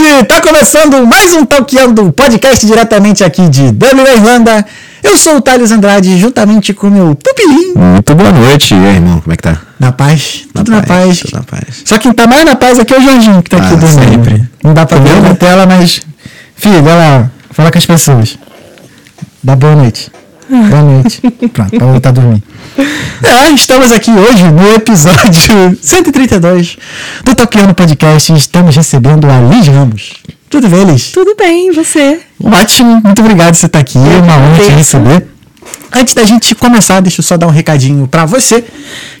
noite! 0.00 0.24
Tá 0.26 0.40
começando 0.40 1.06
mais 1.06 1.34
um 1.34 1.44
Talkando, 1.44 2.12
podcast 2.12 2.64
diretamente 2.66 3.22
aqui 3.22 3.48
de 3.48 3.70
Dublin, 3.72 4.02
Irlanda. 4.02 4.64
Eu 5.02 5.16
sou 5.16 5.36
o 5.36 5.40
Thales 5.40 5.70
Andrade, 5.70 6.18
juntamente 6.18 6.72
com 6.72 6.86
o 6.86 6.90
meu 6.90 7.14
pupilinho. 7.14 7.76
Muito 7.76 8.14
boa 8.14 8.30
noite, 8.32 8.74
e 8.74 8.78
aí, 8.78 8.94
irmão, 8.96 9.20
como 9.20 9.32
é 9.32 9.36
que 9.36 9.42
tá? 9.42 9.58
Na 9.78 9.92
paz, 9.92 10.44
tudo 10.54 10.70
na 10.70 10.82
paz. 10.82 11.18
Tudo 11.20 11.34
na 11.36 11.42
paz. 11.42 11.82
Só 11.84 11.98
quem 11.98 12.12
tá 12.12 12.26
mais 12.26 12.44
na 12.44 12.56
paz 12.56 12.78
aqui 12.78 12.94
é 12.94 12.98
o 12.98 13.02
Jorginho, 13.02 13.42
que 13.42 13.50
tá 13.50 13.56
aqui 13.58 13.66
Ah, 13.74 13.76
dormindo. 13.76 14.10
sempre. 14.24 14.48
Não 14.62 14.72
dá 14.72 14.86
pra 14.86 14.98
ver 14.98 15.20
na 15.20 15.34
tela, 15.34 15.66
mas... 15.66 16.00
Filho, 16.56 16.82
vai 16.82 16.94
lá, 16.96 17.30
fala 17.50 17.70
com 17.70 17.78
as 17.78 17.86
pessoas. 17.86 18.38
Dá 19.42 19.56
boa 19.56 19.74
noite. 19.74 20.10
Boa 20.48 20.82
noite. 20.82 21.20
Pronto, 21.52 21.76
pra 21.76 21.86
voltar 21.86 22.08
a 22.10 22.12
dormir. 22.12 22.42
É, 23.24 23.50
estamos 23.50 23.92
aqui 23.92 24.10
hoje 24.10 24.42
no 24.50 24.74
episódio 24.74 25.78
132 25.80 26.76
do 27.24 27.34
Toquiano 27.34 27.72
Podcast 27.72 28.32
estamos 28.32 28.74
recebendo 28.74 29.26
a 29.30 29.40
Liz 29.40 29.68
Ramos. 29.68 30.14
Tudo 30.50 30.68
bem, 30.68 30.84
Liz? 30.84 31.12
Tudo 31.12 31.34
bem, 31.36 31.68
e 31.68 31.72
você? 31.72 32.20
Ótimo, 32.42 33.00
muito 33.02 33.20
obrigado 33.22 33.52
por 33.52 33.56
você 33.56 33.66
estar 33.66 33.78
aqui. 33.78 33.98
É 33.98 34.18
uma 34.20 34.36
honra 34.36 34.64
te 34.64 34.70
receber. 34.70 35.31
Antes 35.94 36.14
da 36.14 36.24
gente 36.24 36.54
começar, 36.54 37.00
deixa 37.00 37.20
eu 37.20 37.22
só 37.22 37.36
dar 37.36 37.46
um 37.46 37.50
recadinho 37.50 38.08
pra 38.08 38.24
você 38.24 38.64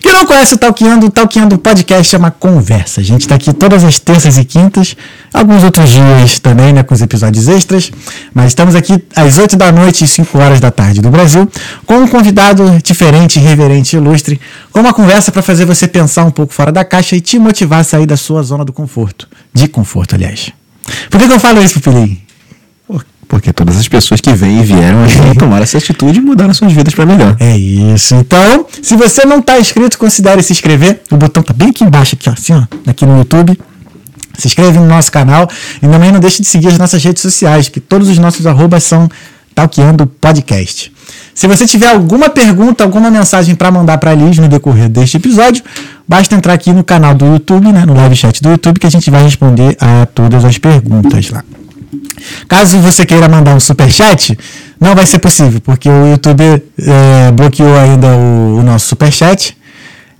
que 0.00 0.10
não 0.10 0.24
conhece 0.24 0.54
o 0.54 0.58
Talqueando. 0.58 1.06
O 1.06 1.10
Talqueando 1.10 1.58
Podcast 1.58 2.14
é 2.14 2.18
uma 2.18 2.30
conversa. 2.30 3.02
A 3.02 3.04
gente 3.04 3.28
tá 3.28 3.34
aqui 3.34 3.52
todas 3.52 3.84
as 3.84 3.98
terças 3.98 4.38
e 4.38 4.44
quintas, 4.44 4.96
alguns 5.34 5.62
outros 5.62 5.90
dias 5.90 6.38
também, 6.38 6.72
né, 6.72 6.82
com 6.82 6.94
os 6.94 7.02
episódios 7.02 7.46
extras. 7.46 7.92
Mas 8.32 8.46
estamos 8.46 8.74
aqui 8.74 9.04
às 9.14 9.36
8 9.36 9.54
da 9.54 9.70
noite 9.70 10.04
e 10.04 10.08
5 10.08 10.38
horas 10.38 10.60
da 10.60 10.70
tarde 10.70 11.02
do 11.02 11.10
Brasil, 11.10 11.46
com 11.84 11.96
um 11.96 12.08
convidado 12.08 12.64
diferente, 12.82 13.38
irreverente 13.38 13.94
e 13.94 13.98
ilustre, 13.98 14.40
com 14.72 14.80
uma 14.80 14.94
conversa 14.94 15.30
para 15.30 15.42
fazer 15.42 15.66
você 15.66 15.86
pensar 15.86 16.24
um 16.24 16.30
pouco 16.30 16.54
fora 16.54 16.72
da 16.72 16.84
caixa 16.84 17.14
e 17.14 17.20
te 17.20 17.38
motivar 17.38 17.80
a 17.80 17.84
sair 17.84 18.06
da 18.06 18.16
sua 18.16 18.42
zona 18.42 18.64
do 18.64 18.72
conforto. 18.72 19.28
De 19.52 19.68
conforto, 19.68 20.14
aliás. 20.14 20.50
Por 21.10 21.20
que, 21.20 21.28
que 21.28 21.34
eu 21.34 21.40
falo 21.40 21.62
isso, 21.62 21.74
Pupilinho? 21.74 22.31
Por- 23.32 23.38
Porque 23.40 23.50
todas 23.52 23.78
as 23.78 23.88
pessoas 23.88 24.20
que 24.20 24.32
vêm 24.34 24.60
e 24.60 24.62
vieram 24.62 24.98
tomaram 25.38 25.62
essa 25.62 25.78
atitude 25.78 26.18
e 26.18 26.22
mudaram 26.22 26.52
suas 26.52 26.70
vidas 26.72 26.94
pra 26.94 27.06
melhor. 27.06 27.34
É 27.40 27.56
isso. 27.56 28.14
Então, 28.14 28.66
se 28.82 28.94
você 28.94 29.24
não 29.24 29.38
está 29.38 29.58
inscrito, 29.58 29.98
considere 29.98 30.42
se 30.42 30.52
inscrever. 30.52 31.00
O 31.10 31.16
botão 31.16 31.42
tá 31.42 31.52
bem 31.54 31.70
aqui 31.70 31.82
embaixo, 31.82 32.14
aqui, 32.14 32.28
ó, 32.28 32.32
assim, 32.34 32.52
ó, 32.52 32.62
aqui 32.86 33.06
no 33.06 33.16
YouTube. 33.18 33.58
Se 34.38 34.46
inscreve 34.46 34.78
no 34.78 34.86
nosso 34.86 35.10
canal 35.10 35.48
e 35.82 35.88
também 35.88 36.12
não 36.12 36.20
deixe 36.20 36.42
de 36.42 36.48
seguir 36.48 36.68
as 36.68 36.78
nossas 36.78 37.02
redes 37.02 37.22
sociais, 37.22 37.68
que 37.68 37.80
todos 37.80 38.08
os 38.08 38.18
nossos 38.18 38.46
arrobas 38.46 38.84
são 38.84 39.08
Talqueando 39.54 40.06
Podcast. 40.06 40.92
Se 41.34 41.46
você 41.46 41.66
tiver 41.66 41.88
alguma 41.88 42.28
pergunta, 42.30 42.84
alguma 42.84 43.10
mensagem 43.10 43.54
para 43.54 43.70
mandar 43.70 43.98
para 43.98 44.10
a 44.10 44.14
Liz 44.14 44.38
no 44.38 44.48
decorrer 44.48 44.88
deste 44.88 45.16
episódio, 45.16 45.62
basta 46.06 46.34
entrar 46.34 46.52
aqui 46.54 46.72
no 46.72 46.84
canal 46.84 47.14
do 47.14 47.24
YouTube, 47.26 47.72
né, 47.72 47.84
no 47.86 47.94
live 47.94 48.14
chat 48.16 48.42
do 48.42 48.50
YouTube, 48.50 48.78
que 48.78 48.86
a 48.86 48.90
gente 48.90 49.10
vai 49.10 49.22
responder 49.22 49.76
a 49.80 50.06
todas 50.06 50.44
as 50.44 50.56
perguntas 50.58 51.30
lá. 51.30 51.42
Caso 52.48 52.78
você 52.78 53.04
queira 53.06 53.28
mandar 53.28 53.54
um 53.54 53.60
superchat, 53.60 54.38
não 54.80 54.94
vai 54.94 55.06
ser 55.06 55.18
possível, 55.18 55.60
porque 55.60 55.88
o 55.88 56.06
YouTube 56.10 56.42
é, 56.44 57.30
bloqueou 57.32 57.76
ainda 57.78 58.08
o, 58.08 58.58
o 58.58 58.62
nosso 58.62 58.86
superchat. 58.88 59.56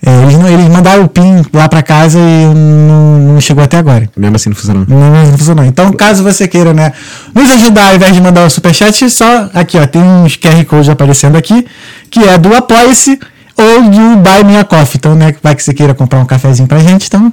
É, 0.05 0.23
eles, 0.25 0.36
não- 0.36 0.48
eles 0.48 0.67
mandaram 0.69 1.05
o 1.05 1.08
PIN 1.08 1.45
lá 1.53 1.69
para 1.69 1.80
casa 1.80 2.19
e 2.19 2.47
não, 2.53 3.19
não 3.34 3.41
chegou 3.41 3.62
até 3.62 3.77
agora. 3.78 4.11
Mesmo 4.17 4.34
assim 4.34 4.48
não 4.48 4.56
funcionou. 4.56 4.84
Não, 4.89 5.27
não 5.30 5.39
funcionou. 5.39 5.64
Então, 5.64 5.92
caso 5.92 6.25
você 6.25 6.48
queira 6.48 6.75
né, 6.75 6.92
nos 7.33 7.48
ajudar 7.53 7.91
ao 7.91 7.95
invés 7.95 8.12
de 8.12 8.20
mandar 8.20 8.45
o 8.45 8.50
superchat, 8.50 9.08
só 9.08 9.48
aqui, 9.55 9.78
ó, 9.78 9.86
tem 9.86 10.03
uns 10.03 10.36
QR 10.36 10.64
Code 10.64 10.91
aparecendo 10.91 11.36
aqui, 11.36 11.64
que 12.11 12.19
é 12.19 12.36
do 12.36 12.53
Apoia-se 12.53 13.17
ou 13.56 13.83
do 13.84 14.17
Buy 14.17 14.42
Me 14.45 14.56
a 14.56 14.64
Coffee. 14.64 14.97
Então, 14.97 15.14
né, 15.14 15.36
vai 15.41 15.55
que 15.55 15.62
você 15.62 15.73
queira 15.73 15.95
comprar 15.95 16.19
um 16.19 16.25
cafezinho 16.27 16.67
pra 16.67 16.80
gente, 16.80 17.06
então 17.06 17.33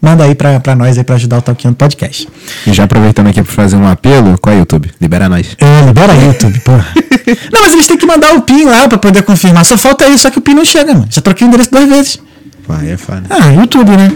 manda 0.00 0.24
aí 0.24 0.34
pra, 0.34 0.60
pra 0.60 0.74
nós 0.74 0.96
aí 0.96 1.04
pra 1.04 1.16
ajudar 1.16 1.38
o 1.38 1.42
Talkando 1.42 1.76
Podcast. 1.76 2.28
E 2.66 2.72
já 2.72 2.84
aproveitando 2.84 3.28
aqui 3.28 3.42
pra 3.42 3.52
fazer 3.52 3.76
um 3.76 3.86
apelo, 3.86 4.38
qual 4.38 4.54
é 4.54 4.56
o 4.56 4.60
YouTube? 4.60 4.90
Libera 5.00 5.28
nós. 5.28 5.56
É, 5.58 5.86
libera 5.86 6.12
aí, 6.12 6.26
YouTube, 6.26 6.60
porra. 6.60 6.86
Não, 7.52 7.60
mas 7.62 7.72
eles 7.72 7.86
têm 7.86 7.98
que 7.98 8.06
mandar 8.06 8.34
o 8.34 8.42
PIN 8.42 8.64
lá 8.64 8.88
pra 8.88 8.98
poder 8.98 9.22
confirmar. 9.22 9.64
Só 9.64 9.76
falta 9.76 10.06
isso, 10.06 10.22
só 10.22 10.30
que 10.30 10.38
o 10.38 10.40
PIN 10.40 10.54
não 10.54 10.64
chega, 10.64 10.94
mano. 10.94 11.06
Já 11.10 11.20
troquei 11.20 11.46
o 11.46 11.48
endereço 11.48 11.70
duas 11.70 11.86
vezes. 11.86 12.18
Vai, 12.66 12.90
é 12.90 12.96
foda. 12.96 13.24
Ah, 13.28 13.48
YouTube, 13.48 13.90
né? 13.90 14.10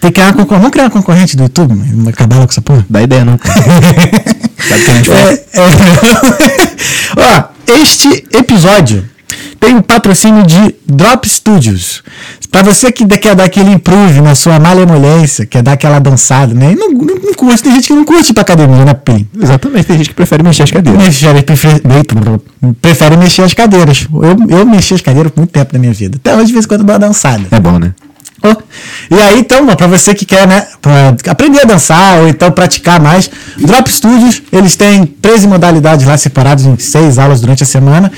Tem 0.00 0.12
que 0.12 0.20
criar 0.20 0.26
uma 0.26 0.34
concorrente. 0.34 0.60
Vamos 0.60 0.70
criar 0.70 0.84
uma 0.84 0.90
concorrente 0.90 1.36
do 1.36 1.42
YouTube, 1.44 1.74
mano. 1.74 2.08
Acabar 2.08 2.36
com 2.36 2.44
essa 2.44 2.62
porra. 2.62 2.86
Dá 2.88 3.02
ideia 3.02 3.24
não. 3.24 3.38
Sabe 4.68 4.80
o 4.80 4.84
que 4.84 4.90
a 4.90 4.94
gente 4.94 5.10
faz? 5.10 5.40
É, 5.52 5.60
é. 5.60 7.44
Ó, 7.66 7.72
este 7.80 8.24
episódio 8.32 9.04
tem 9.58 9.76
o 9.76 9.82
patrocínio 9.82 10.44
de 10.44 10.74
Drop 10.86 11.28
Studios. 11.28 12.02
Pra 12.50 12.62
você 12.62 12.92
que 12.92 13.06
quer 13.18 13.34
dar 13.34 13.44
aquele 13.44 13.72
improve 13.72 14.20
na 14.20 14.34
sua 14.34 14.58
malemolência, 14.60 15.44
quer 15.44 15.62
dar 15.62 15.72
aquela 15.72 15.98
dançada, 15.98 16.54
né? 16.54 16.74
Não, 16.76 16.90
não, 16.90 17.16
não 17.16 17.34
curte, 17.34 17.62
tem 17.62 17.72
gente 17.74 17.88
que 17.88 17.94
não 17.94 18.04
curte 18.04 18.30
ir 18.30 18.34
pra 18.34 18.42
academia, 18.42 18.84
né, 18.84 18.94
Pim? 18.94 19.26
Exatamente, 19.40 19.86
tem 19.86 19.96
gente 19.96 20.10
que 20.10 20.14
prefere 20.14 20.42
mexer 20.42 20.62
as 20.62 20.70
cadeiras. 20.70 21.02
Prefere, 21.02 21.42
prefere, 21.42 21.80
prefere 22.80 23.16
mexer 23.16 23.42
as 23.42 23.54
cadeiras. 23.54 24.06
Eu, 24.12 24.58
eu 24.58 24.66
mexi 24.66 24.94
as 24.94 25.00
cadeiras 25.00 25.32
por 25.32 25.40
muito 25.40 25.50
tempo 25.50 25.72
da 25.72 25.78
minha 25.78 25.92
vida. 25.92 26.16
Até 26.16 26.36
hoje, 26.36 26.46
de 26.46 26.52
vez 26.52 26.64
em 26.64 26.68
quando, 26.68 26.84
dou 26.84 26.94
uma 26.94 26.98
dançada. 26.98 27.44
É 27.50 27.58
bom, 27.58 27.78
né? 27.78 27.92
E 29.10 29.14
aí, 29.14 29.38
então, 29.38 29.66
para 29.74 29.86
você 29.86 30.14
que 30.14 30.26
quer, 30.26 30.46
né, 30.46 30.66
aprender 31.28 31.60
a 31.62 31.64
dançar 31.64 32.18
ou 32.20 32.28
então 32.28 32.50
praticar 32.50 33.00
mais, 33.00 33.30
Drop 33.56 33.90
Studios, 33.90 34.42
eles 34.52 34.76
têm 34.76 35.06
13 35.06 35.48
modalidades 35.48 36.06
lá 36.06 36.16
separadas 36.18 36.66
em 36.66 36.76
seis 36.78 37.18
aulas 37.18 37.40
durante 37.40 37.62
a 37.62 37.66
semana 37.66 38.12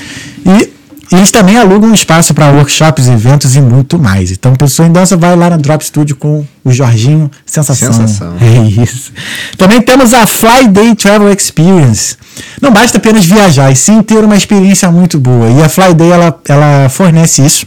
e 0.45 0.76
eles 1.11 1.31
também 1.31 1.57
alugam 1.57 1.89
um 1.89 1.93
espaço 1.93 2.33
para 2.33 2.51
workshops, 2.51 3.07
eventos 3.07 3.55
e 3.55 3.61
muito 3.61 3.97
mais. 3.97 4.31
Então, 4.31 4.55
pessoa 4.55 4.87
em 4.87 4.91
dança 4.91 5.15
vai 5.15 5.35
lá 5.35 5.49
na 5.49 5.57
Drop 5.57 5.83
Studio 5.83 6.15
com 6.15 6.45
o 6.63 6.71
Jorginho, 6.71 7.31
sensação. 7.45 7.93
Sensação. 7.93 8.35
É 8.41 8.81
isso. 8.81 9.11
Também 9.57 9.81
temos 9.81 10.13
a 10.13 10.25
Fly 10.25 10.67
Day 10.67 10.95
Travel 10.95 11.31
Experience. 11.31 12.15
Não 12.61 12.71
basta 12.71 12.97
apenas 12.97 13.25
viajar, 13.25 13.71
e 13.71 13.75
sim 13.75 14.01
ter 14.01 14.23
uma 14.23 14.35
experiência 14.35 14.91
muito 14.91 15.19
boa. 15.19 15.49
E 15.49 15.63
a 15.63 15.69
Fly 15.69 15.93
Day 15.93 16.11
ela, 16.11 16.39
ela 16.47 16.89
fornece 16.89 17.45
isso 17.45 17.65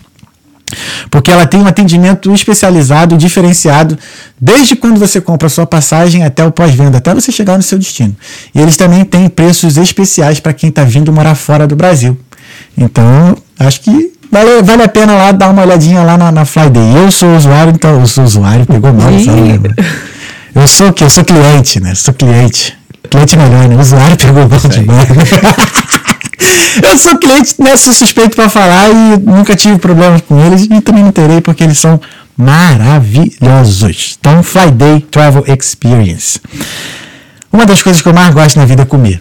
porque 1.10 1.30
ela 1.30 1.46
tem 1.46 1.60
um 1.60 1.66
atendimento 1.66 2.32
especializado, 2.32 3.16
diferenciado, 3.16 3.98
desde 4.40 4.76
quando 4.76 4.98
você 4.98 5.20
compra 5.20 5.46
a 5.46 5.50
sua 5.50 5.66
passagem 5.66 6.24
até 6.24 6.44
o 6.44 6.52
pós-venda, 6.52 6.98
até 6.98 7.12
você 7.14 7.32
chegar 7.32 7.56
no 7.56 7.62
seu 7.62 7.78
destino. 7.78 8.16
E 8.54 8.60
eles 8.60 8.76
também 8.76 9.04
têm 9.04 9.28
preços 9.28 9.76
especiais 9.76 10.40
para 10.40 10.52
quem 10.52 10.68
está 10.68 10.84
vindo 10.84 11.12
morar 11.12 11.34
fora 11.34 11.66
do 11.66 11.74
Brasil. 11.74 12.16
Então, 12.76 13.36
acho 13.58 13.81
que 13.82 14.12
vale, 14.31 14.62
vale 14.62 14.82
a 14.82 14.88
pena 14.88 15.14
lá 15.14 15.32
dar 15.32 15.50
uma 15.50 15.62
olhadinha 15.62 16.03
lá 16.03 16.16
na, 16.16 16.32
na 16.32 16.44
Flyday. 16.44 16.97
Eu 16.97 17.10
sou 17.10 17.36
usuário, 17.36 17.72
então 17.75 18.00
eu 18.00 18.06
sou 18.06 18.25
usuário, 18.25 18.66
pegou 18.66 18.92
mal, 18.92 19.12
sabe? 19.20 19.75
Eu 20.54 20.66
sou 20.66 20.88
o 20.88 20.92
quê? 20.92 21.04
Eu 21.04 21.10
sou 21.10 21.25
cliente, 21.25 21.80
né? 21.80 21.94
Sou 21.94 22.14
cliente. 22.14 22.76
Cliente 23.09 23.36
melhor, 23.36 23.69
né? 23.69 23.76
Usuário 23.76 24.16
pegou 24.16 24.48
mal 24.48 24.59
demais. 24.70 25.09
Eu 26.82 26.97
sou 26.97 27.19
cliente, 27.19 27.54
né? 27.59 27.76
Sou 27.76 27.92
suspeito 27.92 28.36
pra 28.36 28.48
falar 28.48 28.88
e 28.91 29.19
nunca 29.19 29.56
tive 29.56 29.78
problemas 29.78 30.22
com 30.22 30.38
eles 30.47 30.64
e 30.64 30.80
também 30.80 31.03
não 31.03 31.12
terei 31.12 31.41
porque 31.41 31.64
eles 31.64 31.78
são 31.78 32.00
maravilhosos. 32.36 34.16
Então, 34.19 34.42
Flyday 34.42 35.00
Travel 35.10 35.44
Experience. 35.47 36.41
Uma 37.53 37.66
das 37.66 37.82
coisas 37.82 38.00
que 38.00 38.09
eu 38.09 38.14
mais 38.14 38.32
gosto 38.32 38.56
na 38.56 38.64
vida 38.64 38.82
é 38.82 38.86
comer. 38.86 39.20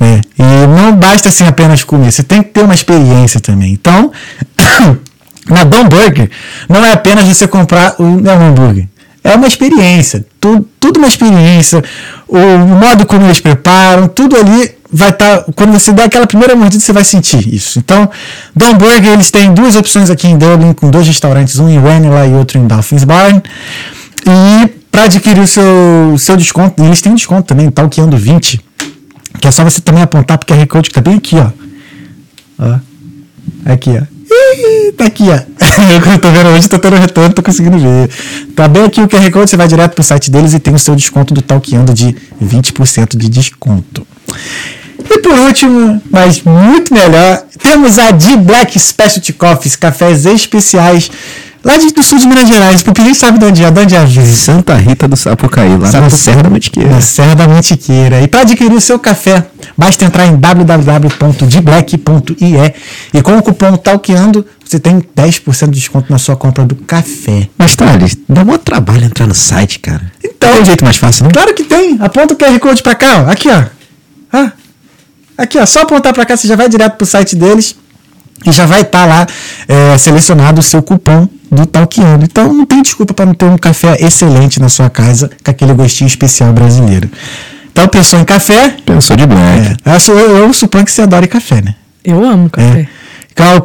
Né? 0.00 0.22
E 0.38 0.66
não 0.66 0.96
basta 0.96 1.28
assim 1.28 1.44
apenas 1.44 1.84
comer, 1.84 2.10
você 2.10 2.22
tem 2.22 2.42
que 2.42 2.48
ter 2.48 2.64
uma 2.64 2.74
experiência 2.74 3.38
também. 3.38 3.72
Então, 3.72 4.10
na 5.46 5.62
Dom 5.62 5.84
Burger, 5.84 6.30
não 6.66 6.82
é 6.84 6.92
apenas 6.92 7.24
você 7.24 7.46
comprar 7.46 7.94
o, 7.98 8.20
né, 8.20 8.34
um 8.34 8.48
hambúrguer. 8.48 8.88
É 9.22 9.34
uma 9.36 9.46
experiência, 9.46 10.24
tudo, 10.40 10.66
tudo 10.80 10.96
uma 10.96 11.06
experiência, 11.06 11.84
o 12.26 12.38
modo 12.58 13.04
como 13.04 13.26
eles 13.26 13.38
preparam, 13.38 14.08
tudo 14.08 14.34
ali 14.34 14.74
vai 14.90 15.10
estar. 15.10 15.44
quando 15.54 15.72
você 15.72 15.92
der 15.92 16.04
aquela 16.04 16.26
primeira 16.26 16.56
mordida, 16.56 16.82
você 16.82 16.92
vai 16.92 17.04
sentir 17.04 17.52
isso. 17.52 17.78
Então, 17.78 18.08
Dom 18.56 18.74
Burger, 18.74 19.12
eles 19.12 19.30
têm 19.30 19.52
duas 19.52 19.76
opções 19.76 20.08
aqui 20.08 20.26
em 20.26 20.38
Dublin, 20.38 20.72
com 20.72 20.90
dois 20.90 21.06
restaurantes, 21.06 21.58
um 21.58 21.68
em 21.68 21.78
Ranelagh 21.78 22.28
e 22.28 22.32
outro 22.32 22.58
em 22.58 22.66
Dolphins 22.66 23.04
Barn. 23.04 23.42
E 24.26 24.68
para 24.90 25.04
adquirir 25.04 25.42
o 25.42 25.46
seu, 25.46 26.16
seu 26.18 26.36
desconto, 26.36 26.82
eles 26.82 27.02
têm 27.02 27.12
um 27.12 27.14
desconto 27.14 27.42
também, 27.42 27.70
Talqueando 27.70 28.16
20, 28.16 28.60
que 29.40 29.48
é 29.48 29.50
só 29.50 29.64
você 29.64 29.80
também 29.80 30.02
apontar 30.02 30.38
pro 30.38 30.46
QR 30.46 30.66
Code 30.66 30.90
que 30.90 30.94
tá 30.94 31.00
bem 31.00 31.14
aqui, 31.16 31.36
ó. 31.36 31.50
Ó. 32.58 32.78
Aqui, 33.64 33.90
ó. 33.90 34.20
Ih, 34.32 34.92
tá 34.92 35.06
aqui, 35.06 35.24
ó. 35.28 35.34
Eu 36.12 36.18
tô 36.18 36.30
vendo 36.30 36.48
hoje, 36.50 36.68
tô 36.68 36.78
tendo 36.78 36.96
retorno, 36.96 37.34
tô 37.34 37.42
conseguindo 37.42 37.78
ver. 37.78 38.10
Tá 38.54 38.68
bem 38.68 38.84
aqui 38.84 39.00
o 39.00 39.08
QR 39.08 39.30
Code, 39.30 39.50
você 39.50 39.56
vai 39.56 39.66
direto 39.66 39.94
pro 39.94 40.04
site 40.04 40.30
deles 40.30 40.52
e 40.52 40.60
tem 40.60 40.74
o 40.74 40.78
seu 40.78 40.94
desconto 40.94 41.32
do 41.32 41.42
Talqueando 41.42 41.94
de 41.94 42.14
20% 42.42 43.16
de 43.16 43.28
desconto. 43.28 44.06
E 45.10 45.18
por 45.18 45.38
último, 45.40 46.00
mas 46.10 46.42
muito 46.42 46.94
melhor, 46.94 47.42
temos 47.58 47.98
a 47.98 48.10
D 48.12 48.36
Black 48.36 48.78
Specialty 48.78 49.32
Coffees, 49.32 49.74
cafés 49.76 50.24
especiais 50.24 51.10
lá 51.64 51.76
de, 51.76 51.92
do 51.92 52.02
sul 52.02 52.18
de 52.18 52.26
Minas 52.28 52.48
Gerais. 52.48 52.80
O 52.80 52.84
Pupilinho 52.84 53.14
sabe 53.14 53.38
de 53.38 53.44
onde 53.44 53.62
é, 53.64 53.70
de 53.70 53.80
onde 53.80 53.94
é. 53.96 54.06
Santa 54.26 54.74
Rita 54.76 55.06
do 55.08 55.16
Sapucaí, 55.16 55.76
lá 55.76 55.90
Sabe 55.90 56.04
na 56.04 56.10
Serra 56.10 56.42
da 56.44 56.50
Mantiqueira. 56.50 56.90
Na 56.90 57.00
Serra 57.00 57.34
da 57.34 57.48
Mantiqueira. 57.48 58.20
E 58.22 58.28
para 58.28 58.42
adquirir 58.42 58.72
o 58.72 58.80
seu 58.80 58.98
café, 59.00 59.44
basta 59.76 60.04
entrar 60.04 60.26
em 60.26 60.36
www.dblack.ie 60.36 62.74
e 63.12 63.22
com 63.22 63.36
o 63.36 63.42
cupom 63.42 63.76
TALKEANDO 63.76 64.46
você 64.64 64.78
tem 64.78 65.00
10% 65.16 65.64
de 65.70 65.80
desconto 65.80 66.12
na 66.12 66.18
sua 66.18 66.36
compra 66.36 66.64
do 66.64 66.76
café. 66.76 67.48
Mas, 67.58 67.74
Thales, 67.74 68.16
dá 68.28 68.44
mó 68.44 68.56
trabalho 68.56 69.04
entrar 69.04 69.26
no 69.26 69.34
site, 69.34 69.80
cara. 69.80 70.02
Então- 70.24 70.52
Tem 70.52 70.62
um 70.62 70.64
jeito 70.64 70.84
mais 70.84 70.96
fácil, 70.96 71.24
não? 71.24 71.32
Claro 71.32 71.52
que 71.52 71.64
tem. 71.64 71.96
Aponta 72.00 72.34
o 72.34 72.36
QR 72.36 72.56
Code 72.60 72.80
pra 72.82 72.94
cá, 72.94 73.24
ó. 73.26 73.30
Aqui, 73.30 73.48
ó. 73.48 73.64
Ah. 74.32 74.52
Aqui, 75.42 75.58
ó. 75.58 75.66
Só 75.66 75.80
apontar 75.82 76.12
pra 76.12 76.24
cá, 76.26 76.36
você 76.36 76.46
já 76.46 76.56
vai 76.56 76.68
direto 76.68 76.96
pro 76.96 77.06
site 77.06 77.34
deles 77.36 77.74
e 78.44 78.52
já 78.52 78.66
vai 78.66 78.82
estar 78.82 79.06
lá 79.06 79.26
é, 79.68 79.98
selecionado 79.98 80.60
o 80.60 80.62
seu 80.62 80.82
cupom 80.82 81.28
do 81.50 81.66
Talkiano. 81.66 82.24
Então 82.24 82.52
não 82.52 82.64
tem 82.66 82.82
desculpa 82.82 83.12
para 83.14 83.26
não 83.26 83.34
ter 83.34 83.44
um 83.46 83.58
café 83.58 83.96
excelente 84.00 84.60
na 84.60 84.68
sua 84.68 84.88
casa 84.90 85.30
com 85.44 85.50
aquele 85.50 85.72
gostinho 85.74 86.08
especial 86.08 86.52
brasileiro. 86.52 87.10
Então, 87.72 87.86
pensou 87.88 88.18
em 88.18 88.24
café? 88.24 88.76
Pensou 88.84 89.16
de 89.16 89.24
black. 89.26 89.76
É, 89.84 89.94
eu, 89.94 90.00
sou- 90.00 90.18
eu- 90.18 90.36
eu 90.38 90.52
suponho 90.52 90.84
que 90.84 90.90
você 90.92 91.02
adore 91.02 91.26
café, 91.28 91.62
né? 91.62 91.74
Eu 92.04 92.22
amo 92.24 92.50
café. 92.50 92.80
É. 92.80 92.88
Qual, 93.34 93.60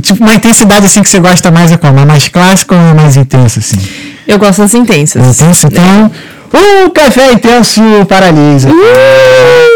tipo, 0.00 0.22
uma 0.24 0.34
intensidade 0.34 0.86
assim 0.86 1.02
que 1.02 1.08
você 1.10 1.18
gosta 1.18 1.50
mais 1.50 1.72
é 1.72 1.76
como? 1.76 1.98
É 1.98 2.04
mais 2.04 2.28
clássico 2.28 2.74
ou 2.74 2.80
é 2.80 2.94
mais 2.94 3.16
intenso 3.16 3.58
assim? 3.58 3.76
Eu 4.26 4.38
gosto 4.38 4.58
das 4.62 4.74
intensas. 4.74 5.40
Intenso, 5.40 5.66
então. 5.66 6.10
O 6.52 6.90
café 6.90 7.32
intenso 7.32 7.80
paralisa. 8.08 8.68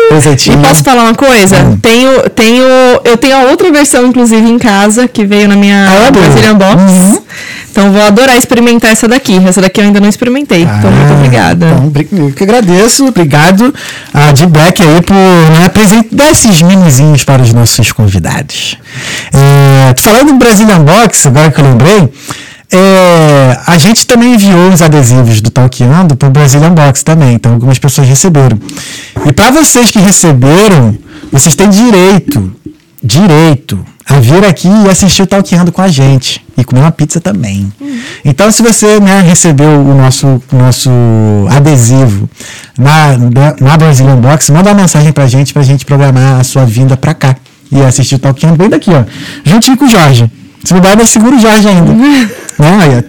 Preseitinho. 0.08 0.58
E 0.60 0.66
posso 0.66 0.82
falar 0.82 1.04
uma 1.04 1.14
coisa? 1.14 1.56
Hum. 1.58 1.78
Tenho, 1.80 2.30
tenho, 2.30 2.64
eu 3.04 3.16
tenho 3.16 3.36
a 3.36 3.50
outra 3.50 3.70
versão, 3.70 4.06
inclusive, 4.06 4.48
em 4.48 4.58
casa, 4.58 5.06
que 5.08 5.24
veio 5.24 5.48
na 5.48 5.56
minha 5.56 5.86
Ah. 5.88 6.10
Brazilian 6.10 6.54
Box. 6.56 6.82
Uhum. 6.82 7.22
Então 7.70 7.90
vou 7.90 8.02
adorar 8.02 8.36
experimentar 8.36 8.90
essa 8.92 9.08
daqui. 9.08 9.40
Essa 9.46 9.62
daqui 9.62 9.80
eu 9.80 9.84
ainda 9.84 9.98
não 10.00 10.08
experimentei. 10.08 10.62
então, 10.62 10.90
muito 10.90 11.10
Ah, 11.12 11.16
obrigada. 11.16 11.66
Então, 11.66 12.26
eu 12.26 12.32
que 12.32 12.42
agradeço. 12.44 13.06
Obrigado 13.06 13.74
a 14.12 14.32
de 14.32 14.46
Black 14.46 14.82
aí 14.82 15.00
por 15.02 15.14
né, 15.14 15.64
apresentar 15.66 16.30
esses 16.30 16.60
minizinhos 16.60 17.24
para 17.24 17.40
os 17.42 17.52
nossos 17.54 17.90
convidados. 17.92 18.76
É, 19.32 19.94
falando 20.00 20.30
em 20.30 20.38
Brazilian 20.38 20.80
Box, 20.80 21.26
agora 21.26 21.50
que 21.50 21.60
eu 21.60 21.64
lembrei, 21.64 22.12
é, 22.72 23.60
a 23.66 23.76
gente 23.76 24.06
também 24.06 24.34
enviou 24.34 24.72
os 24.72 24.80
adesivos 24.80 25.42
do 25.42 25.50
Talkando 25.50 26.16
para 26.16 26.28
o 26.28 26.32
Brazilian 26.32 26.72
Box 26.72 27.02
também. 27.02 27.34
Então, 27.34 27.52
algumas 27.52 27.78
pessoas 27.78 28.08
receberam. 28.08 28.58
E 29.26 29.32
para 29.32 29.50
vocês 29.50 29.90
que 29.90 29.98
receberam, 29.98 30.96
vocês 31.30 31.54
têm 31.54 31.68
direito, 31.68 32.50
direito 33.04 33.84
a 34.08 34.18
vir 34.18 34.44
aqui 34.44 34.68
e 34.68 34.88
assistir 34.88 35.22
o 35.22 35.26
Talkando 35.26 35.70
com 35.70 35.82
a 35.82 35.88
gente. 35.88 36.42
E 36.56 36.64
comer 36.64 36.80
uma 36.80 36.90
pizza 36.90 37.20
também. 37.20 37.70
Então, 38.24 38.50
se 38.50 38.62
você 38.62 38.98
né, 38.98 39.20
recebeu 39.20 39.68
o 39.68 39.94
nosso, 39.94 40.42
nosso 40.50 40.90
adesivo 41.50 42.28
na, 42.78 43.18
na, 43.18 43.56
na 43.60 43.76
Brazilian 43.76 44.16
Box, 44.16 44.50
manda 44.50 44.70
uma 44.70 44.80
mensagem 44.80 45.12
pra 45.12 45.26
gente, 45.26 45.52
pra 45.52 45.62
gente 45.62 45.84
programar 45.84 46.40
a 46.40 46.44
sua 46.44 46.64
vinda 46.64 46.96
pra 46.96 47.12
cá. 47.12 47.36
E 47.70 47.82
assistir 47.82 48.14
o 48.14 48.18
Talkando 48.18 48.56
bem 48.56 48.70
daqui, 48.70 48.90
ó. 48.90 49.04
Juntinho 49.44 49.76
com 49.76 49.84
o 49.84 49.88
Jorge. 49.88 50.30
Se 50.64 50.72
mudar, 50.74 50.90
ainda 50.90 51.04
segura 51.04 51.34
o 51.36 51.40
Jorge 51.40 51.68
ainda. 51.68 51.92
né? 51.92 52.30
Olha, 52.58 53.04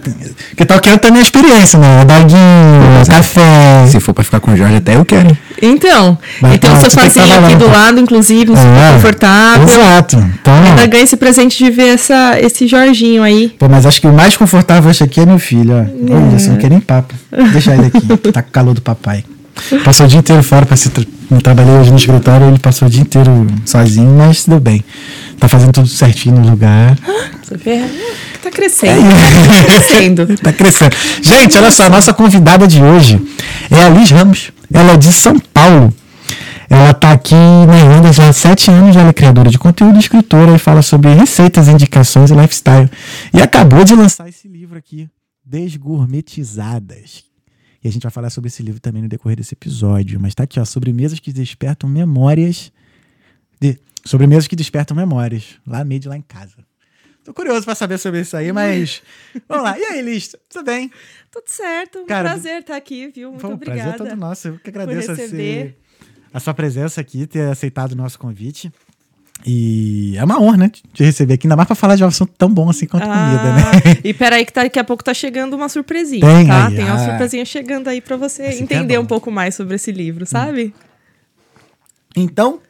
Porque 0.50 0.64
Talkando 0.64 0.98
também 0.98 1.20
é 1.20 1.22
experiência, 1.22 1.78
né? 1.78 2.04
Doguinho, 2.04 3.06
café. 3.08 3.86
Se 3.88 4.00
for 4.00 4.12
pra 4.12 4.24
ficar 4.24 4.40
com 4.40 4.52
o 4.52 4.56
Jorge, 4.56 4.76
até 4.76 4.96
eu 4.96 5.04
quero. 5.04 5.36
Então, 5.62 6.18
Mas 6.40 6.54
e 6.54 6.58
tem 6.58 6.70
um 6.70 6.74
tá, 6.74 6.80
você 6.80 6.88
que 6.90 7.10
trabalhar 7.10 7.46
aqui 7.46 7.54
do 7.54 7.58
pouco. 7.60 7.74
lado, 7.74 8.00
inclusive, 8.00 8.50
um 8.50 8.56
super 8.56 8.68
É, 8.76 8.92
confortável. 8.94 9.68
Exato. 9.68 10.16
Então, 10.40 10.54
Ainda 10.64 10.86
ganha 10.86 11.04
esse 11.04 11.16
presente 11.16 11.56
de 11.56 11.70
ver 11.70 11.94
essa, 11.94 12.38
esse 12.40 12.66
Jorginho 12.66 13.22
aí. 13.22 13.52
Pô, 13.58 13.68
mas 13.68 13.86
acho 13.86 14.00
que 14.00 14.06
o 14.06 14.12
mais 14.12 14.36
confortável 14.36 14.90
esse 14.90 15.02
aqui 15.04 15.20
é 15.20 15.26
meu 15.26 15.38
filho, 15.38 15.72
ó. 15.74 16.14
Olha, 16.14 16.38
você 16.38 16.48
não 16.50 16.56
quer 16.56 16.70
nem 16.70 16.80
papo. 16.80 17.14
Deixa 17.52 17.74
ele 17.74 17.86
aqui, 17.86 18.16
tá 18.32 18.42
com 18.42 18.48
o 18.48 18.52
calor 18.52 18.74
do 18.74 18.82
papai. 18.82 19.24
Passou 19.84 20.06
o 20.06 20.08
dia 20.08 20.18
inteiro 20.18 20.42
fora 20.42 20.66
pra 20.66 20.76
se 20.76 20.90
tra 20.90 21.04
não 21.30 21.40
trabalhei 21.40 21.72
hoje 21.76 21.90
no 21.90 21.96
escritório, 21.96 22.48
ele 22.48 22.58
passou 22.58 22.86
o 22.86 22.90
dia 22.90 23.00
inteiro 23.00 23.46
sozinho, 23.64 24.14
mas 24.18 24.44
deu 24.46 24.60
bem. 24.60 24.84
Tá 25.38 25.48
fazendo 25.48 25.72
tudo 25.72 25.86
certinho 25.86 26.40
no 26.40 26.50
lugar. 26.50 26.98
Você 27.42 27.56
vê? 27.56 27.82
Tá 28.42 28.50
crescendo. 28.50 29.02
Tá 29.02 29.64
crescendo. 29.64 30.26
Tá 30.42 30.52
crescendo. 30.52 30.96
Gente, 31.22 31.58
olha 31.58 31.70
só, 31.70 31.84
a 31.84 31.88
nossa 31.88 32.12
convidada 32.12 32.66
de 32.66 32.82
hoje 32.82 33.20
é 33.70 33.82
a 33.82 33.88
Liz 33.88 34.10
Ramos. 34.10 34.50
Ela 34.72 34.92
é 34.92 34.96
de 34.96 35.12
São 35.12 35.38
Paulo. 35.38 35.94
Ela 36.68 36.94
tá 36.94 37.12
aqui 37.12 37.34
na 37.34 37.78
Irlanda 37.78 38.12
já 38.12 38.28
há 38.28 38.32
sete 38.32 38.70
anos, 38.70 38.96
ela 38.96 39.10
é 39.10 39.12
criadora 39.12 39.50
de 39.50 39.58
conteúdo, 39.58 39.98
escritora 39.98 40.56
e 40.56 40.58
fala 40.58 40.82
sobre 40.82 41.12
receitas, 41.12 41.68
indicações 41.68 42.30
e 42.30 42.34
lifestyle. 42.34 42.90
E 43.32 43.40
acabou 43.40 43.84
de 43.84 43.94
lançar 43.94 44.28
esse 44.28 44.48
livro 44.48 44.78
aqui, 44.78 45.08
Desgourmetizadas. 45.44 47.24
E 47.82 47.88
a 47.88 47.92
gente 47.92 48.02
vai 48.02 48.10
falar 48.10 48.30
sobre 48.30 48.48
esse 48.48 48.62
livro 48.62 48.80
também 48.80 49.02
no 49.02 49.08
decorrer 49.08 49.36
desse 49.36 49.52
episódio. 49.52 50.18
Mas 50.18 50.34
tá 50.34 50.44
aqui, 50.44 50.58
ó, 50.58 50.64
sobremesas 50.64 51.20
que 51.20 51.32
despertam 51.32 51.88
memórias. 51.88 52.72
De, 53.60 53.78
sobremesas 54.04 54.46
que 54.46 54.56
despertam 54.56 54.96
memórias. 54.96 55.56
Lá 55.66 55.84
made 55.84 56.08
lá 56.08 56.16
em 56.16 56.22
casa. 56.22 56.56
Tô 57.24 57.32
curioso 57.32 57.64
pra 57.64 57.74
saber 57.74 57.98
sobre 57.98 58.20
isso 58.20 58.36
aí, 58.36 58.52
mas. 58.52 59.02
Vamos 59.48 59.64
lá. 59.64 59.78
E 59.78 59.84
aí, 59.84 60.02
Liz? 60.02 60.34
Tudo 60.50 60.64
bem? 60.64 60.90
Tudo 61.30 61.44
certo. 61.46 62.00
Um 62.00 62.06
Cara, 62.06 62.28
prazer 62.30 62.60
estar 62.60 62.76
aqui, 62.76 63.08
viu? 63.14 63.30
Muito 63.30 63.46
um 63.46 63.52
obrigada. 63.54 63.94
prazer 63.94 63.98
todo 64.10 64.16
nosso. 64.18 64.48
Eu 64.48 64.58
que 64.58 64.68
agradeço 64.68 65.10
a, 65.10 65.16
ser- 65.16 65.76
a 66.32 66.40
sua 66.40 66.52
presença 66.52 67.00
aqui, 67.00 67.26
ter 67.26 67.48
aceitado 67.48 67.92
o 67.92 67.96
nosso 67.96 68.18
convite. 68.18 68.70
E 69.46 70.14
é 70.16 70.24
uma 70.24 70.40
honra, 70.40 70.56
né? 70.56 70.70
Te 70.92 71.02
receber 71.02 71.34
aqui, 71.34 71.46
ainda 71.46 71.56
mais 71.56 71.66
pra 71.66 71.74
falar 71.74 71.96
de 71.96 72.04
um 72.04 72.06
assunto 72.06 72.32
tão 72.38 72.48
bom 72.48 72.70
assim 72.70 72.86
quanto 72.86 73.02
comida, 73.04 73.42
né? 73.54 73.62
Ah, 73.96 74.00
E 74.04 74.14
peraí 74.14 74.44
que 74.46 74.52
tá- 74.52 74.62
daqui 74.62 74.78
a 74.78 74.84
pouco 74.84 75.02
tá 75.02 75.12
chegando 75.12 75.54
uma 75.54 75.68
surpresinha, 75.68 76.20
Tem 76.24 76.46
tá? 76.46 76.68
aí, 76.68 76.76
Tem 76.76 76.84
uma 76.84 76.94
ah. 76.94 77.04
surpresinha 77.04 77.44
chegando 77.44 77.88
aí 77.88 78.00
pra 78.00 78.16
você 78.16 78.42
é 78.44 78.58
entender. 78.58 78.96
Hum. 78.98 79.02
um 79.02 79.06
pouco 79.06 79.30
mais 79.30 79.54
sobre 79.54 79.74
esse 79.74 79.90
livro, 79.90 80.24
sabe? 80.24 80.72
Então, 82.16 82.60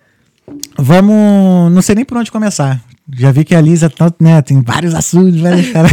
vamos. 0.78 1.72
Não 1.72 1.82
sei 1.82 1.94
nem 1.94 2.04
por 2.04 2.16
onde 2.18 2.30
começar. 2.30 2.80
Já 3.16 3.30
vi 3.30 3.44
que 3.44 3.54
a 3.54 3.60
Lisa 3.60 3.90
tá, 3.90 4.10
né, 4.18 4.40
tem 4.40 4.62
vários 4.62 4.94
assuntos, 4.94 5.38
várias 5.38 5.68
caras. 5.72 5.92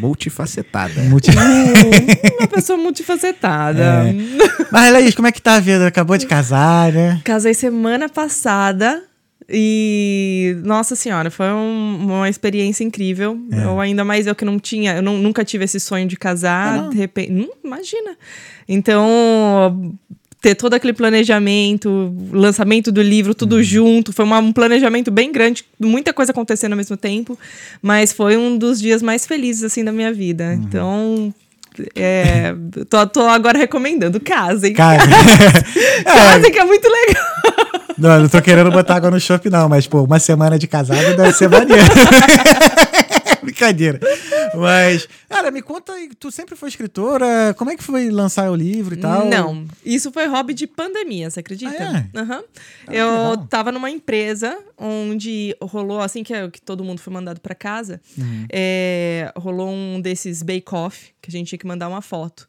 Multifacetada. 0.00 1.00
Multi- 1.02 1.30
Uma 2.40 2.48
pessoa 2.48 2.76
multifacetada. 2.78 3.82
É. 3.82 4.14
Mas, 4.70 4.92
Laís, 4.92 5.14
como 5.14 5.28
é 5.28 5.32
que 5.32 5.40
tá 5.40 5.54
a 5.54 5.60
vida? 5.60 5.86
Acabou 5.86 6.16
de 6.18 6.26
casar, 6.26 6.92
né? 6.92 7.20
Casei 7.24 7.54
semana 7.54 8.08
passada 8.08 9.02
e 9.48 10.56
nossa 10.64 10.96
senhora, 10.96 11.30
foi 11.30 11.46
um- 11.52 11.98
uma 12.06 12.28
experiência 12.28 12.82
incrível. 12.82 13.38
É. 13.52 13.64
Eu 13.64 13.78
ainda 13.80 14.04
mais 14.04 14.26
eu 14.26 14.34
que 14.34 14.44
não 14.44 14.58
tinha, 14.58 14.96
eu 14.96 15.02
não- 15.02 15.18
nunca 15.18 15.44
tive 15.44 15.64
esse 15.64 15.78
sonho 15.78 16.08
de 16.08 16.16
casar, 16.16 16.86
Ah, 16.86 16.88
de 16.88 16.96
repente, 16.96 17.30
Hum, 17.32 17.48
imagina. 17.64 18.16
Então, 18.68 19.94
ter 20.46 20.54
todo 20.54 20.74
aquele 20.74 20.92
planejamento, 20.92 22.14
lançamento 22.30 22.92
do 22.92 23.02
livro, 23.02 23.34
tudo 23.34 23.60
junto, 23.64 24.12
foi 24.12 24.24
uma- 24.24 24.38
um 24.38 24.52
planejamento 24.52 25.10
bem 25.10 25.32
grande, 25.32 25.64
muita 25.80 26.12
coisa 26.12 26.30
acontecendo 26.30 26.70
ao 26.74 26.76
mesmo 26.76 26.96
tempo, 26.96 27.36
mas 27.82 28.12
foi 28.12 28.36
um 28.36 28.56
dos 28.56 28.78
dias 28.80 29.02
mais 29.02 29.26
felizes 29.26 29.64
assim 29.64 29.82
da 29.82 29.90
minha 29.90 30.12
vida. 30.12 30.54
Então, 30.54 31.34
é, 31.96 32.54
tô, 32.88 33.04
tô 33.08 33.22
agora 33.22 33.58
recomendando, 33.58 34.20
casem. 34.20 34.72
Cara. 34.72 35.02
Casem 36.04 36.52
que 36.52 36.58
é 36.60 36.64
muito 36.64 36.88
legal. 36.88 37.24
Não, 37.98 38.20
não 38.20 38.28
tô 38.28 38.40
querendo 38.40 38.70
botar 38.70 38.96
água 38.96 39.10
no 39.10 39.18
chopp, 39.18 39.50
não, 39.50 39.68
mas, 39.68 39.88
pô, 39.88 40.02
uma 40.04 40.20
semana 40.20 40.56
de 40.56 40.68
casado 40.68 41.16
deve 41.16 41.32
ser 41.32 41.48
maneiro. 41.50 41.82
Brincadeira. 43.46 44.00
Mas, 44.54 45.08
cara, 45.28 45.50
me 45.50 45.62
conta 45.62 45.92
tu 46.18 46.30
sempre 46.30 46.56
foi 46.56 46.68
escritora, 46.68 47.54
como 47.56 47.70
é 47.70 47.76
que 47.76 47.82
foi 47.82 48.10
lançar 48.10 48.50
o 48.50 48.54
livro 48.54 48.94
e 48.94 48.96
tal? 48.98 49.26
Não, 49.26 49.66
isso 49.84 50.10
foi 50.12 50.26
hobby 50.26 50.52
de 50.54 50.66
pandemia, 50.66 51.30
você 51.30 51.40
acredita? 51.40 51.70
Ah, 51.78 52.06
é? 52.14 52.18
Aham. 52.18 52.44
Ah, 52.86 52.94
eu 52.94 53.36
tava 53.48 53.70
numa 53.72 53.90
empresa 53.90 54.58
onde 54.78 55.56
rolou, 55.60 56.00
assim 56.00 56.22
que, 56.22 56.48
que 56.50 56.60
todo 56.60 56.84
mundo 56.84 57.00
foi 57.00 57.12
mandado 57.12 57.40
pra 57.40 57.54
casa, 57.54 58.00
Uhum. 58.18 58.46
é, 58.52 59.32
rolou 59.36 59.68
um 59.70 60.00
desses 60.00 60.42
bake-off 60.42 61.12
que 61.22 61.30
a 61.30 61.32
gente 61.32 61.48
tinha 61.48 61.58
que 61.58 61.66
mandar 61.66 61.88
uma 61.88 62.02
foto. 62.02 62.46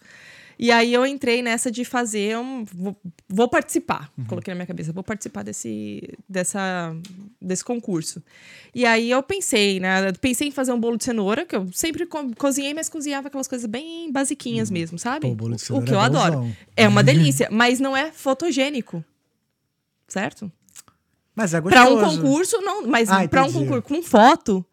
E 0.60 0.72
aí 0.72 0.92
eu 0.92 1.06
entrei 1.06 1.42
nessa 1.44 1.70
de 1.70 1.86
fazer 1.86 2.36
um. 2.38 2.66
Vou, 2.66 2.96
vou 3.30 3.48
participar. 3.48 4.12
Uhum. 4.18 4.26
Coloquei 4.26 4.52
na 4.52 4.56
minha 4.56 4.66
cabeça, 4.66 4.92
vou 4.92 5.04
participar 5.04 5.44
desse, 5.44 6.02
dessa, 6.28 6.96
desse 7.42 7.64
concurso. 7.64 8.24
E 8.74 8.84
aí 8.86 9.12
eu 9.12 9.22
pensei, 9.22 9.80
né? 9.80 10.12
Pensei 10.14 10.48
em 10.48 10.52
fazer 10.52 10.72
um 10.72 10.80
bolo 10.80 10.98
de 10.98 11.04
cenoura, 11.04 11.46
que 11.46 11.56
eu 11.56 11.68
sempre 11.72 12.06
co- 12.08 12.32
cozinhei, 12.36 12.74
mas 12.74 12.90
cozinhava 12.90 13.28
aquelas 13.28 13.48
coisas 13.48 13.68
bem 13.68 14.12
basiquinhas 14.12 14.72
mesmo, 14.72 14.98
sabe? 14.98 15.28
Uhum. 15.28 15.36
Pô, 15.36 15.44
bolo 15.44 15.56
de 15.56 15.62
o 15.62 15.66
cenoura 15.66 15.86
que 15.86 15.94
eu 15.94 16.00
é 16.00 16.04
adoro. 16.04 16.38
bonzão. 16.38 16.56
É 16.76 16.88
uma 16.88 17.04
delícia, 17.04 17.48
mas 17.52 17.80
não 17.80 17.96
é 17.96 18.12
fotogênico. 18.12 19.04
Certo? 20.08 20.52
Mas 21.36 21.54
é 21.54 21.62
Para 21.62 21.86
gostoso. 21.86 22.18
um 22.18 22.22
concurso, 22.22 22.62
não. 22.62 22.88
Mas 22.88 23.10
Ah, 23.10 23.28
para 23.28 23.44
um 23.44 23.52
concurso 23.52 23.82
com 23.84 24.02
foto, 24.02 24.66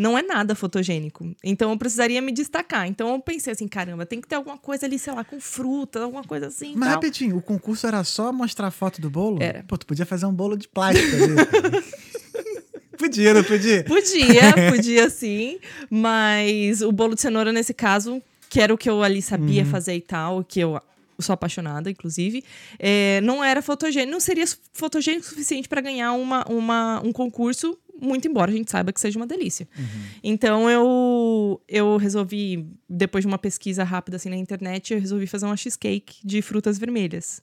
não 0.00 0.16
é 0.16 0.22
nada 0.22 0.54
fotogênico. 0.54 1.36
Então 1.44 1.70
eu 1.70 1.76
precisaria 1.76 2.22
me 2.22 2.32
destacar. 2.32 2.86
Então 2.86 3.12
eu 3.12 3.20
pensei 3.20 3.52
assim, 3.52 3.68
caramba, 3.68 4.06
tem 4.06 4.18
que 4.20 4.26
ter 4.26 4.36
alguma 4.36 4.56
coisa 4.56 4.86
ali, 4.86 4.98
sei 4.98 5.12
lá, 5.12 5.22
com 5.22 5.38
fruta, 5.38 6.00
alguma 6.02 6.24
coisa 6.24 6.46
assim. 6.46 6.72
Mas 6.74 6.88
tal. 6.88 6.94
rapidinho, 6.96 7.36
o 7.36 7.42
concurso 7.42 7.86
era 7.86 8.02
só 8.02 8.32
mostrar 8.32 8.70
foto 8.70 9.00
do 9.00 9.10
bolo? 9.10 9.42
Era. 9.42 9.62
Pô, 9.68 9.76
tu 9.76 9.84
podia 9.86 10.06
fazer 10.06 10.24
um 10.24 10.32
bolo 10.32 10.56
de 10.56 10.66
plástico 10.68 11.06
podia, 12.96 13.34
não 13.34 13.44
podia? 13.44 13.84
Podia, 13.84 14.54
podia 14.70 15.10
sim, 15.10 15.58
mas 15.90 16.82
o 16.82 16.92
bolo 16.92 17.14
de 17.14 17.20
cenoura 17.20 17.52
nesse 17.52 17.72
caso, 17.74 18.22
que 18.48 18.60
era 18.60 18.72
o 18.72 18.78
que 18.78 18.88
eu 18.88 19.02
ali 19.02 19.22
sabia 19.22 19.62
Uhum. 19.64 19.70
fazer 19.70 19.94
e 19.94 20.00
tal, 20.00 20.44
que 20.44 20.60
eu 20.60 20.80
sou 21.18 21.34
apaixonada, 21.34 21.90
inclusive, 21.90 22.42
é, 22.78 23.20
não 23.22 23.44
era 23.44 23.60
fotogênico, 23.60 24.10
não 24.10 24.20
seria 24.20 24.44
fotogênico 24.72 25.26
o 25.26 25.28
suficiente 25.28 25.68
para 25.68 25.80
ganhar 25.82 26.12
uma, 26.12 26.44
uma, 26.48 27.00
um 27.04 27.12
concurso, 27.12 27.78
muito 28.00 28.26
embora 28.26 28.50
a 28.50 28.54
gente 28.54 28.70
saiba 28.70 28.92
que 28.92 29.00
seja 29.00 29.18
uma 29.18 29.26
delícia. 29.26 29.68
Uhum. 29.78 29.84
Então 30.22 30.70
eu, 30.70 31.60
eu 31.68 31.96
resolvi, 31.96 32.66
depois 32.88 33.22
de 33.22 33.28
uma 33.28 33.38
pesquisa 33.38 33.84
rápida 33.84 34.16
assim 34.16 34.28
na 34.30 34.36
internet, 34.36 34.92
eu 34.94 35.00
resolvi 35.00 35.26
fazer 35.26 35.46
uma 35.46 35.56
cheesecake 35.56 36.18
de 36.24 36.40
frutas 36.42 36.78
vermelhas, 36.78 37.42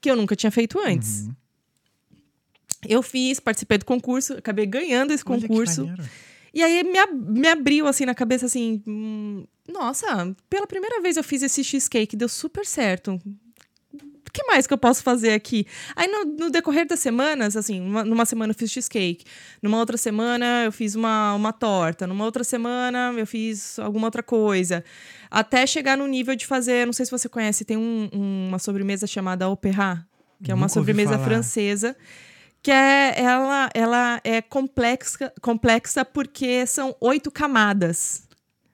que 0.00 0.10
eu 0.10 0.16
nunca 0.16 0.34
tinha 0.36 0.50
feito 0.50 0.78
antes. 0.78 1.26
Uhum. 1.26 1.34
Eu 2.86 3.02
fiz, 3.02 3.40
participei 3.40 3.78
do 3.78 3.84
concurso, 3.84 4.34
acabei 4.34 4.66
ganhando 4.66 5.12
esse 5.12 5.24
Olha 5.26 5.40
concurso. 5.40 5.88
E 6.52 6.62
aí 6.62 6.84
me, 6.84 6.98
ab- 6.98 7.30
me 7.30 7.48
abriu 7.48 7.86
assim 7.86 8.04
na 8.04 8.14
cabeça 8.14 8.46
assim, 8.46 8.82
hum, 8.86 9.44
nossa, 9.66 10.34
pela 10.48 10.66
primeira 10.66 11.00
vez 11.00 11.16
eu 11.16 11.24
fiz 11.24 11.42
esse 11.42 11.64
cheesecake, 11.64 12.14
deu 12.16 12.28
super 12.28 12.64
certo. 12.66 13.20
O 14.34 14.36
que 14.36 14.44
mais 14.48 14.66
que 14.66 14.74
eu 14.74 14.78
posso 14.78 15.00
fazer 15.04 15.32
aqui? 15.32 15.64
Aí 15.94 16.08
no, 16.08 16.24
no 16.24 16.50
decorrer 16.50 16.84
das 16.88 16.98
semanas, 16.98 17.56
assim, 17.56 17.80
uma- 17.80 18.04
numa 18.04 18.26
semana 18.26 18.50
eu 18.50 18.54
fiz 18.56 18.68
cheesecake, 18.68 19.24
numa 19.62 19.78
outra 19.78 19.96
semana 19.96 20.64
eu 20.64 20.72
fiz 20.72 20.96
uma, 20.96 21.34
uma 21.34 21.52
torta, 21.52 22.04
numa 22.04 22.24
outra 22.24 22.42
semana 22.42 23.14
eu 23.16 23.28
fiz 23.28 23.78
alguma 23.78 24.08
outra 24.08 24.24
coisa. 24.24 24.82
Até 25.30 25.64
chegar 25.68 25.96
no 25.96 26.04
nível 26.08 26.34
de 26.34 26.46
fazer, 26.48 26.84
não 26.84 26.92
sei 26.92 27.06
se 27.06 27.12
você 27.12 27.28
conhece, 27.28 27.64
tem 27.64 27.76
um- 27.76 28.10
uma 28.48 28.58
sobremesa 28.58 29.06
chamada 29.06 29.48
Opéra, 29.48 30.04
que 30.42 30.50
é 30.50 30.54
uma 30.54 30.62
Nunca 30.62 30.74
sobremesa 30.74 31.16
francesa 31.24 31.96
que 32.60 32.72
é, 32.72 33.14
ela, 33.22 33.70
ela 33.72 34.20
é 34.24 34.42
complexa, 34.42 35.32
complexa 35.42 36.04
porque 36.04 36.66
são 36.66 36.96
oito 37.00 37.30
camadas. 37.30 38.26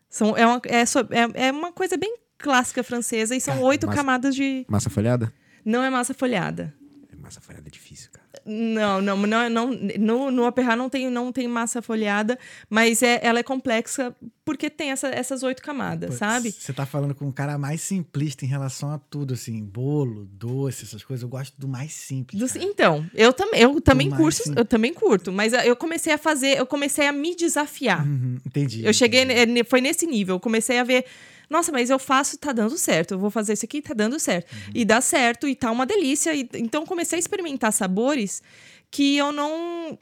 São, 0.08 0.34
é, 0.38 0.46
uma, 0.46 0.58
é, 0.64 0.86
so- 0.86 1.00
é, 1.10 1.48
é 1.48 1.52
uma 1.52 1.70
coisa 1.72 1.96
bem 1.98 2.16
clássica 2.38 2.82
francesa 2.82 3.36
e 3.36 3.40
são 3.40 3.60
oito 3.62 3.86
mas- 3.88 3.96
camadas 3.96 4.34
de. 4.34 4.64
Massa 4.68 4.88
folhada? 4.88 5.30
Não 5.70 5.82
é 5.82 5.90
massa 5.90 6.12
folhada. 6.12 6.74
Massa 7.18 7.40
folhada 7.40 7.68
é 7.68 7.70
difícil, 7.70 8.10
cara. 8.10 8.26
Não, 8.46 9.00
não, 9.02 9.16
não, 9.26 9.50
não 9.50 9.70
no, 9.98 10.30
no 10.30 10.46
Opéra 10.46 10.74
não 10.74 10.88
tem, 10.88 11.10
não 11.10 11.30
tem 11.30 11.46
massa 11.46 11.82
folhada, 11.82 12.38
mas 12.68 13.02
é, 13.02 13.20
ela 13.22 13.38
é 13.40 13.42
complexa 13.42 14.14
porque 14.44 14.70
tem 14.70 14.90
essa- 14.90 15.08
essas 15.08 15.42
oito 15.42 15.62
camadas, 15.62 16.10
Pô, 16.10 16.16
sabe? 16.16 16.50
Você 16.50 16.72
tá 16.72 16.86
falando 16.86 17.14
com 17.14 17.26
um 17.26 17.30
cara 17.32 17.58
mais 17.58 17.82
simplista 17.82 18.44
em 18.44 18.48
relação 18.48 18.90
a 18.90 18.98
tudo, 18.98 19.34
assim, 19.34 19.62
bolo, 19.62 20.24
doce, 20.32 20.84
essas 20.84 21.04
coisas. 21.04 21.22
Eu 21.22 21.28
gosto 21.28 21.54
do 21.60 21.68
mais 21.68 21.92
simples. 21.92 22.40
Do- 22.52 22.58
então, 22.62 23.04
eu 23.14 23.32
também, 23.32 23.60
eu 23.60 23.80
também 23.80 24.10
curso, 24.10 24.44
sim. 24.44 24.54
eu 24.56 24.64
também 24.64 24.92
curto, 24.94 25.30
mas 25.30 25.52
eu 25.52 25.76
comecei 25.76 26.12
a 26.12 26.18
fazer, 26.18 26.58
eu 26.58 26.66
comecei 26.66 27.06
a 27.06 27.12
me 27.12 27.36
desafiar. 27.36 28.04
Uhum, 28.06 28.38
entendi. 28.46 28.84
Eu 28.84 28.92
cheguei, 28.94 29.22
entendi. 29.22 29.62
foi 29.64 29.80
nesse 29.80 30.06
nível. 30.06 30.36
Eu 30.36 30.40
comecei 30.40 30.78
a 30.78 30.84
ver, 30.84 31.04
nossa, 31.50 31.72
mas 31.72 31.90
eu 31.90 31.98
faço, 31.98 32.38
tá 32.38 32.52
dando 32.52 32.78
certo. 32.78 33.12
Eu 33.14 33.18
vou 33.18 33.30
fazer 33.30 33.52
isso 33.54 33.64
aqui, 33.64 33.82
tá 33.82 33.92
dando 33.92 34.18
certo. 34.20 34.46
E 34.74 34.84
dá 34.84 35.00
certo, 35.00 35.48
e 35.48 35.54
tá 35.56 35.70
uma 35.70 35.84
delícia. 35.84 36.32
E- 36.34 36.48
então, 36.54 36.86
comecei 36.86 37.16
a 37.16 37.20
experimentar 37.20 37.72
sabores 37.72 38.42
que 38.90 39.16
eu 39.16 39.32
não. 39.32 39.98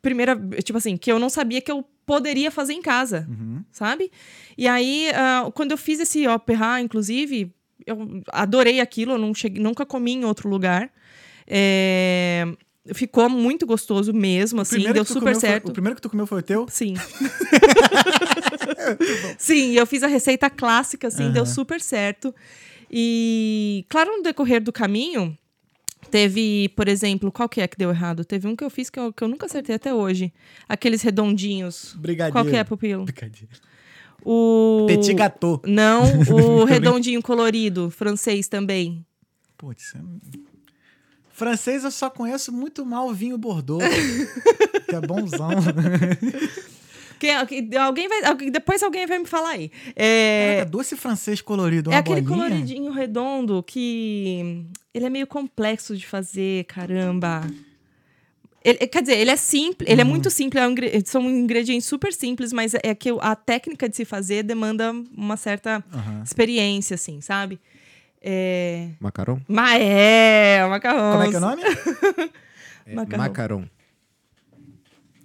Primeira, 0.00 0.36
tipo 0.62 0.78
assim, 0.78 0.96
que 0.96 1.10
eu 1.10 1.18
não 1.18 1.28
sabia 1.28 1.60
que 1.60 1.70
eu 1.72 1.84
poderia 2.06 2.50
fazer 2.50 2.72
em 2.74 2.82
casa, 2.82 3.26
Uhum. 3.28 3.64
sabe? 3.72 4.12
E 4.56 4.68
aí, 4.68 5.08
ah, 5.14 5.50
quando 5.54 5.72
eu 5.72 5.76
fiz 5.78 5.98
esse 5.98 6.26
opera, 6.28 6.80
inclusive, 6.80 7.52
eu 7.84 8.22
adorei 8.28 8.78
aquilo, 8.80 9.12
eu 9.14 9.18
não 9.18 9.34
cheguei, 9.34 9.60
nunca 9.62 9.84
comi 9.84 10.12
em 10.12 10.24
outro 10.24 10.48
lugar. 10.48 10.90
É, 11.46 12.44
ficou 12.94 13.28
muito 13.28 13.66
gostoso 13.66 14.12
mesmo, 14.12 14.60
assim, 14.60 14.80
deu 14.92 15.04
super 15.04 15.20
comeu 15.20 15.34
foi- 15.34 15.40
certo. 15.40 15.68
o 15.68 15.72
primeiro 15.72 15.96
que 15.96 16.02
tu 16.02 16.10
comeu 16.10 16.26
foi 16.26 16.40
o 16.40 16.42
teu? 16.42 16.66
Sim. 16.68 16.94
Sim, 19.38 19.72
eu 19.72 19.86
fiz 19.86 20.02
a 20.02 20.06
receita 20.06 20.48
clássica, 20.50 21.08
assim, 21.08 21.30
deu 21.30 21.42
Aham. 21.42 21.52
super 21.52 21.80
certo. 21.80 22.34
E, 22.90 23.84
claro, 23.88 24.16
no 24.16 24.22
decorrer 24.22 24.62
do 24.62 24.72
caminho, 24.72 25.36
teve, 26.10 26.68
por 26.70 26.88
exemplo, 26.88 27.32
qual 27.32 27.48
que 27.48 27.60
é 27.60 27.66
que 27.68 27.76
deu 27.76 27.90
errado? 27.90 28.24
Teve 28.24 28.46
um 28.46 28.54
que 28.54 28.64
eu 28.64 28.70
fiz 28.70 28.90
que 28.90 28.98
eu, 28.98 29.12
que 29.12 29.22
eu 29.22 29.28
nunca 29.28 29.46
acertei 29.46 29.74
até 29.74 29.92
hoje. 29.92 30.32
Aqueles 30.68 31.02
redondinhos. 31.02 31.94
Brigadeiro. 31.98 32.32
Qual 32.32 32.44
que 32.44 32.56
é, 32.56 32.64
Pupilo? 32.64 33.04
Brigadeiro. 33.04 33.48
O... 34.24 34.86
Petit 34.88 35.14
gâteau. 35.14 35.60
Não, 35.64 36.02
o 36.30 36.64
redondinho 36.64 37.22
colorido, 37.22 37.90
francês 37.90 38.48
também. 38.48 39.04
Putz, 39.56 39.94
é... 39.94 39.98
francês 41.36 41.84
eu 41.84 41.90
só 41.90 42.08
conheço 42.10 42.50
muito 42.52 42.84
mal 42.84 43.08
o 43.08 43.14
vinho 43.14 43.36
Bordeaux. 43.38 43.84
que 44.88 44.94
é 44.94 45.00
bonzão. 45.00 45.50
Quem, 47.18 47.46
que- 47.46 47.76
alguém 47.78 48.08
vai, 48.08 48.50
depois 48.50 48.82
alguém 48.82 49.06
vai 49.06 49.18
me 49.18 49.24
falar 49.26 49.50
aí. 49.50 49.70
É, 49.94 50.54
Caraca, 50.56 50.70
doce 50.70 50.96
francês 50.96 51.40
colorido, 51.40 51.90
É 51.90 51.96
aquele 51.96 52.20
bolinha. 52.20 52.48
coloridinho 52.48 52.92
redondo 52.92 53.62
que 53.62 54.64
ele 54.92 55.06
é 55.06 55.10
meio 55.10 55.26
complexo 55.26 55.96
de 55.96 56.06
fazer, 56.06 56.64
caramba. 56.64 57.42
Ele- 58.62 58.78
quer 58.86 59.00
dizer, 59.00 59.16
ele 59.16 59.30
é 59.30 59.36
simples, 59.36 59.88
ele 59.88 60.00
é 60.00 60.04
muito 60.04 60.28
simples, 60.28 60.62
é 60.62 60.66
um 60.68 60.74
são 61.06 61.22
ingredientes 61.30 61.86
super 61.86 62.12
simples, 62.12 62.52
mas 62.52 62.74
é 62.74 62.94
que 62.94 63.12
o- 63.12 63.20
a 63.22 63.34
técnica 63.36 63.88
de 63.88 63.96
se 63.96 64.04
fazer 64.04 64.42
demanda 64.42 64.92
uma 65.16 65.36
certa 65.36 65.82
Aham. 65.94 66.22
experiência, 66.22 66.94
assim, 66.96 67.20
sabe? 67.20 67.58
É... 68.28 68.88
Macaron? 68.98 69.40
Mas 69.46 69.80
é, 69.80 70.66
macarrão. 70.68 71.12
Como 71.12 71.22
é 71.22 71.28
que 71.28 71.34
é 71.34 71.38
o 71.38 71.40
nome? 71.40 71.62
É, 72.88 72.94
Macarrão. 72.94 73.24
Macaron. 73.24 73.64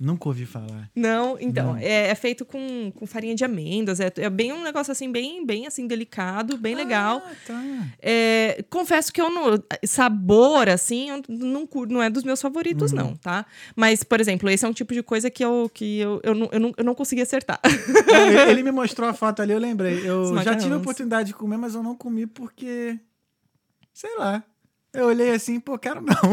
Nunca 0.03 0.27
ouvi 0.29 0.47
falar. 0.47 0.89
Não, 0.95 1.37
então, 1.39 1.73
Não. 1.73 1.77
É, 1.77 2.07
é 2.07 2.15
feito 2.15 2.43
com, 2.43 2.91
com 2.95 3.05
farinha 3.05 3.35
de 3.35 3.45
amêndoas, 3.45 3.99
é, 3.99 4.11
é 4.17 4.29
bem 4.31 4.51
um 4.51 4.63
negócio 4.63 4.91
assim, 4.91 5.11
bem, 5.11 5.45
bem 5.45 5.67
assim, 5.67 5.85
delicado, 5.85 6.57
bem 6.57 6.73
legal. 6.73 7.21
Ah, 7.23 7.31
tá. 7.45 7.63
É, 8.01 8.65
confesso 8.67 9.13
que 9.13 9.21
eu 9.21 9.29
não. 9.29 9.63
Sabor, 9.85 10.67
assim, 10.69 11.09
eu 11.11 11.21
não, 11.29 11.69
não 11.87 12.01
é 12.01 12.09
dos 12.09 12.23
meus 12.23 12.41
favoritos, 12.41 12.91
não, 12.91 13.15
tá? 13.15 13.45
Mas, 13.75 14.03
por 14.03 14.19
exemplo, 14.19 14.49
esse 14.49 14.65
é 14.65 14.67
um 14.67 14.73
tipo 14.73 14.91
de 14.91 15.03
coisa 15.03 15.29
que 15.29 15.45
eu, 15.45 15.69
que 15.71 15.99
eu, 15.99 16.19
eu, 16.23 16.33
não, 16.33 16.49
eu, 16.51 16.59
não, 16.59 16.73
eu 16.77 16.83
não 16.83 16.95
consegui 16.95 17.21
acertar. 17.21 17.59
Não, 18.07 18.49
ele- 18.49 18.63
me 18.63 18.71
mostrou 18.71 19.07
a 19.07 19.13
foto 19.13 19.43
ali, 19.43 19.53
eu 19.53 19.59
lembrei. 19.59 19.99
Eu 20.03 20.35
já 20.43 20.55
tive 20.55 20.73
a 20.73 20.77
oportunidade 20.77 21.27
de 21.27 21.33
comer, 21.35 21.57
mas 21.57 21.75
eu 21.75 21.83
não 21.83 21.95
comi 21.95 22.25
porque. 22.25 22.97
Sei 23.93 24.17
lá. 24.17 24.43
Eu 24.93 25.05
olhei 25.05 25.31
assim, 25.31 25.57
pô, 25.59 25.77
quero 25.79 26.01
não. 26.01 26.07
Não, 26.13 26.31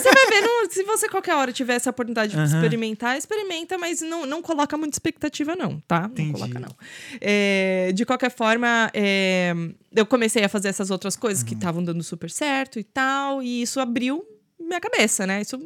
você 0.00 0.10
vai 0.12 0.26
ver, 0.26 0.40
não- 0.40 0.68
se 0.70 0.82
você 0.82 1.08
qualquer 1.08 1.34
hora 1.36 1.52
tiver 1.52 1.74
essa 1.74 1.90
oportunidade 1.90 2.32
de 2.32 2.38
Aham. 2.38 2.44
experimentar, 2.46 3.16
experimenta, 3.16 3.78
mas 3.78 4.00
não, 4.00 4.26
não 4.26 4.42
coloca 4.42 4.76
muita 4.76 4.96
expectativa, 4.96 5.54
não, 5.54 5.78
tá? 5.86 6.08
Entendi. 6.10 6.32
Não 6.32 6.38
coloca, 6.40 6.58
não. 6.58 6.76
É, 7.20 7.92
de 7.94 8.04
qualquer 8.04 8.30
forma, 8.32 8.90
é, 8.92 9.54
eu 9.94 10.04
comecei 10.06 10.42
a 10.42 10.48
fazer 10.48 10.68
essas 10.68 10.90
outras 10.90 11.14
coisas 11.14 11.42
Uhum. 11.42 11.48
que 11.48 11.54
estavam 11.54 11.84
dando 11.84 12.02
super 12.02 12.30
certo 12.30 12.80
e 12.80 12.84
tal, 12.84 13.42
e 13.42 13.62
isso 13.62 13.78
abriu 13.78 14.24
minha 14.58 14.80
cabeça, 14.80 15.26
né? 15.26 15.40
Isso, 15.40 15.58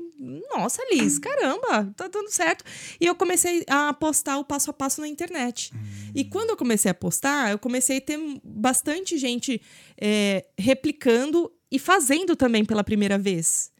nossa, 0.55 0.81
Liz, 0.91 1.19
caramba, 1.19 1.93
tá 1.97 2.09
dando 2.09 2.29
certo. 2.31 2.65
E 3.01 3.05
eu 3.07 3.15
comecei 3.15 3.65
a 3.69 3.93
postar 3.93 4.39
o 4.39 4.45
passo 4.45 4.71
a 4.71 4.73
passo 4.73 5.01
na 5.01 5.09
internet. 5.09 5.73
E 6.15 6.25
quando 6.25 6.51
eu 6.51 6.57
comecei 6.57 6.91
a 6.91 6.95
postar, 6.95 7.51
eu 7.51 7.59
comecei 7.59 7.99
a 7.99 8.01
ter 8.01 8.19
bastante 8.43 9.19
gente 9.19 9.61
é, 10.01 10.47
replicando 10.59 11.51
e 11.75 11.79
fazendo 11.79 12.37
também 12.37 12.65
pela 12.65 12.85
primeira 12.85 13.19
vez. 13.19 13.71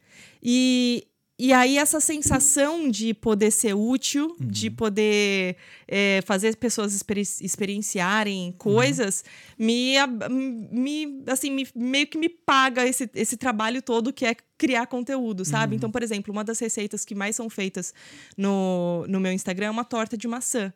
E, 0.43 1.07
e 1.39 1.51
aí, 1.53 1.77
essa 1.77 1.99
sensação 1.99 2.89
de 2.89 3.13
poder 3.13 3.51
ser 3.51 3.73
útil, 3.73 4.35
de 4.39 4.69
poder 4.69 5.55
é, 5.87 6.21
fazer 6.25 6.49
as 6.49 6.55
pessoas 6.55 6.93
experi- 6.93 7.21
experienciarem 7.41 8.53
coisas, 8.57 9.23
me, 9.57 9.97
ab- 9.97 10.29
me, 10.29 11.23
assim, 11.27 11.51
me- 11.51 11.67
meio 11.75 12.07
que 12.07 12.17
me 12.17 12.29
paga 12.29 12.85
esse, 12.85 13.09
esse 13.15 13.37
trabalho 13.37 13.81
todo 13.81 14.13
que 14.13 14.25
é 14.25 14.35
criar 14.57 14.87
conteúdo, 14.87 15.43
sabe? 15.45 15.75
Então, 15.75 15.91
por 15.91 16.03
exemplo, 16.03 16.31
uma 16.31 16.43
das 16.43 16.59
receitas 16.59 17.03
que 17.05 17.15
mais 17.15 17.35
são 17.35 17.49
feitas 17.49 17.93
no, 18.37 19.05
no 19.07 19.19
meu 19.19 19.31
Instagram 19.31 19.67
é 19.67 19.71
uma 19.71 19.83
torta 19.85 20.17
de 20.17 20.27
maçã 20.27 20.73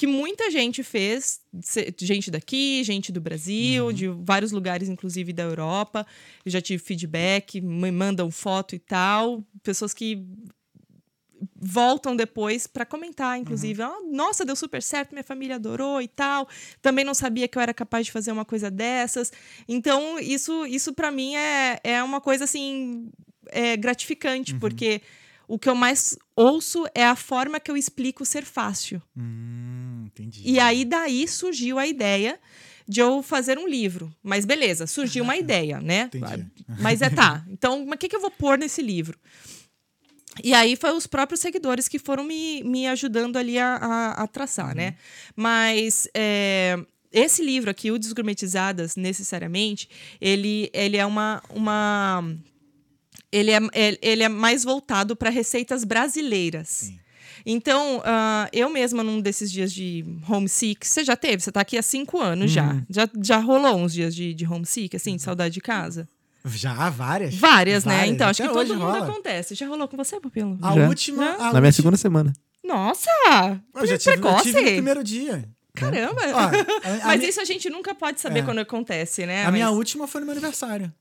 que 0.00 0.06
muita 0.06 0.50
gente 0.50 0.82
fez, 0.82 1.42
gente 2.00 2.30
daqui, 2.30 2.82
gente 2.82 3.12
do 3.12 3.20
Brasil, 3.20 3.92
de 3.92 4.08
vários 4.08 4.50
lugares, 4.50 4.88
inclusive 4.88 5.30
da 5.30 5.42
Europa. 5.42 6.06
Eu 6.42 6.50
já 6.50 6.58
tive 6.58 6.82
feedback, 6.82 7.60
me 7.60 7.90
mandam 7.90 8.30
foto 8.30 8.74
e 8.74 8.78
tal, 8.78 9.44
pessoas 9.62 9.92
que 9.92 10.26
voltam 11.54 12.16
depois 12.16 12.66
para 12.66 12.86
comentar, 12.86 13.38
inclusive, 13.38 13.82
"Ah, 13.82 13.98
nossa, 14.10 14.42
deu 14.42 14.56
super 14.56 14.82
certo, 14.82 15.12
minha 15.12 15.22
família 15.22 15.56
adorou 15.56 16.00
e 16.00 16.08
tal. 16.08 16.48
Também 16.80 17.04
não 17.04 17.12
sabia 17.12 17.46
que 17.46 17.58
eu 17.58 17.60
era 17.60 17.74
capaz 17.74 18.06
de 18.06 18.12
fazer 18.12 18.32
uma 18.32 18.46
coisa 18.46 18.70
dessas. 18.70 19.30
Então, 19.68 20.18
isso 20.18 20.64
isso 20.64 20.94
para 20.94 21.10
mim 21.10 21.34
é, 21.36 21.78
é 21.84 22.02
uma 22.02 22.22
coisa 22.22 22.44
assim 22.44 23.10
é 23.48 23.76
gratificante, 23.76 24.54
porque 24.54 25.02
o 25.46 25.58
que 25.58 25.68
eu 25.68 25.74
mais 25.74 26.16
ouço 26.36 26.86
é 26.94 27.04
a 27.04 27.16
forma 27.16 27.58
que 27.58 27.70
eu 27.70 27.76
explico 27.76 28.24
ser 28.24 28.44
fácil. 28.44 29.02
Hum, 29.16 29.69
entendi. 30.12 30.42
E 30.44 30.58
aí 30.58 30.84
daí 30.84 31.26
surgiu 31.28 31.78
a 31.78 31.86
ideia 31.86 32.38
de 32.88 33.00
eu 33.00 33.22
fazer 33.22 33.58
um 33.58 33.68
livro. 33.68 34.12
Mas 34.22 34.44
beleza, 34.44 34.86
surgiu 34.86 35.22
uma 35.24 35.36
ideia, 35.36 35.80
né? 35.80 36.10
Entendi. 36.12 36.46
Mas 36.80 37.00
é 37.02 37.08
tá. 37.10 37.44
Então, 37.48 37.84
mas 37.86 37.94
o 37.96 37.98
que, 37.98 38.08
que 38.08 38.16
eu 38.16 38.20
vou 38.20 38.30
pôr 38.30 38.58
nesse 38.58 38.82
livro? 38.82 39.18
E 40.42 40.54
aí 40.54 40.76
foi 40.76 40.92
os 40.92 41.06
próprios 41.06 41.40
seguidores 41.40 41.88
que 41.88 41.98
foram 41.98 42.24
me, 42.24 42.62
me 42.64 42.86
ajudando 42.86 43.36
ali 43.36 43.58
a, 43.58 43.76
a, 43.76 44.10
a 44.22 44.26
traçar, 44.26 44.74
né? 44.74 44.94
Mas 45.36 46.08
é, 46.14 46.78
esse 47.12 47.42
livro 47.44 47.68
aqui, 47.70 47.90
o 47.90 47.98
Desgourmetizadas, 47.98 48.96
necessariamente, 48.96 49.88
ele, 50.20 50.70
ele 50.72 50.96
é 50.96 51.04
uma... 51.04 51.42
uma 51.50 52.24
ele, 53.32 53.50
é, 53.50 53.58
ele- 53.74 53.98
ele 54.02 54.22
é 54.22 54.28
mais 54.28 54.64
voltado 54.64 55.14
para 55.14 55.30
receitas 55.30 55.84
brasileiras. 55.84 56.92
Então, 57.44 58.02
ah, 58.04 58.48
eu 58.52 58.68
mesma, 58.70 59.02
num 59.02 59.20
desses 59.20 59.50
dias 59.50 59.72
de 59.72 60.04
homesick, 60.28 60.86
você 60.86 61.04
já 61.04 61.16
teve? 61.16 61.42
Você 61.42 61.50
tá 61.52 61.60
aqui 61.60 61.76
há 61.78 61.82
cinco 61.82 62.20
anos 62.20 62.50
já. 62.50 62.82
já. 62.88 63.08
Já 63.22 63.38
rolou 63.38 63.76
uns 63.76 63.92
dias 63.92 64.14
de, 64.14 64.32
de 64.34 64.46
homesick, 64.46 64.94
assim, 64.96 65.16
de 65.16 65.22
saudade 65.22 65.54
de 65.54 65.60
casa? 65.60 66.08
Já, 66.44 66.88
várias. 66.90 67.34
Várias, 67.34 67.84
né? 67.84 68.06
Então, 68.06 68.28
acho 68.28 68.42
que 68.42 68.48
todo 68.48 68.74
mundo 68.74 68.84
rola. 68.86 69.04
acontece. 69.06 69.54
Já 69.54 69.66
rolou 69.66 69.86
com 69.86 69.96
você, 69.96 70.18
Papilo? 70.20 70.58
A 70.62 70.74
Já. 70.74 70.88
última. 70.88 71.22
Já? 71.24 71.48
a 71.48 71.52
Na 71.52 71.60
minha 71.60 71.72
segunda 71.72 71.96
semana. 71.96 72.32
Nossa! 72.64 73.10
Eu 73.74 73.86
já 73.86 73.98
tive, 73.98 74.16
eu 74.16 74.20
precoce! 74.20 74.44
tive 74.44 74.60
no 74.60 74.66
primeiro 74.66 75.04
dia. 75.04 75.44
Caramba! 75.74 76.20
Ó, 76.34 76.38
a- 76.38 76.46
a 77.02 77.06
Mas 77.06 77.18
minha- 77.18 77.30
isso 77.30 77.40
a 77.40 77.44
gente 77.44 77.68
nunca 77.68 77.94
pode 77.94 78.20
saber 78.20 78.40
É. 78.40 78.42
quando 78.42 78.58
acontece, 78.58 79.26
né? 79.26 79.44
A 79.44 79.52
minha 79.52 79.66
Mas- 79.66 79.76
última 79.76 80.06
foi 80.06 80.20
no 80.20 80.26
meu 80.26 80.32
aniversário. 80.32 80.92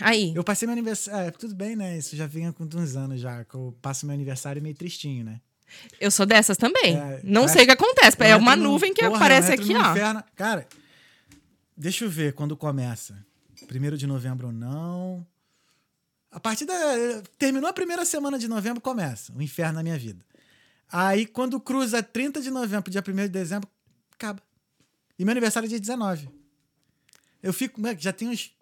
Aí. 0.00 0.32
Eu 0.34 0.42
passei 0.44 0.66
meu 0.66 0.72
aniversário. 0.72 1.28
É, 1.28 1.30
tudo 1.30 1.54
bem, 1.54 1.76
né? 1.76 1.96
Isso 1.98 2.16
já 2.16 2.26
vinha 2.26 2.52
com 2.52 2.64
uns 2.64 2.96
anos 2.96 3.20
já. 3.20 3.44
Que 3.44 3.54
eu 3.54 3.76
passo 3.80 4.06
meu 4.06 4.14
aniversário 4.14 4.60
meio 4.62 4.74
tristinho, 4.74 5.24
né? 5.24 5.40
Eu 6.00 6.10
sou 6.10 6.26
dessas 6.26 6.56
também. 6.56 6.96
É, 6.96 7.20
não 7.24 7.42
eu 7.42 7.48
sei 7.48 7.62
o 7.62 7.66
que 7.66 7.72
acontece. 7.72 8.16
É 8.20 8.36
uma 8.36 8.54
no- 8.56 8.64
nuvem 8.64 8.92
que 8.92 9.02
porra, 9.02 9.16
aparece 9.16 9.52
aqui, 9.52 9.74
ó. 9.74 9.90
inferno. 9.92 10.22
Cara, 10.36 10.66
deixa 11.76 12.04
eu 12.04 12.10
ver 12.10 12.32
quando 12.34 12.56
começa. 12.56 13.16
Primeiro 13.66 13.96
de 13.96 14.06
novembro 14.06 14.48
ou 14.48 14.52
não. 14.52 15.26
A 16.30 16.40
partir 16.40 16.64
da. 16.66 16.74
Terminou 17.38 17.68
a 17.68 17.72
primeira 17.72 18.04
semana 18.04 18.38
de 18.38 18.48
novembro, 18.48 18.80
começa 18.80 19.32
o 19.32 19.40
inferno 19.40 19.74
na 19.74 19.82
minha 19.82 19.96
vida. 19.98 20.24
Aí, 20.90 21.26
quando 21.26 21.58
cruza 21.60 22.02
30 22.02 22.40
de 22.40 22.50
novembro, 22.50 22.90
dia 22.90 23.02
1 23.06 23.14
de 23.14 23.28
dezembro, 23.28 23.68
acaba. 24.12 24.42
E 25.18 25.24
meu 25.24 25.32
aniversário 25.32 25.66
é 25.66 25.68
dia 25.68 25.80
19. 25.80 26.28
Eu 27.42 27.52
fico. 27.52 27.80
Já 27.98 28.12
tem 28.12 28.28
uns. 28.28 28.52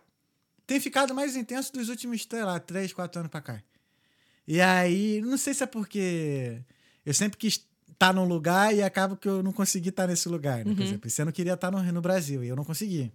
Tem 0.66 0.78
ficado 0.78 1.14
mais 1.14 1.34
intenso 1.34 1.72
dos 1.72 1.88
últimos, 1.88 2.26
sei 2.30 2.44
lá, 2.44 2.60
3, 2.60 2.92
4 2.92 3.20
anos 3.20 3.30
pra 3.30 3.40
cá. 3.40 3.62
E 4.46 4.60
aí, 4.60 5.20
não 5.22 5.36
sei 5.36 5.54
se 5.54 5.62
é 5.62 5.66
porque 5.66 6.60
eu 7.04 7.14
sempre 7.14 7.38
quis 7.38 7.66
estar 7.90 8.12
num 8.12 8.24
lugar 8.24 8.74
e 8.74 8.82
acaba 8.82 9.16
que 9.16 9.28
eu 9.28 9.42
não 9.42 9.52
consegui 9.52 9.90
estar 9.90 10.06
nesse 10.06 10.28
lugar. 10.28 10.64
Né? 10.64 10.74
Por 10.74 10.82
exemplo, 10.82 11.06
esse 11.06 11.22
ano 11.22 11.32
queria 11.32 11.54
estar 11.54 11.70
no, 11.70 11.80
no 11.80 12.00
Brasil 12.00 12.42
e 12.42 12.48
eu 12.48 12.56
não 12.56 12.64
consegui. 12.64 13.12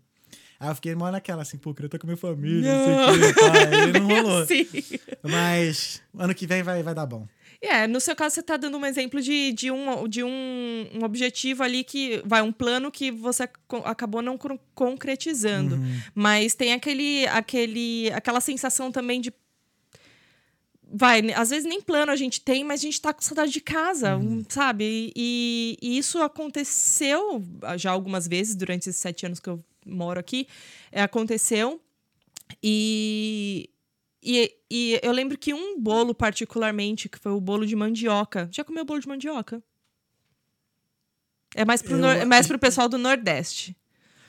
Aí 0.60 0.70
eu 0.70 0.76
fiquei 0.76 0.96
mó 0.96 1.12
naquela, 1.12 1.44
assim, 1.44 1.58
pô, 1.58 1.70
eu 1.70 1.74
queria 1.76 1.88
estar 1.88 2.00
com 2.00 2.08
minha 2.08 2.18
família, 2.18 2.74
não 2.74 3.14
sei 3.14 3.30
o 3.30 3.34
quê, 3.34 3.40
pá, 3.40 3.88
e 3.88 4.00
não 4.00 4.08
rolou. 4.08 4.46
Sim. 4.48 4.68
Mas 5.22 6.02
ano 6.18 6.34
que 6.34 6.48
vem 6.48 6.64
vai, 6.64 6.82
vai 6.82 6.96
dar 6.96 7.06
bom. 7.06 7.28
É, 7.62 7.88
no 7.88 8.00
seu 8.00 8.16
caso, 8.16 8.36
você 8.36 8.40
está 8.42 8.56
dando 8.56 8.78
um 8.78 8.86
exemplo 8.86 9.22
de, 9.22 9.52
de, 9.52 9.72
um, 9.72 10.08
de 10.08 10.24
um, 10.24 10.90
um 10.94 11.04
objetivo 11.04 11.64
ali 11.64 11.84
que. 11.84 12.22
Vai, 12.24 12.42
um 12.42 12.52
plano 12.52 12.92
que 12.92 13.12
você 13.12 13.50
acabou 13.84 14.22
não 14.22 14.38
concretizando. 14.76 15.76
Uhum. 15.76 16.00
Mas 16.14 16.54
tem 16.54 16.74
aquele, 16.74 17.26
aquele, 17.28 18.12
aquela 18.12 18.40
sensação 18.40 18.92
também 18.92 19.20
de. 19.20 19.34
Vai, 20.90 21.22
ne- 21.22 21.34
às 21.34 21.50
vezes 21.50 21.66
nem 21.68 21.82
plano 21.82 22.12
a 22.12 22.16
gente 22.16 22.40
tem, 22.40 22.64
mas 22.64 22.80
a 22.80 22.84
gente 22.84 23.02
tá 23.02 23.14
com 23.14 23.22
saudade 23.22 23.52
de 23.52 23.60
casa, 23.62 24.16
Uhum. 24.16 24.40
um, 24.40 24.44
sabe? 24.48 25.12
E, 25.16 25.78
e 25.82 25.98
isso 25.98 26.22
aconteceu 26.22 27.44
já 27.78 27.92
algumas 27.92 28.28
vezes 28.28 28.56
durante 28.56 28.90
esses 28.90 29.02
sete 29.02 29.26
anos 29.26 29.40
que 29.40 29.50
eu 29.50 29.62
moro 29.86 30.20
aqui. 30.20 30.48
É, 30.92 31.02
aconteceu. 31.02 31.82
E, 32.64 33.70
e, 34.24 34.54
e 34.72 35.00
eu 35.04 35.12
lembro 35.12 35.38
que 35.38 35.54
um 35.54 35.80
bolo, 35.80 36.16
particularmente, 36.16 37.10
que 37.10 37.20
foi 37.20 37.34
o 37.34 37.42
bolo 37.42 37.66
de 37.66 37.76
mandioca. 37.76 38.48
Já 38.52 38.64
comeu 38.64 38.86
bolo 38.86 39.02
de 39.02 39.08
mandioca? 39.08 39.62
É 41.56 41.66
mais 41.66 41.82
pro, 41.82 41.94
Eu- 41.96 42.00
nor- 42.00 42.16
é 42.16 42.26
mais 42.26 42.48
pro 42.48 42.58
pessoal 42.60 42.88
do 42.88 42.98
Nordeste. 42.98 43.76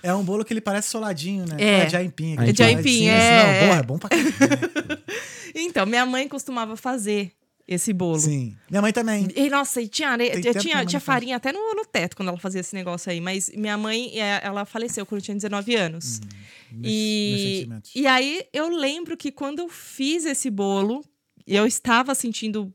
É 0.03 0.15
um 0.15 0.23
bolo 0.25 0.45
que 0.45 0.53
ele 0.53 0.61
parece 0.61 0.89
soladinho, 0.91 1.45
né? 1.47 1.57
É. 1.59 1.87
de 1.87 1.97
aipim. 1.97 2.37
É 2.39 2.53
de 2.53 2.63
aipim, 2.63 3.07
é. 3.09 3.61
Não, 3.63 3.67
porra, 3.69 3.81
é 3.81 3.83
bom 3.83 3.99
pra 3.99 4.09
caralho. 4.11 4.31
né? 4.31 4.99
Então, 5.55 5.85
minha 5.87 6.05
mãe 6.07 6.29
costumava 6.29 6.77
fazer 6.77 7.33
esse 7.67 7.93
bolo. 7.93 8.19
Sim. 8.21 8.55
Minha 8.71 8.81
mãe 8.81 8.93
também. 8.93 9.27
E, 9.35 9.51
nossa, 9.51 9.81
e 9.81 9.89
tinha, 9.89 10.11
areia- 10.11 10.33
Tem 10.41 10.53
tinha, 10.55 10.85
tinha, 10.87 11.01
farinha 11.01 11.37
até 11.37 11.53
no, 11.53 11.75
no 11.75 11.85
teto 11.85 12.17
quando 12.17 12.29
ela 12.29 12.39
fazia 12.39 12.61
esse 12.61 12.75
negócio 12.75 13.11
aí. 13.11 13.21
Mas 13.21 13.51
minha 13.57 13.77
mãe, 13.77 14.13
é, 14.21 14.41
ela 14.45 14.65
faleceu 14.65 15.05
quando 15.05 15.21
eu 15.21 15.25
tinha 15.25 15.35
19 15.35 15.75
anos. 15.75 16.21
Meus- 16.21 16.33
meus 16.71 16.93
E, 16.93 17.55
sentimentos. 17.59 17.91
e 17.95 18.07
aí 18.07 18.45
eu 18.53 18.69
lembro 18.69 19.17
que 19.17 19.33
quando 19.33 19.59
eu 19.61 19.69
fiz 19.69 20.25
esse 20.27 20.49
bolo, 20.51 21.05
eu 21.47 21.67
estava 21.67 22.15
sentindo 22.15 22.73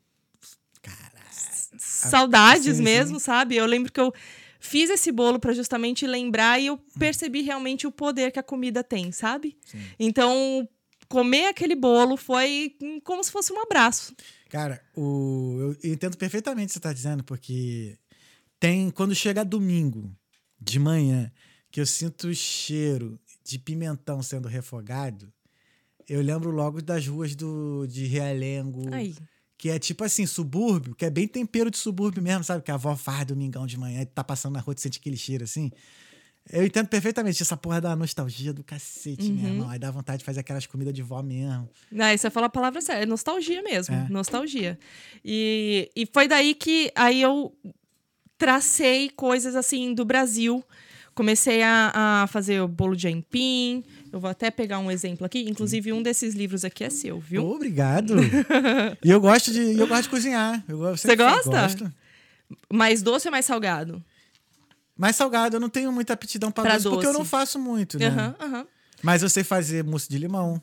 saudades 1.78 2.66
sim, 2.66 2.76
sim. 2.76 2.84
mesmo, 2.84 3.20
sabe? 3.20 3.56
Eu 3.56 3.66
lembro 3.66 3.92
que 3.92 4.00
eu 4.00 4.14
fiz 4.64 4.90
esse 4.90 5.12
bolo 5.12 5.40
para 5.40 5.54
justamente 5.54 6.08
lembrar 6.08 6.58
e 6.58 6.68
eu 6.68 6.78
percebi 6.98 7.42
realmente 7.42 7.86
o 7.86 7.92
poder 7.92 8.32
que 8.32 8.40
a 8.40 8.44
comida 8.44 8.82
tem, 8.82 9.12
sabe? 9.12 9.58
Sim. 9.66 9.84
Então, 10.00 10.68
comer 11.10 11.48
aquele 11.48 11.76
bolo 11.76 12.16
foi 12.16 12.76
como 13.04 13.22
se 13.22 13.30
fosse 13.30 13.52
um 13.52 13.62
abraço. 13.62 14.16
Cara, 14.50 14.82
o, 14.96 15.58
eu, 15.60 15.78
eu 15.84 15.94
entendo 15.94 16.18
perfeitamente 16.18 16.66
o 16.66 16.68
que 16.68 16.74
você 16.74 16.80
está 16.80 16.94
dizendo, 16.94 17.24
porque 17.26 17.98
tem. 18.58 18.90
Quando 18.90 19.14
chega 19.14 19.44
domingo 19.44 20.16
de 20.58 20.80
manhã, 20.80 21.30
que 21.70 21.82
eu 21.82 21.86
sinto 21.86 22.30
o 22.30 22.34
cheiro 22.34 23.20
de 23.44 23.60
pimentão 23.60 24.24
sendo 24.24 24.48
refogado, 24.48 25.32
eu 26.08 26.22
lembro 26.22 26.52
logo 26.52 26.82
das 26.82 27.06
ruas 27.06 27.36
do, 27.36 27.86
de 27.86 28.06
Realengo. 28.06 28.84
Aí. 28.94 29.14
Que 29.64 29.70
é 29.70 29.80
tipo 29.80 30.04
assim, 30.04 30.26
subúrbio, 30.26 30.94
que 30.94 31.06
é 31.06 31.10
bem 31.10 31.26
tempero 31.26 31.72
de 31.72 31.78
subúrbio 31.78 32.22
mesmo, 32.22 32.44
sabe? 32.44 32.62
Que 32.62 32.70
a 32.70 32.74
avó 32.74 32.98
faz 32.98 33.26
domingão 33.26 33.66
de 33.66 33.78
manhã 33.80 34.02
e 34.02 34.06
tá 34.06 34.22
passando 34.22 34.56
na 34.56 34.60
rua 34.60 34.76
e 34.78 34.82
sente 34.82 35.00
aquele 35.00 35.16
cheiro 35.16 35.46
assim. 35.46 35.72
Eu 36.52 36.66
entendo 36.66 36.90
perfeitamente 36.90 37.42
essa 37.42 37.56
porra 37.56 37.80
da 37.80 37.96
nostalgia 37.96 38.52
do 38.52 38.62
cacete, 38.62 39.32
meu 39.32 39.50
irmão. 39.54 39.70
Aí 39.70 39.80
dá 39.80 39.90
vontade 39.90 40.18
de 40.20 40.26
fazer 40.26 40.42
aquelas 40.42 40.66
comidas 40.66 40.94
de 40.94 41.02
vó 41.02 41.24
mesmo. 41.24 41.70
Não, 41.90 42.18
você 42.18 42.30
falou 42.30 42.48
a 42.48 42.50
palavra 42.50 42.82
certa, 42.82 43.04
é 43.04 43.06
nostalgia 43.06 43.62
mesmo, 43.64 43.96
É. 43.96 44.06
nostalgia. 44.10 44.78
E, 45.24 45.90
e 45.96 46.06
foi 46.08 46.28
daí 46.28 46.54
que 46.56 46.92
aí 46.94 47.22
eu 47.22 47.56
tracei 48.38 49.10
coisas 49.12 49.56
assim 49.56 49.94
do 49.94 50.04
Brasil. 50.04 50.62
Comecei 51.16 51.64
a, 51.64 52.24
a 52.24 52.28
fazer 52.28 52.60
o 52.60 52.68
bolo 52.68 52.98
de 52.98 53.08
aipim. 53.08 53.82
Eu 54.14 54.20
vou 54.20 54.30
até 54.30 54.52
pegar 54.52 54.78
um 54.78 54.92
exemplo 54.92 55.26
aqui. 55.26 55.40
Inclusive, 55.50 55.92
um 55.92 56.04
desses 56.04 56.36
livros 56.36 56.64
aqui 56.64 56.84
é 56.84 56.90
seu, 56.92 57.20
viu? 57.20 57.44
Obrigado. 57.50 58.14
e 59.04 59.10
eu 59.10 59.20
gosto 59.20 59.52
de, 59.52 59.76
eu 59.76 59.88
gosto 59.88 60.04
de 60.04 60.10
cozinhar. 60.10 60.64
Eu 60.70 60.78
Você 60.78 61.16
gosta? 61.16 61.50
Gosto. 61.50 61.92
Mais 62.72 63.02
doce 63.02 63.28
ou 63.28 63.32
mais 63.32 63.44
salgado? 63.44 64.04
Mais 64.96 65.16
salgado, 65.16 65.56
eu 65.56 65.60
não 65.60 65.68
tenho 65.68 65.92
muita 65.92 66.14
aptidão 66.14 66.52
pra, 66.52 66.62
Pra 66.64 66.74
doce, 66.74 66.84
porque 66.90 67.08
eu 67.08 67.10
doce. 67.10 67.18
não 67.18 67.26
faço 67.26 67.58
muito, 67.58 67.98
né? 67.98 68.06
Aham, 68.06 68.36
aham. 68.40 68.68
Mas 69.02 69.24
eu 69.24 69.30
sei 69.30 69.44
fazer 69.44 69.84
mousse 69.84 70.08
de 70.08 70.20
limão. 70.20 70.62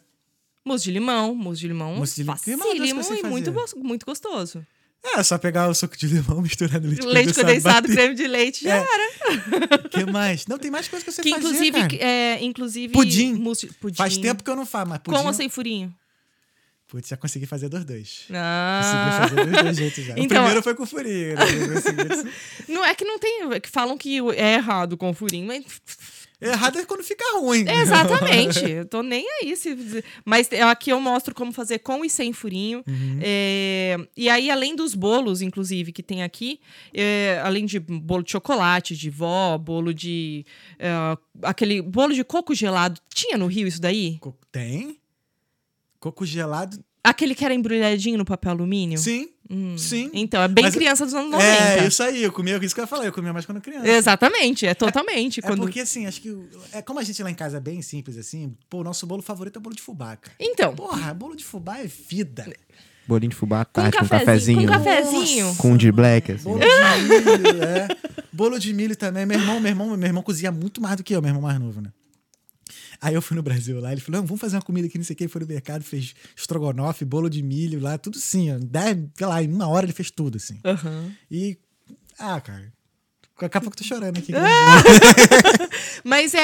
Mousse 0.64 0.84
de 0.84 0.92
limão, 0.92 1.34
mousse 1.34 1.60
de 1.62 1.66
limão. 1.66 1.96
Mousse 1.96 2.14
de 2.14 2.22
limão. 2.22 2.36
Doce 2.36 2.56
Facílimo 2.56 3.02
e 3.02 3.22
muito, 3.24 3.52
muito 3.78 4.06
gostoso. 4.06 4.64
É, 5.02 5.22
só 5.22 5.38
pegar 5.38 5.66
o 5.68 5.74
suco 5.74 5.96
de 5.96 6.06
limão, 6.06 6.40
misturar 6.42 6.80
no 6.80 6.88
leite, 6.88 7.06
Leite 7.06 7.34
condensado, 7.34 7.88
bater. 7.88 7.94
creme 7.96 8.14
de 8.14 8.26
leite, 8.26 8.64
já 8.64 8.76
É. 8.76 8.86
era. 8.86 9.78
que 9.88 10.04
mais? 10.04 10.46
Não, 10.46 10.58
tem 10.58 10.70
mais 10.70 10.88
coisa 10.88 11.02
que 11.02 11.08
eu 11.08 11.14
sei 11.14 11.24
Que 11.24 11.30
fazer, 11.30 11.46
inclusive, 11.46 11.80
cara. 11.80 11.96
é, 11.96 12.38
inclusive 12.44 12.92
Pudim. 12.92 13.36
pudim. 13.80 13.96
Faz 13.96 14.18
tempo 14.18 14.44
que 14.44 14.50
eu 14.50 14.56
não 14.56 14.66
faço, 14.66 14.88
mas 14.90 14.98
pudim... 14.98 15.16
Com 15.18 15.26
ou 15.26 15.32
sem 15.32 15.48
furinho? 15.48 15.94
Putz, 16.86 17.08
já 17.08 17.16
consegui 17.16 17.46
fazer 17.46 17.68
dos 17.68 17.84
dois. 17.84 18.24
Consegui 18.26 18.34
Ah. 18.36 19.26
fazer 19.28 19.46
dos 19.46 19.62
dois 19.62 19.76
jeitos 19.78 20.04
já. 20.04 20.12
Então- 20.14 20.24
o 20.24 20.28
primeiro 20.28 20.62
foi 20.62 20.74
com 20.74 20.84
furinho, 20.84 21.36
né? 21.36 21.44
O 22.68 22.72
Não 22.72 22.84
é 22.84 22.94
que 22.94 23.04
não 23.04 23.18
tem. 23.18 23.52
é 23.52 23.60
que 23.60 23.68
falam 23.70 23.96
que 23.96 24.18
é 24.36 24.54
errado 24.54 24.96
com 24.96 25.14
furinho, 25.14 25.46
mas. 25.46 25.64
Errado 26.40 26.78
é 26.78 26.84
quando 26.86 27.02
fica 27.02 27.24
ruim. 27.38 27.64
Exatamente. 27.68 28.64
eu 28.68 28.84
tô 28.86 29.02
nem 29.02 29.26
aí. 29.40 29.54
Se... 29.56 30.02
Mas 30.24 30.48
aqui 30.52 30.90
eu 30.90 31.00
mostro 31.00 31.34
como 31.34 31.52
fazer 31.52 31.80
com 31.80 32.04
e 32.04 32.08
sem 32.08 32.32
furinho. 32.32 32.82
Uhum. 32.88 33.18
É, 33.20 33.96
E 34.16 34.28
aí, 34.28 34.50
além 34.50 34.74
dos 34.74 34.94
bolos, 34.94 35.42
inclusive, 35.42 35.92
que 35.92 36.02
tem 36.02 36.22
aqui, 36.22 36.60
é, 36.94 37.40
além 37.44 37.66
de 37.66 37.78
bolo 37.78 38.22
de 38.22 38.30
chocolate, 38.32 38.96
de 38.96 39.10
vó, 39.10 39.58
bolo 39.58 39.92
de. 39.92 40.46
é, 40.78 40.90
aquele 41.42 41.82
bolo 41.82 42.14
de 42.14 42.24
coco 42.24 42.54
gelado. 42.54 43.00
Tinha 43.12 43.36
no 43.36 43.46
Rio 43.46 43.68
isso 43.68 43.80
daí? 43.80 44.18
Tem? 44.50 44.98
Coco 45.98 46.24
gelado? 46.24 46.82
Aquele 47.02 47.34
que 47.34 47.44
era 47.44 47.54
embrulhadinho 47.54 48.18
no 48.18 48.24
papel 48.24 48.52
alumínio? 48.52 48.98
Sim. 48.98 49.28
Sim. 49.76 50.10
Então, 50.12 50.40
é 50.40 50.46
bem 50.46 50.64
Mas- 50.64 50.74
criança 50.74 51.04
dos 51.04 51.12
anos 51.14 51.32
90. 51.32 51.44
É, 51.52 51.86
isso 51.88 52.02
aí. 52.04 52.22
Eu 52.22 52.30
comia, 52.30 52.56
isso 52.62 52.72
que 52.72 52.80
eu 52.80 52.84
ia 52.84 52.86
falar. 52.86 53.06
Eu 53.06 53.12
comia 53.12 53.32
mais 53.32 53.44
quando 53.44 53.60
criança. 53.60 53.88
Exatamente, 53.88 54.64
é 54.64 54.74
totalmente. 54.74 55.40
É 55.40 55.42
quando... 55.42 55.62
porque, 55.62 55.80
assim, 55.80 56.06
acho 56.06 56.20
que. 56.20 56.36
É 56.72 56.80
como 56.80 57.00
a 57.00 57.02
gente 57.02 57.20
lá 57.20 57.30
em 57.30 57.34
casa 57.34 57.56
é 57.56 57.60
bem 57.60 57.82
simples, 57.82 58.16
assim. 58.16 58.54
Pô, 58.68 58.78
o 58.78 58.84
nosso 58.84 59.04
bolo 59.08 59.22
favorito 59.22 59.58
é 59.58 59.60
bolo 59.60 59.74
de 59.74 59.82
fubá, 59.82 60.14
cara. 60.16 60.36
Então, 60.38 60.72
Porra, 60.76 61.12
bolo 61.12 61.34
de 61.34 61.44
fubá 61.44 61.78
é 61.78 61.86
vida. 61.86 62.46
Bolinho 63.08 63.30
de 63.30 63.36
fubá, 63.36 63.64
Com 63.64 63.72
tarde, 63.72 63.98
com 63.98 64.06
cafezinho. 64.06 64.68
cafezinho. 64.68 64.68
Com 64.68 64.72
cafezinho. 64.72 65.46
Nossa, 65.46 65.62
Com 65.62 65.76
de 65.76 65.90
black, 65.90 66.32
assim. 66.32 66.44
Bolo 66.44 66.60
de 66.60 66.66
milho, 66.68 67.64
é. 67.64 67.88
Bolo 68.32 68.58
de 68.60 68.72
milho 68.72 68.94
também. 68.96 69.26
Meu 69.26 69.36
irmão, 69.40 69.58
meu 69.58 69.70
irmão, 69.70 69.96
meu 69.96 70.06
irmão 70.06 70.22
cozinha 70.22 70.52
muito 70.52 70.80
mais 70.80 70.96
do 70.96 71.02
que 71.02 71.12
eu, 71.12 71.20
meu 71.20 71.30
irmão 71.30 71.42
mais 71.42 71.58
novo, 71.58 71.80
né? 71.80 71.90
Aí 73.00 73.14
eu 73.14 73.22
fui 73.22 73.34
no 73.36 73.42
Brasil 73.42 73.80
lá, 73.80 73.92
ele 73.92 74.00
falou: 74.00 74.20
não, 74.20 74.26
vamos 74.26 74.40
fazer 74.40 74.56
uma 74.56 74.62
comida 74.62 74.86
aqui, 74.86 74.98
não 74.98 75.04
sei 75.04 75.14
o 75.14 75.16
que. 75.16 75.24
Ele 75.24 75.30
foi 75.32 75.40
no 75.40 75.46
mercado, 75.46 75.82
fez 75.82 76.14
estrogonofe, 76.36 77.04
bolo 77.04 77.30
de 77.30 77.42
milho 77.42 77.80
lá, 77.80 77.96
tudo 77.96 78.18
assim, 78.18 78.52
ó. 78.52 78.58
Dez, 78.60 78.96
sei 79.16 79.26
lá, 79.26 79.42
em 79.42 79.52
uma 79.52 79.66
hora 79.68 79.86
ele 79.86 79.92
fez 79.92 80.10
tudo, 80.10 80.36
assim. 80.36 80.58
Aham. 80.64 81.10
E. 81.30 81.56
Ah, 82.18 82.40
cara. 82.40 82.72
Daqui 83.40 83.56
a 83.56 83.60
pouco 83.62 83.74
eu 83.74 83.78
tô 83.78 83.84
chorando 83.84 84.18
aqui. 84.18 84.32
Mas 86.04 86.34
é, 86.34 86.38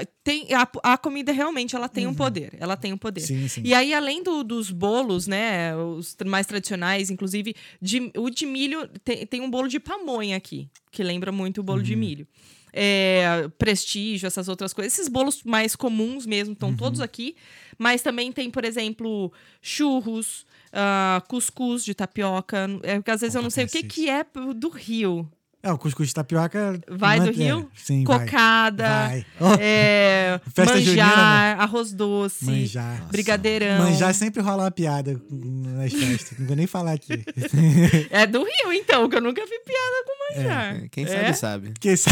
é, 0.00 0.06
tem 0.22 0.46
a, 0.54 0.68
a 0.82 0.96
comida 0.98 1.32
realmente 1.32 1.74
ela 1.74 1.88
tem 1.88 2.06
um 2.06 2.14
poder, 2.14 2.52
ela 2.58 2.76
tem 2.76 2.92
um 2.92 2.96
poder. 2.96 3.20
Uhum. 3.22 3.26
Sim, 3.26 3.48
sim. 3.48 3.62
E 3.64 3.74
aí 3.74 3.92
além 3.92 4.22
do- 4.22 4.44
dos 4.44 4.70
bolos, 4.70 5.26
né, 5.26 5.74
os 5.76 6.16
mais 6.26 6.46
tradicionais, 6.46 7.10
inclusive 7.10 7.54
de- 7.80 8.12
o 8.16 8.30
de 8.30 8.46
milho 8.46 8.88
tem, 9.04 9.26
tem 9.26 9.40
um 9.40 9.50
bolo 9.50 9.68
de 9.68 9.80
pamonha 9.80 10.36
aqui 10.36 10.68
que 10.92 11.02
lembra 11.02 11.30
muito 11.32 11.60
o 11.60 11.64
bolo 11.64 11.78
Uhum. 11.78 11.84
de 11.84 11.96
milho. 11.96 12.26
É, 12.72 13.48
prestígio, 13.58 14.26
essas 14.26 14.48
outras 14.48 14.72
coisas. 14.72 14.92
Esses 14.94 15.08
bolos 15.08 15.42
mais 15.44 15.74
comuns 15.76 16.26
mesmo 16.26 16.50
Uhum. 16.50 16.52
estão 16.54 16.74
todos 16.76 17.00
aqui. 17.00 17.34
Mas 17.78 18.02
também 18.02 18.30
tem, 18.30 18.50
por 18.50 18.64
exemplo, 18.64 19.32
churros, 19.62 20.46
ah, 20.72 21.22
cuscuz 21.28 21.84
de 21.84 21.94
tapioca. 21.94 22.66
É, 22.82 22.96
porque 22.96 23.10
às 23.10 23.20
vezes 23.22 23.34
eu 23.34 23.42
não 23.42 23.50
sei 23.50 23.64
o 23.64 23.68
que, 23.68 23.82
que 23.82 24.08
é 24.08 24.24
do 24.54 24.68
Rio. 24.68 25.26
É, 25.62 25.70
o 25.70 25.76
cuscuz 25.76 26.08
de 26.08 26.14
tapioca. 26.14 26.80
Vai 26.88 27.20
do 27.20 27.26
mantém- 27.26 27.44
Rio? 27.46 27.70
Sim, 27.74 28.02
vai. 28.04 28.20
Cocada. 28.24 28.88
Vai. 28.88 29.26
Oh. 29.40 29.56
É, 29.60 30.40
Festa 30.54 30.74
manjar, 30.74 30.84
junina, 30.84 31.62
arroz 31.62 31.92
doce, 31.92 32.44
Manjar. 32.46 33.06
brigadeirão. 33.08 33.78
Manjar 33.84 34.14
sempre 34.14 34.40
rola 34.42 34.64
uma 34.64 34.70
piada 34.70 35.20
nas 35.30 35.92
festas. 35.92 36.38
Não 36.38 36.46
vou 36.46 36.56
nem 36.56 36.66
falar 36.66 36.92
aqui. 36.92 37.24
É 38.10 38.26
do 38.26 38.38
Rio, 38.42 38.72
então, 38.72 39.08
que 39.08 39.16
eu 39.16 39.20
nunca 39.20 39.42
vi 39.44 39.58
piada 39.64 40.04
com 40.06 40.34
manjar. 40.40 40.88
Quem 40.90 41.04
É? 41.04 41.08
sabe, 41.08 41.34
sabe. 41.36 41.70
Porque 41.72 41.88
esse- 41.92 42.08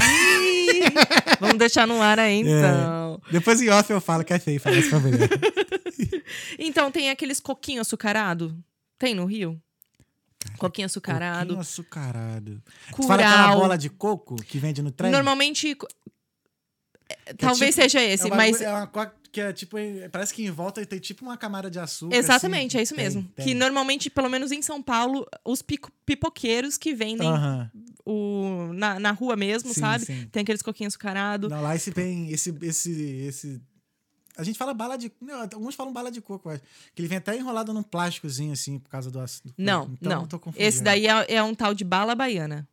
Vamos 1.40 1.56
deixar 1.58 1.86
no 1.86 2.00
ar 2.02 2.18
aí, 2.18 2.40
então. 2.40 3.20
Depois 3.30 3.60
em 3.62 3.68
off 3.70 3.90
eu 3.90 4.00
falo 4.00 4.24
que 4.24 4.32
é 4.34 4.38
feio 4.38 4.60
falar 4.60 4.76
isso 4.76 4.90
pra 4.90 5.00
mulher. 5.00 5.28
Então, 6.58 6.90
tem 6.90 7.10
aqueles 7.10 7.40
coquinho 7.40 7.80
açucarado? 7.80 8.56
Tem 8.98 9.14
no 9.14 9.24
Rio? 9.24 9.60
Coquinho 10.56 10.86
açucarado. 10.86 11.40
Coquinho 11.46 11.60
açucarado. 11.60 12.62
Tu 12.94 13.02
fala 13.02 13.22
aquela 13.22 13.56
bola 13.56 13.78
de 13.78 13.90
coco 13.90 14.36
que 14.36 14.58
vende 14.58 14.82
no 14.82 14.90
trem? 14.90 15.10
Normalmente. 15.10 15.74
co- 15.74 15.88
é, 17.08 17.34
Talvez 17.34 17.74
tipo- 17.74 17.82
seja 17.82 18.00
É 18.00 18.12
esse, 18.12 18.26
um 18.26 18.30
mas. 18.30 18.52
bagulho- 18.52 18.64
É 18.68 18.72
uma 18.74 18.86
coca 18.86 19.14
que 19.32 19.40
é 19.40 19.52
tipo. 19.52 19.76
Parece 20.12 20.32
que 20.32 20.44
em 20.44 20.50
volta 20.50 20.84
tem 20.86 20.98
tipo 20.98 21.24
uma 21.24 21.36
camada 21.36 21.70
de 21.70 21.78
açúcar. 21.78 22.14
Exatamente, 22.16 22.76
assim. 22.76 22.78
é 22.78 22.82
isso 22.82 22.94
Tem, 22.94 23.04
mesmo. 23.04 23.22
tem. 23.34 23.46
Que 23.46 23.54
normalmente, 23.54 24.08
pelo 24.10 24.28
menos 24.28 24.52
em 24.52 24.62
São 24.62 24.82
Paulo, 24.82 25.26
os 25.44 25.62
pipoqueiros 26.06 26.76
que 26.78 26.94
vendem 26.94 27.28
Aham. 27.28 27.70
o, 28.06 28.70
na, 28.74 28.98
na 29.00 29.10
rua 29.10 29.36
mesmo, 29.36 29.72
Sim, 29.74 29.80
sabe? 29.80 30.04
sim. 30.06 30.26
Tem 30.30 30.42
aqueles 30.42 30.62
coquinhos 30.62 30.92
açucarados. 30.94 31.50
Não, 31.50 31.60
lá 31.62 31.74
esse 31.74 31.90
vem. 31.90 32.30
Esse, 32.30 32.54
esse, 32.62 32.90
esse. 33.26 33.60
A 34.38 34.44
gente 34.44 34.56
fala 34.56 34.72
bala 34.72 34.96
de. 34.96 35.10
Não, 35.20 35.40
alguns 35.40 35.74
falam 35.74 35.92
bala 35.92 36.12
de 36.12 36.20
coco, 36.20 36.48
acho. 36.48 36.62
Que 36.94 37.02
ele 37.02 37.08
vem 37.08 37.18
até 37.18 37.36
enrolado 37.36 37.74
num 37.74 37.82
plásticozinho, 37.82 38.52
assim, 38.52 38.78
por 38.78 38.88
causa 38.88 39.10
do 39.10 39.18
açúcar. 39.18 39.52
Não, 39.58 39.90
Então, 40.00 40.28
não. 40.30 40.54
Esse 40.54 40.80
daí 40.80 41.08
é, 41.08 41.34
é 41.34 41.42
um 41.42 41.52
tal 41.54 41.74
de 41.74 41.82
bala 41.82 42.14
baiana. 42.14 42.66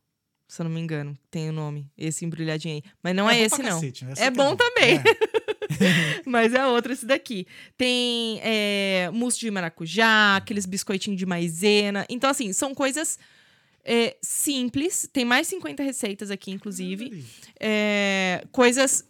Se 0.46 0.62
eu 0.62 0.64
não 0.64 0.70
me 0.70 0.80
engano, 0.80 1.18
tem 1.28 1.48
o 1.48 1.52
nome. 1.52 1.90
Esse 1.98 2.24
embrulhadinho 2.24 2.76
aí. 2.76 2.82
Mas 3.02 3.16
não 3.16 3.28
é, 3.28 3.36
bom 3.36 3.44
esse, 3.44 3.62
não. 3.62 3.70
cacete, 3.70 4.04
esse 4.04 4.22
é 4.22 4.26
aqui 4.26 4.36
bom 4.36 4.54
também. 4.54 4.98
É. 4.98 6.22
Mas 6.24 6.54
é 6.54 6.64
outro 6.64 6.92
esse 6.92 7.04
daqui. 7.04 7.48
Tem 7.76 8.38
é, 8.44 9.10
mousse 9.12 9.40
de 9.40 9.50
maracujá, 9.50 10.36
aqueles 10.36 10.64
biscoitinhos 10.64 11.18
de 11.18 11.26
maisena. 11.26 12.06
Então, 12.08 12.30
assim, 12.30 12.52
são 12.52 12.76
coisas 12.76 13.18
é, 13.84 14.16
simples. 14.22 15.10
Tem 15.12 15.24
mais 15.24 15.48
50 15.48 15.82
receitas 15.82 16.30
aqui, 16.30 16.52
inclusive. 16.52 17.26
É, 17.58 18.44
coisas 18.52 19.04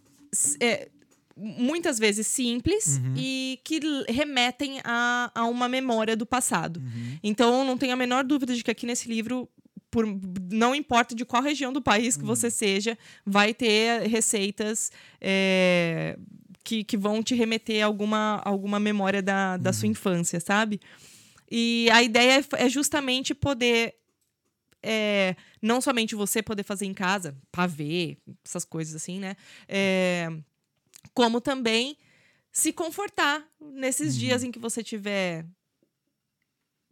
é, 0.59 0.88
muitas 1.37 1.99
vezes 1.99 2.27
simples 2.27 2.99
Uhum. 2.99 3.14
e 3.16 3.61
que 3.62 3.79
remetem 4.09 4.81
a, 4.85 5.31
a 5.35 5.44
uma 5.44 5.68
memória 5.68 6.16
do 6.16 6.25
passado. 6.25 6.81
Uhum. 6.81 7.18
Então, 7.22 7.64
não 7.64 7.77
tenho 7.77 7.92
a 7.92 7.96
menor 7.96 8.25
dúvida 8.25 8.55
de 8.55 8.64
que 8.64 8.70
aqui 8.70 8.87
nesse 8.87 9.09
livro, 9.09 9.49
por, 9.90 10.07
não 10.51 10.75
importa 10.75 11.14
de 11.14 11.25
qual 11.25 11.42
região 11.42 11.72
do 11.72 11.83
país 11.83 12.16
que 12.16 12.22
Uhum. 12.22 12.29
você 12.29 12.51
seja, 12.51 12.96
vai 13.25 13.53
ter 13.53 14.03
receitas 14.09 14.90
é, 15.20 16.18
que, 16.64 16.83
que 16.85 16.96
vão 16.96 17.22
te 17.22 17.35
remeter 17.35 17.83
a 17.83 17.87
alguma, 17.87 18.40
alguma 18.44 18.81
memória 18.81 19.20
da, 19.22 19.57
da 19.57 19.70
Uhum. 19.70 19.75
sua 19.75 19.88
infância, 19.88 20.40
sabe? 20.40 20.81
E 21.51 21.88
a 21.92 22.03
ideia 22.03 22.40
é- 22.40 22.64
é 22.64 22.68
justamente 22.68 23.35
poder. 23.35 23.94
é, 24.88 25.35
não 25.61 25.81
somente 25.81 26.14
você 26.14 26.40
poder 26.42 26.62
fazer 26.62 26.87
em 26.87 26.94
casa, 26.94 27.37
pavê, 27.51 28.18
essas 28.44 28.64
coisas 28.64 28.94
assim, 28.94 29.18
né? 29.18 29.35
Como 31.15 31.41
também 31.41 31.97
se 32.53 32.73
confortar 32.73 33.45
nesses 33.61 34.15
Uhum. 34.15 34.21
dias 34.21 34.45
em 34.45 34.51
que 34.53 34.59
você 34.59 34.83
tiver 34.83 35.45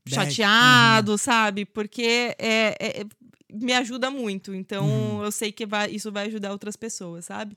chateado, 0.07 1.17
sabe? 1.19 1.65
Porque 1.65 2.35
é, 2.39 2.77
é- 2.79 3.01
é- 3.01 3.07
me 3.53 3.73
ajuda 3.73 4.11
muito. 4.11 4.55
Então, 4.55 4.87
Uhum. 4.87 5.25
eu 5.25 5.33
sei 5.33 5.53
que 5.53 5.65
vai- 5.65 5.91
isso 5.91 6.11
vai 6.13 6.27
ajudar 6.27 6.53
outras 6.53 6.77
pessoas, 6.77 7.25
sabe? 7.27 7.57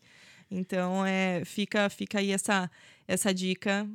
Então, 0.49 1.05
é, 1.05 1.43
fica, 1.43 1.89
fica 1.89 2.19
aí 2.19 2.31
essa, 2.31 2.69
essa 3.07 3.33
dica. 3.33 3.87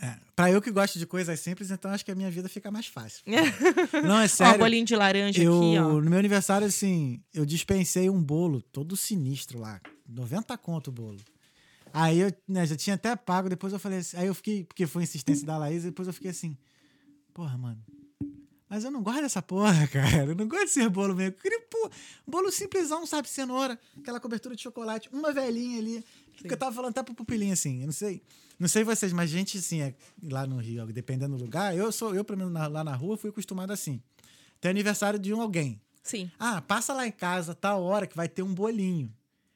É, 0.00 0.16
pra 0.34 0.50
eu 0.50 0.60
que 0.60 0.70
gosto 0.72 0.98
de 0.98 1.06
coisas 1.06 1.38
simples, 1.38 1.70
então 1.70 1.90
acho 1.92 2.04
que 2.04 2.10
a 2.10 2.14
minha 2.14 2.30
vida 2.30 2.48
fica 2.48 2.70
mais 2.72 2.86
fácil. 2.86 3.22
Não, 4.04 4.18
é 4.18 4.24
Ó, 4.24 4.28
sério. 4.28 4.58
bolinho 4.58 4.84
de 4.84 4.96
laranja 4.96 5.40
eu, 5.40 5.56
aqui, 5.56 5.78
ó. 5.78 6.00
No 6.00 6.10
meu 6.10 6.18
aniversário, 6.18 6.66
assim, 6.66 7.22
eu 7.32 7.44
dispensei 7.46 8.10
um 8.10 8.20
bolo 8.20 8.60
todo 8.60 8.96
sinistro 8.96 9.60
lá. 9.60 9.80
90 10.08 10.58
conto 10.58 10.88
o 10.88 10.92
bolo. 10.92 11.20
Aí 11.92 12.18
eu 12.20 12.32
né, 12.48 12.66
já 12.66 12.76
tinha 12.76 12.94
até 12.94 13.14
pago, 13.16 13.48
depois 13.48 13.72
eu 13.72 13.78
falei 13.78 13.98
assim. 13.98 14.16
Aí 14.16 14.26
eu 14.26 14.34
fiquei, 14.34 14.64
porque 14.64 14.86
foi 14.86 15.02
insistência 15.02 15.46
da 15.46 15.56
Laís, 15.58 15.82
depois 15.84 16.08
eu 16.08 16.14
fiquei 16.14 16.30
assim. 16.30 16.56
Porra, 17.34 17.56
mano. 17.56 17.82
Mas 18.68 18.84
eu 18.84 18.90
não 18.90 19.02
gosto 19.02 19.20
dessa 19.20 19.42
porra, 19.42 19.86
cara. 19.88 20.24
Eu 20.26 20.34
não 20.34 20.48
gosto 20.48 20.64
de 20.64 20.70
ser 20.70 20.88
bolo 20.88 21.14
mesmo. 21.14 21.34
Eu 21.36 21.40
queria, 21.42 21.60
pô, 21.70 21.90
um 22.26 22.30
bolo 22.30 22.50
simplesão, 22.50 23.04
sabe? 23.06 23.28
Cenoura, 23.28 23.78
aquela 23.98 24.18
cobertura 24.18 24.56
de 24.56 24.62
chocolate, 24.62 25.08
uma 25.12 25.32
velhinha 25.32 25.78
ali. 25.78 26.04
Porque 26.36 26.54
eu 26.54 26.58
tava 26.58 26.74
falando 26.74 26.90
até 26.90 27.02
pro 27.02 27.14
pupilinho, 27.14 27.52
assim, 27.52 27.80
eu 27.80 27.86
não 27.86 27.92
sei. 27.92 28.22
Não 28.58 28.68
sei 28.68 28.84
vocês, 28.84 29.12
mas 29.12 29.28
gente, 29.28 29.58
assim, 29.58 29.80
é, 29.82 29.94
lá 30.22 30.46
no 30.46 30.56
Rio, 30.58 30.86
dependendo 30.86 31.36
do 31.36 31.42
lugar, 31.44 31.76
eu 31.76 31.90
sou, 31.92 32.14
eu, 32.14 32.24
pelo 32.24 32.38
menos 32.38 32.52
na- 32.52 32.66
lá 32.68 32.82
na 32.84 32.94
rua, 32.94 33.16
fui 33.16 33.30
acostumado 33.30 33.72
assim. 33.72 34.00
Tem 34.60 34.70
aniversário 34.70 35.18
de 35.18 35.34
um 35.34 35.40
alguém. 35.42 35.80
Sim. 36.02 36.30
Ah, 36.38 36.60
passa 36.62 36.92
lá 36.92 37.06
em 37.06 37.12
casa, 37.12 37.54
tal 37.54 37.82
hora, 37.82 38.06
que 38.06 38.16
vai 38.16 38.28
ter 38.28 38.42
um 38.42 38.54
bolinho. 38.54 39.12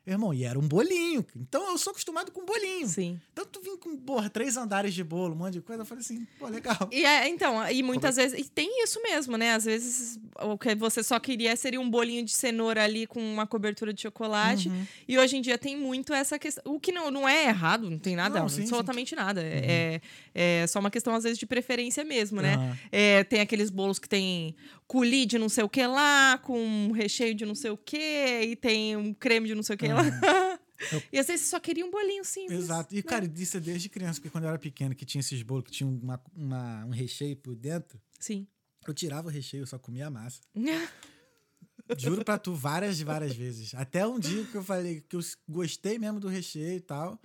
Meu 0.06 0.14
irmão, 0.14 0.32
e 0.32 0.44
era 0.44 0.56
um 0.56 0.68
bolinho. 0.68 1.26
Então 1.34 1.68
eu 1.68 1.76
sou 1.76 1.90
acostumado 1.90 2.30
com 2.30 2.44
bolinho. 2.44 2.86
Sim. 2.86 3.20
Então 3.32 3.44
tu 3.44 3.60
vim 3.60 3.76
com, 3.76 3.96
porra, 3.96 4.30
três 4.30 4.56
andares 4.56 4.94
de 4.94 5.02
bolo, 5.02 5.34
um 5.34 5.38
monte 5.38 5.54
de 5.54 5.60
coisa. 5.60 5.82
Eu 5.82 5.86
falei 5.86 6.00
assim, 6.00 6.24
pô, 6.38 6.46
legal. 6.46 6.88
E 6.92 7.04
é, 7.04 7.28
então, 7.28 7.68
e 7.68 7.82
muitas 7.82 8.14
vezes. 8.14 8.38
E 8.38 8.48
tem 8.48 8.84
isso 8.84 9.02
mesmo, 9.02 9.36
né? 9.36 9.54
Às 9.54 9.64
vezes 9.64 10.20
o 10.40 10.56
que 10.56 10.76
você 10.76 11.02
só 11.02 11.18
queria 11.18 11.56
seria 11.56 11.80
um 11.80 11.90
bolinho 11.90 12.24
de 12.24 12.30
cenoura 12.30 12.84
ali 12.84 13.04
com 13.04 13.20
uma 13.20 13.48
cobertura 13.48 13.92
de 13.92 14.02
chocolate. 14.02 14.68
Uhum. 14.68 14.86
E 15.08 15.18
hoje 15.18 15.38
em 15.38 15.40
dia 15.40 15.58
tem 15.58 15.76
muito 15.76 16.14
essa 16.14 16.38
questão. 16.38 16.62
O 16.72 16.78
que 16.78 16.92
não, 16.92 17.10
não 17.10 17.28
é 17.28 17.46
errado, 17.46 17.90
não 17.90 17.98
tem 17.98 18.14
nada, 18.14 18.38
Não, 18.38 18.48
sim, 18.48 18.60
absolutamente 18.60 19.16
nada. 19.16 19.42
É, 19.42 20.00
é 20.32 20.66
só 20.68 20.78
uma 20.78 20.90
questão, 20.90 21.16
às 21.16 21.24
vezes, 21.24 21.36
de 21.36 21.46
preferência 21.46 22.04
mesmo, 22.04 22.40
né? 22.40 22.54
Aham. 22.54 22.78
É, 22.92 23.24
tem 23.24 23.40
aqueles 23.40 23.70
bolos 23.70 23.98
que 23.98 24.08
tem 24.08 24.54
coulis 24.86 25.26
de 25.26 25.38
não 25.38 25.48
sei 25.48 25.64
o 25.64 25.68
que 25.68 25.86
lá, 25.86 26.38
com 26.38 26.58
um 26.58 26.92
recheio 26.92 27.34
de 27.34 27.44
não 27.44 27.54
sei 27.54 27.70
o 27.70 27.76
que, 27.76 27.96
e 28.42 28.56
tem 28.56 28.96
um 28.96 29.12
creme 29.12 29.48
de 29.48 29.54
não 29.54 29.62
sei 29.62 29.74
o 29.74 29.78
que 29.78 29.88
lá. 29.88 30.02
E 31.10 31.18
às 31.18 31.26
vezes 31.26 31.46
você 31.46 31.50
só 31.52 31.58
queria 31.58 31.86
um 31.86 31.90
bolinho 31.90 32.22
simples. 32.22 32.64
Exato. 32.64 32.92
E, 32.94 32.98
né? 32.98 33.02
cara, 33.02 33.32
isso 33.34 33.56
é 33.56 33.60
desde 33.60 33.88
criança, 33.88 34.20
porque 34.20 34.28
quando 34.28 34.44
eu 34.44 34.50
era 34.50 34.58
pequeno, 34.58 34.94
que 34.94 35.06
tinha 35.06 35.20
esses 35.20 35.40
bolos 35.42 35.64
que 35.64 35.70
tinham 35.70 35.90
uma, 35.90 36.22
uma- 36.36 36.84
um 36.84 36.90
recheio 36.90 37.34
por 37.34 37.56
dentro, 37.56 37.98
Sim. 38.20 38.46
eu 38.86 38.92
tirava 38.92 39.28
o 39.28 39.30
recheio, 39.30 39.62
eu 39.62 39.66
só 39.66 39.78
comia 39.78 40.08
a 40.08 40.10
massa. 40.10 40.42
Juro 41.96 42.22
pra 42.24 42.36
tu, 42.36 42.54
várias, 42.54 43.00
várias 43.00 43.34
vezes. 43.34 43.74
Até 43.74 44.06
um 44.06 44.18
dia 44.18 44.44
que 44.44 44.54
eu 44.54 44.62
falei 44.62 45.00
que 45.00 45.16
eu 45.16 45.20
gostei 45.48 45.98
mesmo 45.98 46.20
do 46.20 46.28
recheio 46.28 46.76
e 46.76 46.80
tal. 46.80 47.18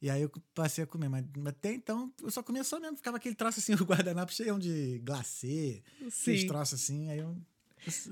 E 0.00 0.10
aí 0.10 0.22
eu 0.22 0.30
passei 0.54 0.84
a 0.84 0.86
comer. 0.86 1.08
Mas 1.08 1.24
até 1.46 1.72
então, 1.72 2.12
eu 2.22 2.30
só 2.30 2.42
comia 2.42 2.62
só 2.64 2.78
mesmo. 2.78 2.96
Ficava 2.96 3.16
aquele 3.16 3.34
troço 3.34 3.60
assim, 3.60 3.72
o 3.80 3.84
guardanapo 3.84 4.32
cheio 4.32 4.58
de 4.58 5.00
glacê, 5.04 5.82
esses 6.06 6.40
Sim. 6.42 6.46
troços 6.46 6.80
assim. 6.80 7.10
Aí 7.10 7.18
eu. 7.18 7.36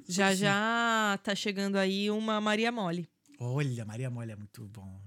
Já 0.09 0.29
assim. 0.29 0.37
já 0.39 1.19
tá 1.23 1.35
chegando 1.35 1.77
aí 1.77 2.11
uma 2.11 2.41
Maria 2.41 2.71
Mole. 2.71 3.09
Olha, 3.39 3.85
Maria 3.85 4.09
Mole 4.11 4.33
é 4.33 4.37
muito 4.37 4.65
bom. 4.69 5.01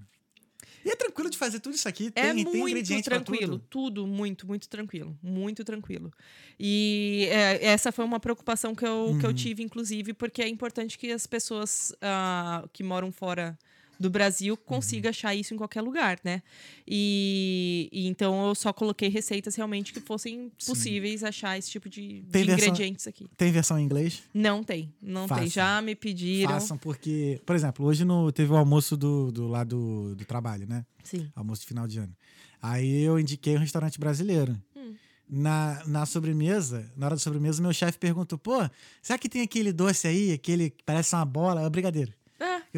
E 0.84 0.90
é 0.90 0.96
tranquilo 0.96 1.28
de 1.28 1.36
fazer 1.36 1.58
tudo 1.60 1.74
isso 1.74 1.88
aqui. 1.88 2.06
É 2.14 2.32
Tem, 2.32 2.34
tem 2.36 2.44
muito 2.44 2.68
ingrediente 2.68 3.04
pra 3.04 3.20
tranquilo, 3.20 3.58
tudo. 3.58 3.66
tudo 3.68 4.06
muito, 4.06 4.46
muito 4.46 4.68
tranquilo, 4.68 5.18
muito 5.22 5.64
tranquilo. 5.64 6.12
E 6.58 7.26
é, 7.30 7.66
essa 7.66 7.90
foi 7.90 8.04
uma 8.04 8.20
preocupação 8.20 8.74
que 8.74 8.86
eu, 8.86 9.16
que 9.18 9.26
eu 9.26 9.30
Uhum. 9.30 9.34
tive, 9.34 9.62
inclusive, 9.62 10.12
porque 10.14 10.40
é 10.40 10.48
importante 10.48 10.96
que 10.96 11.10
as 11.10 11.26
pessoas 11.26 11.92
ah, 12.00 12.66
que 12.72 12.82
moram 12.84 13.10
fora 13.10 13.58
do 13.98 14.08
Brasil 14.08 14.56
consiga 14.56 15.10
achar 15.10 15.34
isso 15.34 15.52
em 15.54 15.56
qualquer 15.56 15.80
lugar, 15.82 16.18
né? 16.24 16.42
E, 16.86 17.88
e 17.92 18.06
então 18.06 18.48
eu 18.48 18.54
só 18.54 18.72
coloquei 18.72 19.08
receitas 19.08 19.54
realmente 19.54 19.92
que 19.92 20.00
fossem 20.00 20.50
possíveis 20.66 21.22
achar 21.24 21.58
esse 21.58 21.70
tipo 21.70 21.88
de, 21.88 22.20
de 22.22 22.30
Tem 22.30 22.44
versão- 22.44 22.68
ingredientes 22.68 23.06
aqui. 23.06 23.26
Tem 23.36 23.50
versão 23.52 23.78
em 23.78 23.84
inglês? 23.84 24.22
Não 24.32 24.62
tem, 24.62 24.92
não 25.02 25.22
tem. 25.26 25.36
Façam. 25.36 25.46
Já 25.48 25.82
me 25.82 25.94
pediram. 25.94 26.52
Façam, 26.52 26.78
porque, 26.78 27.40
por 27.44 27.54
exemplo, 27.56 27.84
hoje 27.86 28.04
no, 28.04 28.30
teve 28.32 28.52
o 28.52 28.56
almoço 28.56 28.96
do, 28.96 29.30
do 29.30 29.48
lá 29.48 29.64
do, 29.64 30.14
do 30.14 30.24
trabalho, 30.24 30.66
né? 30.68 30.84
Sim. 31.04 31.28
Almoço 31.34 31.62
de 31.62 31.66
final 31.68 31.86
de 31.86 31.98
ano. 31.98 32.14
Aí 32.62 33.02
eu 33.02 33.18
indiquei 33.18 33.56
um 33.56 33.60
restaurante 33.60 33.98
brasileiro. 33.98 34.56
Hum. 34.76 34.94
Na, 35.30 35.82
na 35.86 36.06
sobremesa, 36.06 36.90
na 36.96 37.04
hora 37.06 37.14
da 37.14 37.20
sobremesa, 37.20 37.60
meu 37.62 37.72
chefe 37.72 37.98
perguntou: 37.98 38.38
pô, 38.38 38.58
será 39.02 39.18
que 39.18 39.28
tem 39.28 39.42
aquele 39.42 39.72
doce 39.74 40.08
aí, 40.08 40.32
aquele 40.32 40.70
que 40.70 40.82
parece 40.82 41.14
uma 41.14 41.24
bola? 41.26 41.60
É 41.66 41.68
brigadeiro. 41.68 42.14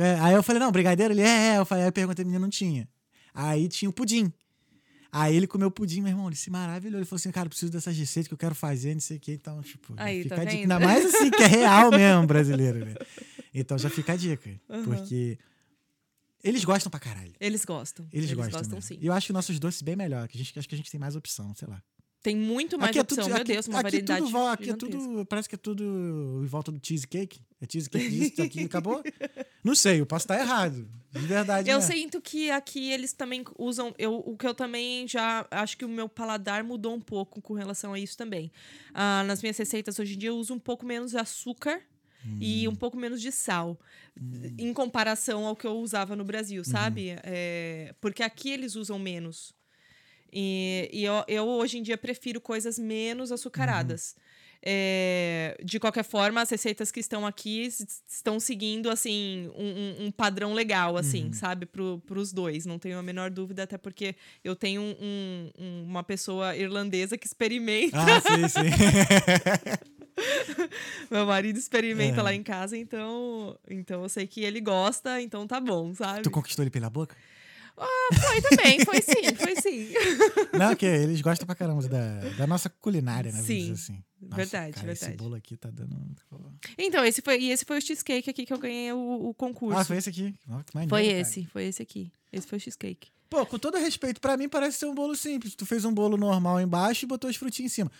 É, 0.00 0.18
Aí 0.20 0.34
eu 0.34 0.42
falei, 0.42 0.60
não, 0.60 0.70
brigadeiro? 0.72 1.12
Ele 1.12 1.22
é, 1.22 1.54
é. 1.54 1.58
Eu 1.58 1.64
falei, 1.64 1.84
aí 1.84 1.88
eu 1.88 1.92
perguntei, 1.92 2.24
menino, 2.24 2.42
não 2.42 2.50
tinha. 2.50 2.88
Aí 3.34 3.68
tinha 3.68 3.88
o 3.88 3.92
pudim. 3.92 4.32
Aí 5.12 5.34
ele 5.36 5.46
comeu 5.46 5.68
o 5.68 5.70
pudim, 5.70 6.00
meu 6.00 6.10
irmão, 6.10 6.28
ele 6.28 6.36
se 6.36 6.50
maravilhou. 6.50 6.98
Ele 7.00 7.04
falou 7.04 7.18
assim, 7.18 7.30
cara, 7.32 7.46
eu 7.46 7.50
preciso 7.50 7.72
dessas 7.72 7.96
receitas 7.96 8.28
que 8.28 8.34
eu 8.34 8.38
quero 8.38 8.54
fazer, 8.54 8.94
não 8.94 9.00
sei 9.00 9.16
o 9.16 9.20
quê. 9.20 9.32
Então, 9.32 9.60
tipo, 9.62 9.92
Aí, 9.96 10.22
fica 10.22 10.36
tá 10.36 10.42
a 10.42 10.44
dica. 10.44 10.62
Ainda 10.62 10.78
mais 10.78 11.04
assim, 11.04 11.30
que 11.30 11.42
é 11.42 11.46
real 11.46 11.90
mesmo, 11.92 12.26
brasileiro, 12.26 12.84
né? 12.84 12.94
Então 13.52 13.76
já 13.76 13.90
fica 13.90 14.12
a 14.12 14.16
dica. 14.16 14.50
Porque 14.84 15.36
eles 16.42 16.64
gostam 16.64 16.90
pra 16.90 17.00
caralho. 17.00 17.32
eles 17.40 17.64
gostam. 17.64 18.06
Eles, 18.12 18.32
gostam, 18.32 18.60
mesmo. 18.62 18.82
sim. 18.82 18.98
E 19.00 19.06
eu 19.06 19.12
acho 19.12 19.26
que 19.26 19.32
nossos 19.32 19.58
doces 19.58 19.82
bem 19.82 19.96
melhor. 19.96 20.28
Que 20.28 20.36
a 20.36 20.38
gente, 20.38 20.56
acho 20.58 20.68
que 20.68 20.74
a 20.74 20.78
gente 20.78 20.90
tem 20.90 21.00
mais 21.00 21.16
opção, 21.16 21.52
sei 21.56 21.66
lá. 21.68 21.82
Tem 22.22 22.36
muito 22.36 22.78
mais 22.78 22.94
é 22.94 23.00
opção, 23.00 23.26
meu 23.26 23.36
aqui- 23.36 23.52
Deus, 23.52 23.66
uma 23.66 23.80
aqui 23.80 23.82
variedade. 23.84 24.24
Tudo, 24.26 24.46
aqui 24.46 24.70
é 24.70 24.76
tudo, 24.76 25.26
parece 25.26 25.48
que 25.48 25.54
é 25.54 25.58
tudo 25.58 26.40
em 26.44 26.46
volta 26.46 26.70
do 26.70 26.78
cheesecake. 26.80 27.40
É 27.60 27.66
cheesecake 27.68 28.10
disso, 28.10 28.42
aqui 28.42 28.60
acabou? 28.64 29.02
Não 29.62 29.74
sei, 29.74 30.00
eu 30.00 30.06
posso 30.06 30.24
estar 30.24 30.38
errado. 30.40 30.88
De 31.12 31.26
verdade. 31.26 31.68
Eu 31.68 31.78
né? 31.78 31.84
sinto 31.84 32.20
que 32.20 32.50
aqui 32.52 32.92
eles 32.92 33.12
também 33.12 33.44
usam. 33.58 33.92
Eu, 33.98 34.14
o 34.24 34.36
que 34.36 34.46
eu 34.46 34.54
também 34.54 35.08
já. 35.08 35.44
Acho 35.50 35.76
que 35.76 35.84
o 35.84 35.88
meu 35.88 36.08
paladar 36.08 36.62
mudou 36.62 36.94
um 36.94 37.00
pouco 37.00 37.42
com 37.42 37.52
relação 37.54 37.92
a 37.92 37.98
isso 37.98 38.16
também. 38.16 38.52
Ah, 38.94 39.24
nas 39.24 39.42
minhas 39.42 39.56
receitas 39.58 39.98
hoje 39.98 40.14
em 40.14 40.18
dia 40.18 40.28
eu 40.28 40.36
uso 40.36 40.54
um 40.54 40.58
pouco 40.58 40.86
menos 40.86 41.10
de 41.10 41.18
açúcar. 41.18 41.80
E 42.38 42.68
Hum. 42.68 42.72
um 42.72 42.74
pouco 42.76 42.98
menos 42.98 43.18
de 43.22 43.32
sal, 43.32 43.80
em 44.58 44.74
comparação 44.74 45.46
ao 45.46 45.56
que 45.56 45.66
eu 45.66 45.78
usava 45.78 46.14
no 46.14 46.22
Brasil, 46.22 46.58
Uhum. 46.58 46.70
sabe? 46.70 47.16
É, 47.22 47.94
porque 47.98 48.22
aqui 48.22 48.50
eles 48.50 48.76
usam 48.76 48.98
menos. 48.98 49.54
E, 50.30 50.90
e 50.92 51.02
eu, 51.02 51.24
eu, 51.26 51.44
hoje 51.48 51.78
em 51.78 51.82
dia 51.82 51.96
prefiro 51.96 52.38
coisas 52.38 52.78
menos 52.78 53.32
açucaradas. 53.32 54.14
Uhum. 54.16 54.22
É, 54.62 55.56
de 55.64 55.80
qualquer 55.80 56.04
forma, 56.04 56.42
as 56.42 56.50
receitas 56.50 56.90
que 56.92 57.00
estão 57.00 57.26
aqui 57.26 57.66
estão 58.06 58.38
seguindo 58.38 58.90
assim 58.90 59.50
um, 59.56 60.04
um- 60.06 60.10
padrão 60.10 60.52
legal, 60.52 60.98
assim, 60.98 61.24
Uhum. 61.26 61.32
sabe, 61.32 61.64
para 61.64 62.18
os 62.18 62.30
dois. 62.32 62.66
Não 62.66 62.78
tenho 62.78 62.98
a 62.98 63.02
menor 63.02 63.30
dúvida, 63.30 63.62
até 63.62 63.78
porque 63.78 64.14
eu 64.44 64.54
tenho 64.54 64.82
um- 64.82 64.96
um- 65.00 65.50
um- 65.58 65.82
uma 65.84 66.04
pessoa 66.04 66.54
irlandesa 66.54 67.16
que 67.16 67.26
experimenta. 67.26 67.96
Ah, 67.98 68.20
sim, 68.20 68.48
sim. 68.48 68.60
Meu 71.10 71.26
marido 71.26 71.58
experimenta 71.58 72.20
É. 72.20 72.22
lá 72.22 72.34
em 72.34 72.42
casa, 72.42 72.76
então, 72.76 73.56
então 73.68 74.02
eu 74.02 74.08
sei 74.08 74.26
que 74.26 74.42
ele 74.44 74.60
gosta, 74.60 75.20
então 75.22 75.46
tá 75.46 75.60
bom, 75.60 75.94
sabe? 75.94 76.22
tu 76.22 76.30
conquistou 76.30 76.62
ele 76.62 76.70
pela 76.70 76.90
boca? 76.90 77.16
Foi 78.20 78.42
também, 78.42 78.80
foi 78.84 79.00
sim, 79.00 79.34
foi 79.36 79.56
sim. 79.56 79.94
Não, 80.52 80.76
que 80.76 80.84
eles 80.84 81.22
gostam 81.22 81.46
pra 81.46 81.54
caramba 81.54 81.88
da, 81.88 82.18
da 82.36 82.46
nossa 82.46 82.68
culinária, 82.68 83.32
né? 83.32 83.40
Sim, 83.40 83.72
assim. 83.72 84.02
Nossa, 84.20 84.36
verdade, 84.36 84.72
cara, 84.74 84.92
Esse 84.92 85.04
verdade. 85.06 85.22
bolo 85.22 85.34
aqui 85.34 85.56
tá 85.56 85.70
dando. 85.70 85.96
Então, 86.76 87.04
esse 87.04 87.22
foi, 87.22 87.40
e 87.40 87.50
esse 87.50 87.64
foi 87.64 87.78
o 87.78 87.80
cheesecake 87.82 88.28
aqui 88.28 88.44
que 88.44 88.52
eu 88.52 88.58
ganhei 88.58 88.92
o, 88.92 89.28
o 89.28 89.34
concurso. 89.34 89.78
Ah, 89.78 89.84
foi 89.84 89.96
esse 89.96 90.10
aqui. 90.10 90.34
Maneiro, 90.46 90.90
Foi 90.90 91.06
cara. 91.06 91.18
esse, 91.20 91.46
foi 91.46 91.64
esse 91.64 91.82
aqui. 91.82 92.12
Esse 92.32 92.46
foi 92.46 92.58
o 92.58 92.60
cheesecake. 92.60 93.08
Pô, 93.30 93.46
com 93.46 93.58
todo 93.58 93.78
respeito, 93.78 94.20
pra 94.20 94.36
mim 94.36 94.48
parece 94.48 94.78
ser 94.78 94.86
um 94.86 94.94
bolo 94.94 95.14
simples. 95.16 95.54
Tu 95.54 95.64
fez 95.64 95.84
um 95.84 95.94
bolo 95.94 96.16
normal 96.16 96.60
embaixo 96.60 97.04
e 97.04 97.08
botou 97.08 97.30
as 97.30 97.36
frutinhas 97.36 97.72
em 97.72 97.74
cima. 97.74 97.90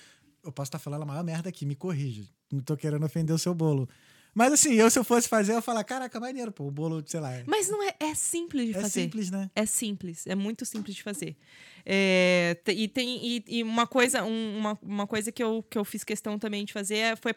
Eu 0.45 0.53
posso 0.53 0.69
estar 0.69 0.79
falando 0.79 1.03
a 1.03 1.07
maior 1.07 1.23
merda 1.25 1.49
aqui, 1.49 1.65
me 1.65 1.75
corrija. 1.75 2.25
Não 2.53 2.61
tô 2.61 2.77
querendo 2.77 3.05
ofender 3.07 3.35
o 3.35 3.39
seu 3.39 3.55
bolo. 3.55 3.89
Mas 4.35 4.53
assim, 4.53 4.75
eu 4.75 4.91
se 4.91 4.99
eu 4.99 5.05
fosse 5.05 5.29
fazer, 5.29 5.55
eu 5.55 5.63
falar, 5.63 5.83
caraca, 5.85 6.19
maneiro, 6.21 6.53
pô, 6.53 6.65
o 6.65 6.71
bolo, 6.71 7.03
sei 7.07 7.21
lá. 7.21 7.33
É, 7.35 7.45
Mas 7.47 7.69
não 7.69 7.83
é, 7.83 7.95
é 7.99 8.15
simples 8.15 8.67
de 8.67 8.77
é 8.77 8.81
fazer. 8.81 9.03
simples, 9.03 9.31
né? 9.31 9.51
É 9.55 9.67
simples, 9.67 10.27
é 10.27 10.35
muito 10.35 10.65
simples 10.65 10.95
de 10.97 11.03
fazer. 11.03 11.37
É, 11.85 12.57
e 12.69 12.87
tem 12.89 13.19
e, 13.27 13.45
e 13.49 13.63
uma 13.63 13.87
coisa, 13.87 14.23
um- 14.23 14.59
uma, 14.59 14.79
uma 14.83 15.07
coisa 15.07 15.33
que 15.33 15.43
eu, 15.43 15.63
que 15.69 15.77
eu 15.79 15.85
fiz 15.85 16.05
questão 16.05 16.39
também 16.39 16.65
de 16.65 16.73
fazer 16.73 16.97
é, 16.97 17.17
foi 17.17 17.33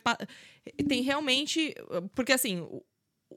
tem 0.87 1.01
realmente 1.01 1.73
porque 2.13 2.31
assim 2.33 2.67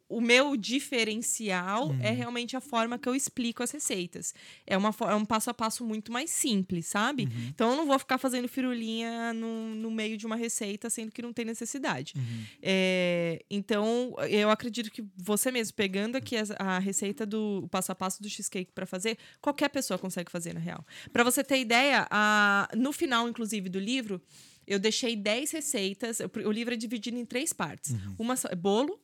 o, 0.09 0.21
meu 0.21 0.57
diferencial 0.57 1.95
é 2.01 2.11
realmente 2.11 2.57
a 2.57 2.61
forma 2.61 2.99
que 2.99 3.09
eu 3.09 3.15
explico 3.15 3.63
as 3.63 3.71
receitas. 3.71 4.35
É, 4.67 4.77
uma, 4.77 4.95
é 5.09 5.15
um 5.15 5.25
passo 5.25 5.51
a 5.51 5.55
passo 5.55 5.85
muito 5.85 6.11
mais 6.13 6.31
simples, 6.31 6.87
sabe? 6.87 7.29
Então 7.49 7.71
eu 7.71 7.77
não 7.77 7.87
vou 7.87 7.99
ficar 7.99 8.19
fazendo 8.19 8.49
firulinha 8.49 9.33
no, 9.33 9.75
no 9.75 9.91
meio 9.91 10.17
de 10.17 10.27
uma 10.27 10.37
receita, 10.37 10.89
sendo 10.91 11.13
que 11.13 11.23
não 11.23 11.33
tem 11.33 11.45
necessidade. 11.45 12.15
É, 12.63 13.45
então, 13.51 14.15
eu 14.29 14.51
acredito 14.51 14.91
que 14.91 15.05
você 15.17 15.51
mesmo, 15.51 15.75
pegando 15.75 16.17
aqui 16.17 16.37
as- 16.37 16.51
a, 16.53 16.79
receita 16.79 17.25
do 17.27 17.67
passo 17.71 17.93
a 17.93 17.95
passo 17.95 18.23
do 18.23 18.29
cheesecake 18.29 18.73
para 18.73 18.87
fazer, 18.87 19.17
qualquer 19.41 19.69
pessoa 19.69 19.99
consegue 19.99 20.31
fazer, 20.31 20.53
na 20.55 20.61
real. 20.61 20.85
Para 21.13 21.23
você 21.25 21.43
ter 21.45 21.59
ideia, 21.61 22.07
a- 22.11 22.69
no 22.77 22.93
final, 22.93 23.29
inclusive, 23.29 23.69
do 23.69 23.79
livro, 23.79 24.21
eu 24.67 24.79
deixei 24.79 25.15
10 25.15 25.53
receitas. 25.53 26.19
O, 26.21 26.49
o 26.49 26.51
livro 26.51 26.75
é 26.75 26.77
dividido 26.77 27.17
em 27.17 27.25
três 27.25 27.53
partes. 27.53 27.93
Uma 28.19 28.37
só- 28.37 28.49
é 28.51 28.57
bolo, 28.57 28.99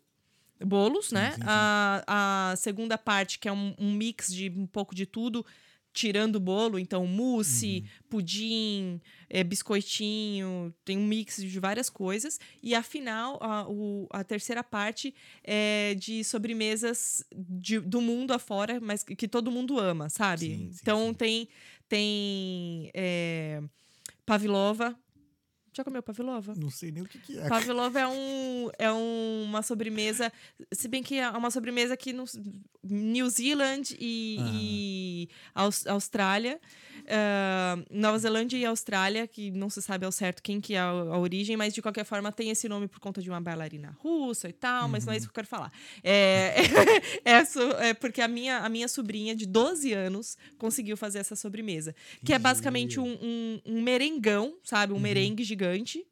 bolos, 0.65 1.11
né? 1.13 1.35
A, 1.43 2.51
a 2.53 2.57
segunda 2.57 2.97
parte, 2.99 3.39
que 3.39 3.49
é 3.49 3.53
um, 3.53 3.75
um 3.79 3.93
mix 3.93 4.33
de 4.33 4.49
um 4.51 4.67
pouco 4.67 4.95
de 4.95 5.07
tudo, 5.07 5.45
tirando 5.95 6.37
o 6.37 6.41
bolo, 6.41 6.79
então 6.79 7.07
mousse, 7.07 7.85
pudim, 8.09 8.99
é, 9.29 9.45
biscoitinho, 9.45 10.73
tem 10.87 10.97
um 10.97 11.05
mix 11.07 11.37
de 11.37 11.61
várias 11.61 11.91
coisas. 11.91 12.41
E 12.63 12.75
afinal, 12.75 13.39
a, 13.43 13.69
o- 13.69 14.07
a 14.11 14.25
terceira 14.25 14.65
parte 14.65 15.15
é 15.45 15.95
de 15.95 16.25
sobremesas 16.25 17.23
de- 17.37 17.81
do 17.81 18.01
mundo 18.01 18.33
afora, 18.33 18.81
mas 18.81 19.03
que, 19.03 19.15
que 19.15 19.29
todo 19.29 19.51
mundo 19.51 19.79
ama, 19.79 20.09
sabe? 20.09 20.47
Sim, 20.47 20.57
sim, 20.73 20.79
então 20.81 21.09
sim. 21.09 21.15
tem 21.15 21.49
tem 21.89 22.91
é, 22.95 23.63
pavlova. 24.25 24.97
Já 25.75 25.83
comeu 25.83 26.03
pavlova? 26.03 26.55
Não 26.55 26.69
sei 26.71 26.93
nem 26.93 27.03
o 27.03 27.07
que, 27.07 27.19
que 27.19 27.39
é. 27.39 27.49
Pavlova 27.49 27.99
é, 28.01 28.07
um, 28.09 28.71
é 28.79 28.93
um- 28.93 29.45
uma 29.45 29.63
sobremesa, 29.63 30.31
se 30.71 30.87
bem 30.87 31.03
que 31.03 31.17
é 31.19 31.29
uma 31.31 31.51
sobremesa 31.51 31.97
que 31.97 32.13
no 32.13 32.25
New 32.85 33.29
Zealand 33.31 33.97
e, 33.99 34.37
e 34.53 35.29
Aus- 35.55 35.87
Austrália, 35.87 36.61
ah, 37.09 37.77
Nova 37.91 38.19
Zelândia 38.19 38.57
e 38.57 38.65
Austrália, 38.65 39.27
que 39.27 39.51
não 39.51 39.69
se 39.71 39.81
sabe 39.83 40.05
ao 40.07 40.13
certo 40.13 40.43
quem 40.43 40.61
que 40.61 40.75
é 40.75 40.79
a, 40.79 40.85
a 40.91 41.19
origem, 41.19 41.57
mas 41.57 41.73
de 41.75 41.81
qualquer 41.83 42.05
forma 42.05 42.31
tem 42.33 42.51
esse 42.51 42.69
nome 42.69 42.89
por 42.89 43.01
conta 43.01 43.21
de 43.23 43.29
uma 43.31 43.41
bailarina 43.41 43.97
russa 44.01 44.49
e 44.49 44.53
tal, 44.53 44.89
mas 44.89 45.05
não 45.05 45.13
é 45.13 45.17
isso 45.17 45.27
que 45.27 45.31
eu 45.31 45.35
quero 45.35 45.47
falar. 45.47 45.73
É, 46.03 46.55
é, 47.25 47.45
so- 47.45 47.61
é 47.79 47.95
porque 47.95 48.21
a 48.21 48.29
minha, 48.29 48.59
a 48.59 48.69
minha 48.69 48.89
sobrinha 48.89 49.35
de 49.35 49.47
12 49.47 49.93
anos 49.93 50.37
conseguiu 50.59 50.97
fazer 50.97 51.19
essa 51.19 51.37
sobremesa, 51.37 51.95
que 52.25 52.33
é 52.33 52.39
basicamente 52.39 52.99
um, 53.01 53.13
um- 53.23 53.61
um 53.67 53.83
merengão, 53.83 54.55
sabe? 54.65 54.93
Um 54.93 55.01
merengue 55.01 55.45
gigante 55.45 56.05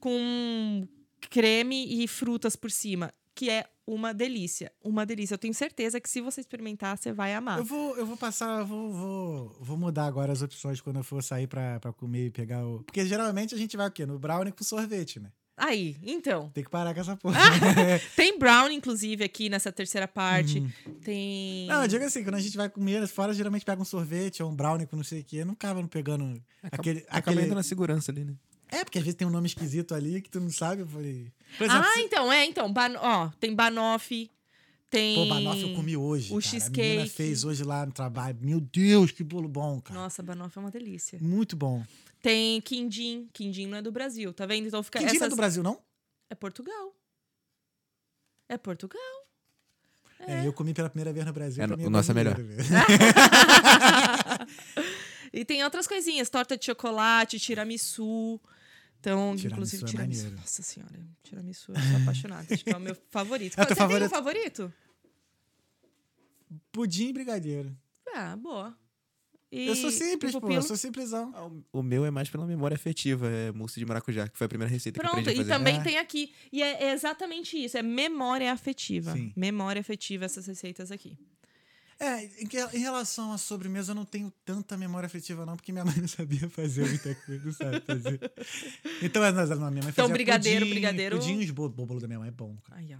com 0.00 0.86
creme 1.30 2.02
e 2.02 2.06
frutas 2.08 2.54
por 2.56 2.70
cima, 2.70 3.12
que 3.34 3.50
é 3.50 3.66
uma 3.86 4.12
delícia. 4.12 4.72
Uma 4.82 5.06
delícia. 5.06 5.34
Eu 5.34 5.38
tenho 5.38 5.54
certeza 5.54 6.00
que 6.00 6.10
se 6.10 6.20
você 6.20 6.40
experimentar, 6.40 6.98
você 6.98 7.12
vai 7.12 7.34
amar. 7.34 7.58
Eu 7.58 7.64
vou, 7.64 7.96
eu 7.96 8.04
vou 8.04 8.16
passar, 8.16 8.60
eu 8.60 8.66
vou, 8.66 8.92
vou, 8.92 9.56
vou 9.60 9.76
mudar 9.76 10.06
agora 10.06 10.32
as 10.32 10.42
opções 10.42 10.80
quando 10.80 10.96
eu 10.96 11.04
for 11.04 11.22
sair 11.22 11.46
pra, 11.46 11.78
pra 11.78 11.92
comer 11.92 12.26
e 12.26 12.30
pegar 12.30 12.66
o. 12.66 12.82
Porque 12.82 13.06
geralmente 13.06 13.54
a 13.54 13.58
gente 13.58 13.76
vai 13.76 13.86
o 13.86 13.90
quê? 13.90 14.04
No 14.04 14.18
brownie 14.18 14.52
com 14.52 14.64
sorvete, 14.64 15.20
né? 15.20 15.30
Aí, 15.56 15.96
então. 16.02 16.50
Tem 16.50 16.62
que 16.62 16.68
parar 16.68 16.92
com 16.92 17.00
essa 17.00 17.16
porra. 17.16 17.38
Tem 18.14 18.38
brown, 18.38 18.70
inclusive, 18.70 19.24
aqui 19.24 19.48
nessa 19.48 19.72
terceira 19.72 20.06
parte. 20.06 20.62
Tem. 21.02 21.66
Não, 21.66 21.82
eu 21.82 21.88
digo 21.88 22.04
assim, 22.04 22.22
quando 22.22 22.34
a 22.34 22.40
gente 22.40 22.56
vai 22.56 22.68
comer 22.68 23.06
fora, 23.06 23.32
geralmente 23.32 23.64
pega 23.64 23.80
um 23.80 23.84
sorvete 23.84 24.42
ou 24.42 24.50
um 24.50 24.54
brownie 24.54 24.86
com 24.86 24.96
não 24.96 25.04
sei 25.04 25.20
o 25.20 25.24
quê. 25.24 25.44
Não 25.44 25.54
acaba 25.54 25.80
não 25.80 25.88
pegando 25.88 26.42
aquele. 26.62 27.06
Acaba 27.08 27.40
aquele... 27.40 27.54
na 27.54 27.62
segurança 27.62 28.12
ali, 28.12 28.24
né? 28.24 28.34
É, 28.70 28.84
porque 28.84 28.98
às 28.98 29.04
vezes 29.04 29.16
tem 29.16 29.26
um 29.26 29.30
nome 29.30 29.46
esquisito 29.46 29.94
ali 29.94 30.20
que 30.20 30.28
tu 30.30 30.40
não 30.40 30.50
sabe. 30.50 30.82
Eu 30.82 30.86
falei. 30.86 31.32
Por 31.56 31.64
exemplo, 31.64 31.84
ah, 31.86 31.92
se- 31.92 32.00
então, 32.00 32.32
é, 32.32 32.44
então. 32.44 32.72
Ban 32.72 32.94
ó, 32.98 33.30
tem 33.40 33.54
banoffee. 33.54 34.30
Tem. 34.90 35.14
Pô, 35.16 35.26
banoffee 35.26 35.70
eu 35.70 35.76
comi 35.76 35.96
hoje. 35.96 36.26
o 36.26 36.36
cara. 36.36 36.38
A 36.38 36.42
cheesecake. 36.42 36.80
menina 36.80 37.06
fez 37.08 37.44
hoje 37.44 37.62
lá 37.64 37.86
no 37.86 37.92
trabalho. 37.92 38.38
Meu 38.40 38.60
Deus, 38.60 39.10
que 39.12 39.22
bolo 39.22 39.48
bom, 39.48 39.80
cara. 39.80 39.98
Nossa, 40.00 40.22
banoffee 40.22 40.58
é 40.58 40.60
uma 40.60 40.70
delícia. 40.70 41.18
Muito 41.20 41.56
bom. 41.56 41.84
Tem 42.20 42.60
quindim. 42.60 43.28
Quindim 43.32 43.66
não 43.66 43.78
é 43.78 43.82
do 43.82 43.92
Brasil, 43.92 44.32
tá 44.32 44.46
vendo? 44.46 44.66
Então 44.66 44.82
fica. 44.82 44.98
Que 44.98 45.04
dia 45.04 45.14
é 45.14 45.16
essas... 45.16 45.30
do 45.30 45.36
Brasil, 45.36 45.62
não? 45.62 45.80
É 46.28 46.34
Portugal. 46.34 46.94
É 48.48 48.56
Portugal. 48.56 49.00
É, 50.20 50.46
eu 50.46 50.52
comi 50.52 50.72
pela 50.72 50.88
primeira 50.88 51.12
vez 51.12 51.26
no 51.26 51.32
Brasil. 51.32 51.62
É, 51.62 51.66
o 51.86 51.90
nosso 51.90 52.10
é 52.10 52.14
mesmo. 52.14 52.34
E 55.32 55.44
tem 55.44 55.62
outras 55.62 55.86
coisinhas, 55.86 56.30
torta 56.30 56.56
de 56.56 56.64
chocolate, 56.64 57.38
tiramisu. 57.38 58.40
Então, 59.06 59.36
Tiramisu 59.36 59.46
inclusive, 59.76 59.84
é 59.84 59.86
tiramisu. 59.86 60.22
maneiro. 60.24 60.40
Nossa 60.40 60.62
senhora, 60.62 61.06
tiramisu, 61.22 61.72
eu 61.72 61.80
sou 61.80 61.96
apaixonada. 62.02 62.52
Acho 62.52 62.64
que 62.64 62.70
é 62.70 62.76
o 62.76 62.80
meu 62.80 62.96
favorito. 63.08 63.56
É 63.56 63.62
o 63.62 63.66
teu 63.66 63.76
Você 63.76 63.86
tem 63.86 63.86
um 63.86 63.88
favorito? 63.88 64.10
favorito? 64.10 64.72
pudim 66.72 67.08
e 67.08 67.12
brigadeiro. 67.12 67.76
Ah, 68.14 68.36
boa. 68.36 68.76
E 69.50 69.68
eu 69.68 69.76
sou 69.76 69.90
simples, 69.92 70.32
pô. 70.34 70.50
Eu 70.50 70.60
sou 70.62 70.76
simplesão. 70.76 71.32
Ah, 71.34 71.48
o- 71.72 71.82
meu 71.82 72.04
é 72.04 72.10
mais 72.10 72.28
pela 72.28 72.44
memória 72.46 72.74
afetiva, 72.74 73.28
é 73.28 73.52
mousse 73.52 73.78
de 73.78 73.86
maracujá, 73.86 74.28
que 74.28 74.36
foi 74.36 74.46
a 74.46 74.48
primeira 74.48 74.70
receita 74.72 74.98
que 74.98 75.06
eu 75.06 75.08
Pronto, 75.10 75.20
aprendi 75.22 75.40
a 75.40 75.44
e 75.44 75.46
também 75.46 75.76
É. 75.78 75.82
tem 75.82 75.98
aqui. 75.98 76.32
E 76.52 76.62
é 76.62 76.84
é 76.84 76.92
exatamente 76.92 77.56
isso, 77.56 77.76
é 77.78 77.82
memória 77.82 78.52
afetiva. 78.52 79.12
Sim. 79.12 79.32
Memória 79.36 79.80
afetiva, 79.80 80.24
essas 80.24 80.46
receitas 80.46 80.90
aqui. 80.90 81.16
É, 81.98 82.24
em, 82.42 82.78
relação 82.78 83.32
à 83.32 83.38
sobremesa, 83.38 83.92
eu 83.92 83.94
não 83.94 84.04
tenho 84.04 84.30
tanta 84.44 84.76
memória 84.76 85.06
afetiva, 85.06 85.46
não, 85.46 85.56
porque 85.56 85.72
minha 85.72 85.84
mãe 85.84 85.94
não 85.96 86.08
sabia 86.08 86.48
fazer 86.50 86.86
muita 86.86 87.14
coisa, 87.14 87.44
não 87.44 87.52
sabe 87.52 87.80
fazer. 87.80 88.32
Então, 89.02 89.22
mas, 89.22 89.50
não, 89.50 89.70
minha 89.70 89.82
mãe 89.82 89.90
Então, 89.90 90.08
brigadeiro, 90.08 90.60
pudim, 90.60 90.70
brigadeiro- 90.74 91.18
Pudim 91.18 91.40
e 91.40 91.44
os 91.44 91.50
bolos. 91.50 91.72
O 91.78 91.86
bolo 91.86 92.00
da 92.00 92.06
minha 92.06 92.18
mãe 92.18 92.28
é 92.28 92.32
bom, 92.32 92.56
cara. 92.64 92.80
Aí, 92.80 92.94
ó. 92.94 92.98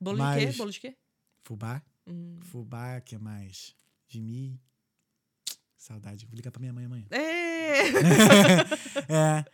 Bolo 0.00 0.18
Mas- 0.18 0.40
de 0.40 0.46
quê? 0.52 0.58
Bolo 0.58 0.70
de 0.72 0.80
quê? 0.80 0.96
Fubá. 1.44 1.82
Hum. 2.06 2.38
Fubá, 2.42 3.00
que 3.00 3.16
mais? 3.16 3.74
De 4.08 4.20
mim. 4.20 4.58
Saudade. 5.86 6.26
Vou 6.26 6.34
ligar 6.34 6.50
pra 6.50 6.58
minha 6.60 6.72
mãe 6.72 6.84
amanhã. 6.84 7.04
É. 7.10 7.26
É. 9.08 9.44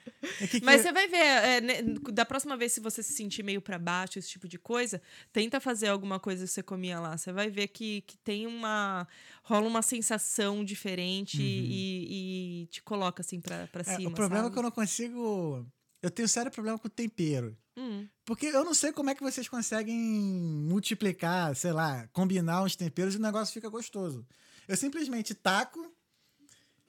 é 0.45 0.47
que 0.47 0.61
que 0.61 0.65
Mas 0.65 0.77
eu- 0.81 0.83
você 0.89 0.93
vai 0.93 1.09
ver, 1.09 1.17
é, 1.17 1.61
né, 1.61 1.83
da 2.13 2.25
próxima 2.25 2.57
vez, 2.57 2.73
se 2.73 2.81
você 2.81 3.03
se 3.03 3.13
sentir 3.13 3.43
meio 3.43 3.61
pra 3.61 3.79
baixo, 3.79 4.19
esse 4.19 4.29
tipo 4.31 4.47
de 4.49 4.59
coisa, 4.59 5.01
tenta 5.33 5.61
fazer 5.61 5.89
alguma 5.89 6.19
coisa 6.21 6.45
que 6.45 6.51
você 6.51 6.63
comia 6.63 6.99
lá. 7.01 7.17
Você 7.19 7.33
vai 7.33 7.51
ver 7.51 7.69
que, 7.69 8.03
que 8.03 8.17
tem 8.19 8.47
uma. 8.47 9.07
rola 9.43 9.67
uma 9.69 9.83
sensação 9.83 10.65
diferente 10.65 11.43
e, 11.43 12.63
e 12.63 12.67
te 12.67 12.83
coloca 12.83 13.21
assim 13.23 13.41
pra, 13.41 13.67
pra 13.69 13.83
Uhum. 13.87 13.93
é, 13.93 13.97
cima. 13.97 14.11
o 14.11 14.15
problema 14.15 14.41
é 14.41 14.45
sabe? 14.45 14.53
que 14.55 14.59
eu 14.59 14.63
não 14.63 14.71
consigo. 14.71 15.67
Eu 16.03 16.11
tenho 16.11 16.29
sério 16.29 16.51
problema 16.51 16.79
com 16.79 16.89
tempero. 16.89 17.57
Hum. 17.77 18.07
Porque 18.25 18.47
eu 18.47 18.65
não 18.65 18.75
sei 18.75 18.93
como 18.93 19.11
é 19.11 19.15
que 19.15 19.23
vocês 19.23 19.49
conseguem 19.49 19.99
multiplicar, 19.99 21.55
sei 21.57 21.73
lá, 21.73 22.09
combinar 22.13 22.63
os 22.63 22.77
temperos 22.77 23.15
e 23.15 23.19
o 23.19 23.21
negócio 23.23 23.53
fica 23.53 23.69
gostoso. 23.69 24.27
Eu 24.69 24.77
simplesmente 24.77 25.35
taco 25.35 25.93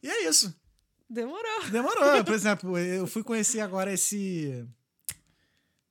e 0.04 0.10
é 0.10 0.28
isso. 0.28 0.54
Demorou. 1.10 1.70
Demorou. 1.72 2.24
Por 2.26 2.34
exemplo, 2.34 2.78
eu 2.78 3.08
fui 3.08 3.24
conhecer 3.24 3.62
agora 3.62 3.94
esse. 3.94 4.68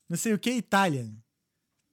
Não 0.09 0.17
sei 0.17 0.35
o 0.35 0.39
que, 0.39 0.51
Italian. 0.51 1.11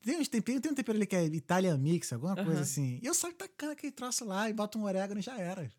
Tem 0.01 0.17
uns 0.17 0.27
temperos, 0.27 0.61
tem 0.61 0.71
um 0.71 0.75
tempero 0.75 0.97
ali 0.97 1.05
que 1.05 1.15
é 1.15 1.25
Italian 1.25 1.77
Mix, 1.77 2.11
alguma 2.13 2.35
coisa 2.35 2.61
assim. 2.61 2.99
E 3.01 3.05
eu 3.05 3.13
saio 3.13 3.33
tacando 3.33 3.73
aquele 3.73 3.91
troço 3.91 4.25
lá 4.25 4.49
e 4.49 4.53
boto 4.53 4.77
um 4.77 4.83
orégano 4.83 5.19
e 5.19 5.23
já 5.23 5.37
era. 5.37 5.69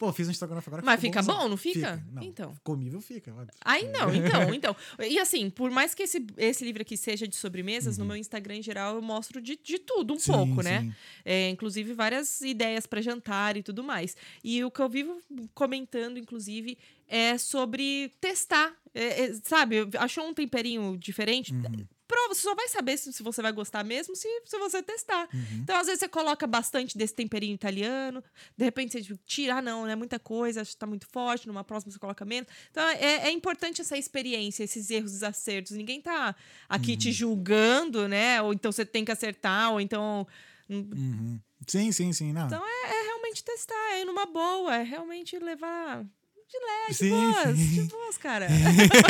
Pô, 0.00 0.10
fiz 0.14 0.26
um 0.26 0.30
estrogonofe 0.30 0.66
agora. 0.70 0.82
Mas 0.82 0.98
fica 0.98 1.20
bonzão. 1.20 1.36
bom, 1.42 1.48
não 1.50 1.58
fica? 1.58 2.02
Não, 2.10 2.22
Então. 2.22 2.54
Comível 2.64 3.02
fica. 3.02 3.34
Aí 3.62 3.86
não, 3.88 4.14
então, 4.14 4.48
então. 4.54 4.74
E 4.98 5.18
assim, 5.18 5.50
por 5.50 5.70
mais 5.70 5.94
que 5.94 6.04
esse, 6.04 6.26
esse 6.38 6.64
livro 6.64 6.80
aqui 6.80 6.96
seja 6.96 7.28
de 7.28 7.36
sobremesas, 7.36 7.98
no 7.98 8.06
meu 8.06 8.16
Instagram 8.16 8.56
em 8.56 8.62
geral 8.62 8.94
eu 8.94 9.02
mostro 9.02 9.42
de, 9.42 9.60
de 9.62 9.78
tudo 9.78 10.14
um 10.14 10.16
Uhum. 10.16 10.18
Sim, 10.20 10.32
pouco, 10.32 10.62
né? 10.62 10.80
sim. 10.80 10.94
É, 11.22 11.50
inclusive 11.50 11.92
várias 11.92 12.40
ideias 12.40 12.86
para 12.86 13.02
jantar 13.02 13.58
e 13.58 13.62
tudo 13.62 13.84
mais. 13.84 14.16
E 14.42 14.64
o 14.64 14.70
que 14.70 14.80
eu 14.80 14.88
vivo 14.88 15.20
comentando, 15.52 16.16
inclusive, 16.18 16.78
é 17.06 17.36
sobre 17.36 18.10
testar. 18.22 18.72
É, 18.94 19.24
é, 19.24 19.34
sabe, 19.44 19.86
achou 19.98 20.24
um 20.26 20.32
temperinho 20.32 20.96
diferente? 20.96 21.52
Uhum. 21.52 21.86
Prova, 22.10 22.34
você 22.34 22.40
só 22.42 22.54
vai 22.56 22.68
saber 22.68 22.96
se, 22.96 23.12
se 23.12 23.22
você 23.22 23.40
vai 23.40 23.52
gostar 23.52 23.84
mesmo 23.84 24.16
se, 24.16 24.28
se 24.44 24.58
você 24.58 24.82
testar. 24.82 25.28
Uhum. 25.32 25.60
Então, 25.62 25.76
às 25.76 25.86
vezes, 25.86 26.00
você 26.00 26.08
coloca 26.08 26.44
bastante 26.44 26.98
desse 26.98 27.14
temperinho 27.14 27.54
italiano, 27.54 28.22
de 28.56 28.64
repente 28.64 28.92
você 28.92 29.02
tipo, 29.02 29.20
tira, 29.24 29.56
ah, 29.58 29.62
não, 29.62 29.86
é 29.86 29.94
muita 29.94 30.18
coisa, 30.18 30.60
acho 30.60 30.72
que 30.72 30.76
tá 30.76 30.86
muito 30.86 31.06
forte, 31.06 31.46
numa 31.46 31.62
próxima 31.62 31.92
você 31.92 31.98
coloca 32.00 32.24
menos. 32.24 32.50
Então, 32.70 32.82
é, 32.82 33.28
é 33.28 33.30
importante 33.30 33.80
essa 33.80 33.96
experiência, 33.96 34.64
esses 34.64 34.90
erros, 34.90 35.12
esses 35.12 35.22
acertos. 35.22 35.76
Ninguém 35.76 36.00
tá 36.00 36.34
aqui 36.68 36.92
Uhum. 36.92 36.98
te 36.98 37.12
julgando, 37.12 38.08
né? 38.08 38.42
Ou 38.42 38.52
então 38.52 38.72
você 38.72 38.84
tem 38.84 39.04
que 39.04 39.12
acertar, 39.12 39.70
ou 39.72 39.80
então. 39.80 40.26
Uhum. 40.68 41.38
Sim, 41.66 41.92
sim, 41.92 42.12
sim. 42.12 42.32
Não. 42.32 42.46
Então 42.46 42.62
é, 42.66 42.90
é 42.90 43.02
realmente 43.04 43.44
testar, 43.44 43.92
é 43.92 44.00
ir 44.00 44.04
numa 44.04 44.26
boa, 44.26 44.74
é 44.74 44.82
realmente 44.82 45.38
levar 45.38 46.04
de 46.50 46.58
leve, 46.58 46.88
de 46.88 46.94
Sim, 46.94 47.10
boas, 47.10 47.56
sim. 47.58 47.82
de 47.82 47.82
boas, 47.88 48.18
cara. 48.18 48.46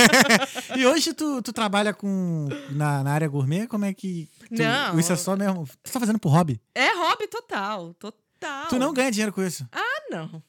e 0.77 0.87
hoje 0.87 1.13
tu, 1.15 1.41
tu 1.43 1.53
trabalha 1.53 1.95
com 1.95 2.49
na, 2.71 3.03
na 3.03 3.13
área 3.13 3.29
gourmet? 3.29 3.67
Como 3.67 3.85
é 3.85 3.95
que. 3.95 4.29
tu- 4.55 4.63
Não. 4.63 4.99
Isso 5.01 5.13
é 5.13 5.17
só 5.17 5.35
mesmo. 5.37 5.67
Tu 5.83 5.91
tá 5.93 5.99
fazendo 6.01 6.19
por 6.19 6.29
hobby? 6.31 6.61
É 6.75 6.95
hobby 6.95 7.27
total, 7.29 7.95
total. 7.95 8.69
Tu 8.69 8.79
não 8.79 8.93
ganha 8.93 9.11
dinheiro 9.11 9.33
com 9.33 9.43
isso. 9.43 9.67
Ah, 9.73 10.03
não. 10.11 10.43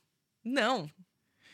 Não. 0.44 0.90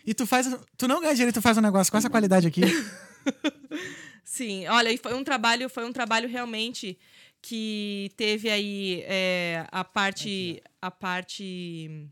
E 0.05 0.13
tu 0.13 0.25
faz. 0.25 0.47
Tu 0.77 0.87
não 0.87 1.01
ganha 1.01 1.13
dinheiro 1.13 1.29
e 1.31 1.33
tu 1.33 1.41
faz 1.41 1.57
um 1.57 1.61
negócio 1.61 1.91
com 1.91 1.97
essa 1.97 2.09
qualidade 2.09 2.47
aqui. 2.47 2.61
Sim, 4.23 4.67
olha, 4.67 4.91
e 4.91 4.97
foi 4.97 5.13
um 5.13 5.23
trabalho, 5.23 5.69
foi 5.69 5.85
um 5.85 5.91
trabalho 5.93 6.27
realmente 6.27 6.97
que 7.41 8.11
teve 8.17 8.49
aí 8.49 9.03
é, 9.07 9.65
a 9.71 9.83
parte, 9.83 10.61
a 10.81 10.91
parte, 10.91 12.07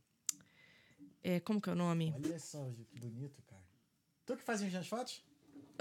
é, 1.28 1.40
como 1.40 1.60
que 1.60 1.70
é 1.70 1.74
o 1.74 1.76
nome? 1.76 2.14
Olha 2.16 2.40
só, 2.40 2.70
que 2.92 3.00
bonito, 3.00 3.42
cara. 3.48 3.62
Tu 4.26 4.36
que 4.38 4.44
faz 4.44 4.62
as 4.62 4.88
fotos? 4.88 5.24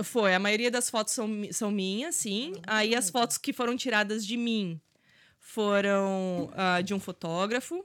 Foi, 0.02 0.34
a 0.34 0.38
maioria 0.38 0.70
das 0.70 0.90
fotos 0.90 1.12
são, 1.14 1.28
são 1.52 1.70
minhas, 1.70 2.14
sim. 2.16 2.52
Aí 2.66 2.94
as 2.94 3.10
fotos 3.10 3.38
que 3.38 3.52
foram 3.52 3.76
tiradas 3.76 4.26
de 4.26 4.36
mim 4.36 4.80
foram 5.38 6.50
ah, 6.54 6.80
de 6.80 6.94
um 6.94 7.00
fotógrafo. 7.00 7.84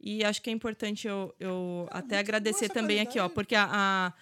E 0.00 0.24
acho 0.24 0.40
que 0.40 0.48
é 0.48 0.52
importante 0.52 1.08
eu, 1.08 1.34
eu 1.40 1.88
até 1.90 2.18
agradecer 2.18 2.68
nossa 2.68 2.74
também 2.74 3.00
aqui, 3.00 3.18
ó, 3.18 3.28
qualidade. 3.28 3.34
porque 3.34 3.54
a, 3.56 3.68
a- 3.70 4.12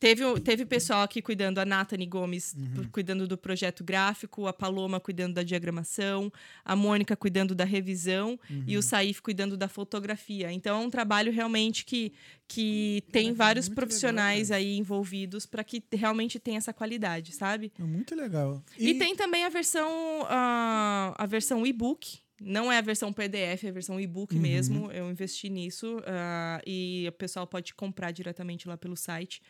teve, 0.00 0.22
teve 0.40 0.64
pessoal 0.64 1.02
aqui 1.02 1.20
cuidando, 1.20 1.58
a 1.58 1.64
Nathanie 1.64 2.06
Gomes 2.06 2.54
Uhum. 2.54 2.88
cuidando 2.90 3.26
do 3.26 3.36
projeto 3.36 3.82
gráfico, 3.84 4.46
a 4.46 4.52
Paloma 4.52 5.00
cuidando 5.00 5.34
da 5.34 5.42
diagramação, 5.42 6.32
a 6.64 6.74
Mônica 6.76 7.16
cuidando 7.16 7.54
da 7.54 7.64
revisão 7.64 8.38
e 8.66 8.74
Uhum. 8.74 8.78
o 8.78 8.82
Saif 8.82 9.20
cuidando 9.20 9.56
da 9.56 9.68
fotografia. 9.68 10.52
Então 10.52 10.80
é 10.80 10.84
um 10.86 10.90
trabalho 10.90 11.32
realmente 11.32 11.84
que, 11.84 12.12
que 12.46 13.02
tem 13.12 13.32
vários 13.32 13.68
profissionais 13.68 14.50
legal, 14.50 14.58
aí 14.58 14.76
envolvidos 14.78 15.46
para 15.46 15.64
que 15.64 15.82
realmente 15.92 16.38
tenha 16.38 16.58
essa 16.58 16.72
qualidade, 16.72 17.32
sabe? 17.32 17.72
É 17.78 17.82
muito 17.82 18.14
legal. 18.14 18.62
E, 18.78 18.94
tem 18.94 19.14
também 19.16 19.44
a 19.44 19.48
versão 19.48 19.88
ah, 20.28 21.14
a 21.16 21.26
versão 21.26 21.66
e-book. 21.66 22.18
Não 22.40 22.70
é 22.70 22.78
a 22.78 22.80
versão 22.80 23.12
PDF, 23.12 23.64
é 23.64 23.68
a 23.68 23.72
versão 23.72 23.98
e-book 24.00 24.32
Uhum. 24.36 24.40
mesmo. 24.40 24.92
Eu 24.92 25.10
investi 25.10 25.48
nisso 25.50 26.00
ah, 26.06 26.62
e 26.64 27.06
o 27.08 27.12
pessoal 27.12 27.46
pode 27.48 27.74
comprar 27.74 28.12
diretamente 28.12 28.68
lá 28.68 28.76
pelo 28.76 28.94
site. 28.96 29.42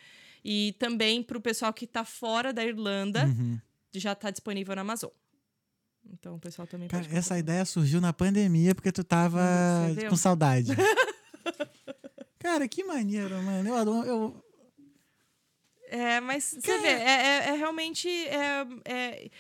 E 0.45 0.75
também 0.79 1.23
para 1.23 1.37
o 1.37 1.41
pessoal 1.41 1.73
que 1.73 1.85
está 1.85 2.05
fora 2.05 2.53
da 2.53 2.65
Irlanda, 2.65 3.25
Uhum. 3.27 3.59
já 3.93 4.13
está 4.13 4.31
disponível 4.31 4.75
na 4.75 4.83
Amazon. 4.83 5.11
Então 6.11 6.37
o 6.37 6.39
pessoal 6.39 6.67
também 6.67 6.89
Cara, 6.89 7.05
essa 7.07 7.21
comprar. 7.35 7.39
ideia 7.39 7.65
surgiu 7.65 8.01
na 8.01 8.13
pandemia 8.13 8.75
porque 8.75 8.91
tu 8.93 9.05
tava 9.05 9.41
com 10.09 10.17
saudade. 10.17 10.71
Cara, 12.39 12.67
que 12.69 12.85
maneiro, 12.85 13.43
mano. 13.43 13.69
Eu 13.69 13.75
adoro. 13.77 14.07
Eu... 14.09 14.45
É, 15.91 16.21
mas 16.21 16.45
você 16.59 16.79
vê, 16.79 16.89
é, 16.89 17.03
é- 17.03 17.49
é 17.49 17.53
realmente. 17.57 18.09
É, 18.09 18.67
é, 18.85 19.31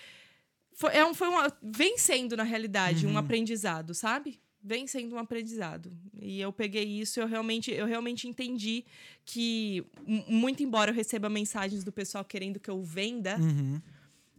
foi, 0.74 0.94
é 0.94 1.04
um, 1.04 1.14
foi 1.14 1.28
uma, 1.28 1.50
vem 1.62 1.96
sendo, 1.98 2.36
na 2.36 2.42
realidade, 2.42 3.06
Uhum. 3.06 3.12
um 3.14 3.18
aprendizado, 3.18 3.94
sabe? 3.94 4.40
Vem 4.68 4.86
sendo 4.86 5.14
um 5.16 5.18
aprendizado. 5.18 5.90
E 6.20 6.38
eu 6.40 6.52
peguei 6.52 6.84
isso, 6.84 7.18
eu 7.20 7.26
realmente, 7.26 7.70
eu 7.70 7.86
realmente 7.86 8.28
entendi 8.28 8.84
que, 9.24 9.82
muito 10.28 10.62
embora 10.62 10.90
eu 10.90 10.94
receba 10.94 11.28
mensagens 11.30 11.82
do 11.82 11.90
pessoal 11.90 12.22
querendo 12.22 12.60
que 12.60 12.68
eu 12.68 12.82
venda, 12.82 13.36
Uhum. 13.38 13.80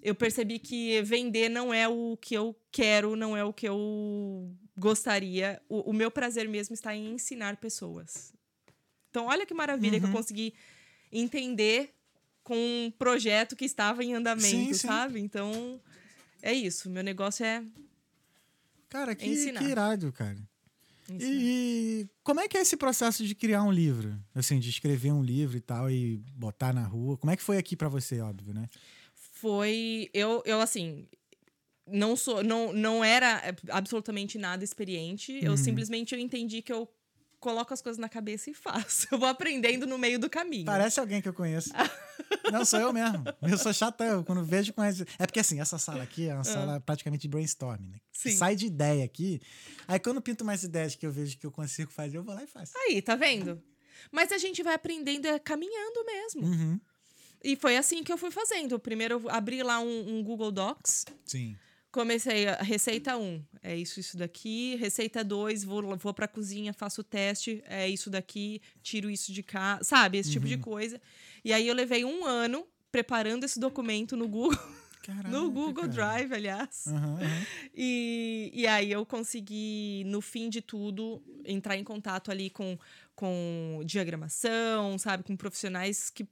eu 0.04 0.14
percebi 0.14 0.60
que 0.60 1.02
vender 1.02 1.50
não 1.50 1.74
é 1.74 1.88
o 1.88 2.16
que 2.22 2.36
eu 2.36 2.56
quero, 2.72 3.16
não 3.16 3.36
é 3.36 3.44
o 3.44 3.52
que 3.52 3.68
eu 3.68 4.52
gostaria. 4.78 5.60
O, 5.68 5.90
o 5.90 5.94
meu 5.94 6.12
prazer 6.12 6.48
mesmo 6.48 6.76
está 6.76 6.96
em 6.96 7.14
ensinar 7.16 7.58
pessoas. 7.58 8.32
Então, 9.10 9.26
olha 9.26 9.48
que 9.48 9.54
maravilha 9.56 9.96
Uhum. 9.96 10.00
que 10.02 10.06
eu 10.06 10.12
consegui 10.12 10.54
entender 11.12 11.90
com 12.44 12.56
um 12.56 12.92
projeto 13.00 13.56
que 13.56 13.66
estava 13.66 14.04
em 14.04 14.14
andamento, 14.14 14.48
Sim, 14.48 14.74
sim. 14.74 14.88
sabe? 14.88 15.20
Então, 15.20 15.82
é 16.42 16.54
isso. 16.54 16.88
Meu 16.88 17.04
negócio 17.04 17.44
é 17.44 17.64
Cara, 18.90 19.16
que, 19.16 19.28
Ensinar. 19.28 19.60
que 19.60 19.66
irado, 19.70 20.12
cara. 20.12 20.38
ensinar. 21.10 21.22
E, 21.42 22.08
como 22.24 22.40
é 22.40 22.48
que 22.48 22.58
é 22.58 22.62
esse 22.62 22.76
processo 22.76 23.26
de 23.26 23.36
criar 23.36 23.64
um 23.64 23.72
livro? 23.72 24.18
Assim, 24.34 24.60
de 24.60 24.70
escrever 24.70 25.12
um 25.12 25.24
livro 25.24 25.58
e 25.58 25.62
tal 25.62 25.90
e 25.92 26.18
botar 26.36 26.74
na 26.74 26.84
rua. 26.86 27.18
Como 27.18 27.32
é 27.32 27.38
que 27.38 27.44
foi 27.44 27.58
aqui 27.58 27.76
pra 27.76 27.88
você, 27.90 28.20
óbvio, 28.20 28.54
né? 28.54 28.68
foi 29.14 30.10
eu 30.14 30.44
eu 30.46 30.60
assim 30.60 31.08
não 31.88 32.14
sou 32.18 32.44
não 32.44 32.74
não 32.74 33.02
era 33.02 33.38
é, 33.42 33.56
absolutamente 33.72 34.38
nada 34.38 34.66
experiente 34.66 35.32
Uhum. 35.32 35.40
eu 35.40 35.58
simplesmente 35.58 36.14
eu 36.14 36.20
entendi 36.20 36.62
que 36.62 36.74
eu 36.74 36.90
coloco 37.40 37.74
as 37.74 37.82
coisas 37.82 37.98
na 37.98 38.10
cabeça 38.10 38.50
e 38.50 38.54
faço 38.54 39.08
eu 39.12 39.18
vou 39.18 39.28
aprendendo 39.28 39.88
no 39.88 39.98
meio 39.98 40.20
do 40.20 40.30
caminho 40.30 40.66
Parece 40.66 41.00
alguém 41.00 41.22
que 41.22 41.28
eu 41.30 41.34
conheço. 41.34 41.70
Não, 42.52 42.66
sou 42.66 42.80
eu 42.80 42.92
mesmo. 42.94 43.24
Eu 43.42 43.58
sou 43.58 43.74
chatão. 43.74 44.24
Quando 44.24 44.44
vejo 44.44 44.74
com 44.74 44.84
essa... 44.84 45.06
É 45.18 45.26
porque 45.26 45.40
assim, 45.40 45.60
essa 45.60 45.78
sala 45.78 46.04
aqui 46.04 46.28
é 46.28 46.34
uma 46.34 46.44
sala 46.44 46.80
praticamente 46.80 47.22
de 47.24 47.28
brainstorming, 47.28 47.88
né? 47.90 47.98
Ah. 47.98 48.10
Sim. 48.12 48.32
Sai 48.36 48.56
de 48.56 48.66
ideia 48.68 49.06
aqui. 49.06 49.42
Aí 49.88 50.00
quando 50.00 50.22
pinto 50.22 50.44
mais 50.44 50.64
ideias 50.64 50.96
que 50.96 51.06
eu 51.06 51.12
vejo 51.12 51.38
que 51.38 51.46
eu 51.46 51.52
consigo 51.52 51.92
fazer, 51.92 52.18
eu 52.18 52.24
vou 52.24 52.36
lá 52.36 52.44
e 52.44 52.48
faço. 52.48 52.74
aí 52.78 53.02
tá 53.02 53.16
vendo 53.16 53.62
mas 54.12 54.32
a 54.32 54.38
gente 54.38 54.64
vai 54.64 54.76
aprendendo 54.76 55.26
é, 55.28 55.38
caminhando 55.40 56.06
mesmo 56.06 56.46
Uhum. 56.46 56.80
e 57.44 57.56
foi 57.58 57.76
assim 57.76 58.02
que 58.04 58.12
eu 58.12 58.18
fui 58.18 58.32
fazendo 58.32 58.80
primeiro 58.80 59.16
eu 59.16 59.30
abri 59.30 59.62
lá 59.62 59.80
um, 59.82 60.18
um 60.20 60.24
Google 60.24 60.52
Docs 60.52 61.06
Sim. 61.26 61.58
Comecei 61.92 62.48
a 62.48 62.62
receita 62.62 63.18
1, 63.18 63.44
é 63.64 63.76
isso, 63.76 64.00
isso 64.00 64.16
daqui. 64.16 64.76
Receita 64.76 65.24
2, 65.24 65.64
vou, 65.64 65.98
vou 65.98 66.14
pra 66.14 66.28
cozinha, 66.28 66.72
faço 66.72 67.02
o 67.02 67.04
teste, 67.04 67.64
é 67.66 67.90
isso 67.90 68.12
daqui, 68.12 68.62
tiro 68.84 69.10
isso 69.10 69.34
de 69.34 69.42
cá, 69.42 69.80
sabe? 69.82 70.20
Esse 70.20 70.32
tipo 70.32 70.46
de 70.46 70.58
coisa. 70.58 71.02
E 71.44 71.52
aí 71.52 71.68
eu 71.68 71.74
levei 71.74 72.06
um 72.06 72.26
ano 72.26 72.68
preparando 72.92 73.44
esse 73.44 73.60
documento 73.60 74.16
no 74.16 74.28
Google. 74.28 74.60
Caraca, 75.02 75.30
no 75.30 75.50
Google 75.50 75.88
cara. 75.88 75.88
Drive, 75.88 76.34
aliás. 76.34 76.86
Aham. 76.88 77.20
E, 77.74 78.52
e 78.54 78.68
aí 78.68 78.92
eu 78.92 79.04
consegui, 79.06 80.04
no 80.06 80.22
fim 80.22 80.50
de 80.50 80.62
tudo, 80.62 81.24
entrar 81.44 81.76
em 81.78 81.84
contato 81.84 82.30
ali 82.30 82.50
com, 82.50 82.78
com 83.16 83.82
diagramação, 83.86 85.00
sabe? 85.00 85.24
Com 85.24 85.36
profissionais 85.36 86.12
que 86.12 86.28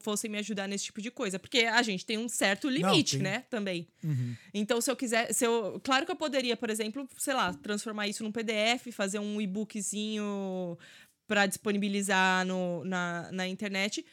fossem 0.00 0.30
me 0.30 0.38
ajudar 0.38 0.66
nesse 0.66 0.84
tipo 0.84 1.00
de 1.00 1.10
coisa. 1.10 1.38
Porque 1.38 1.60
a 1.60 1.82
gente 1.82 2.04
tem 2.04 2.18
um 2.18 2.28
certo 2.28 2.68
limite, 2.68 3.16
tem. 3.16 3.22
né? 3.22 3.44
Também. 3.50 3.88
Uhum. 4.02 4.34
Então, 4.52 4.80
se 4.80 4.90
eu 4.90 4.96
quiser. 4.96 5.32
Se 5.32 5.44
eu, 5.44 5.80
claro 5.82 6.04
que 6.04 6.12
eu 6.12 6.16
poderia, 6.16 6.56
por 6.56 6.70
exemplo, 6.70 7.08
sei 7.16 7.34
lá, 7.34 7.52
transformar 7.54 8.08
isso 8.08 8.22
num 8.22 8.32
PDF, 8.32 8.92
fazer 8.92 9.18
um 9.18 9.40
e-bookzinho 9.40 10.78
para 11.26 11.46
disponibilizar 11.46 12.44
no, 12.44 12.84
na, 12.84 13.30
na 13.32 13.46
internet. 13.46 14.04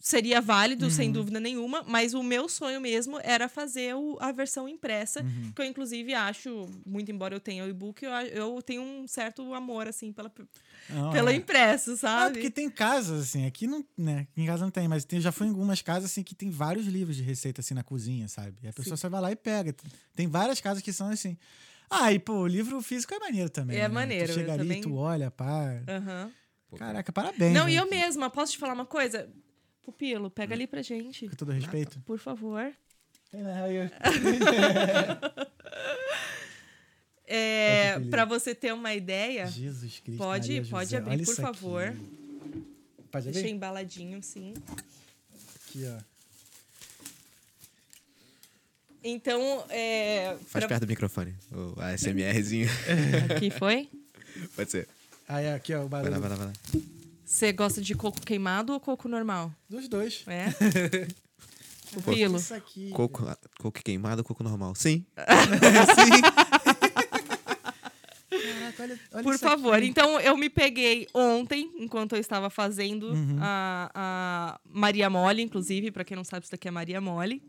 Seria 0.00 0.40
válido, 0.40 0.90
sem 0.90 1.10
dúvida 1.10 1.40
nenhuma, 1.40 1.82
mas 1.86 2.12
o 2.12 2.22
meu 2.22 2.46
sonho 2.48 2.80
mesmo 2.80 3.18
era 3.22 3.48
fazer 3.48 3.94
o- 3.94 4.18
a 4.20 4.32
versão 4.32 4.68
impressa, 4.68 5.24
que 5.54 5.62
eu, 5.62 5.64
inclusive, 5.64 6.12
acho, 6.12 6.68
muito 6.84 7.10
embora 7.10 7.34
eu 7.34 7.40
tenha 7.40 7.64
o 7.64 7.68
e-book, 7.68 8.04
eu, 8.04 8.10
eu 8.12 8.60
tenho 8.62 8.82
um 8.82 9.06
certo 9.06 9.54
amor, 9.54 9.88
assim, 9.88 10.12
pela, 10.12 10.30
Não, 10.90 11.10
pela 11.10 11.32
é. 11.32 11.36
impresso, 11.36 11.92
Ah, 11.92 11.96
sabe? 11.96 12.32
porque 12.34 12.50
tem 12.50 12.68
casas, 12.68 13.22
assim, 13.22 13.46
aqui 13.46 13.66
não, 13.66 13.82
né? 13.96 14.26
Em 14.36 14.44
casa 14.44 14.62
não 14.64 14.70
tem, 14.70 14.86
mas 14.86 15.04
tem, 15.06 15.20
já 15.20 15.32
fui 15.32 15.46
em 15.46 15.50
algumas 15.50 15.80
casas, 15.80 16.10
assim, 16.10 16.22
que 16.22 16.34
tem 16.34 16.50
vários 16.50 16.86
livros 16.86 17.16
de 17.16 17.22
receita, 17.22 17.62
assim, 17.62 17.72
na 17.72 17.82
cozinha, 17.82 18.28
sabe? 18.28 18.56
E 18.62 18.68
a 18.68 18.72
pessoa 18.74 18.96
só 18.98 19.08
vai 19.08 19.20
lá 19.22 19.32
e 19.32 19.36
pega. 19.36 19.74
Tem 20.14 20.26
várias 20.28 20.60
casas 20.60 20.82
que 20.82 20.92
são 20.92 21.08
assim. 21.08 21.38
Ah, 21.88 22.12
e, 22.12 22.18
pô, 22.18 22.34
o 22.40 22.46
livro 22.46 22.82
físico 22.82 23.14
é 23.14 23.18
maneiro 23.18 23.48
também. 23.48 23.76
É 23.78 23.82
né? 23.82 23.88
maneiro, 23.88 24.26
Tu 24.26 24.34
chega 24.34 24.52
ali, 24.52 24.62
também- 24.62 24.80
tu 24.82 24.94
olha, 24.96 25.30
pá. 25.30 25.80
Aham. 25.88 26.30
Caraca, 26.76 27.12
parabéns. 27.12 27.54
Não, 27.54 27.66
né? 27.66 27.72
e 27.72 27.76
eu 27.76 27.88
mesma, 27.88 28.28
posso 28.28 28.52
te 28.52 28.58
falar 28.58 28.74
uma 28.74 28.84
coisa? 28.86 29.30
Pupilo, 29.84 30.30
pega 30.30 30.54
ali 30.54 30.66
pra 30.66 30.80
gente, 30.82 31.28
Com 31.28 31.36
todo 31.36 31.52
respeito. 31.52 32.00
por 32.06 32.18
favor. 32.18 32.72
É, 37.26 37.98
que 38.00 38.08
para 38.08 38.24
você 38.24 38.54
ter 38.54 38.72
uma 38.72 38.94
ideia, 38.94 39.46
Jesus 39.46 40.00
Cristo. 40.00 40.18
Pode- 40.18 40.48
Maria 40.56 40.70
pode 40.70 40.84
José. 40.90 40.96
abrir, 40.98 41.14
Olha 41.16 41.24
por 41.24 41.32
aqui. 41.32 41.40
favor. 41.42 41.96
Pode 43.10 43.28
abrir? 43.28 43.48
embaladinho, 43.50 44.22
sim. 44.22 44.54
Aqui, 45.56 45.84
ó. 45.86 45.98
Então, 49.02 49.64
é. 49.68 50.36
Faz 50.46 50.64
pra- 50.64 50.68
perto 50.68 50.82
do 50.82 50.88
microfone. 50.88 51.34
O 51.52 51.78
ASMRzinho. 51.80 52.68
Aqui 53.36 53.50
foi? 53.50 53.88
Pode 54.56 54.70
ser. 54.70 54.88
Ah, 55.28 55.40
é, 55.40 55.54
aqui, 55.54 55.72
ó, 55.74 55.84
o 55.84 55.88
Vai 55.88 56.02
barulho. 56.02 56.20
lá, 56.20 56.28
vai 56.28 56.30
lá, 56.30 56.36
vai 56.36 56.46
lá. 56.46 56.52
Você 57.24 57.52
gosta 57.52 57.80
de 57.80 57.94
coco 57.94 58.20
queimado 58.20 58.72
ou 58.72 58.80
coco 58.80 59.08
normal? 59.08 59.52
Dos 59.68 59.88
dois. 59.88 60.24
É? 60.26 60.46
Pupilo. 61.92 62.36
Isso 62.38 62.52
aqui. 62.54 62.90
Coco, 62.90 63.24
coco 63.58 63.80
queimado 63.82 64.20
ou 64.20 64.24
coco 64.24 64.42
normal? 64.42 64.74
Sim. 64.74 65.04
Caraca, 68.30 68.82
olha, 68.82 69.00
olha 69.12 69.22
Por 69.22 69.34
isso 69.34 69.46
aqui. 69.46 69.56
favor. 69.56 69.82
Então, 69.82 70.20
eu 70.20 70.36
me 70.36 70.50
peguei 70.50 71.06
ontem, 71.14 71.70
enquanto 71.78 72.14
eu 72.14 72.20
estava 72.20 72.50
fazendo 72.50 73.10
Uhum. 73.12 73.38
a, 73.40 73.90
a 73.94 74.60
Maria 74.68 75.08
Mole, 75.08 75.42
inclusive, 75.42 75.90
para 75.90 76.04
quem 76.04 76.16
não 76.16 76.24
sabe, 76.24 76.44
isso 76.44 76.50
daqui 76.52 76.66
é 76.68 76.70
Maria 76.70 77.00
Mole. 77.00 77.42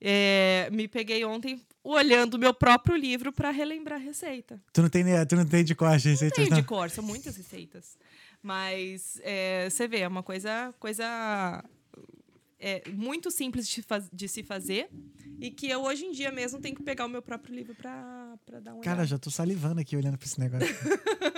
É, 0.00 0.68
me 0.72 0.86
peguei 0.88 1.24
ontem 1.24 1.60
olhando 1.82 2.34
o 2.34 2.38
meu 2.38 2.52
próprio 2.52 2.96
livro 2.96 3.32
para 3.32 3.50
relembrar 3.50 3.98
a 3.98 4.02
receita. 4.02 4.60
Tu 4.72 4.82
não 4.82 4.88
tem, 4.90 5.04
tu 5.26 5.36
não 5.36 5.46
tem 5.46 5.64
de 5.64 5.74
corte 5.74 6.08
receitas, 6.08 6.36
Tenho 6.36 6.50
não? 6.50 6.56
de 6.60 6.62
cor, 6.64 6.90
são 6.90 7.02
muitas 7.04 7.36
receitas. 7.36 7.96
Mas 8.46 9.20
é, 9.24 9.68
você 9.68 9.88
vê, 9.88 9.98
é 10.02 10.08
uma 10.08 10.22
coisa, 10.22 10.72
coisa 10.78 11.04
é, 12.60 12.88
muito 12.90 13.28
simples 13.28 13.66
de, 13.68 13.82
faz- 13.82 14.08
de 14.12 14.28
se 14.28 14.44
fazer 14.44 14.88
e 15.40 15.50
que 15.50 15.68
eu 15.68 15.82
hoje 15.82 16.04
em 16.04 16.12
dia 16.12 16.30
mesmo 16.30 16.60
tenho 16.60 16.76
que 16.76 16.82
pegar 16.84 17.06
o 17.06 17.08
meu 17.08 17.20
próprio 17.20 17.52
livro 17.52 17.74
para 17.74 18.36
dar 18.62 18.72
uma 18.74 18.82
Cara, 18.82 18.98
olhada. 18.98 19.06
já 19.06 19.18
tô 19.18 19.30
salivando 19.32 19.80
aqui 19.80 19.96
olhando 19.96 20.16
pra 20.16 20.26
esse 20.28 20.38
negócio. 20.38 20.68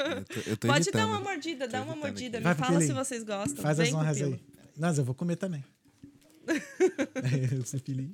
Eu 0.08 0.24
tô, 0.24 0.40
eu 0.50 0.56
tô 0.56 0.66
Pode 0.68 0.84
imitando. 0.88 1.00
dar 1.02 1.06
uma 1.06 1.20
mordida, 1.20 1.68
dá 1.68 1.82
uma 1.82 1.94
mordida. 1.94 2.38
aqui. 2.38 2.44
Vai, 2.44 2.54
Me 2.54 2.60
fala 2.60 2.80
se 2.80 2.92
vocês 2.92 3.22
gostam. 3.22 3.62
Faz 3.62 3.78
as 3.78 3.92
honras 3.92 4.20
aí. 4.22 4.40
Mas 4.76 4.96
eu 4.98 5.04
vou 5.04 5.14
comer 5.14 5.36
também. 5.36 5.62
Esse 7.62 7.78
filhinho. 7.78 8.12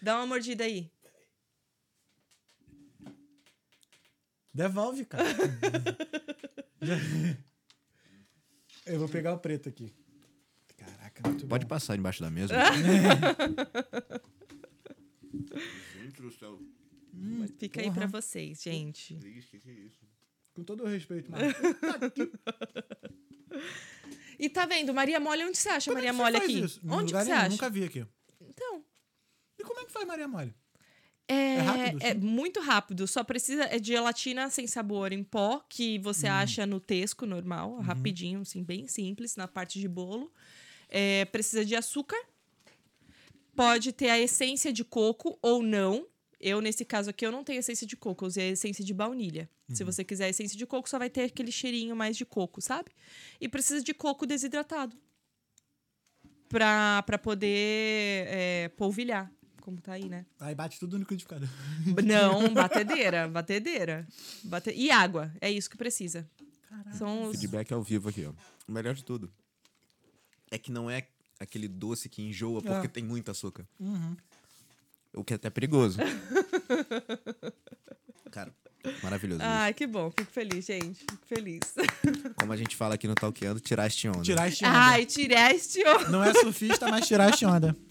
Dá 0.00 0.16
uma 0.16 0.26
mordida 0.26 0.64
aí. 0.64 0.90
Devolve, 4.54 5.04
cara. 5.06 5.24
Eu 8.88 8.98
vou 8.98 9.08
pegar 9.08 9.32
o 9.34 9.38
preto 9.38 9.68
aqui. 9.68 9.92
Caraca, 10.76 11.28
muito 11.28 11.46
Pode 11.46 11.64
bom. 11.64 11.68
passar 11.68 11.96
embaixo 11.96 12.20
da 12.20 12.30
mesa. 12.30 12.54
Mas 17.12 17.50
Fica 17.58 17.80
aí 17.80 17.90
pra 17.90 18.06
vocês, 18.06 18.62
gente. 18.62 19.18
Com 20.54 20.62
todo 20.64 20.84
o 20.84 20.86
respeito, 20.86 21.30
mano. 21.30 21.44
E 24.40 24.48
tá 24.48 24.66
vendo, 24.66 24.94
Maria 24.94 25.18
Mole, 25.18 25.42
onde 25.44 25.58
você 25.58 25.68
acha 25.68 25.90
Como 25.90 25.98
é 25.98 26.12
Maria 26.12 26.12
que 26.12 26.16
você 26.16 26.22
Mole 26.22 26.38
faz 26.38 26.50
aqui? 26.50 26.64
isso? 26.64 26.80
Onde 26.88 27.12
você 27.12 27.30
acha? 27.32 27.48
Nunca 27.48 27.68
vi 27.68 27.82
aqui. 27.82 28.06
Então, 28.40 28.84
E 29.58 29.64
como 29.64 29.80
é 29.80 29.84
que 29.84 29.90
faz 29.90 30.06
Maria 30.06 30.28
Mole? 30.28 30.54
É, 31.28 31.56
É 31.56 31.60
rápido, 31.60 32.02
é 32.02 32.14
muito 32.14 32.60
rápido. 32.60 33.06
Só 33.06 33.22
precisa 33.22 33.64
é 33.64 33.78
de 33.78 33.88
gelatina 33.88 34.48
sem 34.48 34.66
sabor 34.66 35.12
em 35.12 35.22
pó, 35.22 35.62
que 35.68 35.98
você 35.98 36.26
Hum. 36.26 36.32
acha 36.32 36.66
no 36.66 36.80
Tesco 36.80 37.26
normal, 37.26 37.72
Uhum. 37.74 37.80
rapidinho, 37.82 38.40
assim, 38.40 38.62
bem 38.64 38.86
simples, 38.88 39.36
na 39.36 39.46
parte 39.46 39.78
de 39.78 39.86
bolo. 39.86 40.32
É, 40.88 41.26
precisa 41.26 41.64
de 41.64 41.76
açúcar. 41.76 42.16
Pode 43.54 43.92
ter 43.92 44.08
a 44.08 44.18
essência 44.18 44.72
de 44.72 44.84
coco 44.84 45.38
ou 45.42 45.62
não. 45.62 46.06
Eu, 46.40 46.60
nesse 46.60 46.84
caso 46.84 47.10
aqui, 47.10 47.26
eu 47.26 47.32
não 47.32 47.42
tenho 47.44 47.58
essência 47.58 47.86
de 47.86 47.96
coco, 47.96 48.24
eu 48.24 48.28
usei 48.28 48.48
a 48.50 48.52
essência 48.52 48.84
de 48.84 48.94
baunilha. 48.94 49.50
Se 49.72 49.82
Uhum. 49.82 49.92
você 49.92 50.04
quiser 50.04 50.26
a 50.26 50.28
essência 50.30 50.56
de 50.56 50.64
coco, 50.64 50.88
só 50.88 50.98
vai 50.98 51.10
ter 51.10 51.24
aquele 51.24 51.50
cheirinho 51.52 51.94
mais 51.96 52.16
de 52.16 52.24
coco, 52.24 52.60
sabe? 52.62 52.90
E 53.40 53.48
precisa 53.48 53.82
de 53.82 53.92
coco 53.92 54.24
desidratado. 54.24 54.96
Pra 56.48 57.02
poder 57.22 58.26
é, 58.28 58.68
polvilhar, 58.76 59.30
como 59.68 59.82
tá 59.82 59.92
aí, 59.92 60.08
né? 60.08 60.24
Aí 60.40 60.54
bate 60.54 60.80
tudo 60.80 60.94
no 60.94 61.00
liquidificador. 61.00 61.46
Não, 62.02 62.48
batedeira, 62.54 63.28
batedeira. 63.28 64.08
Bate... 64.44 64.70
E 64.70 64.90
água, 64.90 65.30
é 65.42 65.50
isso 65.50 65.68
que 65.68 65.76
precisa. 65.76 66.26
São 66.96 67.24
os... 67.24 67.32
Feedback 67.32 67.70
ao 67.70 67.82
vivo 67.82 68.08
aqui, 68.08 68.24
ó. 68.24 68.32
O 68.66 68.72
melhor 68.72 68.94
de 68.94 69.04
tudo 69.04 69.30
é 70.50 70.56
que 70.56 70.72
não 70.72 70.90
é 70.90 71.06
aquele 71.38 71.68
doce 71.68 72.08
que 72.08 72.22
enjoa 72.22 72.62
porque 72.62 72.86
É. 72.86 72.88
tem 72.88 73.04
muito 73.04 73.30
açúcar. 73.30 73.68
Uhum. 73.78 74.16
O 75.12 75.22
que 75.22 75.34
é 75.34 75.36
até 75.36 75.50
perigoso. 75.50 75.98
Cara, 78.32 78.50
maravilhoso. 79.02 79.42
Ai, 79.42 79.74
que 79.74 79.86
bom, 79.86 80.10
fico 80.10 80.32
feliz, 80.32 80.64
gente. 80.64 81.00
Fico 81.00 81.26
feliz. 81.26 81.60
Como 82.36 82.54
a 82.54 82.56
gente 82.56 82.74
fala 82.74 82.94
aqui 82.94 83.06
no 83.06 83.14
Talkeando, 83.14 83.60
tiraste 83.60 84.08
onda. 84.08 84.22
Tiraste 84.22 84.64
onda. 84.64 84.78
Ai, 84.78 85.04
tiraste. 85.04 85.82
ó. 85.84 86.08
Não 86.08 86.24
é 86.24 86.32
surfista, 86.32 86.88
mas 86.88 87.06
tiraste 87.06 87.44
onda. 87.44 87.76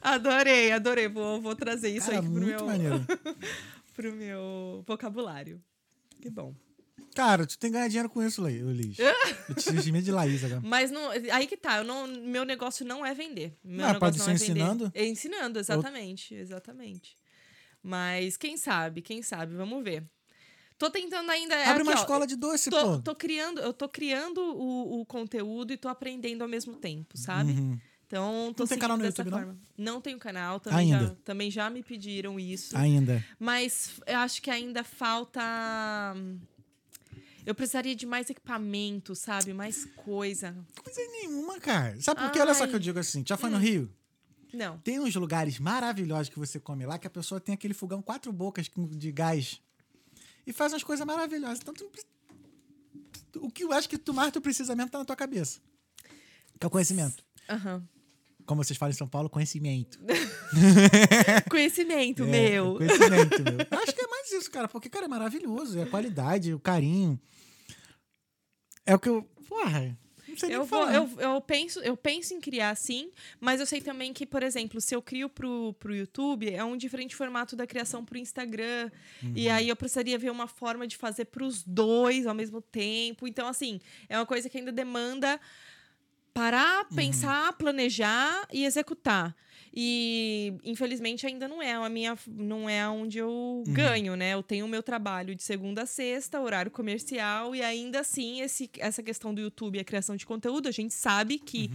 Adorei, 0.00 0.72
adorei. 0.72 1.08
Vou, 1.08 1.40
vou 1.40 1.54
trazer 1.56 1.88
isso 1.90 2.06
Cara, 2.10 2.20
aí 2.20 2.22
pro 2.22 2.40
meu, 2.40 2.58
pro 3.94 4.12
meu 4.12 4.84
vocabulário. 4.86 5.62
Que 6.20 6.30
bom. 6.30 6.54
Cara, 7.14 7.46
tu 7.46 7.56
tem 7.58 7.70
que 7.70 7.74
ganhar 7.76 7.88
dinheiro 7.88 8.08
com 8.08 8.22
isso, 8.22 8.44
Liz. 8.46 8.96
Eu 9.48 9.54
te 9.54 9.62
chamo 9.62 10.02
de 10.02 10.10
Laís 10.10 10.42
agora. 10.42 10.60
Mas 10.64 10.90
não, 10.90 11.10
aí 11.10 11.46
que 11.46 11.56
tá, 11.56 11.78
eu 11.78 11.84
não, 11.84 12.06
meu 12.06 12.44
negócio 12.44 12.84
não 12.84 13.04
é 13.06 13.14
vender. 13.14 13.56
Meu 13.62 13.86
Ah, 13.86 13.94
pode 13.94 14.18
não 14.18 14.24
ser 14.24 14.30
é 14.32 14.34
vender. 14.34 14.52
ensinando? 14.52 14.92
É 14.94 15.06
ensinando, 15.06 15.58
exatamente, 15.58 16.34
exatamente. 16.34 17.16
Mas 17.82 18.36
quem 18.36 18.56
sabe, 18.56 19.02
quem 19.02 19.22
sabe, 19.22 19.54
vamos 19.54 19.84
ver. 19.84 20.02
Tô 20.78 20.90
tentando 20.90 21.30
ainda. 21.30 21.54
é 21.54 21.66
Abre 21.68 21.82
aqui, 21.82 21.90
uma 21.90 21.92
ó, 21.92 22.00
escola 22.00 22.26
de 22.26 22.34
doce, 22.36 22.70
tô, 22.70 22.80
pô. 22.96 22.98
tô 23.02 23.14
criando, 23.14 23.60
eu 23.60 23.72
tô 23.72 23.88
criando 23.88 24.38
o, 24.40 25.00
o 25.00 25.06
conteúdo 25.06 25.72
e 25.72 25.76
tô 25.76 25.88
aprendendo 25.88 26.42
ao 26.42 26.48
mesmo 26.48 26.74
tempo, 26.76 27.16
sabe? 27.16 27.52
Uhum. 27.52 27.78
Então, 28.14 28.54
tô 28.54 28.62
Não 28.62 28.68
tem 28.68 28.78
canal 28.78 28.96
no 28.96 29.04
YouTube, 29.04 29.28
não? 29.28 29.38
forma. 29.38 29.58
Não 29.76 30.00
tenho 30.00 30.18
canal, 30.20 30.60
também 30.60 30.88
já, 30.88 31.00
Ainda? 31.00 31.18
também 31.24 31.50
já 31.50 31.68
me 31.68 31.82
pediram 31.82 32.38
isso. 32.38 32.76
Ainda. 32.76 33.24
Mas 33.40 34.00
eu 34.06 34.18
acho 34.18 34.40
que 34.40 34.50
ainda 34.50 34.84
falta. 34.84 35.42
Eu 37.44 37.56
precisaria 37.56 37.94
de 37.96 38.06
mais 38.06 38.30
equipamento, 38.30 39.16
sabe? 39.16 39.52
Mais 39.52 39.84
coisa. 39.96 40.54
Coisa 40.80 41.00
nenhuma, 41.10 41.58
cara. 41.58 42.00
Sabe 42.00 42.20
por 42.20 42.30
quê? 42.30 42.38
Olha 42.38 42.54
só 42.54 42.68
que 42.68 42.74
eu 42.76 42.78
digo 42.78 43.00
assim. 43.00 43.24
Já 43.26 43.36
foi 43.36 43.50
no 43.50 43.56
Hum. 43.56 43.60
Rio? 43.60 43.92
Não. 44.52 44.78
Tem 44.78 45.00
uns 45.00 45.16
lugares 45.16 45.58
maravilhosos 45.58 46.28
que 46.28 46.38
você 46.38 46.60
come 46.60 46.86
lá 46.86 46.96
que 47.00 47.08
a 47.08 47.10
pessoa 47.10 47.40
tem 47.40 47.52
aquele 47.52 47.74
fogão 47.74 48.00
quatro 48.00 48.32
bocas 48.32 48.70
de 48.92 49.10
gás 49.10 49.60
e 50.46 50.52
faz 50.52 50.72
umas 50.72 50.84
coisas 50.84 51.04
maravilhosas. 51.04 51.58
Então, 51.60 51.74
tu 51.74 51.82
não 53.34 53.44
o 53.44 53.50
que 53.50 53.64
eu 53.64 53.72
acho 53.72 53.88
que 53.88 53.98
tu 53.98 54.14
mais 54.14 54.30
tu 54.32 54.40
precisa 54.40 54.76
mesmo 54.76 54.88
tá 54.92 54.98
na 54.98 55.04
tua 55.04 55.16
cabeça. 55.16 55.58
Que 56.60 56.64
é 56.64 56.66
o 56.68 56.70
conhecimento. 56.70 57.24
Aham. 57.50 57.82
Como 58.46 58.62
vocês 58.62 58.76
falam 58.78 58.90
em 58.92 58.96
São 58.96 59.08
Paulo, 59.08 59.28
conhecimento. 59.30 59.98
Conhecimento, 61.50 62.22
É, 62.24 62.26
meu. 62.26 62.76
Conhecimento, 62.76 63.42
meu. 63.42 63.66
Acho 63.82 63.94
que 63.94 64.04
é 64.04 64.06
mais 64.06 64.32
isso, 64.32 64.50
cara, 64.50 64.68
porque, 64.68 64.88
cara, 64.88 65.06
é 65.06 65.08
maravilhoso. 65.08 65.78
É 65.78 65.82
a 65.82 65.86
qualidade, 65.86 66.52
o 66.54 66.60
carinho. 66.60 67.18
É 68.86 68.94
o 68.94 68.98
que 68.98 69.08
eu. 69.08 69.22
Porra, 69.48 69.96
não 70.28 70.36
sei 70.36 70.54
Eu, 70.54 70.64
vou, 70.64 70.90
eu, 70.90 71.08
eu, 71.18 71.40
penso, 71.40 71.78
eu 71.80 71.96
penso 71.96 72.34
em 72.34 72.40
criar 72.40 72.74
sim, 72.74 73.10
mas 73.40 73.60
eu 73.60 73.66
sei 73.66 73.80
também 73.80 74.12
que, 74.12 74.26
por 74.26 74.42
exemplo, 74.42 74.80
se 74.80 74.94
eu 74.94 75.00
crio 75.02 75.28
pro, 75.28 75.74
pro 75.78 75.94
YouTube, 75.94 76.50
é 76.52 76.64
um 76.64 76.76
diferente 76.76 77.14
formato 77.14 77.54
da 77.54 77.66
criação 77.66 78.04
pro 78.04 78.18
Instagram. 78.18 78.90
E 79.34 79.46
Uhum. 79.48 79.54
aí 79.54 79.68
eu 79.68 79.76
precisaria 79.76 80.18
ver 80.18 80.30
uma 80.30 80.46
forma 80.48 80.86
de 80.86 80.96
fazer 80.96 81.26
pros 81.26 81.62
dois 81.62 82.26
ao 82.26 82.34
mesmo 82.34 82.60
tempo. 82.60 83.26
Então, 83.28 83.46
assim, 83.46 83.80
é 84.08 84.18
uma 84.18 84.26
coisa 84.26 84.48
que 84.48 84.58
ainda 84.58 84.72
demanda 84.72 85.40
parar, 86.34 86.84
Uhum. 86.90 86.96
pensar, 86.96 87.52
planejar 87.54 88.46
e 88.52 88.64
executar. 88.64 89.34
E 89.76 90.54
infelizmente 90.62 91.26
ainda 91.26 91.48
não 91.48 91.60
é 91.62 91.72
a 91.72 91.88
minha 91.88 92.16
não 92.28 92.68
é 92.68 92.86
onde 92.88 93.18
eu 93.18 93.28
Uhum. 93.66 93.72
ganho, 93.72 94.14
né? 94.16 94.34
Eu 94.34 94.42
tenho 94.42 94.66
o 94.66 94.68
meu 94.68 94.82
trabalho 94.82 95.34
de 95.34 95.42
segunda 95.42 95.82
a 95.82 95.86
sexta, 95.86 96.40
horário 96.40 96.70
comercial 96.70 97.54
e 97.56 97.62
ainda 97.62 98.00
assim 98.00 98.40
esse, 98.40 98.70
essa 98.78 99.02
questão 99.02 99.34
do 99.34 99.40
YouTube 99.40 99.76
e 99.76 99.80
a 99.80 99.84
criação 99.84 100.14
de 100.16 100.26
conteúdo, 100.26 100.68
a 100.68 100.72
gente 100.72 100.94
sabe 100.94 101.38
que 101.38 101.70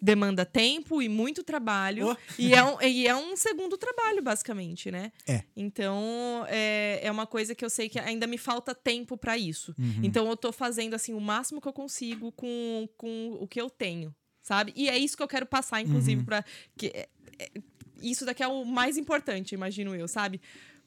demanda 0.00 0.44
tempo 0.46 1.02
e 1.02 1.08
muito 1.08 1.42
trabalho 1.42 2.08
Oh. 2.12 2.16
e, 2.38 2.54
é 2.54 2.62
um, 2.64 2.80
e 2.82 3.06
é 3.06 3.14
um 3.16 3.36
segundo 3.36 3.76
trabalho 3.76 4.22
basicamente, 4.22 4.90
né? 4.90 5.12
É. 5.26 5.42
Então, 5.56 6.44
é, 6.48 7.00
é 7.02 7.10
uma 7.10 7.26
coisa 7.26 7.54
que 7.54 7.64
eu 7.64 7.70
sei 7.70 7.88
que 7.88 7.98
ainda 7.98 8.26
me 8.26 8.38
falta 8.38 8.74
tempo 8.74 9.16
para 9.16 9.36
isso. 9.36 9.74
Então, 10.02 10.28
eu 10.28 10.36
tô 10.36 10.52
fazendo, 10.52 10.94
assim, 10.94 11.12
o 11.14 11.20
máximo 11.20 11.60
que 11.60 11.68
eu 11.68 11.72
consigo 11.72 12.30
com, 12.32 12.88
com 12.96 13.36
o 13.40 13.46
que 13.48 13.60
eu 13.60 13.68
tenho, 13.68 14.14
sabe? 14.42 14.72
E 14.76 14.88
é 14.88 14.96
isso 14.96 15.16
que 15.16 15.22
eu 15.22 15.28
quero 15.28 15.46
passar, 15.46 15.80
inclusive, 15.80 16.22
pra... 16.24 16.44
Que, 16.76 16.86
é- 16.88 17.08
é- 17.38 17.50
isso 18.00 18.24
daqui 18.24 18.42
é 18.42 18.46
o 18.48 18.64
mais 18.64 18.96
importante, 18.96 19.54
imagino 19.56 19.94
eu, 19.94 20.06
sabe? 20.06 20.40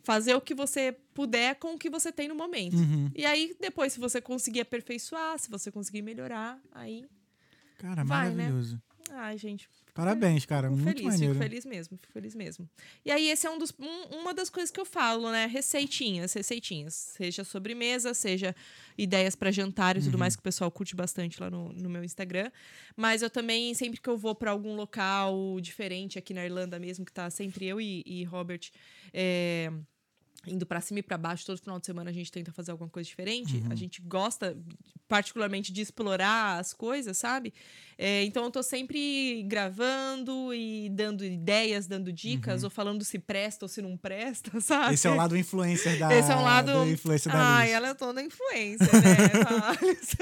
Fazer 0.04 0.34
o 0.34 0.42
que 0.42 0.56
você 0.56 0.96
puder 1.14 1.56
com 1.56 1.74
o 1.74 1.78
que 1.78 1.90
você 1.90 2.12
tem 2.12 2.28
no 2.30 2.36
momento. 2.36 2.78
E 3.14 3.26
aí, 3.26 3.54
depois, 3.60 3.92
se 3.94 4.00
você 4.00 4.22
conseguir 4.22 4.62
aperfeiçoar, 4.62 5.38
se 5.38 5.50
você 5.50 5.70
conseguir 5.70 6.02
melhorar, 6.02 6.58
aí... 6.72 7.06
Cara, 7.78 8.04
Vai, 8.04 8.30
né? 8.30 8.50
Ai, 9.14 9.38
gente, 9.38 9.68
Parabéns, 9.94 10.46
cara. 10.46 10.70
Fico 10.70 10.80
muito 10.82 10.98
feliz, 10.98 11.04
maneiro. 11.14 11.34
fico 11.34 11.44
feliz 11.44 11.66
mesmo, 11.66 11.98
fico 12.02 12.14
feliz 12.14 12.34
mesmo. 12.34 12.70
E 13.06 13.12
aí, 13.12 13.30
esse 13.30 13.46
é 13.46 13.50
um 13.50 13.58
dos, 13.58 13.74
um- 13.78 14.22
uma 14.22 14.34
das 14.34 14.50
coisas 14.50 14.72
que 14.72 14.80
eu 14.80 14.86
falo, 14.86 15.30
né? 15.30 15.48
Receitinhas, 15.48 16.32
receitinhas. 16.32 16.94
Seja 16.94 17.44
sobremesa, 17.44 18.14
seja 18.14 18.56
ideias 18.98 19.36
para 19.36 19.52
jantar 19.52 19.98
e 19.98 20.00
Uhum. 20.00 20.06
tudo 20.06 20.18
mais, 20.18 20.34
que 20.36 20.40
o 20.40 20.44
pessoal 20.44 20.72
curte 20.72 20.96
bastante 20.96 21.42
lá 21.42 21.50
no, 21.50 21.74
no 21.74 21.90
meu 21.90 22.06
Instagram. 22.06 22.50
Mas 22.96 23.22
eu 23.22 23.30
também, 23.30 23.74
sempre 23.74 24.00
que 24.00 24.10
eu 24.10 24.18
vou 24.18 24.34
para 24.34 24.52
algum 24.52 24.76
local 24.76 25.60
diferente, 25.60 26.18
aqui 26.18 26.34
na 26.34 26.46
Irlanda 26.46 26.80
mesmo, 26.80 27.06
que 27.06 27.12
tá 27.12 27.30
sempre 27.30 27.66
eu 27.68 27.82
e, 27.82 28.02
e 28.06 28.24
Robert. 28.24 28.72
é, 29.14 29.70
Indo 30.48 30.66
pra 30.66 30.82
cima 30.82 31.00
e 31.00 31.04
pra 31.04 31.18
baixo, 31.20 31.46
todo 31.46 31.60
final 31.60 31.80
de 31.80 31.86
semana 31.86 32.10
a 32.10 32.14
gente 32.14 32.32
tenta 32.32 32.52
fazer 32.52 32.72
alguma 32.72 32.90
coisa 32.90 33.08
diferente. 33.08 33.58
Uhum. 33.58 33.72
A 33.72 33.76
gente 33.76 34.02
gosta, 34.02 34.58
particularmente, 35.08 35.72
de 35.72 35.82
explorar 35.82 36.58
as 36.60 36.74
coisas, 36.74 37.16
sabe? 37.16 37.54
É, 37.96 38.24
então 38.24 38.44
eu 38.46 38.50
tô 38.50 38.64
sempre 38.64 39.44
gravando 39.44 40.52
e 40.52 40.90
dando 40.90 41.24
ideias, 41.24 41.86
dando 41.86 42.12
dicas, 42.12 42.64
ou 42.64 42.72
falando 42.72 43.04
se 43.04 43.20
presta 43.20 43.66
ou 43.66 43.70
se 43.70 43.84
não 43.84 43.96
presta, 43.96 44.50
sabe? 44.62 44.88
Uhum. 44.88 44.94
Esse 44.94 45.08
é 45.08 45.12
o 45.12 45.16
lado 45.16 45.38
influencer 45.38 46.00
da. 46.00 46.12
Esse 46.12 46.32
é 46.32 46.36
um 46.36 46.42
lado. 46.44 46.74
do 46.74 46.90
influencer 46.90 47.32
da 47.32 47.58
Ai, 47.58 47.68
Liz. 47.68 47.76
ela 47.76 47.88
é 47.90 47.94
toda 47.94 48.22
influência, 48.22 48.88
né? 48.88 50.22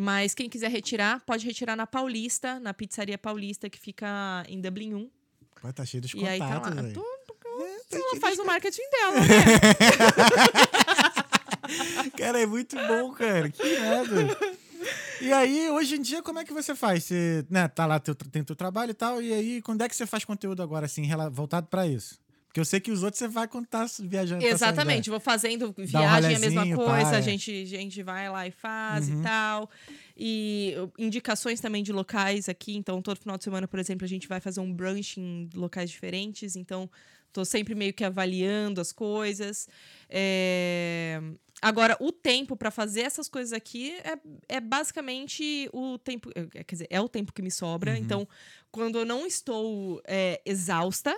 mas 0.00 0.32
quem 0.32 0.48
quiser 0.48 0.70
retirar, 0.70 1.20
pode 1.26 1.44
retirar 1.44 1.74
na 1.74 1.84
Paulista, 1.86 2.60
na 2.60 2.72
Pizzaria 2.72 3.18
Paulista, 3.18 3.68
que 3.68 3.80
fica 3.80 4.44
em 4.48 4.60
Dublin 4.60 4.94
1. 4.94 5.10
Pô, 5.60 5.72
tá 5.72 5.84
cheio 5.84 6.00
dos 6.00 6.14
E 6.14 6.24
aí 6.24 6.38
tá 6.38 6.46
contatos 6.46 6.76
lá. 6.76 6.82
aí. 6.82 6.92
Tô- 6.92 7.02
tá 7.02 7.96
ela 7.98 8.20
faz 8.20 8.38
o 8.38 8.44
marketing 8.44 8.88
dela, 8.92 9.20
né? 9.20 9.26
Cara, 12.16 12.40
é 12.40 12.46
muito 12.46 12.76
bom, 12.86 13.12
cara. 13.12 13.50
Que 13.50 13.78
nada. 13.78 14.36
E 15.20 15.32
aí, 15.32 15.68
hoje 15.70 15.96
em 15.96 16.02
dia, 16.02 16.22
como 16.22 16.38
é 16.38 16.44
que 16.44 16.52
você 16.52 16.74
faz? 16.74 17.04
Você, 17.04 17.44
né, 17.50 17.66
tá 17.66 17.84
lá, 17.86 17.98
teu, 17.98 18.14
tem 18.14 18.44
teu 18.44 18.54
trabalho 18.54 18.92
e 18.92 18.94
tal, 18.94 19.20
e 19.20 19.32
aí, 19.32 19.60
quando 19.62 19.82
é 19.82 19.88
que 19.88 19.96
você 19.96 20.06
faz 20.06 20.24
conteúdo 20.24 20.62
agora, 20.62 20.86
assim, 20.86 21.08
voltado 21.32 21.66
pra 21.66 21.86
isso? 21.86 22.18
Porque 22.48 22.60
eu 22.60 22.64
sei 22.64 22.80
que 22.80 22.90
os 22.90 23.02
outros 23.02 23.18
você 23.18 23.28
vai 23.28 23.46
quando 23.46 23.66
tá 23.66 23.86
viajando. 24.00 24.42
tá 24.42 24.48
Exatamente, 24.48 25.08
né? 25.08 25.12
vou 25.12 25.20
fazendo 25.20 25.72
viagem, 25.76 26.34
a 26.34 26.38
mesma 26.38 26.64
coisa, 26.74 27.10
pá, 27.10 27.14
é. 27.14 27.18
a 27.18 27.20
gente, 27.20 27.52
a 27.52 27.66
gente 27.66 28.02
vai 28.02 28.28
lá 28.30 28.46
e 28.46 28.50
faz 28.50 29.08
Uhum. 29.08 29.20
e 29.20 29.22
tal. 29.22 29.70
E 30.16 30.74
indicações 30.98 31.60
também 31.60 31.82
de 31.82 31.92
locais 31.92 32.48
aqui, 32.48 32.74
então 32.76 33.00
todo 33.02 33.20
final 33.20 33.36
de 33.36 33.44
semana, 33.44 33.68
por 33.68 33.78
exemplo, 33.78 34.04
a 34.04 34.08
gente 34.08 34.26
vai 34.26 34.40
fazer 34.40 34.60
um 34.60 34.72
brunch 34.72 35.20
em 35.20 35.48
locais 35.54 35.90
diferentes, 35.90 36.56
então 36.56 36.90
tô 37.34 37.44
sempre 37.44 37.74
meio 37.74 37.92
que 37.92 38.02
avaliando 38.02 38.80
as 38.80 38.92
coisas. 38.92 39.68
É, 40.08 41.20
Agora, 41.60 41.96
o 42.00 42.12
tempo 42.12 42.56
para 42.56 42.70
fazer 42.70 43.00
essas 43.00 43.28
coisas 43.28 43.52
aqui 43.52 43.92
é, 44.04 44.16
é 44.56 44.60
basicamente 44.60 45.68
o 45.72 45.98
tempo. 45.98 46.30
eh, 46.34 46.46
Quer 46.64 46.74
dizer, 46.74 46.86
é 46.88 47.00
o 47.00 47.08
tempo 47.08 47.32
que 47.32 47.42
me 47.42 47.50
sobra. 47.50 47.92
Uhum. 47.92 47.98
Então, 47.98 48.28
quando 48.70 48.98
eu 48.98 49.04
não 49.04 49.26
estou 49.26 50.00
é, 50.06 50.40
exausta. 50.46 51.16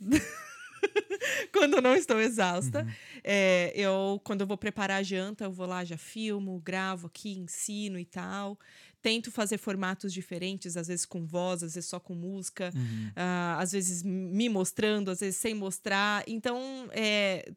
quando 1.52 1.74
eu 1.74 1.82
não 1.82 1.94
estou 1.94 2.20
exausta, 2.20 2.86
é, 3.22 3.72
eu 3.74 4.20
quando 4.24 4.42
eu 4.42 4.46
vou 4.46 4.56
preparar 4.56 5.00
a 5.00 5.02
janta, 5.02 5.44
eu 5.44 5.52
vou 5.52 5.66
lá, 5.66 5.84
já 5.84 5.96
filmo, 5.96 6.60
gravo 6.60 7.06
aqui, 7.06 7.38
ensino 7.38 7.98
e 7.98 8.04
tal. 8.04 8.58
Tento 9.00 9.32
fazer 9.32 9.58
formatos 9.58 10.12
diferentes, 10.12 10.76
às 10.76 10.86
vezes 10.86 11.04
com 11.04 11.26
voz, 11.26 11.62
às 11.62 11.74
vezes 11.74 11.90
só 11.90 11.98
com 11.98 12.14
música, 12.14 12.72
ah, 13.16 13.58
às 13.58 13.72
vezes 13.72 14.02
me 14.02 14.48
mostrando, 14.48 15.10
às 15.10 15.20
vezes 15.20 15.36
sem 15.36 15.54
mostrar. 15.54 16.22
Então, 16.26 16.88
é, 16.92 17.50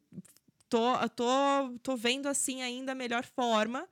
tô, 0.67 1.09
tô, 1.15 1.25
tô 1.83 1.95
vendo 1.95 2.27
assim 2.27 2.63
ainda 2.63 2.93
a 2.93 2.95
melhor 2.95 3.23
forma. 3.23 3.87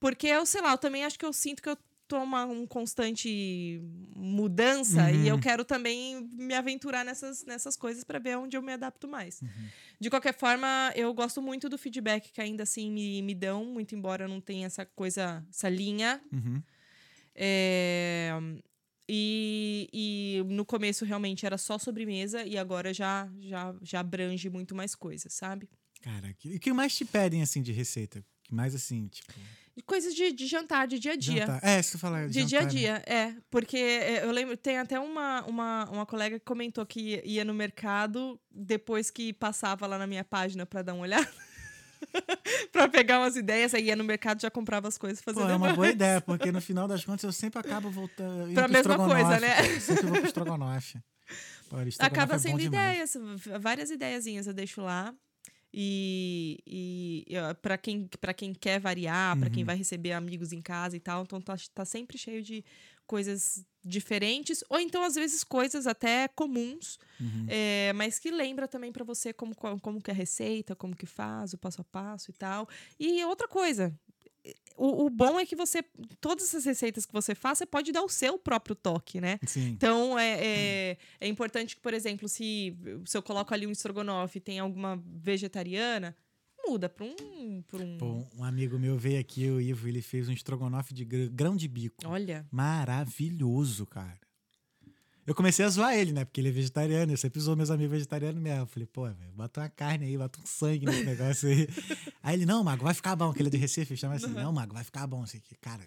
Porque 0.00 0.26
eu, 0.26 0.46
sei 0.46 0.60
lá, 0.60 0.72
eu 0.72 0.78
também 0.78 1.04
acho 1.04 1.18
que 1.18 1.24
eu 1.24 1.32
sinto 1.32 1.62
que 1.62 1.68
eu 1.68 1.78
tô 2.08 2.18
uma 2.20 2.46
um 2.46 2.66
constante 2.66 3.80
mudança 4.16 5.12
e 5.12 5.28
eu 5.28 5.38
quero 5.38 5.64
também 5.64 6.28
me 6.32 6.54
aventurar 6.54 7.04
nessas, 7.04 7.44
nessas 7.44 7.76
coisas 7.76 8.02
para 8.02 8.18
ver 8.18 8.38
onde 8.38 8.56
eu 8.56 8.62
me 8.62 8.72
adapto 8.72 9.06
mais. 9.06 9.42
De 10.00 10.08
qualquer 10.08 10.34
forma, 10.34 10.90
eu 10.96 11.12
gosto 11.12 11.42
muito 11.42 11.68
do 11.68 11.76
feedback 11.76 12.32
que 12.32 12.40
ainda 12.40 12.62
assim 12.62 12.90
me, 12.90 13.20
me 13.20 13.34
dão, 13.34 13.64
muito 13.66 13.94
embora 13.94 14.26
não 14.26 14.40
tenha 14.40 14.66
essa 14.66 14.86
coisa, 14.86 15.44
essa 15.50 15.68
linha. 15.68 16.20
Uhum. 16.32 16.62
É, 17.34 18.32
e, 19.08 20.42
no 20.46 20.64
começo 20.64 21.04
realmente 21.04 21.46
era 21.46 21.56
só 21.56 21.78
sobremesa 21.78 22.44
e 22.44 22.58
agora 22.58 22.92
já, 22.92 23.30
já, 23.40 23.74
já 23.82 24.00
abrange 24.00 24.50
muito 24.50 24.74
mais 24.74 24.94
coisas, 24.94 25.32
sabe? 25.32 25.68
Cara, 26.00 26.34
e 26.44 26.56
o 26.56 26.60
que 26.60 26.72
mais 26.72 26.96
te 26.96 27.04
pedem, 27.04 27.42
assim, 27.42 27.62
de 27.62 27.72
receita? 27.72 28.24
Que 28.44 28.54
mais, 28.54 28.74
assim, 28.74 29.08
tipo... 29.08 29.32
Coisas 29.86 30.14
de, 30.14 30.32
de 30.32 30.46
jantar, 30.46 30.86
de 30.86 30.98
dia 30.98 31.12
a 31.12 31.16
dia. 31.16 31.46
jantar. 31.46 31.60
É, 31.62 31.82
se 31.82 31.92
tu 31.92 31.98
falar 31.98 32.28
De 32.28 32.44
dia 32.44 32.58
a 32.60 32.62
jantar, 32.62 32.74
né? 32.74 32.80
dia, 32.80 33.02
é. 33.06 33.34
Porque 33.50 33.76
é, 33.76 34.24
eu 34.24 34.30
lembro, 34.30 34.56
tem 34.56 34.78
até 34.78 34.98
uma, 34.98 35.44
uma, 35.44 35.84
uma 35.90 36.06
colega 36.06 36.38
que 36.38 36.44
comentou 36.44 36.84
que 36.84 37.22
ia 37.24 37.44
no 37.44 37.54
mercado 37.54 38.40
depois 38.50 39.10
que 39.10 39.32
passava 39.32 39.86
lá 39.86 39.98
na 39.98 40.06
minha 40.06 40.24
página 40.24 40.66
pra 40.66 40.82
dar 40.82 40.94
uma 40.94 41.02
olhada. 41.02 41.28
pra 42.72 42.88
pegar 42.88 43.18
umas 43.18 43.36
ideias, 43.36 43.74
aí 43.74 43.84
ia 43.84 43.96
no 43.96 44.04
mercado 44.04 44.40
já 44.40 44.50
comprava 44.50 44.88
as 44.88 44.96
coisas 44.96 45.20
Pô, 45.20 45.32
fazendo 45.32 45.52
é 45.52 45.56
uma 45.56 45.72
boa 45.72 45.88
ideia, 45.88 46.20
porque 46.22 46.50
no 46.52 46.60
final 46.60 46.86
das 46.86 47.04
contas 47.04 47.24
eu 47.24 47.32
sempre 47.32 47.58
acabo 47.58 47.90
voltando. 47.90 48.54
Pra 48.54 48.68
mesma 48.68 48.96
coisa, 48.96 49.40
né? 49.40 49.74
Eu 49.74 49.80
sempre 49.80 50.06
vou 50.06 50.16
pro 50.16 50.26
estrogonofe. 50.26 50.98
Pô, 51.68 51.80
estrogonofe 51.82 51.98
Acaba 52.00 52.36
é 52.36 52.38
sendo 52.38 52.60
ideias, 52.60 53.16
várias 53.60 53.90
ideiazinhas 53.90 54.46
eu 54.46 54.54
deixo 54.54 54.80
lá. 54.80 55.14
E, 55.80 56.58
e, 56.66 57.24
para 57.62 57.78
quem, 57.78 58.08
pra 58.20 58.34
quem 58.34 58.52
quer 58.52 58.80
variar, 58.80 59.36
Uhum. 59.38 59.48
quem 59.48 59.62
vai 59.64 59.76
receber 59.76 60.10
amigos 60.12 60.52
em 60.52 60.60
casa 60.60 60.96
e 60.96 61.00
tal, 61.00 61.22
então 61.22 61.40
tá, 61.40 61.54
tá 61.72 61.84
sempre 61.84 62.18
cheio 62.18 62.42
de 62.42 62.64
coisas 63.06 63.64
diferentes, 63.84 64.64
ou 64.68 64.80
então 64.80 65.04
às 65.04 65.14
vezes 65.14 65.44
coisas 65.44 65.86
até 65.86 66.26
comuns, 66.26 66.98
Uhum. 67.20 67.46
é, 67.46 67.92
mas 67.94 68.18
que 68.18 68.28
lembra 68.30 68.66
também 68.66 68.90
pra 68.90 69.04
você 69.04 69.32
como, 69.32 69.54
co- 69.54 69.78
como 69.80 70.02
que 70.02 70.10
é 70.10 70.14
a 70.14 70.16
receita, 70.16 70.74
como 70.74 70.96
que 70.96 71.06
faz, 71.06 71.52
o 71.54 71.58
passo 71.58 71.80
a 71.80 71.84
passo 71.84 72.30
e 72.30 72.34
tal. 72.34 72.68
E 72.98 73.24
outra 73.24 73.46
coisa, 73.46 73.94
o, 74.76 75.06
o 75.06 75.10
bom 75.10 75.38
é 75.40 75.44
que 75.44 75.56
você, 75.56 75.82
todas 76.20 76.44
essas 76.44 76.64
receitas 76.64 77.04
que 77.04 77.12
você 77.12 77.34
faz, 77.34 77.58
você 77.58 77.66
pode 77.66 77.90
dar 77.92 78.02
o 78.02 78.08
seu 78.08 78.38
próprio 78.38 78.76
toque, 78.76 79.20
né? 79.20 79.38
Sim. 79.46 79.68
Então, 79.70 80.18
é, 80.18 80.38
é, 80.40 80.96
é 81.20 81.28
importante 81.28 81.74
que, 81.74 81.82
por 81.82 81.92
exemplo, 81.94 82.28
se, 82.28 82.76
se 83.04 83.16
eu 83.16 83.22
coloco 83.22 83.52
ali 83.52 83.66
um 83.66 83.70
estrogonofe 83.72 84.38
e 84.38 84.40
tem 84.40 84.58
alguma 84.58 85.02
vegetariana, 85.04 86.16
muda 86.66 86.88
para 86.88 87.04
um, 87.06 87.62
pra 87.66 87.78
um... 87.78 87.98
Pô, 87.98 88.26
um 88.36 88.44
amigo 88.44 88.78
meu 88.78 88.96
veio 88.98 89.18
aqui, 89.20 89.48
o 89.50 89.60
Ivo, 89.60 89.88
ele 89.88 90.02
fez 90.02 90.28
um 90.28 90.32
estrogonofe 90.32 90.92
de 90.94 91.04
gr- 91.04 91.28
grão 91.30 91.56
de 91.56 91.66
bico. 91.66 92.06
Olha, 92.06 92.46
Maravilhoso, 92.52 93.86
cara. 93.86 94.18
Eu 95.28 95.34
comecei 95.34 95.64
a 95.64 95.68
zoar 95.68 95.94
ele, 95.94 96.10
né? 96.12 96.24
Porque 96.24 96.40
ele 96.40 96.48
é 96.48 96.52
vegetariano, 96.52 97.12
eu 97.12 97.16
sempre 97.18 97.38
zoo 97.38 97.54
meus 97.54 97.70
amigos 97.70 97.92
vegetarianos 97.92 98.40
mesmo. 98.42 98.60
Eu 98.62 98.66
falei, 98.66 98.86
pô, 98.86 99.02
velho, 99.04 99.30
bota 99.34 99.60
uma 99.60 99.68
carne 99.68 100.06
aí, 100.06 100.16
bota 100.16 100.40
um 100.40 100.46
sangue 100.46 100.86
nesse 100.86 101.04
negócio 101.04 101.48
aí. 101.48 101.68
aí 102.22 102.34
ele, 102.34 102.46
não, 102.46 102.64
Mago, 102.64 102.82
vai 102.82 102.94
ficar 102.94 103.14
bom. 103.14 103.32
Que 103.32 103.42
ele 103.42 103.48
é 103.48 103.50
de 103.50 103.56
Recife, 103.58 103.96
chama 103.96 104.14
assim, 104.14 104.28
não, 104.28 104.52
Mago, 104.52 104.72
vai 104.74 104.82
ficar 104.84 105.06
bom 105.06 105.22
aqui. 105.22 105.40
Cara, 105.60 105.82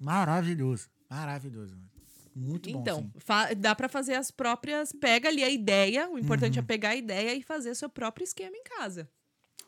maravilhoso. 0.00 0.88
Maravilhoso. 1.08 1.74
mano. 1.74 1.90
Muito 2.34 2.70
bom, 2.72 2.80
então, 2.80 2.98
sim. 3.00 3.10
fa- 3.18 3.52
dá 3.54 3.74
para 3.74 3.88
fazer 3.88 4.14
as 4.14 4.30
próprias... 4.30 4.90
Pega 4.92 5.28
ali 5.28 5.44
a 5.44 5.50
ideia, 5.50 6.08
o 6.08 6.18
importante 6.18 6.58
Uhum. 6.58 6.64
é 6.64 6.66
pegar 6.66 6.90
a 6.90 6.96
ideia 6.96 7.34
e 7.34 7.42
fazer 7.42 7.74
seu 7.74 7.88
próprio 7.90 8.24
esquema 8.24 8.56
em 8.56 8.62
casa. 8.64 9.08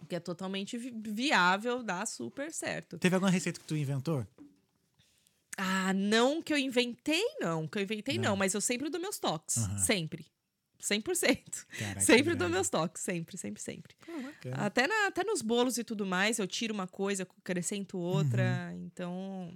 Que 0.09 0.17
é 0.17 0.21
totalmente 0.21 0.77
vi- 0.79 0.95
viável, 1.07 1.83
dá 1.83 2.05
super 2.07 2.51
certo. 2.53 2.99
Teve 2.99 3.15
alguma 3.17 3.31
receita 3.31 3.61
que 3.61 3.67
tu 3.67 3.77
inventou? 3.77 4.27
Ah, 5.57 5.93
não 5.95 6.43
que 6.43 6.53
eu 6.53 6.59
inventei, 6.59 7.23
não. 7.41 7.67
Que 7.69 7.79
eu 7.79 7.83
inventei, 7.83 8.17
não. 8.17 8.31
Não. 8.31 8.37
mas 8.37 8.55
eu 8.55 8.61
sempre 8.61 8.91
dou 8.91 9.01
meus 9.01 9.19
toques. 9.19 9.59
Aham. 9.59 9.79
Sempre. 9.79 10.27
100%. 10.81 11.67
Caraca, 11.79 12.01
sempre 12.01 12.35
dou 12.35 12.49
meus 12.49 12.69
toques. 12.69 13.03
Sempre, 13.03 13.39
sempre, 13.39 13.63
sempre. 13.63 13.95
Até, 14.53 14.87
na- 14.87 15.07
até 15.07 15.25
nos 15.25 15.41
bolos 15.41 15.79
e 15.79 15.85
tudo 15.85 16.05
mais, 16.05 16.39
eu 16.39 16.47
tiro 16.47 16.75
uma 16.75 16.87
coisa, 16.87 17.23
acrescento 17.23 17.97
outra. 17.99 18.73
Então. 18.77 19.55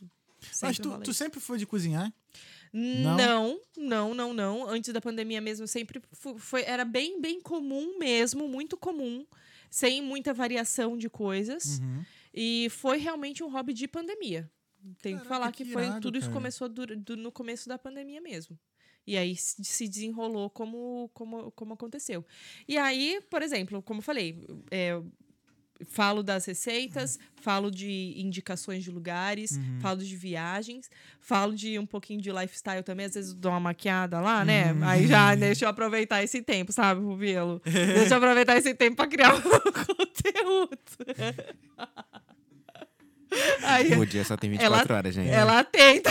Uhum. 0.00 0.08
Mas 0.40 0.56
sempre 0.56 0.82
tu, 0.82 0.88
tu 1.04 1.14
sempre 1.14 1.40
foi 1.40 1.58
de 1.58 1.66
cozinhar? 1.66 2.12
Não, 2.72 3.60
não, 3.76 4.14
não, 4.14 4.32
não. 4.34 4.68
Antes 4.68 4.92
da 4.92 5.00
pandemia 5.00 5.40
mesmo, 5.40 5.64
eu 5.64 5.68
sempre 5.68 6.00
fu- 6.12 6.38
foi, 6.38 6.62
era 6.62 6.84
bem, 6.84 7.20
bem 7.20 7.40
comum 7.40 7.98
mesmo, 7.98 8.46
muito 8.46 8.76
comum, 8.76 9.26
sem 9.70 10.00
muita 10.02 10.32
variação 10.34 10.96
de 10.96 11.08
coisas. 11.08 11.78
Uhum. 11.80 12.04
E 12.32 12.68
foi 12.70 12.98
realmente 12.98 13.42
um 13.42 13.50
hobby 13.50 13.72
de 13.72 13.88
pandemia. 13.88 14.48
Tenho 15.02 15.20
que 15.20 15.26
falar 15.26 15.50
que, 15.52 15.64
que 15.64 15.72
foi 15.72 15.84
irado, 15.84 16.00
tudo 16.00 16.16
isso 16.18 16.28
cara. 16.28 16.38
começou 16.40 16.68
dur- 16.68 16.96
do- 16.96 17.16
no 17.16 17.30
começo 17.32 17.68
da 17.68 17.78
pandemia 17.78 18.20
mesmo. 18.20 18.58
E 19.06 19.16
aí 19.16 19.34
se 19.36 19.64
se 19.64 19.88
desenrolou 19.88 20.50
como, 20.50 21.10
como, 21.14 21.50
como 21.52 21.74
aconteceu. 21.74 22.24
E 22.66 22.76
aí, 22.76 23.20
por 23.30 23.40
exemplo, 23.42 23.80
como 23.82 23.98
eu 24.00 24.02
falei, 24.02 24.44
é, 24.70 25.00
falo 25.86 26.22
das 26.24 26.44
receitas, 26.44 27.18
falo 27.36 27.70
de 27.70 28.12
indicações 28.16 28.82
de 28.84 28.90
lugares, 28.90 29.52
Uhum. 29.52 29.80
falo 29.80 30.00
de 30.04 30.14
viagens, 30.16 30.90
falo 31.20 31.54
de 31.54 31.78
um 31.78 31.86
pouquinho 31.86 32.20
de 32.20 32.30
lifestyle 32.32 32.82
também, 32.82 33.06
às 33.06 33.14
vezes 33.14 33.32
dou 33.32 33.52
uma 33.52 33.60
maquiada 33.60 34.20
lá, 34.20 34.44
né? 34.44 34.72
Uhum. 34.74 34.84
Aí 34.84 35.06
já 35.06 35.34
deixa 35.36 35.64
eu 35.64 35.68
aproveitar 35.70 36.22
esse 36.22 36.42
tempo, 36.42 36.72
sabe, 36.72 37.00
Rubilo? 37.00 37.62
deixa 37.64 38.12
eu 38.14 38.18
aproveitar 38.18 38.56
esse 38.58 38.74
tempo 38.74 38.96
pra 38.96 39.06
criar 39.06 39.34
um 39.34 39.40
conteúdo. 39.86 40.78
Aí, 43.62 43.92
O 43.94 44.06
dia 44.06 44.24
só 44.24 44.36
tem 44.36 44.50
24 44.50 44.94
horas, 44.94 45.14
gente. 45.14 45.28
ela 45.30 45.62
tenta, 45.64 46.10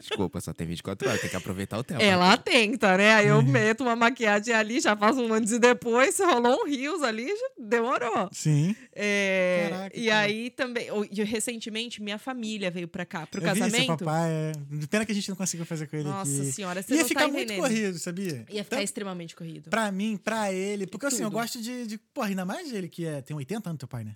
Desculpa, 0.00 0.40
só 0.40 0.52
tem 0.54 0.64
24 0.66 1.08
horas. 1.08 1.20
Tem 1.20 1.28
que 1.28 1.36
aproveitar 1.36 1.76
o 1.76 1.82
tempo. 1.84 2.00
ela 2.00 2.36
tenta, 2.36 2.96
né? 2.96 3.14
Aí 3.16 3.26
eu 3.26 3.42
meto 3.42 3.82
uma 3.82 3.96
maquiagem 3.96 4.54
ali, 4.54 4.80
já 4.80 4.96
faço 4.96 5.20
um 5.20 5.34
antes 5.34 5.52
e 5.52 5.58
depois, 5.58 6.14
se 6.14 6.24
rolou 6.24 6.62
um 6.62 6.66
rios 6.68 7.02
ali, 7.02 7.26
já 7.26 7.50
demorou. 7.58 8.28
Sim. 8.32 8.76
É, 8.94 9.66
Caraca, 9.70 9.98
e 9.98 10.06
cara. 10.06 10.20
aí 10.20 10.50
também, 10.50 10.90
o- 10.92 11.04
e 11.04 11.22
recentemente, 11.24 12.00
minha 12.00 12.16
família 12.16 12.70
veio 12.70 12.86
pra 12.86 13.04
cá, 13.04 13.26
pro 13.26 13.40
eu 13.44 13.52
vi 13.52 13.58
seu 13.60 13.70
casamento. 13.70 14.04
papai. 14.04 14.30
É... 14.30 14.52
Pena 14.88 15.04
que 15.04 15.12
a 15.12 15.14
gente 15.14 15.28
não 15.28 15.36
conseguiu 15.36 15.66
fazer 15.66 15.88
com 15.88 15.96
ele 15.96 16.08
Nossa 16.08 16.42
aqui. 16.42 16.52
senhora, 16.52 16.80
você 16.80 16.94
Ia 16.94 17.00
não 17.00 17.08
ficar 17.08 17.20
tá 17.22 17.28
muito 17.28 17.42
entendendo. 17.52 17.62
corrido, 17.62 17.98
sabia? 17.98 18.46
Ia 18.50 18.64
ficar 18.64 18.76
Tanto 18.76 18.84
extremamente 18.84 19.34
corrido. 19.36 19.68
Pra 19.68 19.90
mim, 19.90 20.16
pra 20.16 20.52
ele. 20.52 20.86
Porque 20.86 21.06
assim, 21.06 21.22
eu 21.22 21.28
Tudo. 21.28 21.40
gosto 21.40 21.60
de, 21.60 21.86
de. 21.88 21.98
Porra, 22.14 22.28
ainda 22.28 22.44
mais 22.44 22.72
ele 22.72 22.88
que 22.88 23.04
é, 23.04 23.20
tem 23.20 23.36
80 23.36 23.68
anos, 23.68 23.78
teu 23.80 23.88
pai, 23.88 24.04
né? 24.04 24.14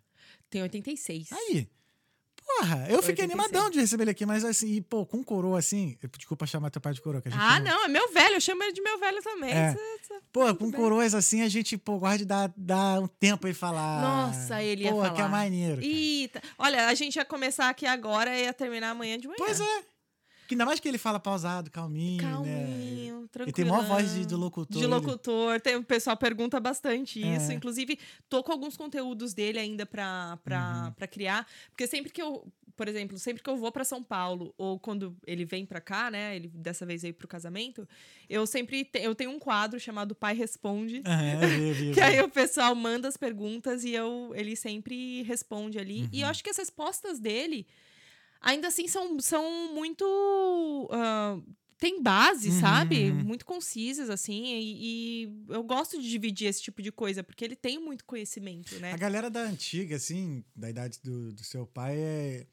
Tem 0.49 0.63
86. 0.63 1.27
Aí. 1.33 1.67
Porra, 2.59 2.86
eu 2.88 3.03
fiquei 3.03 3.24
86. 3.24 3.30
animadão 3.30 3.70
de 3.70 3.80
receber 3.80 4.05
ele 4.05 4.11
aqui, 4.11 4.26
mas 4.26 4.44
assim, 4.44 4.66
e, 4.74 4.80
pô, 4.80 5.05
com 5.07 5.22
coroa 5.22 5.59
assim. 5.59 5.96
eu- 6.03 6.09
Desculpa 6.16 6.46
chamar 6.46 6.70
teu 6.70 6.80
pai 6.80 6.92
de 6.92 7.00
coroa, 7.00 7.20
que 7.22 7.28
a 7.28 7.30
gente. 7.30 7.40
Ah, 7.40 7.59
não, 7.61 7.84
é 7.84 7.88
meu 7.88 8.12
velho, 8.12 8.34
eu 8.36 8.40
chamo 8.40 8.62
ele 8.62 8.72
de 8.72 8.80
meu 8.82 8.98
velho 8.98 9.22
também. 9.22 9.53
É. 9.53 9.74
Pô, 10.32 10.55
com 10.55 10.70
bem. 10.70 10.80
coroas 10.80 11.14
assim, 11.14 11.42
a 11.42 11.48
gente, 11.48 11.76
pô, 11.78 11.98
gosta 11.98 12.18
de 12.18 12.24
dar, 12.24 12.53
dar 12.57 13.00
um 13.00 13.07
tempo 13.07 13.46
aí 13.46 13.55
falar. 13.55 14.00
Nossa, 14.03 14.62
ele 14.62 14.84
ia 14.84 14.90
pô, 14.92 14.98
falar. 15.03 15.14
que 15.14 15.20
é 15.22 15.28
maneiro. 15.28 15.76
cara. 15.76 15.86
Eita. 15.86 16.42
Olha, 16.59 16.86
a 16.88 16.94
gente 16.94 17.16
ia 17.16 17.24
começar 17.24 17.68
aqui 17.68 17.86
agora 17.86 18.36
e 18.38 18.44
ia 18.44 18.53
terminar 18.53 18.90
amanhã 18.90 19.18
de 19.18 19.26
manhã. 19.26 19.36
Pois 19.38 19.59
é. 19.61 19.82
Ainda 20.53 20.64
mais 20.64 20.80
que 20.80 20.88
ele 20.88 20.98
fala 20.98 21.18
pausado, 21.20 21.70
calminho, 21.70 22.22
né? 22.22 22.30
Calminho, 22.32 23.28
tranquilo. 23.28 23.50
E 23.50 23.53
tem 23.53 23.64
maior 23.64 23.84
voz 23.86 24.12
de, 24.14 24.26
de 24.26 24.34
locutor. 24.34 24.80
De 24.80 24.86
locutor, 24.86 25.61
tem, 25.61 25.76
o 25.76 25.82
pessoal 25.84 26.16
pergunta 26.16 26.59
bastante 26.61 27.20
isso. 27.20 27.50
É. 27.50 27.55
Inclusive, 27.55 27.98
tô 28.28 28.42
com 28.42 28.53
alguns 28.53 28.76
conteúdos 28.76 29.34
dele 29.34 29.59
ainda 29.59 29.84
pra, 29.86 30.38
pra, 30.44 30.84
Uhum. 30.86 30.92
pra 30.92 31.07
criar. 31.07 31.46
Porque 31.70 31.86
sempre 31.86 32.11
que 32.12 32.20
eu, 32.22 32.46
por 32.76 32.88
exemplo, 32.88 33.18
sempre 33.18 33.42
que 33.42 33.48
eu 33.50 33.57
vou 33.57 33.70
pra 33.70 33.84
São 33.84 34.03
Paulo, 34.03 34.55
ou 34.57 34.78
quando 34.78 35.14
ele 35.26 35.44
vem 35.44 35.64
pra 35.66 35.80
cá, 35.80 36.11
né? 36.11 36.34
Ele 36.36 36.48
dessa 36.48 36.84
vez 36.86 37.03
veio 37.03 37.14
pro 37.14 37.28
casamento, 37.28 37.86
eu 38.28 38.46
sempre 38.46 38.84
te- 38.84 38.98
eu 39.00 39.14
tenho 39.14 39.30
um 39.30 39.38
quadro 39.38 39.78
chamado 39.78 40.14
Pai 40.14 40.34
Responde. 40.34 40.96
Eu 40.96 41.03
Que 41.94 42.00
aí 42.00 42.20
o 42.20 42.28
pessoal 42.28 42.74
manda 42.74 43.09
as 43.09 43.16
perguntas 43.16 43.84
e 43.84 43.92
eu, 43.92 44.32
ele 44.34 44.57
sempre 44.57 45.22
responde 45.22 45.78
ali. 45.78 46.09
E 46.12 46.20
eu 46.20 46.24
Uhum. 46.24 46.30
acho 46.30 46.42
que 46.42 46.50
as 46.50 46.57
respostas 46.57 47.18
dele, 47.18 47.66
ainda 48.43 48.68
assim, 48.68 48.86
são, 48.88 49.18
são 49.20 49.72
muito. 49.74 50.05
ah, 50.93 51.40
tem 51.78 52.01
base, 52.01 52.49
Uhum, 52.51 52.61
sabe? 52.61 53.11
Muito 53.11 53.45
concisas, 53.45 54.09
assim. 54.09 54.45
E, 54.55 55.24
e 55.26 55.45
eu 55.49 55.64
gosto 55.64 56.01
de 56.01 56.09
dividir 56.09 56.47
esse 56.47 56.62
tipo 56.62 56.80
de 56.80 56.93
coisa, 56.93 57.24
porque 57.24 57.45
ele 57.45 57.57
tem 57.57 57.76
muito 57.80 58.05
conhecimento, 58.05 58.78
né? 58.78 58.93
A 58.93 58.97
galera 58.97 59.28
da 59.28 59.40
antiga, 59.40 59.97
assim, 59.97 60.45
da 60.55 60.70
idade 60.70 61.01
do, 61.03 61.32
do 61.32 61.43
seu 61.43 61.66
pai, 61.66 61.97
é. 61.99 62.47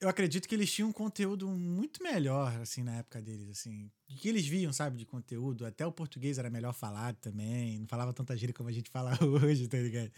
Eu 0.00 0.08
acredito 0.08 0.48
que 0.48 0.54
eles 0.54 0.70
tinham 0.70 0.88
um 0.88 0.92
conteúdo 0.92 1.48
muito 1.48 2.02
melhor, 2.02 2.52
assim, 2.60 2.82
na 2.82 2.96
época 2.96 3.22
deles, 3.22 3.48
assim. 3.48 3.88
O 4.10 4.16
que 4.16 4.28
eles 4.28 4.44
viam, 4.44 4.72
sabe, 4.72 4.98
de 4.98 5.06
conteúdo. 5.06 5.64
Até 5.64 5.86
o 5.86 5.92
português 5.92 6.36
era 6.36 6.50
melhor 6.50 6.74
falado 6.74 7.16
também. 7.20 7.78
Não 7.78 7.86
falava 7.86 8.12
tanta 8.12 8.36
gíria 8.36 8.52
como 8.52 8.68
a 8.68 8.72
gente 8.72 8.90
fala 8.90 9.16
hoje, 9.24 9.68
tá 9.68 9.78
ligado? 9.78 10.10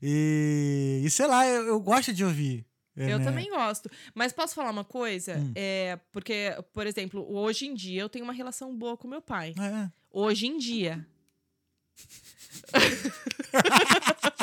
E, 0.00 1.02
e 1.04 1.10
sei 1.10 1.26
lá, 1.26 1.44
eu, 1.44 1.66
eu 1.66 1.80
gosto 1.80 2.14
de 2.14 2.24
ouvir. 2.24 2.64
Eu 2.96 3.18
né? 3.18 3.24
também 3.24 3.50
gosto. 3.50 3.90
Mas 4.14 4.32
posso 4.32 4.54
falar 4.54 4.70
uma 4.70 4.84
coisa? 4.84 5.36
Hum. 5.36 5.52
É, 5.54 5.98
porque, 6.12 6.56
por 6.72 6.86
exemplo, 6.86 7.26
hoje 7.30 7.66
em 7.66 7.74
dia 7.74 8.00
eu 8.00 8.08
tenho 8.08 8.24
uma 8.24 8.32
relação 8.32 8.74
boa 8.74 8.96
com 8.96 9.06
meu 9.06 9.20
pai. 9.20 9.54
É. 9.58 9.90
Hoje 10.10 10.46
em 10.46 10.56
dia. 10.56 11.06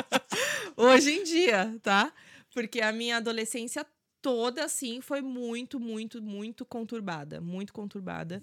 Hoje 0.75 1.11
em 1.11 1.23
dia, 1.23 1.75
tá? 1.81 2.11
Porque 2.53 2.81
a 2.81 2.91
minha 2.91 3.17
adolescência 3.17 3.85
toda, 4.21 4.63
assim, 4.63 5.01
foi 5.01 5.21
muito, 5.21 5.79
muito, 5.79 6.21
muito 6.21 6.65
conturbada. 6.65 7.41
Muito 7.41 7.73
conturbada. 7.73 8.41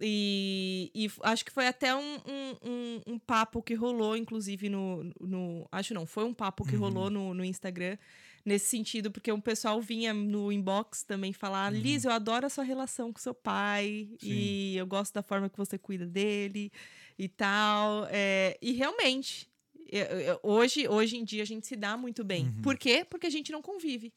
E, 0.00 0.90
e 0.94 1.10
acho 1.22 1.44
que 1.44 1.52
foi 1.52 1.68
até 1.68 1.94
um, 1.94 2.16
um, 2.26 2.56
um, 2.62 3.00
um 3.14 3.18
papo 3.18 3.62
que 3.62 3.74
rolou, 3.74 4.16
inclusive, 4.16 4.68
no, 4.68 5.04
no. 5.20 5.68
Acho 5.70 5.94
não, 5.94 6.04
foi 6.04 6.24
um 6.24 6.34
papo 6.34 6.64
que 6.64 6.74
rolou 6.74 7.10
no, 7.10 7.32
no 7.32 7.44
Instagram 7.44 7.96
nesse 8.44 8.66
sentido, 8.66 9.10
porque 9.10 9.32
o 9.32 9.40
pessoal 9.40 9.80
vinha 9.80 10.12
no 10.12 10.52
inbox 10.52 11.02
também 11.02 11.32
falar: 11.32 11.70
Liz, 11.72 12.04
eu 12.04 12.10
adoro 12.10 12.46
a 12.46 12.50
sua 12.50 12.64
relação 12.64 13.12
com 13.12 13.18
seu 13.20 13.34
pai 13.34 14.08
Sim. 14.20 14.28
e 14.30 14.76
eu 14.76 14.86
gosto 14.86 15.14
da 15.14 15.22
forma 15.22 15.48
que 15.48 15.56
você 15.58 15.78
cuida 15.78 16.06
dele 16.06 16.70
e 17.18 17.28
tal. 17.28 18.06
É, 18.10 18.58
e 18.60 18.72
realmente, 18.72 19.48
eu- 19.90 20.04
eu- 20.20 20.40
hoje, 20.42 20.86
hoje 20.88 21.16
em 21.16 21.24
dia 21.24 21.42
a 21.42 21.46
gente 21.46 21.66
se 21.66 21.76
dá 21.76 21.96
muito 21.96 22.22
bem. 22.24 22.52
Por 22.62 22.76
quê? 22.76 23.06
Porque 23.08 23.26
a 23.26 23.30
gente 23.30 23.50
não 23.52 23.62
convive. 23.62 24.12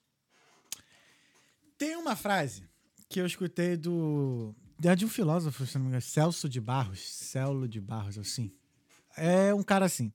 Tem 1.78 1.96
uma 1.96 2.16
frase 2.16 2.64
que 3.08 3.20
eu 3.22 3.26
escutei 3.26 3.78
do. 3.78 4.54
É 4.84 4.96
de 4.96 5.06
um 5.06 5.10
filósofo, 5.10 5.66
se 5.66 5.76
não 5.76 5.84
me 5.84 5.88
engano, 5.90 6.02
Celso 6.02 6.48
de 6.48 6.62
Barros. 6.62 7.00
Celo 7.00 7.68
de 7.68 7.80
Barros, 7.82 8.18
assim. 8.18 8.52
É 9.16 9.54
um 9.54 9.64
cara 9.64 9.86
assim. 9.86 10.12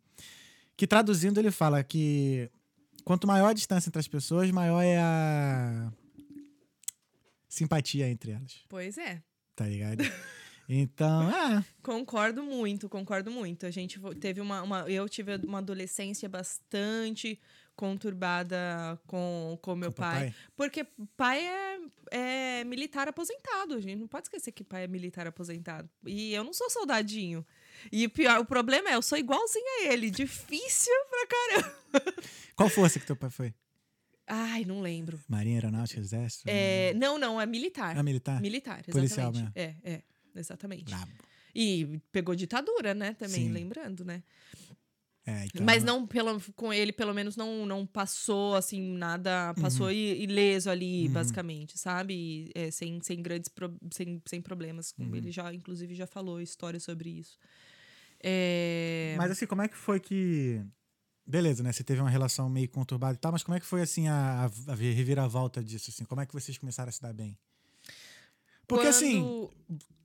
Que 0.76 0.86
traduzindo, 0.86 1.38
ele 1.38 1.50
fala 1.50 1.82
que 1.82 2.48
quanto 3.04 3.26
maior 3.26 3.48
a 3.48 3.52
distância 3.52 3.88
entre 3.88 4.00
as 4.00 4.08
pessoas, 4.08 4.50
maior 4.50 4.80
é 4.82 4.98
a 4.98 5.92
simpatia 7.48 8.08
entre 8.08 8.32
elas. 8.32 8.60
Pois 8.68 8.96
é. 8.98 9.22
Tá 9.54 9.66
ligado? 9.66 10.02
Então, 10.68 11.30
é. 11.30 11.64
Concordo 11.82 12.42
muito, 12.42 12.88
concordo 12.88 13.30
muito. 13.30 13.66
A 13.66 13.70
gente 13.70 14.00
teve 14.20 14.40
uma, 14.40 14.62
uma- 14.62 14.90
Eu 14.90 15.08
tive 15.08 15.36
uma 15.36 15.58
adolescência 15.58 16.28
bastante 16.28 17.38
conturbada 17.76 18.98
com 19.06 19.58
com 19.60 19.74
meu 19.74 19.90
Com 19.92 20.00
pai. 20.02 20.34
Porque 20.56 20.86
pai 21.16 21.44
é, 21.46 21.78
é 22.60 22.64
militar 22.64 23.08
aposentado. 23.08 23.74
A 23.74 23.80
gente 23.80 23.98
não 23.98 24.08
pode 24.08 24.26
esquecer 24.26 24.52
que 24.52 24.64
pai 24.64 24.84
é 24.84 24.86
militar 24.88 25.26
aposentado. 25.26 25.88
E 26.06 26.32
eu 26.32 26.44
não 26.44 26.52
sou 26.54 26.70
soldadinho. 26.70 27.44
E 27.90 28.06
o 28.06 28.10
pior, 28.10 28.38
o 28.40 28.44
problema 28.44 28.90
é, 28.90 28.94
eu 28.94 29.02
sou 29.02 29.18
igualzinha 29.18 29.64
a 29.88 29.92
ele. 29.92 30.10
Difícil 30.10 30.92
pra 31.10 31.26
caramba. 31.26 32.14
Qual 32.54 32.68
força 32.68 33.00
que 33.00 33.06
teu 33.06 33.16
pai 33.16 33.30
foi? 33.30 33.54
Ai, 34.26 34.64
não 34.64 34.80
lembro. 34.80 35.18
Marinha, 35.28 35.56
Aeronáutica, 35.56 36.00
Exército? 36.00 36.44
É, 36.46 36.94
não, 36.94 37.18
não, 37.18 37.40
é 37.40 37.44
militar. 37.46 37.96
Ah, 37.98 38.02
militar? 38.02 38.40
Militar, 38.40 38.78
exatamente. 38.86 38.92
Policial 38.92 39.32
mesmo. 39.32 39.52
É, 39.54 39.74
é, 39.82 40.02
exatamente. 40.36 40.84
Brabo. 40.84 41.12
E 41.54 42.00
pegou 42.12 42.34
ditadura, 42.34 42.94
né? 42.94 43.14
Também, 43.14 43.46
Sim. 43.46 43.52
lembrando, 43.52 44.04
né? 44.04 44.22
É, 45.24 45.44
então, 45.44 45.64
Mas 45.64 45.84
não, 45.84 46.04
pelo, 46.06 46.40
com 46.56 46.72
ele, 46.72 46.92
pelo 46.92 47.12
menos, 47.14 47.36
não, 47.36 47.64
não 47.66 47.86
passou, 47.86 48.54
assim, 48.56 48.80
nada... 48.96 49.54
Passou 49.60 49.90
i- 49.92 50.22
ileso 50.22 50.68
ali, 50.68 51.08
basicamente, 51.08 51.78
sabe? 51.78 52.50
É, 52.54 52.70
sem, 52.72 53.00
sem 53.02 53.22
grandes... 53.22 53.48
pro- 53.48 53.76
sem, 53.92 54.20
sem 54.26 54.40
problemas. 54.42 54.90
Como 54.90 55.14
Ele 55.14 55.30
já, 55.30 55.52
inclusive, 55.54 55.94
já 55.94 56.06
falou 56.08 56.40
histórias 56.40 56.82
sobre 56.82 57.10
isso. 57.10 57.38
É... 58.22 59.14
Mas 59.18 59.30
assim, 59.30 59.46
como 59.46 59.62
é 59.62 59.68
que 59.68 59.76
foi 59.76 59.98
que. 59.98 60.62
Beleza, 61.26 61.62
né? 61.62 61.72
Você 61.72 61.84
teve 61.84 62.00
uma 62.00 62.10
relação 62.10 62.48
meio 62.48 62.68
conturbada 62.68 63.14
e 63.14 63.18
tal, 63.18 63.32
mas 63.32 63.42
como 63.42 63.56
é 63.56 63.60
que 63.60 63.66
foi 63.66 63.80
assim 63.80 64.08
a, 64.08 64.50
a 64.68 64.74
reviravolta 64.74 65.62
disso? 65.62 65.90
Assim? 65.90 66.04
Como 66.04 66.20
é 66.20 66.26
que 66.26 66.32
vocês 66.32 66.58
começaram 66.58 66.88
a 66.88 66.92
se 66.92 67.00
dar 67.00 67.12
bem? 67.12 67.38
Porque 68.66 68.84
quando- 68.84 68.88
assim, 68.88 69.48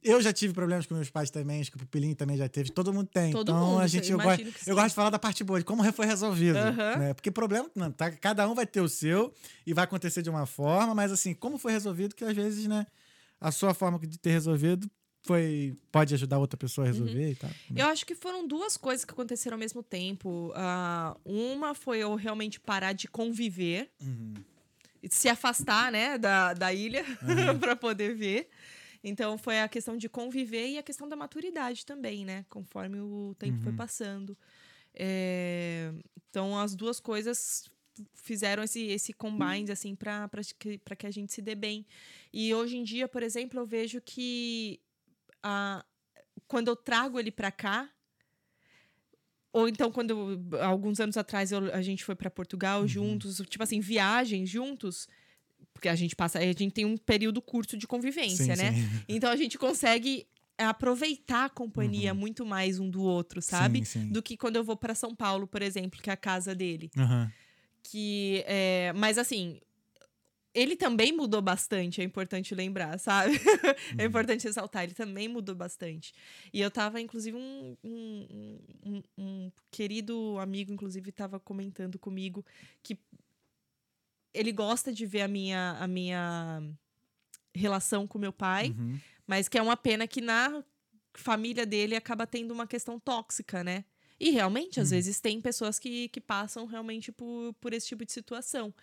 eu 0.03 0.22
já 0.22 0.34
tive 0.34 0.53
problemas 0.53 0.86
com 0.86 0.93
meus 0.93 1.09
pais 1.09 1.30
também, 1.30 1.61
acho 1.61 1.72
que 1.72 1.78
o 1.78 1.80
Pupilinho 1.80 2.15
também 2.15 2.38
já 2.38 2.47
teve, 2.49 2.72
todo 2.72 2.93
mundo 2.93 3.07
tem. 3.07 3.32
Todo 3.32 3.51
então 3.51 3.65
mundo, 3.65 3.82
a 3.82 3.88
gente 3.88 4.11
eu 4.11 4.18
gosto, 4.18 4.41
eu 4.68 4.76
gosto 4.76 4.89
de 4.89 4.95
falar 4.95 5.09
da 5.09 5.20
parte 5.20 5.43
boa, 5.43 5.59
de 5.59 5.65
como 5.65 5.84
foi 5.91 6.05
resolvido. 6.05 6.57
Aham. 6.57 6.97
Né? 6.97 7.13
Porque 7.13 7.32
problema, 7.32 7.70
não, 7.76 7.91
tá, 7.91 8.11
cada 8.11 8.47
um 8.49 8.53
vai 8.53 8.65
ter 8.65 8.82
o 8.82 8.89
seu 8.89 9.34
e 9.65 9.74
vai 9.74 9.84
acontecer 9.84 10.22
de 10.22 10.30
uma 10.30 10.45
forma, 10.45 10.93
mas 10.93 11.11
assim, 11.11 11.34
como 11.34 11.57
foi 11.57 11.72
resolvido, 11.72 12.15
que 12.15 12.24
às 12.24 12.36
vezes, 12.36 12.68
né, 12.68 12.86
a 13.39 13.51
sua 13.51 13.74
forma 13.74 13.99
de 13.99 14.18
ter 14.18 14.32
resolvido 14.32 14.89
foi 15.24 15.78
pode 15.91 16.13
ajudar 16.13 16.39
outra 16.39 16.57
pessoa 16.57 16.86
a 16.86 16.89
resolver 16.89 17.32
e 17.32 17.36
tal. 17.36 17.49
Eu 17.76 17.88
acho 17.88 18.05
que 18.05 18.15
foram 18.15 18.47
duas 18.47 18.78
coisas 18.78 19.03
que 19.03 19.11
aconteceram 19.11 19.55
ao 19.55 19.59
mesmo 19.59 19.84
tempo. 19.84 20.51
Ah, 20.55 21.15
uma 21.26 21.74
foi 21.74 21.99
eu 21.99 22.15
realmente 22.15 22.59
parar 22.59 22.93
de 22.93 23.07
conviver, 23.07 23.89
se 25.09 25.28
afastar, 25.30 25.91
né, 25.91 26.18
da, 26.18 26.53
da 26.53 26.74
ilha 26.74 27.03
para 27.59 27.76
poder 27.76 28.15
ver. 28.15 28.49
Então 29.03 29.38
foi 29.38 29.59
a 29.59 29.68
questão 29.68 29.95
de 29.97 30.09
conviver 30.09 30.70
e 30.70 30.78
a 30.78 30.84
questão 30.84 31.07
da 31.07 31.15
maturidade 31.15 31.86
também, 31.86 32.26
né? 32.26 32.45
Conforme 32.49 32.99
o 32.99 33.36
tempo 33.38 33.61
foi 33.61 33.72
passando. 33.74 34.38
É, 34.93 35.93
então 36.30 36.57
as 36.57 36.76
duas 36.76 36.99
coisas 36.99 37.70
fizeram 38.13 38.63
esse, 38.63 38.84
esse 38.86 39.13
combine, 39.13 39.72
assim, 39.72 39.95
para 39.95 40.30
que, 40.57 40.78
pra 40.80 40.95
que 40.95 41.05
a 41.05 41.11
gente 41.11 41.34
se 41.34 41.41
dê 41.41 41.55
bem. 41.55 41.86
E 42.34 42.53
hoje 42.53 42.78
em 42.78 42.84
dia, 42.84 43.07
por 43.07 43.24
exemplo, 43.24 43.59
eu 43.59 43.65
vejo 43.65 44.01
que 44.01 44.80
quando 46.47 46.67
eu 46.69 46.75
trago 46.75 47.19
ele 47.19 47.31
pra 47.31 47.51
cá, 47.51 47.89
ou 49.51 49.67
então 49.67 49.91
quando 49.91 50.39
alguns 50.61 50.99
anos 50.99 51.17
atrás 51.17 51.51
eu- 51.51 51.73
a 51.73 51.81
gente 51.81 52.03
foi 52.03 52.15
pra 52.15 52.29
Portugal 52.29 52.81
Uhum. 52.81 52.87
juntos, 52.87 53.41
tipo 53.49 53.63
assim, 53.63 53.79
viagens 53.79 54.49
juntos, 54.49 55.07
porque 55.73 55.89
a 55.89 55.95
gente 55.95 56.15
passa, 56.15 56.39
a 56.39 56.41
gente 56.43 56.71
tem 56.71 56.85
um 56.85 56.97
período 56.97 57.41
curto 57.41 57.75
de 57.77 57.87
convivência, 57.87 58.55
Sim, 58.55 58.61
né? 58.63 58.73
sim. 58.73 58.77
Então 59.09 59.29
a 59.31 59.35
gente 59.35 59.57
consegue 59.57 60.27
aproveitar 60.57 61.45
a 61.45 61.49
companhia 61.49 62.13
muito 62.15 62.43
mais 62.45 62.79
um 62.79 62.89
do 62.89 63.01
outro, 63.03 63.41
sabe? 63.41 63.79
Uhum. 63.79 63.85
Sim. 63.85 64.09
Do 64.11 64.23
que 64.23 64.35
quando 64.35 64.55
eu 64.55 64.63
vou 64.63 64.75
pra 64.75 64.95
São 64.95 65.15
Paulo, 65.15 65.45
por 65.47 65.61
exemplo, 65.61 66.01
que 66.01 66.09
é 66.09 66.13
a 66.13 66.17
casa 66.17 66.55
dele 66.55 66.89
Aham. 66.97 67.31
que 67.83 68.43
é, 68.47 68.91
mas 68.95 69.17
assim 69.19 69.59
ele 70.60 70.76
também 70.76 71.12
mudou 71.12 71.41
bastante, 71.41 72.01
é 72.01 72.03
importante 72.03 72.55
lembrar, 72.55 72.97
sabe? 72.99 73.34
é 73.97 74.05
importante 74.05 74.45
ressaltar, 74.47 74.84
ele 74.84 74.93
também 74.93 75.28
mudou 75.28 75.53
bastante. 75.55 76.14
E 76.53 76.60
eu 76.62 76.72
tava, 76.72 76.99
inclusive, 76.99 77.38
um, 77.38 77.78
um, 77.84 78.60
um- 78.86 79.03
um 79.18 79.51
querido 79.72 80.38
amigo, 80.39 80.74
inclusive, 80.74 81.12
tava 81.12 81.39
comentando 81.39 81.99
comigo 81.99 82.45
que 82.82 82.97
ele 84.34 84.51
gosta 84.51 84.91
de 84.93 85.05
ver 85.05 85.22
a 85.22 85.28
minha, 85.28 85.78
a 85.80 85.88
minha 85.88 86.62
relação 87.55 88.05
com 88.08 88.20
meu 88.20 88.34
pai, 88.34 88.76
mas 89.26 89.47
que 89.47 89.58
é 89.58 89.62
uma 89.62 89.76
pena 89.78 90.08
que 90.08 90.22
na 90.22 90.64
família 91.16 91.66
dele 91.66 91.95
acaba 91.95 92.28
tendo 92.28 92.51
uma 92.53 92.68
questão 92.68 92.99
tóxica, 92.99 93.64
né? 93.64 93.84
E 94.20 94.32
realmente, 94.32 94.80
às 94.80 94.89
vezes, 94.91 95.20
tem 95.20 95.39
pessoas 95.41 95.78
que, 95.80 96.10
que 96.10 96.20
passam 96.22 96.66
realmente 96.66 97.12
por, 97.12 97.53
por 97.60 97.74
esse 97.74 97.88
tipo 97.88 98.05
de 98.05 98.12
situação. 98.12 98.74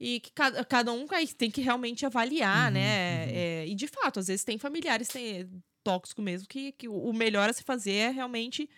E 0.00 0.20
que 0.20 0.32
cada, 0.32 0.64
cada 0.64 0.92
um 0.92 1.06
tem 1.36 1.50
que 1.50 1.60
realmente 1.60 2.04
avaliar, 2.04 2.72
né? 2.72 3.30
É, 3.32 3.66
e 3.68 3.74
de 3.74 3.86
fato, 3.86 4.18
às 4.18 4.26
vezes 4.26 4.44
tem 4.44 4.58
familiares 4.58 5.08
tem, 5.08 5.48
tóxicos 5.84 6.24
mesmo, 6.24 6.48
que, 6.48 6.72
que 6.72 6.88
o 6.88 7.12
melhor 7.12 7.48
a 7.48 7.52
se 7.52 7.62
fazer 7.62 7.92
é 7.92 8.10
realmente 8.10 8.68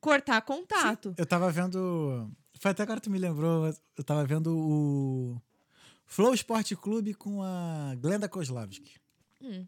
cortar 0.00 0.40
contato. 0.42 1.14
Eu 1.16 1.26
tava 1.26 1.50
vendo. 1.50 2.30
Foi 2.58 2.70
até 2.70 2.82
agora 2.82 3.00
que 3.00 3.04
tu 3.04 3.10
me 3.10 3.18
lembrou, 3.18 3.72
eu 3.96 4.04
tava 4.04 4.24
vendo 4.24 4.56
o 4.56 5.40
Flow 6.04 6.34
Esporte 6.34 6.74
Clube 6.74 7.14
com 7.14 7.42
a 7.42 7.94
Glenda 7.98 8.28
Kozlovski. 8.28 8.96
Hum. 9.40 9.66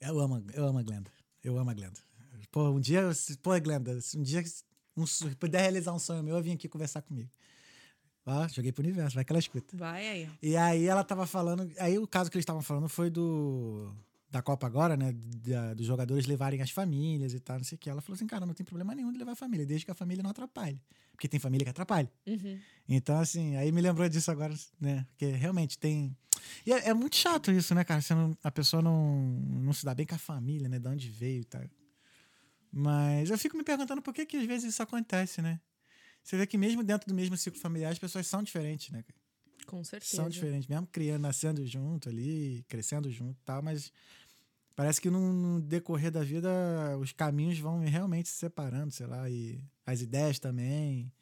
Eu 0.00 0.20
amo, 0.20 0.44
eu 0.54 0.66
amo 0.66 0.78
a 0.78 0.82
Glenda. 0.82 1.10
Eu 1.42 1.58
amo 1.58 1.70
a 1.70 1.74
Glenda. 1.74 2.00
Pô, 2.50 2.70
um 2.70 2.80
dia, 2.80 3.02
pô, 3.42 3.58
Glenda, 3.60 4.00
se 4.00 4.16
um 4.16 4.22
dia 4.22 4.42
um, 4.96 5.04
puder 5.38 5.60
realizar 5.60 5.92
um 5.92 5.98
sonho 5.98 6.22
meu, 6.22 6.36
eu 6.36 6.42
vim 6.42 6.52
aqui 6.52 6.68
conversar 6.68 7.02
comigo. 7.02 7.28
Ó, 8.26 8.48
joguei 8.48 8.72
pro 8.72 8.82
universo, 8.82 9.14
vai 9.14 9.24
que 9.24 9.32
ela 9.32 9.38
escuta. 9.38 9.76
Vai 9.76 10.06
aí. 10.08 10.30
E 10.42 10.56
aí 10.56 10.86
ela 10.86 11.04
tava 11.04 11.26
falando. 11.26 11.70
Aí 11.78 11.98
o 11.98 12.06
caso 12.06 12.30
que 12.30 12.36
eles 12.36 12.42
estavam 12.44 12.62
falando 12.62 12.88
foi 12.88 13.10
do. 13.10 13.92
Da 14.30 14.42
Copa 14.42 14.66
agora, 14.66 14.96
né? 14.96 15.12
da- 15.46 15.74
dos 15.74 15.86
jogadores 15.86 16.26
levarem 16.26 16.60
as 16.60 16.70
famílias 16.70 17.32
e 17.34 17.38
tal, 17.38 17.58
não 17.58 17.64
sei 17.64 17.76
o 17.76 17.78
que. 17.78 17.88
Ela 17.88 18.00
falou 18.00 18.16
assim, 18.16 18.26
cara, 18.26 18.44
não 18.44 18.52
tem 18.54 18.64
problema 18.66 18.92
nenhum 18.92 19.12
de 19.12 19.18
levar 19.18 19.32
a 19.32 19.36
família, 19.36 19.64
desde 19.64 19.84
que 19.84 19.92
a 19.92 19.94
família 19.94 20.24
não 20.24 20.30
atrapalhe. 20.30 20.80
Porque 21.12 21.28
tem 21.28 21.38
família 21.38 21.64
que 21.64 21.70
atrapalha. 21.70 22.10
Então, 22.88 23.16
assim, 23.20 23.54
aí 23.54 23.70
me 23.70 23.80
lembrou 23.80 24.08
disso 24.08 24.28
agora, 24.32 24.52
né? 24.80 25.06
Porque 25.10 25.26
realmente 25.26 25.78
tem. 25.78 26.16
E 26.66 26.72
é, 26.72 26.88
é 26.88 26.94
muito 26.94 27.14
chato 27.14 27.52
isso, 27.52 27.74
né, 27.76 27.84
cara? 27.84 28.00
Você 28.00 28.12
não- 28.12 28.36
a 28.42 28.50
pessoa 28.50 28.82
não, 28.82 29.20
não 29.20 29.72
se 29.72 29.84
dá 29.84 29.94
bem 29.94 30.04
com 30.04 30.16
a 30.16 30.18
família, 30.18 30.68
né? 30.68 30.80
De 30.80 30.88
onde 30.88 31.08
veio 31.08 31.42
e 31.42 31.44
tal. 31.44 31.62
Mas 32.72 33.30
eu 33.30 33.38
fico 33.38 33.56
me 33.56 33.62
perguntando 33.62 34.02
por 34.02 34.12
que, 34.12 34.26
que 34.26 34.36
às 34.36 34.46
vezes 34.46 34.72
isso 34.72 34.82
acontece, 34.82 35.40
né? 35.40 35.60
Você 36.24 36.38
vê 36.38 36.46
que 36.46 36.56
mesmo 36.56 36.82
dentro 36.82 37.06
do 37.06 37.14
mesmo 37.14 37.36
ciclo 37.36 37.60
familiar, 37.60 37.92
as 37.92 37.98
pessoas 37.98 38.26
são 38.26 38.42
diferentes, 38.42 38.90
né? 38.90 39.04
Com 39.66 39.84
certeza. 39.84 40.16
são 40.16 40.28
diferentes, 40.28 40.66
mesmo 40.66 40.86
criando, 40.86 41.22
nascendo 41.22 41.64
junto 41.66 42.08
ali, 42.08 42.64
crescendo 42.68 43.10
junto 43.10 43.38
e 43.40 43.44
tal, 43.44 43.62
mas 43.62 43.92
parece 44.74 45.00
que 45.00 45.10
no, 45.10 45.60
decorrer 45.60 46.10
da 46.10 46.22
vida 46.22 46.50
os 46.98 47.12
caminhos 47.12 47.58
vão 47.58 47.80
realmente 47.80 48.28
se 48.28 48.36
separando, 48.36 48.90
sei 48.90 49.06
lá, 49.06 49.28
e 49.28 49.62
as 49.86 50.00
ideias 50.00 50.38
também. 50.38 51.12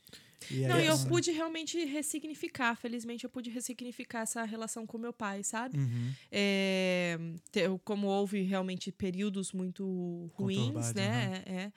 E 0.50 0.66
Não, 0.66 0.78
eu 0.78 0.98
pude 1.06 1.30
realmente 1.30 1.84
ressignificar. 1.84 2.74
Felizmente, 2.76 3.24
eu 3.24 3.30
pude 3.30 3.48
ressignificar 3.50 4.22
essa 4.22 4.42
relação 4.44 4.86
com 4.86 4.98
meu 4.98 5.12
pai, 5.12 5.42
sabe? 5.44 5.78
Uhum. 5.78 6.12
É, 6.30 7.16
como 7.84 8.08
houve 8.08 8.42
realmente 8.42 8.90
períodos 8.90 9.52
muito 9.52 10.30
ruins, 10.34 10.94
né? 10.94 11.42
É, 11.46 11.72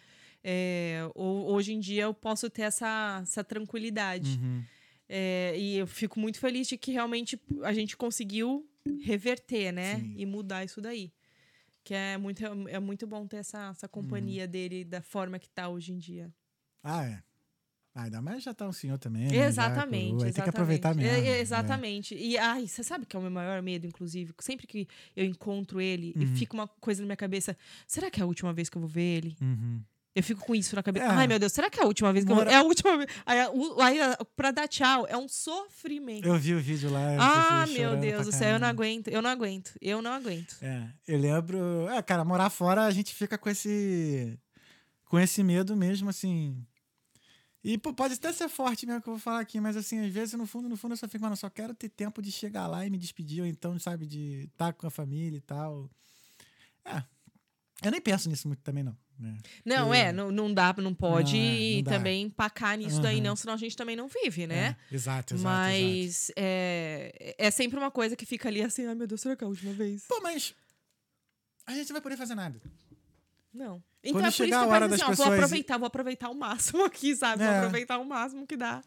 é, 0.48 1.10
ho- 1.16 1.46
hoje 1.52 1.74
em 1.74 1.80
dia 1.80 2.04
eu 2.04 2.14
posso 2.14 2.50
ter 2.50 2.62
essa, 2.62 3.20
essa 3.24 3.44
tranquilidade. 3.44 4.40
Uhum. 4.42 4.64
É, 5.10 5.56
e 5.58 5.78
eu 5.78 5.88
fico 5.88 6.20
muito 6.20 6.40
feliz 6.40 6.68
de 6.68 6.78
que 6.78 6.92
realmente 6.92 7.40
a 7.64 7.74
gente 7.74 7.98
conseguiu 7.98 8.68
reverter, 9.02 9.72
né? 9.72 10.00
Sim. 10.00 10.14
E 10.18 10.26
mudar 10.26 10.64
isso 10.64 10.80
daí. 10.80 11.12
Que 11.84 11.94
é 11.94 12.18
muito, 12.18 12.44
é 12.70 12.80
muito 12.80 13.06
bom 13.08 13.26
ter 13.28 13.38
essa, 13.38 13.70
essa 13.70 13.88
companhia 13.88 14.46
Uhum. 14.46 14.50
dele 14.52 14.84
da 14.86 15.02
forma 15.02 15.38
que 15.40 15.50
tá 15.50 15.68
hoje 15.70 15.92
em 15.92 15.98
dia. 15.98 16.32
Ah, 16.84 17.06
é. 17.06 17.24
Ah, 17.94 18.04
ainda 18.04 18.22
mais 18.22 18.44
já 18.44 18.54
tá 18.54 18.68
um 18.68 18.74
senhor 18.74 18.98
também. 18.98 19.24
né? 19.24 19.34
Já, 19.34 19.46
Exatamente, 19.46 20.24
aí 20.24 20.30
exatamente. 20.30 20.34
Tem 20.34 20.44
que 20.44 20.50
aproveitar 20.50 20.96
mesmo. 20.96 21.10
É, 21.10 21.20
é, 21.20 21.24
né? 21.24 21.40
exatamente. 21.40 22.16
E 22.16 22.38
ai, 22.38 22.68
você 22.68 22.84
sabe 22.84 23.06
que 23.06 23.16
é 23.16 23.20
o 23.20 23.22
meu 23.22 23.32
maior 23.32 23.62
medo, 23.62 23.88
inclusive? 23.88 24.34
Sempre 24.40 24.68
que 24.68 24.88
eu 25.16 25.24
encontro 25.26 25.80
ele, 25.80 26.12
e 26.16 26.26
Uhum. 26.26 26.36
fica 26.36 26.54
uma 26.56 26.68
coisa 26.68 27.02
na 27.02 27.06
minha 27.06 27.16
cabeça: 27.16 27.56
será 27.88 28.12
que 28.12 28.20
é 28.20 28.24
a 28.24 28.26
última 28.26 28.52
vez 28.52 28.70
que 28.70 28.76
eu 28.78 28.82
vou 28.82 28.90
ver 28.90 29.18
ele? 29.18 29.38
Uhum. 29.42 29.82
Eu 30.16 30.24
fico 30.24 30.46
com 30.46 30.56
isso 30.56 30.74
na 30.78 30.82
cabeça. 30.82 31.06
É. 31.06 31.10
Ai, 31.10 31.28
meu 31.28 31.38
Deus, 31.38 31.52
será 31.52 31.70
que 31.70 31.78
é 31.78 31.84
a 31.84 31.86
última 31.86 32.14
vez 32.14 32.24
que 32.24 32.34
Mora- 32.34 32.50
eu 32.50 32.54
vou. 32.54 32.54
É 32.54 32.62
a 32.62 32.64
última 32.64 32.98
vez. 32.98 33.10
Aí, 33.26 33.98
pra 34.34 34.52
dar 34.52 34.66
tchau, 34.66 35.06
é 35.10 35.18
um 35.18 35.28
sofrimento. 35.28 36.26
Eu 36.26 36.38
vi 36.40 36.54
o 36.54 36.60
vídeo 36.60 36.90
lá. 36.90 37.02
ah, 37.20 37.68
meu 37.68 37.98
Deus 37.98 38.26
do 38.26 38.32
céu, 38.32 38.54
eu 38.54 38.60
não 38.60 38.68
aguento. 38.70 39.10
Eu 39.10 39.22
não 39.22 39.30
aguento. 39.30 39.74
Eu 39.82 40.02
não 40.02 40.14
aguento. 40.14 40.56
É, 40.62 40.88
eu 41.06 41.20
lembro. 41.20 41.90
É, 41.90 42.02
cara, 42.02 42.24
morar 42.24 42.50
fora 42.50 42.86
a 42.86 42.92
gente 42.92 43.14
fica 43.14 43.38
com 43.38 43.50
esse. 43.50 44.40
Com 45.04 45.20
esse 45.20 45.44
medo 45.44 45.76
mesmo, 45.76 46.10
assim. 46.10 46.66
E 47.62 47.78
pô, 47.78 47.92
pode 47.94 48.14
até 48.14 48.32
ser 48.32 48.48
forte 48.48 48.86
mesmo 48.86 49.02
que 49.02 49.10
eu 49.10 49.14
vou 49.14 49.20
falar 49.20 49.40
aqui, 49.40 49.60
mas 49.60 49.76
assim, 49.76 50.00
às 50.06 50.14
vezes 50.14 50.36
no 50.36 50.46
fundo, 50.46 50.70
no 50.70 50.78
fundo 50.78 50.94
eu 50.94 50.98
só 50.98 51.08
fico, 51.08 51.24
mano, 51.24 51.34
eu 51.34 51.38
só 51.38 51.50
quero 51.50 51.74
ter 51.74 51.90
tempo 51.90 52.22
de 52.22 52.32
chegar 52.32 52.68
lá 52.68 52.86
e 52.86 52.92
me 52.92 52.98
despedir, 52.98 53.42
ou 53.42 53.48
então, 53.48 53.78
sabe, 53.80 54.06
de 54.06 54.44
estar 54.52 54.72
com 54.74 54.86
a 54.86 54.92
família 54.92 55.38
e 55.38 55.42
tal. 55.42 55.90
É. 56.86 57.04
Eu 57.84 57.90
nem 57.92 58.00
penso 58.00 58.30
nisso 58.30 58.48
muito 58.48 58.62
também, 58.62 58.84
não. 58.84 58.96
Né? 59.20 59.38
Não, 59.64 59.94
é, 59.94 60.12
não, 60.12 60.32
não 60.32 60.54
dá, 60.54 60.74
não 60.78 60.94
pode 60.94 61.38
é, 61.38 61.76
não 61.78 61.84
dá. 61.84 61.92
também 61.92 62.24
empacar 62.24 62.78
nisso 62.78 63.02
daí, 63.02 63.18
Uhum. 63.18 63.24
não, 63.24 63.36
senão 63.36 63.54
a 63.54 63.58
gente 63.58 63.76
também 63.76 63.96
não 63.96 64.08
vive, 64.08 64.46
né? 64.48 64.76
É, 64.92 64.96
exato, 64.96 65.34
exato. 65.34 65.36
exato. 65.36 65.44
Mas 65.44 66.32
É, 66.36 67.36
é 67.38 67.52
sempre 67.52 67.78
uma 67.80 67.92
coisa 67.92 68.16
que 68.16 68.26
fica 68.26 68.50
ali 68.50 68.62
assim, 68.62 68.86
ai 68.86 68.96
meu 68.96 69.08
Deus, 69.08 69.22
será 69.22 69.36
que 69.36 69.44
é 69.44 69.48
a 69.48 69.50
última 69.50 69.74
vez? 69.74 70.06
Pô, 70.08 70.20
mas. 70.22 70.54
A 71.66 71.74
gente 71.74 71.90
não 71.90 71.94
vai 71.96 72.02
poder 72.02 72.18
fazer 72.18 72.36
nada. 72.36 72.62
Não. 73.54 73.82
Quando 74.04 74.18
Então 74.18 74.20
é 74.20 74.24
por 74.24 74.28
isso 74.30 74.44
que 74.46 74.52
eu 74.54 74.60
a 74.60 74.68
hora 74.68 74.90
penso 74.90 75.04
assim, 75.04 75.12
ó, 75.12 75.16
vou 75.16 75.34
aproveitar, 75.34 75.78
vou 75.78 75.88
aproveitar 75.88 76.30
o 76.30 76.36
máximo 76.36 76.84
aqui, 76.86 77.16
sabe? 77.16 77.44
Vou 77.44 77.52
É. 77.54 77.58
aproveitar 77.58 77.98
o 77.98 78.06
máximo 78.06 78.46
que 78.46 78.56
dá. 78.58 78.84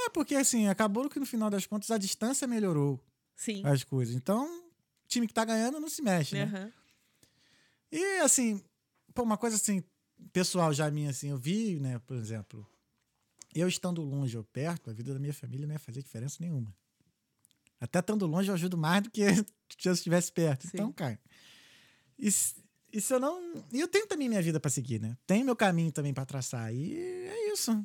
É 0.00 0.10
porque, 0.10 0.34
assim, 0.34 0.68
acabou 0.68 1.08
que 1.08 1.18
no 1.18 1.24
final 1.26 1.48
das 1.48 1.64
contas 1.66 1.90
a 1.90 1.96
distância 1.98 2.46
melhorou 2.46 3.00
Sim. 3.34 3.62
as 3.64 3.82
coisas. 3.84 4.14
Então, 4.14 4.44
o 4.46 5.08
time 5.08 5.26
que 5.26 5.32
tá 5.34 5.44
ganhando 5.44 5.80
não 5.80 5.88
se 5.88 6.02
mexe, 6.02 6.34
né? 6.36 6.72
E 7.90 8.18
assim, 8.18 8.62
pô, 9.18 9.24
uma 9.24 9.36
coisa 9.36 9.56
assim, 9.56 9.82
pessoal 10.32 10.72
já 10.72 10.88
minha, 10.92 11.10
assim, 11.10 11.30
eu 11.30 11.36
vi, 11.36 11.80
né, 11.80 11.98
por 12.06 12.16
exemplo, 12.16 12.64
eu 13.52 13.66
estando 13.66 14.00
longe 14.00 14.38
ou 14.38 14.44
perto, 14.44 14.90
a 14.90 14.92
vida 14.92 15.12
da 15.12 15.18
minha 15.18 15.34
família 15.34 15.66
não 15.66 15.74
ia 15.74 15.78
fazer 15.80 16.04
diferença 16.04 16.36
nenhuma. 16.38 16.72
Até 17.80 17.98
estando 17.98 18.26
longe 18.26 18.48
eu 18.48 18.54
ajudo 18.54 18.78
mais 18.78 19.02
do 19.02 19.10
que 19.10 19.22
se 19.76 19.88
eu 19.88 19.92
estivesse 19.92 20.30
perto. 20.30 20.62
Sim. 20.68 20.70
Então, 20.74 20.92
cara, 20.92 21.18
e, 22.16 22.28
e 22.28 23.00
se 23.00 23.12
eu 23.12 23.18
não. 23.18 23.64
E 23.72 23.80
eu 23.80 23.88
tenho 23.88 24.06
também 24.06 24.28
minha 24.28 24.42
vida 24.42 24.60
pra 24.60 24.70
seguir, 24.70 25.00
né? 25.00 25.16
Tenho 25.26 25.44
meu 25.44 25.56
caminho 25.56 25.90
também 25.90 26.14
pra 26.14 26.24
traçar. 26.24 26.72
E 26.72 26.94
é 26.96 27.52
isso. 27.52 27.84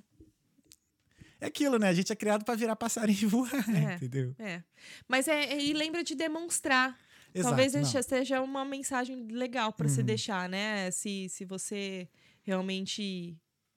É 1.42 1.48
aquilo, 1.48 1.78
né? 1.80 1.90
A 1.90 1.94
gente 1.94 2.12
é 2.12 2.16
criado 2.16 2.46
pra 2.46 2.56
virar 2.56 2.76
passarinho 2.76 3.20
e 3.24 3.26
voar, 3.26 3.50
É. 3.70 3.96
entendeu? 3.96 4.36
É. 4.40 4.64
Mas 5.08 5.28
é, 5.28 5.46
é- 5.46 5.64
e 5.64 5.74
lembra 5.74 6.04
de 6.04 6.14
demonstrar. 6.16 6.98
Exato, 7.34 7.50
Talvez 7.50 7.74
não. 7.74 7.82
Uhum. 7.82 8.04
seja 8.04 8.42
uma 8.42 8.64
mensagem 8.64 9.28
legal 9.28 9.74
pra 9.74 9.88
se 9.88 10.04
deixar, 10.04 10.48
né? 10.48 10.92
Se, 10.92 11.28
se 11.30 11.46
você 11.46 12.08
realmente 12.44 13.36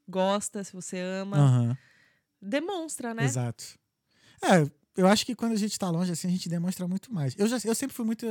gosta, 0.08 0.62
se 0.62 0.72
você 0.72 0.98
ama, 0.98 1.38
Aham. 1.38 1.78
demonstra, 2.40 3.14
né? 3.14 3.24
Exato. 3.24 3.64
É, 4.42 4.70
eu 4.96 5.06
acho 5.06 5.24
que 5.24 5.34
quando 5.34 5.52
a 5.52 5.56
gente 5.56 5.78
tá 5.78 5.90
longe, 5.90 6.12
assim, 6.12 6.28
a 6.28 6.30
gente 6.30 6.48
demonstra 6.48 6.86
muito 6.86 7.12
mais. 7.12 7.34
Eu, 7.38 7.48
já, 7.48 7.58
eu 7.64 7.74
sempre 7.74 7.94
fui 7.96 8.04
muito 8.04 8.26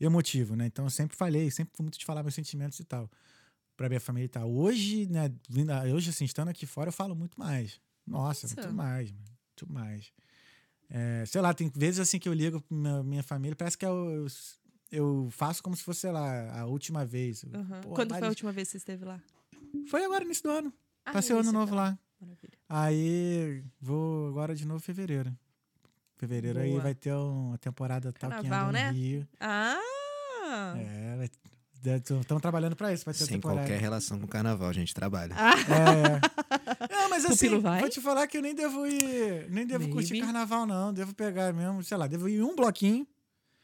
emotivo, 0.00 0.56
né? 0.56 0.66
Então 0.66 0.84
eu 0.84 0.90
sempre 0.90 1.16
falei, 1.16 1.50
sempre 1.50 1.74
fui 1.76 1.84
muito 1.84 1.98
de 1.98 2.04
falar 2.04 2.22
meus 2.22 2.34
sentimentos 2.34 2.78
e 2.80 2.84
tal. 2.84 3.10
Pra 3.76 3.88
minha 3.88 4.00
família 4.00 4.26
e 4.26 4.28
tal. 4.28 4.50
Hoje, 4.52 5.06
né, 5.08 5.30
hoje, 5.92 6.10
assim, 6.10 6.24
estando 6.24 6.48
aqui 6.48 6.66
fora, 6.66 6.88
eu 6.88 6.92
falo 6.92 7.14
muito 7.14 7.38
mais. 7.38 7.80
Nossa, 8.06 8.46
Nossa. 8.46 8.62
muito 8.62 8.72
mais, 8.76 9.10
mano. 9.10 9.24
Muito 9.48 9.72
mais. 9.72 10.12
É, 10.94 11.24
sei 11.24 11.40
lá, 11.40 11.54
tem 11.54 11.72
vezes 11.74 12.00
assim 12.00 12.18
que 12.18 12.28
eu 12.28 12.34
ligo 12.34 12.60
pra 12.60 12.76
minha, 12.76 13.02
minha 13.02 13.22
família, 13.22 13.56
parece 13.56 13.78
que 13.78 13.86
eu, 13.86 14.26
eu 14.90 15.28
faço 15.30 15.62
como 15.62 15.74
se 15.74 15.82
fosse, 15.82 16.00
sei 16.00 16.12
lá, 16.12 16.60
a 16.60 16.66
última 16.66 17.02
vez. 17.02 17.44
Aham. 17.52 17.80
Pô, 17.80 17.94
Quando 17.94 18.10
foi 18.14 18.26
a 18.26 18.28
última 18.28 18.52
vez 18.52 18.68
que 18.68 18.72
você 18.72 18.76
esteve 18.76 19.06
lá? 19.06 19.18
Foi 19.88 20.04
agora, 20.04 20.22
início 20.22 20.42
do 20.42 20.50
ano. 20.50 20.72
Ah, 21.02 21.12
Passei 21.12 21.34
o 21.34 21.38
ano 21.38 21.50
novo 21.50 21.70
tá. 21.70 21.76
lá. 21.76 21.98
Maravilha. 22.20 22.52
Aí 22.68 23.64
vou 23.80 24.28
agora 24.28 24.54
de 24.54 24.66
novo 24.66 24.80
em 24.80 24.82
fevereiro. 24.82 25.34
Fevereiro 26.18 26.60
aí 26.60 26.70
Boa. 26.70 26.82
vai 26.82 26.94
ter 26.94 27.14
uma 27.14 27.56
temporada 27.56 28.12
tal 28.12 28.30
que 28.30 28.36
Carnaval, 28.36 28.68
anda 28.68 28.72
né? 28.72 28.92
no 28.92 28.96
Rio. 28.98 29.28
Ah! 29.40 30.74
É, 30.76 31.16
vai 31.16 31.30
Estamos 31.96 32.40
trabalhando 32.40 32.76
pra 32.76 32.92
isso, 32.92 33.04
vai 33.04 33.12
ter 33.12 33.24
Sem 33.24 33.36
temporada. 33.38 33.62
qualquer 33.62 33.80
relação 33.80 34.16
com 34.20 34.26
o 34.26 34.28
carnaval, 34.28 34.68
a 34.68 34.72
gente 34.72 34.94
trabalha. 34.94 35.34
É. 35.34 36.20
Não, 36.20 36.51
mas 37.14 37.24
assim, 37.24 37.46
Pupilo 37.46 37.60
vai? 37.60 37.80
vou 37.80 37.88
te 37.88 38.00
falar 38.00 38.26
que 38.26 38.36
eu 38.36 38.42
nem 38.42 38.54
devo 38.54 38.86
ir, 38.86 39.50
nem 39.50 39.66
devo 39.66 39.84
Maybe. 39.84 39.92
curtir 39.92 40.20
carnaval 40.20 40.66
não, 40.66 40.92
devo 40.92 41.14
pegar 41.14 41.52
mesmo, 41.52 41.82
sei 41.82 41.96
lá, 41.96 42.06
devo 42.06 42.28
ir 42.28 42.42
um 42.42 42.56
bloquinho, 42.56 43.06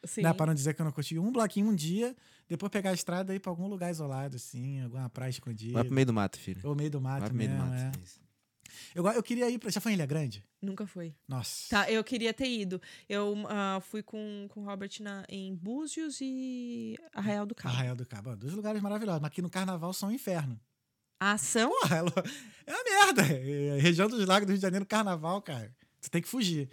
Sim. 0.04 0.22
né, 0.22 0.32
para 0.32 0.46
não 0.46 0.54
dizer 0.54 0.74
que 0.74 0.80
eu 0.80 0.84
não 0.84 0.92
curti, 0.92 1.18
um 1.18 1.32
bloquinho 1.32 1.68
um 1.68 1.74
dia, 1.74 2.14
depois 2.48 2.70
pegar 2.70 2.90
a 2.90 2.94
estrada 2.94 3.32
e 3.32 3.36
ir 3.36 3.40
pra 3.40 3.50
algum 3.50 3.66
lugar 3.66 3.90
isolado 3.90 4.36
assim, 4.36 4.82
alguma 4.82 5.08
praia 5.10 5.30
escondida. 5.30 5.74
Vai 5.74 5.84
pro 5.84 5.94
meio 5.94 6.06
do 6.06 6.12
mato, 6.12 6.38
filho. 6.38 6.60
Ou 6.64 6.74
meio 6.74 6.90
do 6.90 7.00
mato 7.00 7.20
Vai 7.20 7.28
pro 7.28 7.38
meio 7.38 7.50
do 7.50 7.56
mesmo, 7.56 7.70
mato. 7.70 7.98
é. 7.98 8.02
Isso. 8.04 8.28
Eu, 8.94 9.06
eu 9.06 9.22
queria 9.22 9.50
ir 9.50 9.58
pra, 9.58 9.70
já 9.70 9.80
foi 9.80 9.92
em 9.92 9.94
Ilha 9.94 10.06
Grande? 10.06 10.44
Nunca 10.60 10.86
foi. 10.86 11.14
Nossa. 11.26 11.68
Tá, 11.68 11.90
eu 11.90 12.02
queria 12.02 12.32
ter 12.32 12.48
ido. 12.48 12.80
Eu 13.08 13.34
ah, 13.48 13.80
fui 13.80 14.02
com, 14.02 14.46
com 14.48 14.60
o 14.60 14.64
Robert 14.64 14.90
na, 15.00 15.24
em 15.28 15.54
Búzios 15.54 16.18
e 16.20 16.96
Arraial 17.12 17.46
do 17.46 17.54
Cabo. 17.54 17.74
Arraial 17.74 17.96
do 17.96 18.06
Cabo, 18.06 18.30
ó, 18.30 18.36
dois 18.36 18.52
lugares 18.52 18.80
maravilhosos, 18.82 19.20
mas 19.20 19.30
aqui 19.30 19.42
no 19.42 19.50
carnaval 19.50 19.92
são 19.92 20.08
um 20.08 20.12
inferno. 20.12 20.58
A 21.20 21.32
ação? 21.32 21.70
Porra, 21.80 21.96
ela- 21.96 22.12
é 22.66 22.72
uma 22.72 22.84
merda. 22.84 23.22
É, 23.22 23.78
região 23.80 24.08
dos 24.08 24.24
Lagos 24.26 24.46
do 24.46 24.50
Rio 24.50 24.58
de 24.58 24.62
Janeiro, 24.62 24.86
carnaval, 24.86 25.40
cara. 25.42 25.74
Você 26.00 26.08
tem 26.10 26.22
que 26.22 26.28
fugir. 26.28 26.68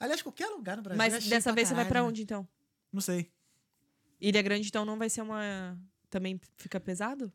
Aliás, 0.00 0.22
qualquer 0.22 0.48
lugar 0.48 0.76
no 0.76 0.82
Brasil. 0.82 1.02
é 1.02 1.10
Mas 1.10 1.22
cheio 1.22 1.30
dessa 1.30 1.52
vez 1.52 1.68
você 1.68 1.74
vai 1.74 1.84
pra 1.84 1.90
caralho, 1.94 2.06
né? 2.06 2.10
onde, 2.10 2.22
então? 2.22 2.48
Não 2.92 3.00
sei. 3.00 3.30
Ilha 4.20 4.40
Grande, 4.42 4.68
então, 4.68 4.84
não 4.84 4.96
vai 4.98 5.08
ser 5.10 5.20
uma... 5.22 5.78
Também 6.08 6.40
fica 6.56 6.78
pesado? 6.80 7.32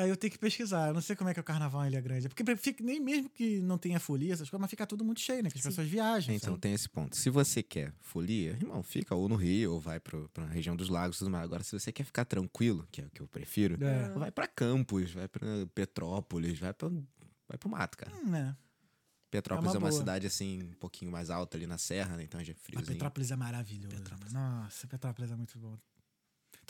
Aí 0.00 0.08
eu 0.08 0.16
tenho 0.16 0.30
que 0.32 0.38
pesquisar. 0.38 0.88
Eu 0.88 0.94
não 0.94 1.00
sei 1.00 1.14
como 1.16 1.28
é 1.30 1.34
que 1.34 1.40
é 1.40 1.42
o 1.42 1.44
carnaval 1.44 1.84
em 1.84 1.88
Ilha 1.88 2.00
Grande. 2.00 2.28
Porque 2.28 2.56
fica, 2.56 2.82
nem 2.82 3.00
mesmo 3.00 3.28
que 3.28 3.60
não 3.60 3.76
tenha 3.78 4.00
folia, 4.00 4.32
essas 4.32 4.48
coisas, 4.48 4.60
mas 4.60 4.70
fica 4.70 4.86
tudo 4.86 5.04
muito 5.04 5.20
cheio, 5.20 5.42
né? 5.42 5.50
Que 5.50 5.58
as 5.58 5.64
pessoas 5.64 5.86
viajam. 5.88 6.34
Então 6.34 6.50
sabe? 6.52 6.60
tem 6.60 6.72
esse 6.72 6.88
ponto. 6.88 7.16
Se 7.16 7.28
você 7.30 7.62
quer 7.62 7.92
folia, 8.00 8.50
irmão, 8.52 8.82
fica 8.82 9.14
ou 9.14 9.28
no 9.28 9.36
Rio 9.36 9.74
ou 9.74 9.80
vai 9.80 10.00
pro, 10.00 10.28
pra 10.30 10.46
região 10.46 10.74
dos 10.76 10.88
lagos 10.88 11.16
e 11.16 11.18
tudo 11.20 11.30
mais. 11.30 11.44
Agora, 11.44 11.62
se 11.62 11.72
você 11.78 11.92
quer 11.92 12.04
ficar 12.04 12.24
tranquilo, 12.24 12.86
que 12.90 13.00
é 13.02 13.04
o 13.06 13.10
que 13.10 13.20
eu 13.20 13.28
prefiro, 13.28 13.76
É. 13.84 14.08
vai 14.10 14.30
pra 14.30 14.46
Campos, 14.46 15.12
vai 15.12 15.28
pra 15.28 15.46
Petrópolis, 15.74 16.58
vai, 16.58 16.72
pra, 16.72 16.88
vai 17.48 17.58
pro 17.58 17.68
mato, 17.68 17.96
cara. 17.98 18.12
Hum, 18.16 18.30
né? 18.30 18.56
Petrópolis 19.30 19.72
É 19.72 19.76
é 19.76 19.78
uma 19.78 19.84
uma, 19.86 19.90
boa. 19.90 20.00
cidade 20.00 20.26
assim, 20.26 20.62
um 20.62 20.72
pouquinho 20.74 21.10
mais 21.12 21.30
alta 21.30 21.56
ali 21.56 21.66
na 21.66 21.78
serra, 21.78 22.16
né? 22.16 22.24
Então 22.24 22.42
já 22.42 22.52
é 22.52 22.54
Mas 22.54 22.62
friozinho. 22.64 22.92
Petrópolis 22.94 23.30
é 23.30 23.36
maravilhoso. 23.36 24.02
Nossa, 24.32 24.86
Petrópolis 24.88 25.30
é 25.30 25.36
muito 25.36 25.58
bom. 25.58 25.78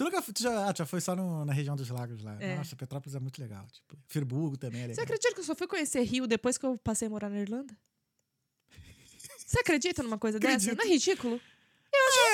Tu 0.00 0.04
nunca 0.04 0.22
tu 0.22 0.42
já, 0.42 0.66
ah, 0.66 0.72
já 0.74 0.86
foi 0.86 0.98
só 0.98 1.14
no- 1.14 1.44
na 1.44 1.52
região 1.52 1.76
dos 1.76 1.90
lagos 1.90 2.22
lá. 2.22 2.34
É. 2.40 2.56
Nossa, 2.56 2.74
Petrópolis 2.74 3.14
é 3.14 3.20
muito 3.20 3.38
legal. 3.38 3.66
Tipo, 3.70 3.98
Friburgo 4.08 4.56
também 4.56 4.80
é 4.80 4.84
Você 4.84 4.88
legal. 4.92 5.04
acredita 5.04 5.34
que 5.34 5.40
eu 5.40 5.44
só 5.44 5.54
fui 5.54 5.66
conhecer 5.66 6.00
Rio 6.04 6.26
depois 6.26 6.56
que 6.56 6.64
eu 6.64 6.78
passei 6.78 7.06
a 7.06 7.10
morar 7.10 7.28
na 7.28 7.38
Irlanda? 7.38 7.76
Você 9.46 9.60
acredita 9.60 10.02
numa 10.02 10.16
coisa 10.16 10.38
dessa? 10.40 10.54
Acredito. 10.54 10.78
Não 10.78 10.84
é 10.86 10.88
ridículo? 10.88 11.40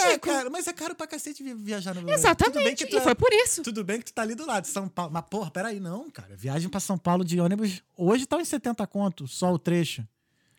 É, 0.05 0.17
cara, 0.19 0.49
mas 0.49 0.69
é 0.69 0.73
caro 0.73 0.95
pra 0.95 1.09
cacete 1.09 1.43
vi- 1.43 1.55
viajar 1.55 1.93
no 1.93 2.03
Brasil. 2.03 2.21
Exatamente. 2.21 2.53
Tudo 2.53 2.65
bem 2.65 2.77
que 2.77 2.87
tu 2.87 2.95
E 2.95 2.99
é- 2.99 3.03
foi 3.03 3.15
por 3.17 3.33
isso. 3.33 3.63
Tudo 3.65 3.83
bem 3.83 3.99
que 3.99 4.05
tu 4.05 4.13
tá 4.15 4.23
ali 4.23 4.37
do 4.37 4.47
lado, 4.47 4.65
São 4.67 4.87
Paulo. 4.89 5.13
Mas, 5.13 5.25
porra, 5.29 5.51
peraí, 5.51 5.81
não, 5.81 6.09
cara. 6.09 6.37
Viagem 6.37 6.69
pra 6.69 6.79
São 6.79 6.97
Paulo 6.97 7.25
de 7.25 7.41
ônibus 7.41 7.83
hoje 7.97 8.27
tá 8.27 8.37
uns 8.37 8.47
70 8.47 8.87
conto, 8.87 9.27
só 9.27 9.53
o 9.53 9.59
trecho. 9.59 10.07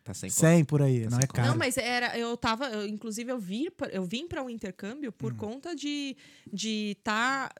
Tá 0.08 0.14
sem 0.14 0.30
100 0.30 0.64
por 0.64 0.80
aí, 0.80 1.04
Tá 1.04 1.10
não 1.10 1.18
é 1.18 1.26
caro. 1.26 1.48
Não, 1.48 1.56
mas 1.56 1.76
era. 1.76 2.18
Eu 2.18 2.36
tava. 2.36 2.66
eu, 2.68 2.86
inclusive, 2.86 3.30
eu, 3.30 3.38
vi, 3.38 3.70
pra- 3.70 3.88
eu 3.88 4.04
vim 4.04 4.26
para 4.26 4.42
um 4.42 4.48
intercâmbio 4.48 5.10
Hum. 5.10 5.14
por 5.16 5.34
conta 5.34 5.74
de 5.76 6.16
estar 6.52 7.52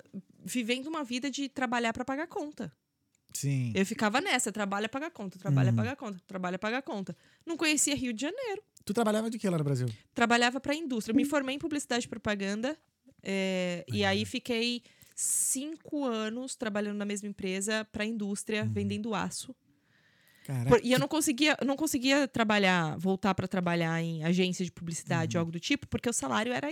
vivendo 0.44 0.86
uma 0.86 1.04
vida 1.04 1.30
de 1.30 1.48
trabalhar 1.48 1.92
para 1.92 2.04
pagar 2.04 2.26
conta. 2.26 2.72
Sim. 3.34 3.72
Eu 3.76 3.84
ficava 3.84 4.20
nessa, 4.20 4.50
trabalha, 4.50 4.88
paga 4.88 5.10
conta, 5.10 5.38
trabalha, 5.38 5.72
paga 5.72 5.94
conta, 5.94 6.20
trabalha, 6.26 6.58
paga 6.58 6.80
conta. 6.82 7.14
Não 7.44 7.56
conhecia 7.56 7.94
Rio 7.94 8.12
de 8.12 8.22
Janeiro. 8.22 8.62
Tu 8.84 8.94
trabalhava 8.94 9.28
de 9.30 9.38
que 9.38 9.48
lá 9.48 9.58
no 9.58 9.64
Brasil? 9.64 9.86
Trabalhava 10.14 10.58
para 10.58 10.74
indústria. 10.74 11.14
Me 11.14 11.24
formei 11.26 11.54
em 11.54 11.58
publicidade 11.58 12.06
e 12.06 12.08
propaganda. 12.08 12.76
é, 13.22 13.84
e 13.92 14.02
Uhum. 14.02 14.08
aí 14.08 14.24
fiquei 14.24 14.80
cinco 15.14 16.04
anos 16.04 16.54
trabalhando 16.54 16.96
na 16.96 17.04
mesma 17.04 17.28
empresa 17.28 17.84
para 17.90 18.04
indústria, 18.04 18.62
Uhum. 18.62 18.72
vendendo 18.72 19.12
aço. 19.14 19.54
Caraca. 20.48 20.80
E 20.82 20.92
eu 20.92 20.98
não 20.98 21.06
conseguia, 21.06 21.54
não 21.62 21.76
conseguia 21.76 22.26
trabalhar, 22.26 22.96
voltar 22.98 23.34
para 23.34 23.46
trabalhar 23.46 24.00
em 24.00 24.24
agência 24.24 24.64
de 24.64 24.72
publicidade 24.72 25.36
Uhum. 25.36 25.40
algo 25.42 25.52
do 25.52 25.60
tipo, 25.60 25.86
porque 25.88 26.08
o 26.08 26.12
salário 26.12 26.50
era, 26.54 26.68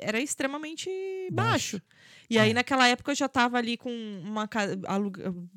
era 0.00 0.20
extremamente 0.20 0.90
Baixo. 1.30 1.76
baixo. 1.76 1.82
E 2.28 2.36
aí, 2.36 2.50
É. 2.50 2.54
naquela 2.54 2.88
época, 2.88 3.12
eu 3.12 3.14
já 3.14 3.28
tava 3.28 3.58
ali 3.58 3.76
com 3.76 3.90
uma, 4.24 4.48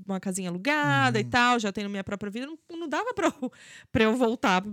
uma 0.06 0.20
casinha 0.20 0.50
alugada 0.52 1.18
Uhum. 1.18 1.26
e 1.26 1.28
tal, 1.28 1.60
já 1.60 1.72
tendo 1.72 1.90
minha 1.90 2.04
própria 2.04 2.30
vida. 2.30 2.46
Não, 2.46 2.58
não 2.78 2.88
dava 2.88 3.14
pra 3.16 3.28
eu, 3.42 3.52
pra 3.92 4.04
eu 4.04 4.16
voltar 4.16 4.64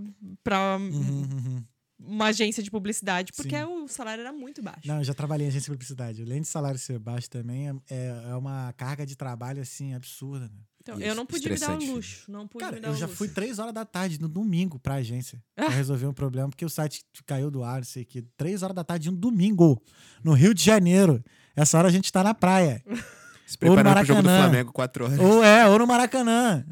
pra 0.43 0.77
Uhum, 0.77 0.91
uhum. 0.91 1.63
Uma 1.99 2.27
agência 2.27 2.61
de 2.61 2.69
publicidade, 2.69 3.31
porque 3.33 3.57
Sim. 3.57 3.63
o 3.63 3.87
salário 3.87 4.21
era 4.21 4.31
muito 4.31 4.61
baixo. 4.61 4.87
Não, 4.87 4.97
eu 4.99 5.03
já 5.03 5.13
trabalhei 5.13 5.47
em 5.47 5.49
agência 5.49 5.65
de 5.65 5.71
publicidade. 5.71 6.21
Além 6.21 6.41
de 6.41 6.47
salário 6.47 6.79
ser 6.79 6.99
baixo 6.99 7.29
também, 7.29 7.69
é, 7.89 8.23
é 8.29 8.35
uma 8.35 8.73
carga 8.73 9.05
de 9.05 9.15
trabalho, 9.15 9.61
assim, 9.61 9.93
absurda, 9.93 10.45
né? 10.45 10.59
Então, 10.81 11.01
eu 11.01 11.13
não 11.13 11.25
podia 11.25 11.51
me 11.51 11.59
dar 11.59 11.71
o 11.71 11.73
estressante. 11.73 11.91
luxo. 11.93 12.31
Não 12.31 12.47
pude 12.47 12.63
Cara, 12.63 12.75
me 12.77 12.81
dar 12.81 12.87
eu 12.89 12.95
já 12.95 13.07
luxo. 13.07 13.17
fui 13.17 13.27
três 13.27 13.59
horas 13.59 13.73
da 13.73 13.83
tarde 13.83 14.21
no 14.21 14.29
domingo 14.29 14.79
pra 14.79 14.95
agência 14.95 15.43
pra 15.53 15.67
resolver 15.67 16.05
um 16.05 16.13
problema, 16.13 16.47
porque 16.47 16.63
o 16.63 16.69
site 16.69 17.03
caiu 17.25 17.51
do 17.51 17.61
ar, 17.61 17.77
não 17.79 17.83
sei 17.83 18.03
o 18.03 18.05
que. 18.05 18.21
Três 18.37 18.63
horas 18.63 18.73
da 18.73 18.85
tarde, 18.85 19.09
um 19.09 19.13
domingo, 19.13 19.81
no 20.23 20.31
Rio 20.31 20.53
de 20.53 20.63
Janeiro. 20.63 21.21
Essa 21.57 21.77
hora 21.77 21.89
a 21.89 21.91
gente 21.91 22.09
tá 22.09 22.23
na 22.23 22.33
praia. 22.33 22.81
Se 23.45 23.57
Ou 23.63 23.69
no 23.69 23.75
preparando 23.75 23.95
pro 23.97 24.05
jogo 24.05 24.21
do 24.21 24.25
Maracanã. 24.25 24.49
Flamengo 24.49 24.71
4 24.73 25.05
horas. 25.05 25.19
ou 25.19 25.43
é, 25.43 25.67
ou 25.67 25.79
no 25.79 25.87
Maracanã. 25.87 26.65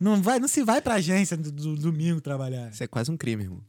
Não, 0.00 0.20
vai, 0.20 0.38
não 0.38 0.48
se 0.48 0.62
vai 0.62 0.80
pra 0.82 0.94
agência 0.94 1.36
do, 1.36 1.50
do 1.52 1.76
domingo 1.76 2.20
trabalhar. 2.20 2.70
Isso 2.70 2.82
é 2.82 2.86
quase 2.86 3.10
um 3.10 3.16
crime, 3.16 3.44
irmão. 3.44 3.62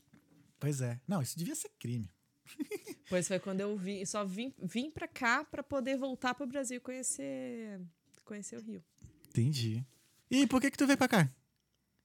Pois 0.60 0.82
é. 0.82 1.00
Não, 1.08 1.22
isso 1.22 1.38
devia 1.38 1.56
ser 1.56 1.70
crime. 1.80 2.10
Pois 3.10 3.26
foi 3.26 3.40
quando 3.40 3.62
eu 3.62 3.78
vim, 3.78 4.04
só 4.04 4.26
vim, 4.26 4.54
vim 4.62 4.92
pra 4.92 5.08
cá 5.08 5.42
pra 5.46 5.64
poder 5.64 5.96
voltar 5.98 6.36
pro 6.36 6.46
Brasil 6.46 6.76
e 6.76 6.80
conhecer, 6.82 7.80
conhecer 8.26 8.58
o 8.58 8.62
Rio. 8.62 8.84
Entendi. 9.30 9.82
E 10.30 10.46
por 10.46 10.60
que 10.60 10.70
que 10.70 10.78
tu 10.78 10.86
veio 10.86 10.98
pra 10.98 11.08
cá? 11.08 11.30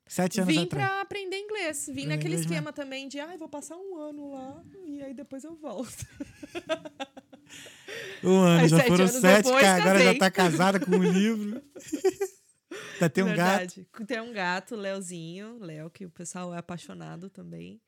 Sete 0.07 0.41
anos 0.41 0.55
Vim 0.55 0.63
atrás. 0.63 0.87
pra 0.87 1.01
aprender 1.01 1.39
inglês. 1.39 1.91
Vim 1.93 2.07
naquele 2.07 2.37
né? 2.37 2.41
esquema 2.41 2.73
também 2.73 3.09
de, 3.09 3.19
ah, 3.19 3.37
vou 3.37 3.49
passar 3.49 3.77
um 3.77 3.99
ano 3.99 4.33
lá 4.33 4.63
e 4.87 5.03
aí 5.03 5.13
depois 5.13 5.43
eu 5.43 5.57
volto. 5.57 6.07
Um 8.25 8.39
ano, 8.39 8.63
Aí, 8.63 8.69
já 8.69 8.77
sete 8.79 8.89
foram 8.89 9.09
sete, 9.09 9.45
depois, 9.45 9.63
cara. 9.63 9.83
Agora 9.83 9.99
já 10.05 10.19
tá 10.19 10.31
casada 10.31 10.81
com 10.81 10.93
um 10.93 11.03
livro. 11.03 11.63
Ainda 12.95 13.11
tem 13.11 13.25
um 13.25 13.35
gato. 13.35 13.75
Verdade. 13.75 13.89
Tem 14.07 14.21
um 14.21 14.33
gato, 14.33 14.77
Leozinho, 14.77 15.59
Léo, 15.59 15.91
que 15.91 16.07
o 16.07 16.11
pessoal 16.11 16.55
é 16.55 16.59
apaixonado 16.59 17.29
também. 17.29 17.81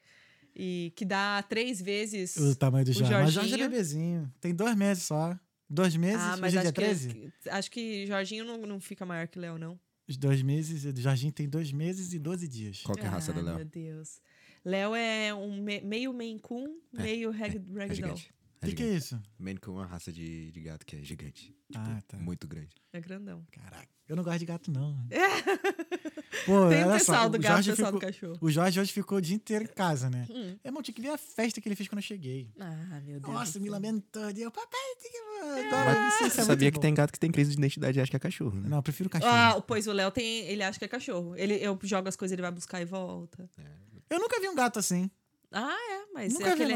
E 0.57 0.93
que 0.95 1.05
dá 1.05 1.43
três 1.43 1.81
vezes. 1.81 2.37
O 2.37 2.55
tamanho 2.55 2.85
do 2.85 2.91
O 2.91 2.95
Jorge. 2.95 3.15
Mas 3.15 3.33
Jorge 3.33 3.55
é 3.55 3.59
bebezinho. 3.59 4.33
Tem 4.41 4.55
dois 4.55 4.77
meses 4.77 5.03
só. 5.05 5.39
Dois 5.69 5.97
meses? 5.97 6.21
ah, 6.21 6.37
mas 6.37 6.55
é 6.55 6.59
acho 6.59 6.65
dia 6.67 6.73
13? 6.73 7.09
que, 7.09 7.33
acho 7.49 7.71
que 7.71 8.07
Jorginho 8.07 8.45
não, 8.45 8.59
não 8.59 8.81
fica 8.81 9.05
maior 9.05 9.27
que 9.27 9.39
Léo, 9.39 9.59
não. 9.59 9.79
Os 10.07 10.17
dois 10.17 10.43
meses. 10.43 10.85
O 10.85 11.01
Jorginho 11.01 11.33
tem 11.33 11.49
dois 11.49 11.73
meses 11.73 12.13
e 12.13 12.19
12 12.19 12.47
dias. 12.47 12.83
Qual 12.83 12.95
que 12.97 13.03
é 13.05 13.07
a 13.09 13.11
raça 13.11 13.33
ah, 13.33 13.35
do 13.35 13.41
Léo? 13.41 13.57
Meu 13.57 13.65
Deus. 13.65 14.21
Léo 14.65 14.95
é 14.95 15.35
um 15.35 15.63
me- 15.63 15.81
meio 15.81 16.13
Maine 16.15 16.41
Coon, 16.41 16.79
meio 16.93 17.31
rag, 17.31 17.57
É 17.57 17.87
Ragdoll. 17.87 18.15
O 18.63 18.67
que, 18.67 18.73
que 18.75 18.83
é 18.83 18.95
isso? 18.97 19.21
Maine 19.39 19.59
Coon 19.61 19.75
é 19.75 19.77
uma 19.81 19.87
raça 19.87 20.11
de, 20.11 20.51
de 20.53 20.61
gato 20.63 20.87
que 20.87 20.97
é 20.97 21.03
gigante. 21.03 21.55
Tipo, 21.71 21.85
Ah, 21.85 22.03
tá. 22.07 22.17
Muito 22.19 22.47
grande. 22.49 22.71
É 22.93 23.01
grandão. 23.01 23.45
Caraca, 23.51 23.89
eu 24.09 24.17
não 24.17 24.23
gosto 24.25 24.39
de 24.39 24.47
gato, 24.47 24.71
não. 24.71 24.97
Pô, 26.47 26.69
Tem 26.69 26.85
o 26.85 26.89
olha 26.89 26.99
só, 26.99 27.13
pessoal 27.13 27.29
do 27.31 27.37
o 27.37 27.41
gato 27.41 27.63
o 27.63 27.65
pessoal 27.65 27.93
do 27.93 27.99
cachorro. 27.99 28.39
O 28.41 28.51
Jorge 28.51 28.81
hoje 28.81 28.93
ficou 28.93 29.19
o 29.19 29.21
dia 29.21 29.35
inteiro 29.37 29.65
em 29.65 29.69
casa, 29.69 30.11
né? 30.11 30.27
Hum. 30.31 30.57
É, 30.63 30.69
Irmão, 30.69 30.83
tinha 30.83 30.95
que 30.95 31.01
ver 31.01 31.11
a 31.11 31.19
festa 31.19 31.61
que 31.61 31.69
ele 31.69 31.77
fez 31.77 31.89
quando 31.89 31.99
eu 31.99 32.03
cheguei. 32.03 32.51
Ah, 32.59 33.01
meu 33.05 33.21
Deus. 33.21 33.33
Nossa, 33.33 33.59
me 33.61 33.69
lamentou. 33.69 34.31
E 34.31 34.43
eu, 34.43 34.51
papai, 34.51 34.81
tem 35.01 35.11
que. 35.11 35.17
É. 35.17 35.69
Agora, 35.69 36.09
isso, 36.09 36.41
é 36.41 36.45
Sabia 36.45 36.71
que 36.71 36.77
bom. 36.77 36.83
tem 36.83 36.95
gato 36.95 37.13
que 37.13 37.19
tem 37.21 37.31
crise 37.31 37.51
de 37.53 37.59
identidade 37.59 37.99
e 37.99 38.03
acha 38.03 38.11
que 38.11 38.17
é 38.17 38.21
cachorro, 38.21 38.59
né? 38.59 38.69
Não, 38.69 38.79
eu 38.79 38.83
prefiro 38.83 39.09
cachorro. 39.09 39.33
Ah, 39.33 39.61
pois 39.67 39.87
o 39.87 39.93
Léo 39.93 40.11
tem. 40.11 40.41
Ele 40.47 40.63
acha 40.63 40.79
que 40.79 40.85
é 40.85 40.89
cachorro. 40.89 41.35
Ele, 41.37 41.55
eu 41.55 41.79
jogo 41.83 42.09
as 42.09 42.17
coisas, 42.17 42.33
ele 42.33 42.43
vai 42.43 42.51
buscar 42.51 42.81
e 42.81 42.85
volta. 42.85 43.49
Eu 44.11 44.19
nunca 44.19 44.41
vi 44.41 44.49
um 44.49 44.55
gato 44.55 44.79
assim. 44.79 45.11
Ah, 45.57 45.77
é, 45.93 46.13
mas 46.13 46.33
Nunca 46.35 46.49
é 46.49 46.53
aquele. 46.53 46.75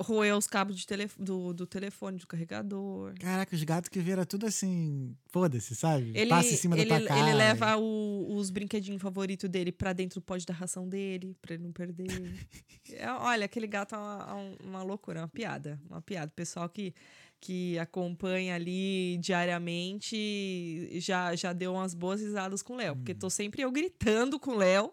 Roeu 0.00 0.36
os 0.36 0.48
cabos 0.48 0.76
de 0.76 0.84
do, 1.20 1.52
do 1.54 1.66
telefone, 1.68 2.18
do 2.18 2.26
carregador. 2.26 3.14
Caraca, 3.20 3.54
os 3.54 3.62
gatos 3.62 3.88
que 3.88 4.00
viram 4.00 4.24
tudo 4.24 4.44
assim. 4.46 5.14
Foda-se, 5.28 5.76
sabe? 5.76 6.10
Ele, 6.16 6.30
Passa 6.30 6.52
em 6.52 6.56
cima 6.56 6.76
ele, 6.76 6.88
da 6.90 6.98
tua 6.98 7.06
cara. 7.08 7.20
ele 7.20 7.32
leva 7.34 7.76
o- 7.76 8.34
os 8.36 8.50
brinquedinhos 8.50 9.00
favoritos 9.00 9.48
dele 9.48 9.70
pra 9.70 9.92
dentro 9.92 10.18
do 10.20 10.24
pote 10.24 10.44
da 10.44 10.52
ração 10.52 10.88
dele, 10.88 11.36
pra 11.40 11.54
ele 11.54 11.62
não 11.62 11.72
perder. 11.72 12.06
É, 12.92 13.10
olha, 13.12 13.44
aquele 13.46 13.66
gato 13.66 13.94
é 13.94 13.98
uma, 13.98 14.34
uma- 14.34 14.56
uma 14.64 14.82
loucura, 14.82 15.20
uma 15.20 15.28
piada. 15.28 15.80
Uma 15.88 16.02
piada. 16.02 16.30
O 16.30 16.34
pessoal 16.34 16.68
que, 16.68 16.92
que 17.40 17.78
acompanha 17.78 18.54
ali 18.56 19.16
diariamente 19.18 20.88
já, 21.00 21.34
já 21.34 21.52
deu 21.52 21.72
umas 21.74 21.94
boas 21.94 22.20
risadas 22.20 22.62
com 22.62 22.74
o 22.74 22.76
Léo. 22.76 22.96
Porque 22.96 23.14
tô 23.14 23.30
sempre 23.30 23.62
eu 23.62 23.70
gritando 23.72 24.38
com 24.38 24.52
o 24.52 24.56
Léo. 24.56 24.92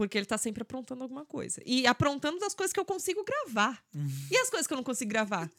Porque 0.00 0.16
ele 0.16 0.24
tá 0.24 0.38
sempre 0.38 0.62
aprontando 0.62 1.02
alguma 1.02 1.26
coisa. 1.26 1.60
E 1.66 1.86
aprontando 1.86 2.38
das 2.38 2.54
coisas 2.54 2.72
que 2.72 2.80
eu 2.80 2.86
consigo 2.86 3.22
gravar. 3.22 3.84
E 4.30 4.36
as 4.38 4.48
coisas 4.48 4.66
que 4.66 4.72
eu 4.72 4.76
não 4.78 4.82
consigo 4.82 5.10
gravar? 5.10 5.50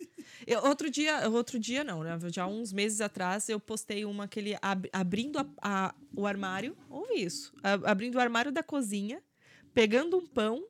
Eu- 0.48 0.64
outro 0.66 0.90
dia, 0.90 1.30
outro 1.30 1.60
dia 1.60 1.84
não, 1.84 2.02
né? 2.02 2.18
Já 2.34 2.48
uns 2.48 2.74
meses 2.74 3.02
atrás 3.02 3.48
eu 3.50 3.60
postei 3.60 4.04
uma 4.04 4.28
que 4.28 4.40
ele 4.40 4.58
ab- 4.60 4.90
abrindo 4.92 5.38
a- 5.38 5.46
a- 5.62 5.96
o 6.16 6.26
armário, 6.26 6.76
ouve 6.90 7.24
isso, 7.24 7.54
a- 7.62 7.92
abrindo 7.92 8.16
o 8.16 8.20
armário 8.20 8.52
da 8.52 8.64
cozinha, 8.64 9.22
pegando 9.76 10.18
um 10.18 10.26
pão, 10.26 10.66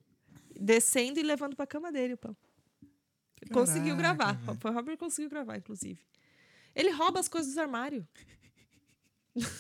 descendo 0.60 1.18
e 1.18 1.24
levando 1.24 1.56
pra 1.56 1.66
cama 1.66 1.94
dele 1.94 2.16
o 2.16 2.18
pão. 2.18 2.36
conseguiu 3.54 3.96
Caraca, 3.96 4.16
gravar. 4.18 4.34
velho. 4.34 4.58
Foi 4.60 4.70
o 4.72 4.74
Robert 4.74 4.98
que 4.98 5.00
conseguiu 5.00 5.30
gravar, 5.30 5.56
inclusive. 5.56 6.00
Ele 6.76 6.92
rouba 6.92 7.22
as 7.22 7.30
coisas 7.30 7.54
do 7.54 7.62
armário. 7.62 8.06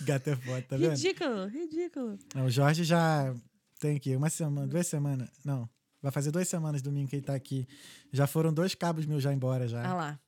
Gato 0.03 0.27
é 0.31 0.35
foda, 0.35 0.61
tá 0.63 0.75
vendo? 0.75 0.91
ridículo, 0.91 1.45
ridículo. 1.47 2.19
Não, 2.35 2.45
o 2.47 2.49
Jorge 2.51 2.83
já 2.83 3.33
tem 3.81 3.97
aqui 3.97 4.15
uma 4.15 4.29
semana, 4.29 4.67
duas 4.67 4.85
semanas. 4.87 5.29
Não, 5.43 5.67
vai 6.01 6.11
fazer 6.11 6.31
duas 6.31 6.47
semanas 6.47 6.81
domingo 6.81 7.09
que 7.09 7.15
ele 7.17 7.25
tá 7.25 7.33
aqui. 7.35 7.67
Já 8.13 8.27
foram 8.27 8.53
dois 8.53 8.75
cabos 8.75 9.05
meus 9.05 9.23
já 9.23 9.33
embora 9.33 9.67
já. 9.67 9.83
Ah 9.83 9.93
lá. 9.93 10.19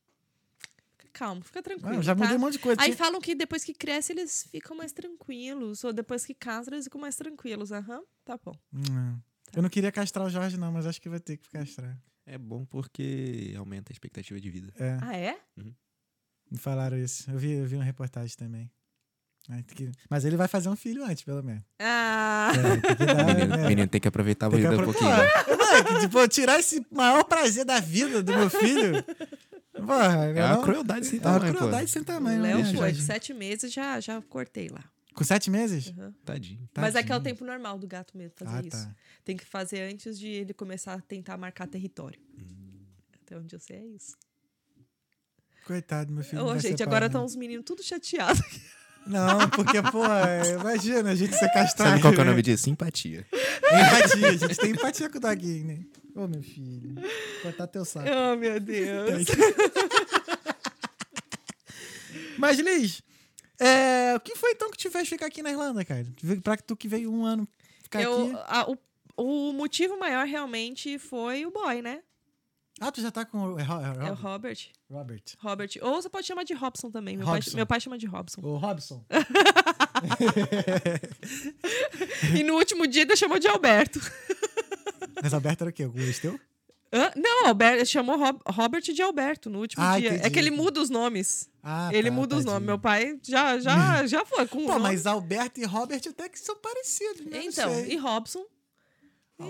Fica 0.97 1.07
calmo, 1.13 1.43
fica 1.43 1.61
tranquilo. 1.61 1.93
Não, 1.95 2.01
já 2.03 2.15
tá? 2.15 2.21
mudei 2.23 2.35
um 2.37 2.39
monte 2.39 2.53
de 2.53 2.59
coisa. 2.59 2.81
Aí 2.81 2.87
Tinha- 2.87 2.97
falam 2.97 3.21
que 3.21 3.35
depois 3.35 3.63
que 3.63 3.73
cresce 3.73 4.11
eles 4.11 4.47
ficam 4.51 4.75
mais 4.75 4.91
tranquilos. 4.91 5.83
Ou 5.83 5.93
depois 5.93 6.25
que 6.25 6.33
casam 6.33 6.73
eles 6.73 6.85
ficam 6.85 6.99
mais 6.99 7.15
tranquilos. 7.15 7.71
Aham, 7.71 8.01
tá 8.25 8.37
bom. 8.43 8.53
Não. 8.71 9.21
Eu 9.55 9.61
não 9.61 9.69
queria 9.69 9.91
castrar 9.91 10.25
o 10.25 10.29
Jorge, 10.31 10.57
não, 10.57 10.71
mas 10.71 10.87
acho 10.87 10.99
que 10.99 11.07
vai 11.07 11.19
ter 11.19 11.37
que 11.37 11.47
castrar. 11.49 11.95
É 12.25 12.37
bom 12.39 12.65
porque 12.65 13.53
aumenta 13.55 13.91
a 13.91 13.93
expectativa 13.93 14.39
de 14.39 14.49
vida. 14.49 14.73
É, 14.77 14.97
Ah, 15.01 15.15
é? 15.15 15.39
me 16.49 16.57
falaram 16.57 16.97
isso. 16.97 17.29
Eu 17.29 17.37
vi, 17.37 17.51
eu 17.51 17.65
vi 17.67 17.75
uma 17.75 17.83
reportagem 17.83 18.35
também. 18.35 18.71
Mas 20.09 20.23
ele 20.25 20.37
vai 20.37 20.47
fazer 20.47 20.69
um 20.69 20.75
filho 20.75 21.03
antes, 21.03 21.23
pelo 21.23 21.43
menos. 21.43 21.63
Ah! 21.79 22.51
É, 22.55 22.77
tem 22.79 22.95
que 22.95 23.05
dar, 23.05 23.25
menino, 23.25 23.57
né? 23.57 23.67
menino 23.67 23.87
tem 23.87 23.99
que 24.01 24.07
aproveitar 24.07 24.45
a 24.45 24.49
vida 24.49 24.71
um 24.77 24.83
pouquinho. 24.85 25.09
Pô, 25.11 25.57
moleque, 25.57 25.99
tipo, 25.99 26.27
tirar 26.29 26.59
esse 26.59 26.85
maior 26.89 27.23
prazer 27.25 27.65
da 27.65 27.79
vida 27.79 28.23
do 28.23 28.31
meu 28.31 28.49
filho. 28.49 29.03
Porra, 29.73 30.25
É 30.27 30.45
uma 30.45 30.55
não- 30.55 30.61
crueldade 30.63 31.05
sem 31.07 31.19
É 31.19 31.21
uma 31.21 31.33
tamanho, 31.33 31.55
crueldade 31.55 31.85
pô. 31.87 31.91
sem 31.91 32.03
tamanho. 32.03 32.41
Léo 32.41 32.57
né, 32.59 32.63
foi, 32.65 32.73
Jorge? 32.73 32.99
de 32.99 33.05
sete 33.05 33.33
meses 33.33 33.73
já, 33.73 33.99
já 33.99 34.21
cortei 34.21 34.69
lá. 34.69 34.83
Com 35.13 35.23
sete 35.23 35.49
meses? 35.51 35.89
Aham. 35.97 36.13
Tadinho. 36.23 36.69
Mas 36.75 36.95
é 36.95 37.03
que 37.03 37.11
é 37.11 37.15
o 37.15 37.19
Tadinho. 37.19 37.35
tempo 37.35 37.45
normal 37.45 37.77
do 37.77 37.85
gato 37.87 38.17
mesmo 38.17 38.33
fazer 38.37 38.55
Ah, 38.55 38.61
isso. 38.61 38.85
tá. 38.87 38.95
Tem 39.25 39.35
que 39.37 39.45
fazer 39.45 39.81
antes 39.91 40.17
de 40.17 40.27
ele 40.27 40.53
começar 40.53 40.93
a 40.93 41.01
tentar 41.01 41.37
marcar 41.37 41.67
território. 41.67 42.19
Hum. 42.39 42.85
Até 43.21 43.37
onde 43.37 43.53
eu 43.55 43.59
sei 43.59 43.77
é 43.77 43.85
isso. 43.87 44.15
Coitado, 45.65 46.11
meu 46.11 46.23
filho. 46.23 46.43
Ô, 46.45 46.57
gente, 46.57 46.81
agora 46.83 47.05
estão 47.05 47.21
não. 47.21 47.25
os 47.27 47.35
meninos 47.35 47.63
tudo 47.65 47.83
chateados. 47.83 48.41
Não, 49.05 49.49
porque, 49.49 49.81
pô, 49.81 50.03
imagina 50.61 51.11
a 51.11 51.15
gente 51.15 51.35
ser 51.35 51.49
castrado. 51.51 51.89
Sabe 51.89 52.01
qual 52.01 52.13
que 52.13 52.19
é 52.19 52.23
o 52.23 52.25
nome 52.25 52.41
disso? 52.41 52.63
Simpatia. 52.63 53.25
Empatia, 53.65 54.27
a 54.29 54.35
gente 54.37 54.55
tem 54.57 54.71
empatia 54.71 55.09
com 55.09 55.17
o 55.17 55.21
doguinho, 55.21 55.65
né? 55.65 55.79
Ô, 56.15 56.27
meu 56.27 56.41
filho, 56.43 56.95
cortar 57.41 57.67
teu 57.67 57.83
saco. 57.83 58.07
oh, 58.09 58.35
meu 58.35 58.59
Deus. 58.59 59.25
Mas, 62.37 62.59
Liz, 62.59 63.01
é, 63.59 64.13
o 64.15 64.19
que 64.19 64.35
foi 64.35 64.51
então 64.51 64.69
que 64.71 64.77
te 64.77 64.89
fez 64.89 65.07
ficar 65.07 65.27
aqui 65.27 65.41
na 65.41 65.51
Irlanda, 65.51 65.83
cara? 65.85 66.05
Pra 66.43 66.57
que 66.57 66.63
tu 66.63 66.75
que 66.75 66.87
veio 66.87 67.11
um 67.11 67.25
ano 67.25 67.47
ficar 67.81 68.01
Eu, 68.01 68.25
aqui. 68.25 68.35
a- 68.47 68.69
o, 68.69 68.77
o 69.49 69.53
motivo 69.53 69.97
maior 69.99 70.25
realmente 70.25 70.97
foi 70.97 71.45
o 71.45 71.51
boy, 71.51 71.81
né? 71.81 71.99
Ah, 72.85 72.91
tu 72.91 73.01
já 73.01 73.11
tá 73.11 73.23
com 73.25 73.53
o, 73.53 73.59
é, 73.59 73.63
Ro- 73.63 73.79
é, 73.81 74.07
É 74.07 74.11
o 74.11 74.15
Robert. 74.15 74.17
Robert. 74.19 74.57
Robert. 74.89 75.23
Robert. 75.39 75.69
Ou 75.81 76.01
você 76.01 76.09
pode 76.09 76.27
chamar 76.27 76.43
de 76.43 76.53
Robson 76.53 76.91
também. 76.91 77.15
Meu, 77.17 77.25
pai, 77.25 77.35
Robson. 77.35 77.55
meu 77.55 77.65
pai 77.65 77.79
chama 77.79 77.97
de 77.97 78.05
Robson. 78.05 78.41
O 78.41 78.57
Robson. 78.57 79.03
E 82.37 82.43
no 82.43 82.55
último 82.55 82.87
dia 82.87 83.03
ele 83.03 83.15
chamou 83.15 83.39
de 83.39 83.47
Alberto. 83.47 83.99
Mas 85.21 85.33
Alberto 85.33 85.63
era 85.63 85.69
o 85.69 85.73
quê? 85.73 85.85
O 85.85 85.97
ex 85.97 86.19
teu? 86.19 86.39
Hã? 86.91 87.11
Não, 87.15 87.47
Alberto, 87.47 87.77
ele 87.77 87.85
chamou 87.85 88.17
Rob- 88.17 88.41
Robert 88.47 88.81
de 88.81 89.01
Alberto 89.01 89.49
no 89.49 89.59
último 89.59 89.83
Ah, 89.83 89.99
dia. 89.99 90.09
entendi. 90.09 90.25
É 90.25 90.29
que 90.29 90.37
ele 90.37 90.51
muda 90.51 90.79
os 90.81 90.89
nomes. 90.89 91.49
Ah, 91.63 91.89
ele 91.91 92.09
tá, 92.09 92.15
muda 92.15 92.35
os 92.35 92.41
tadinho. 92.43 92.53
nomes. 92.53 92.67
Meu 92.67 92.77
pai 92.79 93.17
já, 93.23 93.57
já, 93.59 94.05
já 94.05 94.25
foi 94.25 94.45
com 94.47 94.59
o 94.59 94.67
Pô, 94.67 94.77
mas 94.79 95.07
Alberto 95.07 95.59
e 95.59 95.63
Robert 95.65 96.01
até 96.07 96.29
que 96.29 96.37
são 96.39 96.55
parecidos, 96.57 97.25
né? 97.25 97.43
Então, 97.45 97.85
e 97.85 97.95
Robson? 97.95 98.45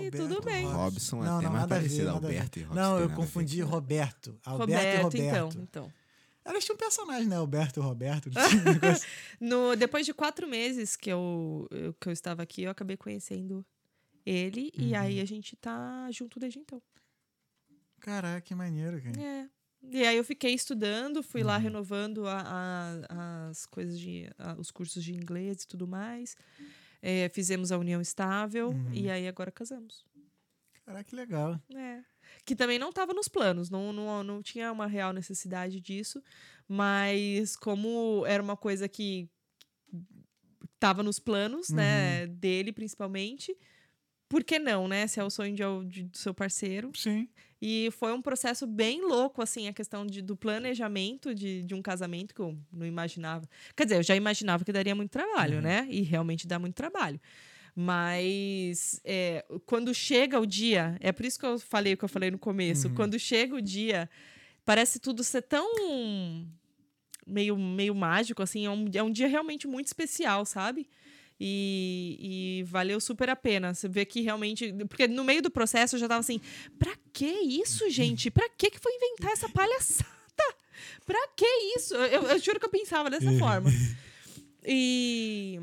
E 0.02 0.04
Alberto, 0.06 0.28
tudo 0.28 0.42
bem. 0.42 0.64
Robson. 0.64 0.76
Robson 0.82 1.22
é 1.22 1.26
Não, 1.26 1.36
até 1.36 1.44
não, 1.46 1.52
mais 1.52 1.62
nada 1.62 1.74
a 1.74 1.78
ver, 1.78 1.84
parecido. 1.84 2.04
ver. 2.04 2.10
Alberto 2.10 2.58
e 2.58 2.62
Robson. 2.62 2.80
Não, 2.80 2.98
eu 3.00 3.10
confundi 3.10 3.60
Roberto. 3.62 4.38
Alberto 4.44 4.72
Roberto, 4.72 5.16
e 5.16 5.20
Roberto. 5.20 5.46
então. 5.58 5.62
então. 5.62 5.92
Elas 6.44 6.62
tinham 6.64 6.74
um 6.74 6.78
personagem, 6.78 7.26
né? 7.26 7.36
Alberto 7.36 7.80
e 7.80 7.82
Roberto. 7.82 8.30
No, 9.40 9.74
depois 9.76 10.04
de 10.04 10.12
quatro 10.12 10.46
meses 10.46 10.94
que 10.96 11.10
eu, 11.10 11.68
que 12.00 12.08
eu 12.08 12.12
estava 12.12 12.42
aqui, 12.42 12.62
eu 12.62 12.70
acabei 12.70 12.96
conhecendo 12.96 13.64
ele. 14.26 14.70
E 14.76 14.92
Uhum. 14.92 14.98
aí 15.00 15.20
a 15.20 15.24
gente 15.24 15.56
tá 15.56 16.08
junto 16.10 16.38
desde 16.38 16.58
então. 16.58 16.82
Caraca, 18.00 18.40
que 18.42 18.54
maneiro, 18.54 19.00
cara. 19.02 19.20
É. 19.20 19.48
E 19.90 20.06
aí 20.06 20.16
eu 20.16 20.24
fiquei 20.24 20.54
estudando, 20.54 21.22
fui 21.22 21.40
Uhum. 21.42 21.46
lá 21.48 21.56
renovando 21.58 22.26
a- 22.26 22.42
a- 23.08 23.48
as 23.48 23.66
coisas 23.66 23.98
de. 23.98 24.30
a- 24.38 24.54
os 24.58 24.70
cursos 24.70 25.02
de 25.04 25.12
inglês 25.14 25.62
e 25.62 25.66
tudo 25.66 25.86
mais. 25.86 26.36
É, 27.06 27.28
fizemos 27.28 27.70
a 27.70 27.76
união 27.76 28.00
estável 28.00 28.68
Uhum. 28.70 28.90
e 28.94 29.10
aí 29.10 29.28
agora 29.28 29.52
casamos. 29.52 30.04
Caraca, 30.86 31.04
que 31.04 31.14
legal. 31.14 31.60
É. 31.74 32.00
Que 32.46 32.56
também 32.56 32.78
não 32.78 32.88
estava 32.88 33.12
nos 33.12 33.28
planos, 33.28 33.68
não, 33.68 33.92
não, 33.92 34.22
não 34.24 34.42
tinha 34.42 34.72
uma 34.72 34.86
real 34.86 35.12
necessidade 35.12 35.80
disso, 35.80 36.22
mas 36.66 37.56
como 37.56 38.24
era 38.26 38.42
uma 38.42 38.56
coisa 38.56 38.88
que 38.88 39.28
tava 40.78 41.02
nos 41.02 41.18
planos, 41.18 41.68
Uhum. 41.70 41.76
né? 41.76 42.26
Dele, 42.26 42.72
principalmente. 42.72 43.56
Por 44.28 44.42
que 44.42 44.58
não, 44.58 44.88
né? 44.88 45.06
Se 45.06 45.20
é 45.20 45.24
o 45.24 45.30
sonho 45.30 45.54
de, 45.54 45.62
de- 45.90 46.02
do 46.08 46.16
seu 46.18 46.34
parceiro. 46.34 46.90
Sim. 46.94 47.28
E 47.66 47.90
foi 47.92 48.12
um 48.12 48.20
processo 48.20 48.66
bem 48.66 49.00
louco, 49.00 49.40
assim, 49.40 49.68
a 49.68 49.72
questão 49.72 50.04
de, 50.04 50.20
do 50.20 50.36
planejamento 50.36 51.34
de, 51.34 51.62
de 51.62 51.74
um 51.74 51.80
casamento 51.80 52.34
que 52.34 52.40
eu 52.42 52.54
não 52.70 52.84
imaginava. 52.84 53.48
Quer 53.74 53.84
dizer, 53.84 53.96
eu 53.96 54.02
já 54.02 54.14
imaginava 54.14 54.62
que 54.66 54.70
daria 54.70 54.94
muito 54.94 55.10
trabalho, 55.10 55.62
né? 55.62 55.86
E 55.88 56.02
realmente 56.02 56.46
dá 56.46 56.58
muito 56.58 56.74
trabalho. 56.74 57.18
Mas 57.74 59.00
é, 59.02 59.46
quando 59.64 59.94
chega 59.94 60.38
o 60.38 60.44
dia, 60.44 60.94
é 61.00 61.10
por 61.10 61.24
isso 61.24 61.38
que 61.38 61.46
eu 61.46 61.58
falei 61.58 61.94
o 61.94 61.96
que 61.96 62.04
eu 62.04 62.08
falei 62.08 62.30
no 62.30 62.38
começo. 62.38 62.90
Quando 62.90 63.18
chega 63.18 63.56
o 63.56 63.62
dia, 63.62 64.10
parece 64.66 64.98
tudo 64.98 65.24
ser 65.24 65.40
tão 65.40 65.66
meio, 67.26 67.56
meio 67.56 67.94
mágico, 67.94 68.42
assim. 68.42 68.66
É 68.66 68.70
um, 68.70 68.90
é 68.92 69.02
um 69.02 69.10
dia 69.10 69.26
realmente 69.26 69.66
muito 69.66 69.86
especial, 69.86 70.44
sabe? 70.44 70.86
E, 71.38 72.60
e 72.60 72.62
valeu 72.64 73.00
super 73.00 73.28
a 73.28 73.36
pena. 73.36 73.74
Você 73.74 73.88
vê 73.88 74.04
que 74.04 74.20
realmente. 74.20 74.72
Porque 74.88 75.08
no 75.08 75.24
meio 75.24 75.42
do 75.42 75.50
processo 75.50 75.96
eu 75.96 76.00
já 76.00 76.08
tava 76.08 76.20
assim: 76.20 76.40
pra 76.78 76.96
que 77.12 77.26
isso, 77.26 77.88
gente? 77.90 78.30
Pra 78.30 78.48
que 78.48 78.70
que 78.70 78.78
foi 78.78 78.92
inventar 78.94 79.32
essa 79.32 79.48
palhaçada? 79.48 80.08
Pra 81.06 81.28
que 81.36 81.46
isso? 81.76 81.94
Eu, 81.94 82.22
eu 82.22 82.38
juro 82.38 82.58
que 82.58 82.66
eu 82.66 82.70
pensava 82.70 83.10
dessa 83.10 83.32
forma. 83.38 83.70
E 84.66 85.60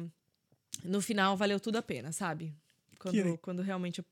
no 0.84 1.02
final 1.02 1.36
valeu 1.36 1.60
tudo 1.60 1.78
a 1.78 1.82
pena, 1.82 2.12
sabe? 2.12 2.54
Quando, 3.00 3.38
quando 3.40 3.62
realmente 3.64 4.06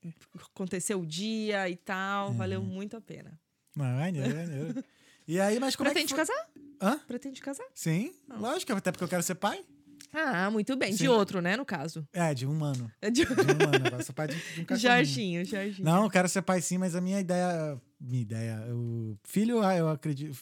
aconteceu 0.52 1.00
o 1.00 1.06
dia 1.06 1.68
e 1.70 1.76
tal, 1.76 2.32
valeu 2.34 2.60
muito 2.60 2.96
a 2.96 3.00
pena. 3.00 3.38
Maneiro, 3.72 4.34
maneiro. 4.34 4.84
E 5.28 5.38
aí, 5.38 5.60
mas 5.60 5.76
como 5.76 5.88
Pretende 5.88 6.12
é 6.12 6.16
que 6.16 6.26
foi? 6.26 6.34
casar? 6.34 6.50
Hã? 6.82 6.98
Pretende 7.06 7.40
casar? 7.40 7.66
Sim, 7.72 8.12
lógico, 8.28 8.72
até 8.72 8.90
porque 8.90 9.04
eu 9.04 9.08
quero 9.08 9.22
ser 9.22 9.36
pai. 9.36 9.64
Ah, 10.12 10.50
muito 10.50 10.76
bem. 10.76 10.92
Sim. 10.92 10.98
De 11.04 11.08
outro, 11.08 11.40
né, 11.40 11.56
no 11.56 11.64
caso. 11.64 12.06
É, 12.12 12.34
de 12.34 12.46
um 12.46 12.64
ano. 12.64 12.90
É 13.00 13.10
de... 13.10 13.24
De 13.24 13.32
um 13.32 13.36
ano. 13.74 13.86
Agora 13.86 14.02
sou 14.02 14.14
pai 14.14 14.28
de, 14.28 14.34
de 14.54 14.60
um 14.60 14.64
cachorrinho. 14.66 14.80
Jorginho, 15.04 15.44
Jorginho. 15.44 15.84
Não, 15.84 16.04
eu 16.04 16.10
quero 16.10 16.28
ser 16.28 16.42
pai 16.42 16.60
sim, 16.60 16.78
mas 16.78 16.94
a 16.96 17.00
minha 17.00 17.20
ideia. 17.20 17.80
Minha 18.00 18.22
ideia. 18.22 18.74
O 18.74 19.16
filho, 19.24 19.62
ah, 19.62 19.76
eu 19.76 19.88
acredito. 19.88 20.36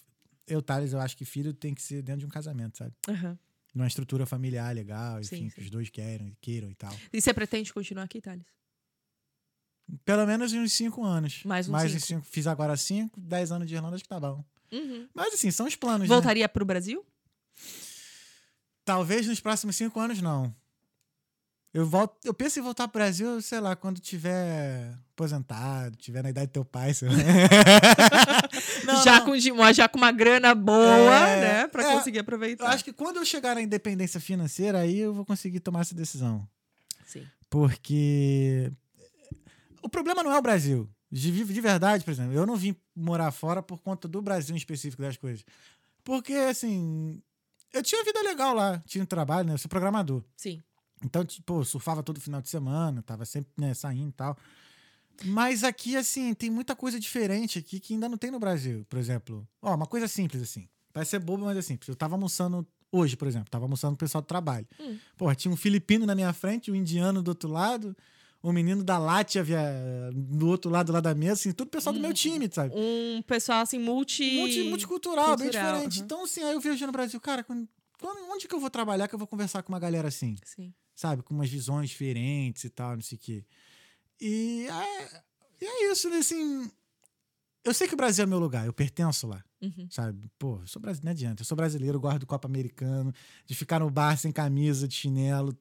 Eu, 0.47 0.63
Thales, 0.63 0.93
eu 0.93 1.01
acho 1.01 1.17
que 1.17 1.25
filho 1.25 1.53
tem 1.53 1.75
que 1.75 1.83
ser 1.83 2.01
dentro 2.03 2.21
de 2.21 2.27
um 2.27 2.31
casamento, 2.31 2.79
sabe? 2.79 2.93
Aham. 3.09 3.39
Numa 3.75 3.87
estrutura 3.87 4.25
familiar 4.25 4.75
legal, 4.75 5.21
enfim, 5.21 5.37
Sim, 5.37 5.49
que 5.51 5.57
sim. 5.57 5.61
os 5.61 5.71
dois 5.71 5.91
querem, 5.91 6.35
queiram 6.41 6.71
e 6.71 6.75
tal. 6.75 6.93
E 7.13 7.21
você 7.21 7.35
pretende 7.35 7.73
continuar 7.73 8.05
aqui, 8.05 8.21
Thales? 8.21 8.47
Pelo 10.05 10.27
menos 10.27 10.53
uns 10.53 10.73
cinco 10.73 11.05
anos. 11.05 11.43
Mais 11.45 11.67
uns 11.69 11.73
Mais 11.73 11.93
cinco. 11.93 12.07
cinco. 12.07 12.27
Fiz 12.27 12.47
agora 12.47 12.77
cinco, 12.77 13.19
dez 13.21 13.53
anos 13.53 13.67
de 13.69 13.75
Irlanda, 13.75 13.95
acho 13.95 14.05
que 14.05 14.09
tá 14.09 14.19
bom. 14.21 14.45
Uhum. 14.73 15.09
Mas 15.15 15.35
assim, 15.35 15.51
são 15.51 15.67
os 15.67 15.77
planos. 15.77 16.09
né? 16.09 16.15
Voltaria 16.15 16.49
pro 16.49 16.65
Brasil? 16.65 17.05
Talvez 18.89 19.27
nos 19.27 19.39
próximos 19.39 19.77
cinco 19.77 20.01
anos, 20.01 20.23
não. 20.23 20.55
Eu, 21.75 21.85
volto, 21.85 22.17
eu 22.25 22.33
penso 22.33 22.59
em 22.59 22.63
voltar 22.63 22.89
pro 22.89 22.99
Brasil, 22.99 23.43
sei 23.43 23.61
lá, 23.61 23.77
quando 23.77 24.01
tiver 24.01 24.97
aposentado, 25.13 25.95
tiver 25.95 26.23
na 26.23 26.31
idade 26.31 26.47
do 26.47 26.53
teu 26.55 26.65
pai, 26.65 26.95
sei 26.95 27.11
lá. 27.11 27.15
Não, 28.87 29.05
já, 29.05 29.19
não. 29.19 29.27
Com, 29.27 29.73
já 29.75 29.87
com 29.89 29.99
uma 29.99 30.11
grana 30.11 30.55
boa, 30.55 31.19
É, 31.29 31.41
né? 31.41 31.69
Pra 31.69 31.83
é, 31.83 31.93
conseguir 31.93 32.17
Eu 32.17 32.23
aproveitar. 32.23 32.69
acho 32.69 32.83
que 32.83 32.93
quando 32.95 33.19
eu 33.19 33.25
chegar 33.27 33.55
na 33.57 33.61
independência 33.61 34.19
financeira, 34.19 34.79
aí 34.79 34.99
eu 35.01 35.13
vou 35.13 35.27
conseguir 35.27 35.61
tomar 35.61 35.81
essa 35.83 35.95
decisão. 35.95 36.49
Sim. 37.05 37.27
Porque 37.51 38.73
o 39.83 39.89
problema 39.91 40.23
não 40.23 40.33
é 40.33 40.39
o 40.39 40.43
Brasil. 40.43 40.89
De, 41.13 41.31
de 41.31 41.61
verdade, 41.61 42.05
por 42.05 42.11
exemplo, 42.11 42.33
eu 42.33 42.47
não 42.47 42.57
vim 42.57 42.75
morar 42.97 43.31
fora 43.33 43.63
por 43.63 43.83
conta 43.83 44.09
do 44.09 44.23
Brasil 44.23 44.55
em 44.55 44.59
específico 44.59 45.03
das 45.03 45.19
coisas. 45.19 45.45
Porque, 46.03 46.33
assim, 46.33 47.21
eu 47.73 47.83
tinha 47.83 48.05
vida 48.05 48.21
legal 48.23 48.55
lá, 48.55 48.83
tinha 48.87 49.03
um 49.03 49.07
trabalho, 49.07 49.49
né? 49.49 49.55
Eu 49.55 49.59
sou 49.59 49.69
programador. 49.69 50.23
Sim. 50.37 50.63
Então, 51.05 51.25
tipo, 51.25 51.65
surfava 51.65 52.03
todo 52.03 52.21
final 52.21 52.41
de 52.41 52.49
semana, 52.49 53.03
tava 53.03 53.25
sempre 53.25 53.53
né, 53.57 53.73
saindo 53.75 54.09
e 54.09 54.13
tal. 54.13 54.37
Mas 55.25 55.65
aqui, 55.65 55.97
assim, 55.97 56.33
tem 56.35 56.51
muita 56.51 56.77
coisa 56.77 56.99
diferente 56.99 57.59
aqui 57.59 57.81
que 57.81 57.95
ainda 57.95 58.09
não 58.09 58.17
tem 58.17 58.31
no 58.31 58.39
Brasil. 58.39 58.85
Por 58.89 58.99
exemplo, 58.99 59.47
ó, 59.61 59.75
uma 59.75 59.87
coisa 59.87 60.07
simples, 60.07 60.43
assim. 60.43 60.69
Parece 60.93 61.11
ser 61.13 61.19
bobo, 61.19 61.45
mas 61.45 61.57
é 61.57 61.63
simples. 61.63 61.89
Eu 61.89 61.97
tava 61.97 62.15
almoçando 62.15 62.67
hoje, 62.91 63.17
por 63.17 63.29
exemplo, 63.29 63.51
tava 63.51 63.65
almoçando 63.65 63.93
com 63.93 63.97
o 63.97 63.99
pessoal 63.99 64.23
do 64.23 64.27
trabalho. 64.27 64.67
Hum. 64.81 64.97
Porra, 65.17 65.35
tinha 65.35 65.53
um 65.53 65.57
filipino 65.57 66.07
na 66.07 66.15
minha 66.15 66.33
frente, 66.33 66.71
um 66.71 66.75
indiano 66.75 67.23
do 67.23 67.29
outro 67.29 67.49
lado, 67.49 67.97
um 68.43 68.53
menino 68.53 68.85
da 68.85 68.99
Látia 68.99 69.43
via... 69.43 69.61
do 70.15 70.49
outro 70.49 70.71
lado 70.71 70.93
lá 70.93 71.01
da 71.01 71.15
mesa, 71.15 71.33
assim, 71.35 71.53
tudo 71.53 71.69
pessoal 71.71 71.93
do 71.93 72.01
meu 72.01 72.13
time, 72.15 72.49
sabe? 72.53 72.73
Um 72.77 73.21
pessoal 73.23 73.61
assim, 73.63 73.79
multi. 73.79 74.37
Multi, 74.37 74.63
multicultural, 74.65 75.37
bem 75.37 75.47
cultural, 75.47 75.73
diferente. 75.75 75.97
aham. 75.99 76.05
Então, 76.05 76.25
assim, 76.25 76.43
aí 76.45 76.53
eu 76.55 76.61
viajei 76.61 76.87
no 76.87 76.93
Brasil, 76.93 77.21
cara, 77.21 77.43
quando, 77.43 77.69
quando- 78.01 78.31
onde 78.31 78.47
que 78.47 78.55
eu 78.55 78.61
vou 78.61 78.71
trabalhar 78.71 79.09
que 79.09 79.15
eu 79.15 79.19
vou 79.19 79.27
conversar 79.29 79.63
com 79.63 79.73
uma 79.73 79.79
galera 79.81 80.09
assim? 80.09 80.37
Sim. 80.45 80.73
sabe? 80.95 81.23
Com 81.23 81.35
umas 81.35 81.49
visões 81.49 81.91
diferentes 81.91 82.65
e 82.65 82.71
tal, 82.71 82.95
não 82.97 83.03
sei 83.03 83.17
o 83.17 83.21
quê. 83.21 83.45
E 84.21 84.67
é, 84.69 85.23
e 85.61 85.65
é 85.65 85.93
isso, 85.93 86.09
né? 86.11 86.19
Assim, 86.19 86.69
eu 87.65 87.73
sei 87.75 87.87
que 87.87 87.95
o 87.95 87.97
Brasil 87.97 88.25
é 88.25 88.27
meu 88.27 88.39
lugar, 88.39 88.67
eu 88.67 88.73
pertenço 88.73 89.27
lá, 89.27 89.45
Uhum. 89.61 89.87
sabe? 89.91 90.19
Pô, 90.39 90.59
eu 90.61 90.67
sou 90.67 90.81
brasileiro, 90.81 91.05
não 91.07 91.13
adianta. 91.13 91.43
Eu 91.43 91.45
sou 91.47 91.57
brasileiro, 91.57 91.97
eu 91.97 92.01
gosto 92.01 92.21
do 92.21 92.27
Copa 92.27 92.49
Americano, 92.49 93.13
de 93.47 93.55
ficar 93.55 93.79
no 93.81 93.91
bar 93.91 94.17
sem 94.17 94.33
camisa, 94.33 94.89
de 94.89 94.95
chinelo, 94.95 95.57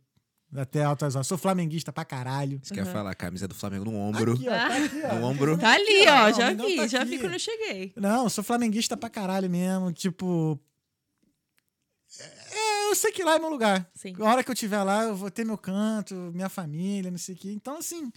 até 0.55 0.83
altas 0.83 1.15
horas. 1.15 1.27
Sou 1.27 1.37
flamenguista 1.37 1.91
pra 1.91 2.05
caralho. 2.05 2.59
Você 2.63 2.73
quer 2.73 2.85
falar, 2.85 3.11
a 3.11 3.15
camisa 3.15 3.47
do 3.47 3.55
Flamengo 3.55 3.85
no 3.85 3.95
ombro. 3.95 4.33
Aqui, 4.33 4.47
ó, 4.47 4.51
tá 4.51 4.77
aqui, 4.77 5.01
ó. 5.03 5.15
No 5.15 5.25
ombro. 5.27 5.57
Tá 5.57 5.73
ali, 5.73 6.07
ó, 6.07 6.29
não, 6.29 6.33
Já 6.33 6.53
não 6.53 6.65
vi, 6.67 6.75
tá 6.77 6.87
já 6.87 7.03
vi 7.03 7.19
quando 7.19 7.33
eu 7.33 7.39
cheguei. 7.39 7.93
Não, 7.95 8.23
eu 8.23 8.29
sou 8.29 8.43
flamenguista 8.43 8.95
pra 8.95 9.09
caralho 9.09 9.49
mesmo. 9.49 9.91
Tipo. 9.91 10.59
É, 12.19 12.89
eu 12.89 12.95
sei 12.95 13.11
que 13.11 13.23
lá 13.23 13.35
é 13.35 13.39
meu 13.39 13.49
lugar. 13.49 13.89
Sim. 13.93 14.13
A 14.19 14.23
hora 14.23 14.43
que 14.43 14.49
eu 14.49 14.53
estiver 14.53 14.81
lá, 14.83 15.03
eu 15.03 15.15
vou 15.15 15.29
ter 15.29 15.45
meu 15.45 15.57
canto, 15.57 16.15
minha 16.33 16.49
família, 16.49 17.11
não 17.11 17.17
sei 17.17 17.35
o 17.35 17.37
quê. 17.37 17.51
Então, 17.51 17.77
assim. 17.77 18.11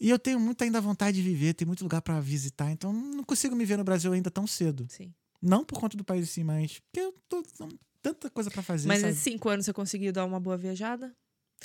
E 0.00 0.08
eu 0.10 0.18
tenho 0.18 0.38
muita 0.38 0.64
ainda 0.64 0.80
vontade 0.80 1.16
de 1.16 1.22
viver, 1.28 1.54
tem 1.54 1.66
muito 1.66 1.82
lugar 1.82 2.00
pra 2.02 2.20
visitar. 2.20 2.70
Então, 2.70 2.92
não 2.92 3.24
consigo 3.24 3.56
me 3.56 3.64
ver 3.64 3.76
no 3.76 3.82
Brasil 3.84 4.12
ainda 4.12 4.30
tão 4.30 4.46
cedo. 4.46 4.86
Sim. 4.88 5.12
Não 5.42 5.64
por 5.64 5.80
conta 5.80 5.96
do 5.96 6.04
país 6.04 6.22
em 6.22 6.26
si, 6.26 6.44
mas 6.44 6.78
porque 6.80 7.00
eu 7.00 7.14
tô. 7.28 7.42
não- 7.58 7.68
tanta 8.00 8.30
coisa 8.30 8.50
pra 8.50 8.62
fazer. 8.62 8.86
Mas 8.86 9.00
sabe? 9.00 9.10
nesses 9.10 9.24
cinco 9.24 9.48
anos 9.48 9.64
você 9.64 9.72
conseguiu 9.72 10.12
dar 10.12 10.24
uma 10.24 10.38
boa 10.38 10.56
viajada? 10.56 11.12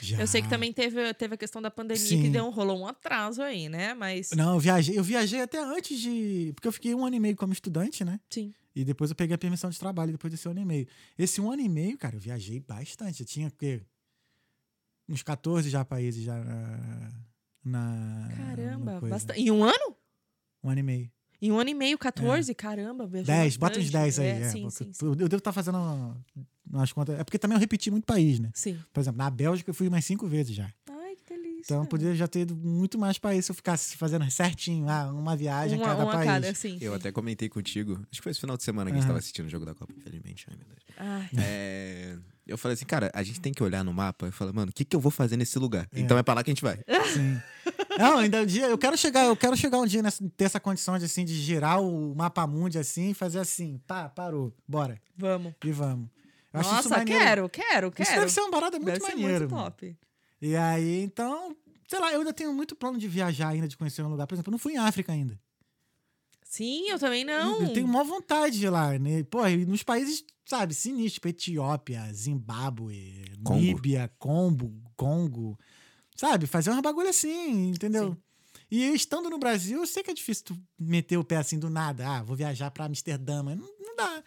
Já. 0.02 0.20
Eu 0.20 0.28
sei 0.28 0.42
que 0.42 0.50
também 0.50 0.74
teve, 0.74 1.14
teve 1.14 1.36
a 1.36 1.38
questão 1.38 1.62
da 1.62 1.70
pandemia 1.70 2.04
Sim. 2.04 2.22
que 2.24 2.30
deu, 2.30 2.46
um- 2.46 2.50
rolou 2.50 2.80
um 2.80 2.88
atraso 2.88 3.42
aí, 3.42 3.70
né? 3.70 3.94
Mas. 3.94 4.32
Não, 4.32 4.56
eu 4.56 4.60
viajei, 4.60 4.98
eu 4.98 5.04
viajei 5.04 5.42
até 5.42 5.60
antes 5.64 6.00
de. 6.00 6.52
Porque 6.56 6.68
eu 6.68 6.72
fiquei 6.72 6.96
um 6.96 7.06
ano 7.06 7.16
e 7.16 7.20
meio 7.20 7.36
como 7.36 7.54
estudante, 7.54 8.04
né? 8.04 8.20
Sim. 8.30 8.54
E 8.76 8.84
depois 8.84 9.12
eu 9.12 9.16
peguei 9.16 9.36
a 9.36 9.38
permissão 9.38 9.70
de 9.70 9.78
trabalho 9.78 10.12
depois 10.12 10.32
desse 10.32 10.48
ano 10.48 10.60
e 10.60 10.66
meio. 10.66 10.88
Esse 11.18 11.40
um 11.40 11.52
ano 11.52 11.62
e 11.62 11.70
meio, 11.70 11.96
cara, 11.98 12.16
eu 12.16 12.20
viajei 12.20 12.60
bastante. 12.60 13.22
Eu 13.22 13.28
tinha 13.28 13.48
o 13.48 13.52
quê? 13.52 13.82
Uns 15.08 15.22
14 15.22 15.70
já 15.70 15.86
países 15.86 16.24
já 16.24 16.44
na. 16.44 17.12
na 17.64 18.30
Caramba, 18.36 19.00
bastante. 19.02 19.40
Em 19.40 19.52
um 19.52 19.64
ano? 19.64 19.96
Um 20.64 20.70
ano 20.70 20.80
e 20.80 20.84
meio. 20.84 21.12
Em 21.42 21.52
um 21.52 21.60
ano 21.60 21.70
e 21.70 21.74
meio, 21.74 21.98
14? 21.98 22.56
Caramba, 22.56 23.06
viajou 23.06 23.28
10, 23.36 23.58
bota 23.58 23.78
uns 23.78 23.90
bastante. 23.90 24.02
10 24.04 24.20
aí. 24.20 24.28
É, 24.28 24.42
é, 24.42 24.50
sim, 24.50 24.70
sim, 24.70 24.92
sim. 24.94 25.06
Eu 25.06 25.16
devo 25.16 25.36
estar 25.38 25.52
fazendo 25.52 25.78
umas 26.78 26.92
contas. 26.92 27.20
É 27.20 27.24
porque 27.24 27.38
também 27.40 27.56
eu 27.56 27.60
repeti 27.60 27.90
muito 27.92 28.06
país, 28.06 28.40
né? 28.40 28.50
Sim. 28.54 28.80
Por 28.94 29.00
exemplo, 29.02 29.18
na 29.18 29.30
Bélgica 29.30 29.70
eu 29.70 29.74
fui 29.74 29.90
mais 29.90 30.06
cinco 30.06 30.28
vezes 30.28 30.56
já. 30.56 30.70
Ai, 30.90 31.16
que 31.16 31.24
delícia. 31.34 31.62
Então 31.66 31.82
eu 31.82 31.86
poderia 31.88 32.16
já 32.16 32.28
ter 32.28 32.42
ido 32.42 32.56
muito 32.56 32.98
mais 32.98 33.18
países 33.18 33.46
se 33.46 33.52
eu 33.52 33.56
ficasse 33.56 33.96
fazendo 33.98 34.30
certinho 34.32 34.86
lá, 34.86 35.12
uma 35.12 35.36
viagem 35.36 35.78
uma, 35.78 35.86
cada 35.86 36.04
uma 36.04 36.12
país. 36.12 36.26
cada, 36.26 36.54
sim. 36.56 36.78
Eu 36.82 36.92
sim. 36.92 36.98
até 36.98 37.12
comentei 37.12 37.48
contigo, 37.50 37.94
acho 38.12 38.20
que 38.20 38.22
foi 38.22 38.32
esse 38.32 38.42
final 38.42 38.58
de 38.58 38.64
semana 38.64 38.90
que 38.90 38.96
a 38.96 39.00
gente 39.00 39.04
Aham. 39.04 39.10
tava 39.10 39.20
assistindo 39.20 39.46
o 39.46 39.50
jogo 39.50 39.66
da 39.66 39.74
Copa, 39.74 39.94
infelizmente. 39.96 40.46
Ai, 40.50 40.56
meu 40.58 40.66
Deus. 40.68 40.80
Ai, 40.98 41.30
É, 41.38 42.18
eu 42.46 42.58
falei 42.58 42.74
assim, 42.74 42.86
cara, 42.86 43.10
a 43.14 43.24
gente 43.24 43.40
tem 43.40 43.54
que 43.54 43.64
olhar 43.64 43.84
no 43.84 43.94
mapa 43.94 44.28
e 44.28 44.32
falar, 44.32 44.52
mano, 44.52 44.70
o 44.70 44.74
que, 44.74 44.84
que 44.84 44.96
eu 44.96 45.00
vou 45.00 45.12
fazer 45.12 45.38
nesse 45.38 45.58
lugar? 45.58 45.88
É. 45.94 46.00
Então 46.02 46.18
é 46.18 46.24
pra 46.24 46.34
lá 46.34 46.44
que 46.44 46.52
a 46.52 46.54
gente 46.54 46.64
vai. 46.64 46.78
Sim. 47.14 47.40
Não, 47.98 48.18
ainda 48.18 48.42
um 48.42 48.46
dia, 48.46 48.66
eu 48.68 48.78
quero 48.78 48.98
chegar, 48.98 49.26
eu 49.26 49.36
quero 49.36 49.56
chegar 49.56 49.80
um 49.80 49.86
dia 49.86 50.02
nessa, 50.02 50.28
ter 50.36 50.46
essa 50.46 50.60
condição 50.60 50.98
de 50.98 51.06
assim 51.06 51.24
de 51.24 51.34
girar 51.36 51.82
o 51.82 52.14
mapa 52.16 52.46
mundi 52.46 52.78
assim 52.78 53.12
e 53.12 53.14
fazer 53.14 53.40
assim, 53.40 53.80
pá, 53.88 54.10
parou, 54.10 54.54
bora. 54.68 55.00
vamos. 55.16 55.54
E 55.64 55.72
vamos. 55.72 56.10
Eu 56.54 56.60
acho 56.60 56.70
isso 56.70 56.76
Nossa, 56.76 56.90
maneiro. 56.90 57.20
quero, 57.20 57.50
quero, 57.50 57.92
quero. 57.92 58.10
Isso 58.10 58.20
deve 58.20 58.32
ser 58.32 58.42
uma 58.42 58.52
parada 58.52 58.78
muito 58.78 58.94
Deve 58.94 59.06
ser 59.06 59.16
maneiro. 59.16 59.50
muito 59.50 59.56
top. 59.64 59.98
E 60.42 60.56
aí, 60.56 61.02
então, 61.02 61.56
sei 61.88 62.00
lá, 62.00 62.14
eu 62.14 62.20
ainda 62.20 62.34
tenho 62.34 62.54
muito 62.54 62.76
plano 62.76 63.00
de 63.00 63.08
viajar 63.08 63.50
ainda, 63.50 63.68
de 63.68 63.76
conhecer 63.76 64.04
um 64.04 64.10
lugar. 64.10 64.28
Por 64.28 64.36
exemplo, 64.36 64.50
eu 64.50 64.54
não 64.54 64.60
fui 64.60 64.74
em 64.74 64.78
África 64.78 65.12
ainda. 65.12 65.40
Sim, 66.44 66.88
eu 66.90 67.00
também 67.00 67.26
não. 67.26 67.64
Eu 67.64 67.74
tenho 67.74 67.88
maior 67.88 68.04
vontade 68.06 68.60
de 68.60 68.66
ir 68.66 68.70
lá, 68.70 68.98
né? 69.00 69.24
Pô, 69.24 69.48
e 69.48 69.66
nos 69.66 69.82
países, 69.82 70.24
sabe, 70.46 70.76
sinistros, 70.76 71.14
tipo 71.14 71.28
Etiópia, 71.28 72.04
Zimbábue, 72.14 73.26
Congo. 73.44 73.60
Líbia, 73.60 74.12
Congo, 74.20 74.72
Congo. 74.96 75.58
Sabe, 76.16 76.46
fazer 76.46 76.70
uma 76.70 76.82
bagulho 76.82 77.10
assim, 77.10 77.70
entendeu? 77.70 78.12
Sim. 78.12 78.18
E 78.70 78.94
estando 78.94 79.30
no 79.30 79.40
Brasil, 79.40 79.80
eu 79.80 79.88
sei 79.88 80.04
que 80.04 80.12
é 80.12 80.14
difícil 80.14 80.46
tu 80.46 80.58
meter 80.78 81.18
o 81.18 81.24
pé 81.24 81.38
assim 81.38 81.58
do 81.58 81.70
nada. 81.70 82.08
Ah, 82.08 82.22
vou 82.24 82.36
viajar 82.36 82.70
pra 82.70 82.86
Amsterdã, 82.86 83.42
mas 83.42 83.58
não, 83.58 83.68
não 83.80 83.96
dá. 83.96 84.24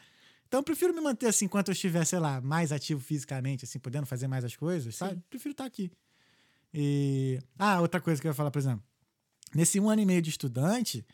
Então 0.47 0.60
eu 0.60 0.64
prefiro 0.64 0.94
me 0.94 1.01
manter 1.01 1.27
assim, 1.27 1.47
enquanto 1.47 1.68
eu 1.68 1.73
estiver, 1.73 2.05
sei 2.05 2.18
lá, 2.18 2.40
mais 2.40 2.73
ativo 2.73 3.01
fisicamente, 3.01 3.64
assim, 3.64 3.78
podendo 3.78 4.06
fazer 4.06 4.28
mais 4.28 4.44
as 4.44 4.55
coisas, 4.56 4.94
sabe? 4.97 5.20
Prefiro 5.28 5.52
estar 5.52 5.64
aqui. 5.64 5.90
E. 6.73 7.40
Ah, 7.59 7.81
outra 7.81 8.01
coisa 8.01 8.20
que 8.20 8.27
eu 8.27 8.31
ia 8.31 8.35
falar, 8.35 8.51
por 8.51 8.59
exemplo. 8.59 8.82
Nesse 9.55 9.81
um 9.81 9.89
ano 9.89 10.02
e 10.02 10.06
meio 10.06 10.20
de 10.23 10.31
estudante, 10.31 11.05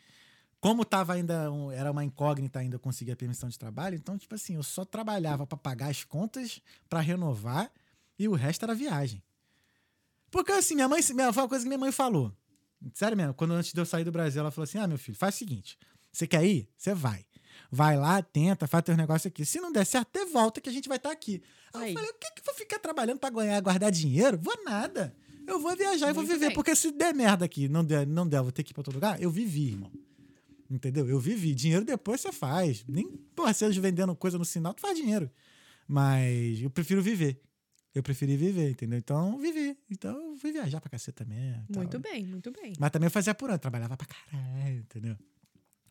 como 0.59 0.85
tava 0.85 1.13
ainda. 1.13 1.51
um- 1.51 1.71
era 1.71 1.91
uma 1.91 2.03
incógnita 2.03 2.59
ainda 2.59 2.75
eu 2.75 2.79
conseguir 2.79 3.11
a 3.11 3.15
permissão 3.15 3.49
de 3.49 3.57
trabalho, 3.57 3.95
então, 3.95 4.17
tipo 4.17 4.35
assim, 4.35 4.55
eu 4.55 4.63
só 4.63 4.85
trabalhava 4.85 5.45
para 5.47 5.57
pagar 5.57 5.89
as 5.89 6.03
contas, 6.03 6.61
para 6.89 6.99
renovar 6.99 7.71
E 8.19 8.27
o 8.27 8.33
resto 8.33 8.63
era 8.63 8.75
viagem. 8.75 9.23
Porque 10.29 10.51
assim, 10.51 10.75
minha 10.75 10.87
mãe, 10.87 11.01
minha, 11.13 11.33
foi 11.33 11.43
uma 11.43 11.49
coisa 11.49 11.63
que 11.63 11.67
minha 11.69 11.77
mãe 11.79 11.91
falou. 11.91 12.31
Sério 12.93 13.15
mesmo, 13.17 13.33
quando 13.33 13.51
antes 13.53 13.73
de 13.73 13.79
eu 13.79 13.85
sair 13.85 14.03
do 14.03 14.11
Brasil, 14.11 14.39
ela 14.41 14.51
falou 14.51 14.63
assim: 14.65 14.77
ah, 14.77 14.87
meu 14.87 14.97
filho, 14.97 15.17
faz 15.17 15.35
o 15.35 15.37
seguinte: 15.39 15.77
você 16.11 16.27
quer 16.27 16.43
ir? 16.45 16.69
Você 16.77 16.93
vai. 16.93 17.25
Vai 17.71 17.97
lá, 17.97 18.21
tenta, 18.21 18.67
faz 18.67 18.83
teu 18.83 18.95
negócio 18.95 19.27
aqui. 19.27 19.45
Se 19.45 19.59
não 19.59 19.71
der 19.71 19.85
certo, 19.85 20.07
até 20.07 20.25
volta 20.25 20.61
que 20.61 20.69
a 20.69 20.71
gente 20.71 20.87
vai 20.87 20.97
estar 20.97 21.11
aqui. 21.11 21.41
Aí 21.73 21.91
eu 21.91 21.93
falei: 21.95 22.09
o 22.09 22.13
que 22.13 22.31
que 22.31 22.41
eu 22.41 22.45
vou 22.45 22.55
ficar 22.55 22.79
trabalhando 22.79 23.19
pra 23.19 23.29
ganhar, 23.29 23.59
guardar 23.61 23.91
dinheiro? 23.91 24.37
Vou 24.37 24.63
nada. 24.63 25.15
Eu 25.45 25.59
vou 25.59 25.75
viajar 25.75 26.09
e 26.09 26.13
vou 26.13 26.23
Muito 26.23 26.33
viver. 26.33 26.47
bem. 26.47 26.55
Porque 26.55 26.75
se 26.75 26.91
der 26.91 27.13
merda 27.13 27.45
aqui, 27.45 27.67
não 27.67 27.83
der, 27.83 28.07
não 28.07 28.27
der, 28.27 28.41
vou 28.41 28.51
ter 28.51 28.63
que 28.63 28.71
ir 28.71 28.73
pra 28.73 28.81
outro 28.81 28.93
lugar, 28.93 29.21
eu 29.21 29.29
vivi, 29.29 29.69
irmão. 29.69 29.91
Entendeu? 30.69 31.07
Eu 31.07 31.19
vivi. 31.19 31.53
Dinheiro 31.53 31.83
depois 31.85 32.21
você 32.21 32.31
faz. 32.31 32.83
Nem, 32.87 33.17
porra, 33.35 33.53
você 33.53 33.69
vendendo 33.71 34.15
coisa 34.15 34.37
no 34.37 34.45
sinal, 34.45 34.73
tu 34.73 34.81
faz 34.81 34.97
dinheiro. 34.97 35.29
Mas 35.87 36.61
eu 36.61 36.69
prefiro 36.69 37.01
viver. 37.01 37.41
Eu 37.93 38.01
preferi 38.01 38.35
viver, 38.35 38.71
entendeu? 38.71 38.97
Então, 38.97 39.37
vivi. 39.37 39.77
Então, 39.89 40.31
eu 40.31 40.35
fui 40.37 40.51
viajar 40.51 40.81
pra 40.81 40.89
caceta 40.89 41.23
mesmo. 41.25 41.63
e 41.69 41.73
tal. 41.73 41.83
Muito 41.83 41.99
bem, 41.99 42.25
muito 42.25 42.51
bem. 42.51 42.73
Mas 42.79 42.89
também 42.89 43.05
eu 43.05 43.11
fazia 43.11 43.35
por 43.35 43.49
ano, 43.49 43.59
trabalhava 43.59 43.95
pra 43.95 44.07
caralho, 44.07 44.79
entendeu? 44.79 45.15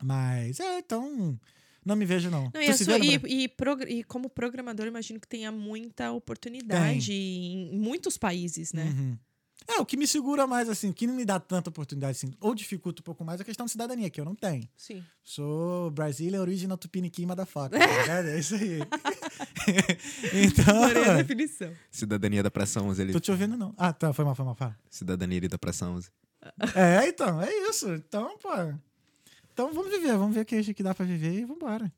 Mas, 0.01 0.59
é, 0.59 0.79
então, 0.79 1.37
não 1.85 1.95
me 1.95 2.05
vejo, 2.05 2.29
não. 2.29 2.49
Não, 2.53 2.61
e, 2.61 2.73
sua- 2.73 2.97
vê 2.97 3.05
e- 3.05 3.17
Bra- 3.19 3.29
e 3.29 3.47
progr- 3.47 3.89
e 3.89 4.03
como 4.03 4.29
programador, 4.29 4.85
eu 4.85 4.89
imagino 4.89 5.19
que 5.19 5.27
tenha 5.27 5.51
muita 5.51 6.11
oportunidade 6.11 7.11
em 7.13 7.77
muitos 7.77 8.17
países, 8.17 8.73
né? 8.73 8.83
Uhum. 8.85 9.17
É, 9.65 9.79
o 9.79 9.85
que 9.85 9.95
me 9.95 10.05
segura 10.05 10.45
mais, 10.45 10.67
assim, 10.67 10.89
o 10.89 10.93
que 10.93 11.07
não 11.07 11.15
me 11.15 11.23
dá 11.23 11.39
tanta 11.39 11.69
oportunidade, 11.69 12.11
assim, 12.17 12.33
ou 12.41 12.53
dificulta 12.53 13.01
um 13.01 13.03
pouco 13.05 13.23
mais, 13.23 13.39
é 13.39 13.43
a 13.43 13.45
questão 13.45 13.65
de 13.65 13.71
cidadania, 13.71 14.09
que 14.09 14.19
eu 14.19 14.25
não 14.25 14.35
tenho. 14.35 14.67
Sim. 14.75 15.01
Sou 15.23 15.89
Brasília 15.89 16.41
Original 16.41 16.77
Tupiniquim 16.77 17.25
Motherfucker, 17.25 17.79
ligado? 17.79 18.27
É 18.27 18.39
isso 18.39 18.55
aí. 18.55 18.79
então, 20.33 20.83
Adorei 20.83 21.09
a 21.09 21.15
definição. 21.17 21.71
Cidadania 21.89 22.43
da 22.43 22.51
Praça 22.51 22.81
11 22.81 23.01
ali. 23.01 23.13
tô 23.13 23.19
te 23.21 23.31
ouvindo, 23.31 23.55
não. 23.55 23.73
Ah, 23.77 23.93
tá, 23.93 24.11
foi 24.11 24.25
mal, 24.25 24.35
foi 24.35 24.43
mal, 24.45 24.55
fala. 24.55 24.77
Cidadania 24.89 25.37
ali 25.37 25.47
da 25.47 25.57
Praça 25.57 25.87
11. 25.87 26.09
É, 26.75 27.07
então, 27.07 27.41
é 27.41 27.49
isso. 27.69 27.89
Então, 27.93 28.37
pô. 28.39 28.49
Então 29.53 29.71
vamos 29.71 29.91
viver, 29.91 30.17
vamos 30.17 30.33
ver 30.33 30.41
o 30.41 30.45
que, 30.45 30.73
que 30.73 30.83
dá 30.83 30.95
pra 30.95 31.05
viver 31.05 31.31
e 31.33 31.45
vambora. 31.45 31.91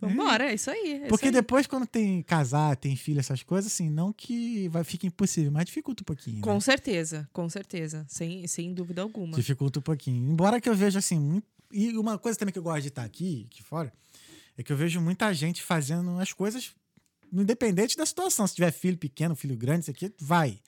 Vambora, 0.00 0.50
é 0.50 0.54
isso 0.54 0.70
aí. 0.70 0.94
é 1.04 1.08
Porque 1.08 1.26
isso 1.26 1.36
aí. 1.36 1.42
depois, 1.42 1.66
quando 1.66 1.86
tem 1.86 2.22
casar, 2.22 2.76
tem 2.76 2.94
filho, 2.96 3.20
essas 3.20 3.42
coisas, 3.42 3.72
assim, 3.72 3.88
não 3.88 4.12
que 4.12 4.68
vai 4.68 4.84
fica 4.84 5.06
impossível, 5.06 5.50
mas 5.50 5.64
dificulta 5.66 6.02
um 6.02 6.04
pouquinho. 6.04 6.40
Com 6.40 6.54
né? 6.54 6.60
certeza, 6.60 7.28
com 7.32 7.48
certeza. 7.48 8.04
Sem, 8.08 8.46
sem 8.46 8.74
dúvida 8.74 9.02
alguma. 9.02 9.36
Dificulta 9.36 9.78
um 9.78 9.82
pouquinho. 9.82 10.30
Embora 10.30 10.60
que 10.60 10.68
eu 10.68 10.74
veja, 10.74 10.98
assim, 10.98 11.18
muito... 11.18 11.46
E 11.72 11.96
uma 11.96 12.18
coisa 12.18 12.38
também 12.38 12.52
que 12.52 12.58
eu 12.58 12.62
gosto 12.62 12.82
de 12.82 12.88
estar 12.88 13.04
aqui, 13.04 13.46
aqui 13.50 13.62
fora, 13.62 13.92
é 14.56 14.62
que 14.62 14.72
eu 14.72 14.76
vejo 14.76 15.00
muita 15.00 15.32
gente 15.32 15.62
fazendo 15.62 16.18
as 16.18 16.32
coisas 16.32 16.74
independente 17.32 17.96
da 17.96 18.06
situação. 18.06 18.46
Se 18.46 18.54
tiver 18.54 18.70
filho 18.70 18.96
pequeno, 18.96 19.34
filho 19.34 19.56
grande, 19.56 19.80
isso 19.80 19.90
aqui, 19.90 20.12
vai. 20.18 20.60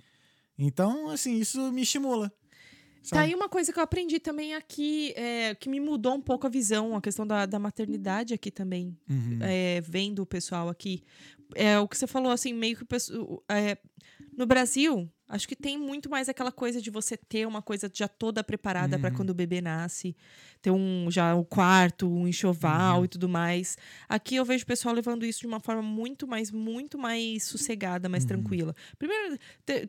Então, 0.58 1.08
assim, 1.10 1.38
isso 1.38 1.70
me 1.70 1.82
estimula. 1.82 2.32
Tá 3.10 3.16
sabe? 3.16 3.28
aí 3.28 3.34
uma 3.34 3.48
coisa 3.48 3.72
que 3.72 3.78
eu 3.78 3.82
aprendi 3.82 4.18
também 4.20 4.54
aqui, 4.54 5.12
é, 5.16 5.54
que 5.54 5.68
me 5.68 5.80
mudou 5.80 6.14
um 6.14 6.20
pouco 6.20 6.46
a 6.46 6.50
visão, 6.50 6.94
a 6.96 7.00
questão 7.00 7.26
da, 7.26 7.46
da 7.46 7.58
maternidade 7.58 8.34
aqui 8.34 8.50
também, 8.50 8.96
Uhum. 9.08 9.38
é, 9.40 9.80
vendo 9.80 10.20
o 10.22 10.26
pessoal 10.26 10.68
aqui. 10.68 11.02
É 11.54 11.78
o 11.78 11.88
que 11.88 11.96
você 11.96 12.06
falou, 12.06 12.30
assim, 12.30 12.52
meio 12.52 12.76
que 12.76 12.82
o 12.82 12.86
pessoal. 12.86 13.42
é, 13.48 13.78
no 14.36 14.46
Brasil, 14.46 15.10
acho 15.26 15.48
que 15.48 15.56
tem 15.56 15.76
muito 15.76 16.08
mais 16.08 16.28
aquela 16.28 16.52
coisa 16.52 16.80
de 16.80 16.90
você 16.90 17.16
ter 17.16 17.44
uma 17.46 17.60
coisa 17.60 17.90
já 17.92 18.06
toda 18.06 18.44
preparada 18.44 18.94
Uhum. 18.96 19.00
pra 19.02 19.10
quando 19.10 19.30
o 19.30 19.34
bebê 19.34 19.60
nasce, 19.60 20.14
ter 20.62 20.70
um 20.70 21.10
já 21.10 21.34
o 21.34 21.44
quarto, 21.44 22.08
um 22.08 22.28
enxoval 22.28 22.98
Uhum. 23.00 23.04
e 23.04 23.08
tudo 23.08 23.28
mais. 23.28 23.76
Aqui 24.08 24.36
eu 24.36 24.44
vejo 24.44 24.62
o 24.62 24.66
pessoal 24.66 24.94
levando 24.94 25.24
isso 25.26 25.40
de 25.40 25.46
uma 25.48 25.58
forma 25.58 25.82
muito 25.82 26.26
mais, 26.28 26.52
muito 26.52 26.96
mais 26.98 27.44
sossegada, 27.44 28.08
mais 28.08 28.22
Uhum. 28.24 28.28
tranquila. 28.28 28.76
Primeiro, 28.98 29.38
te- 29.66 29.88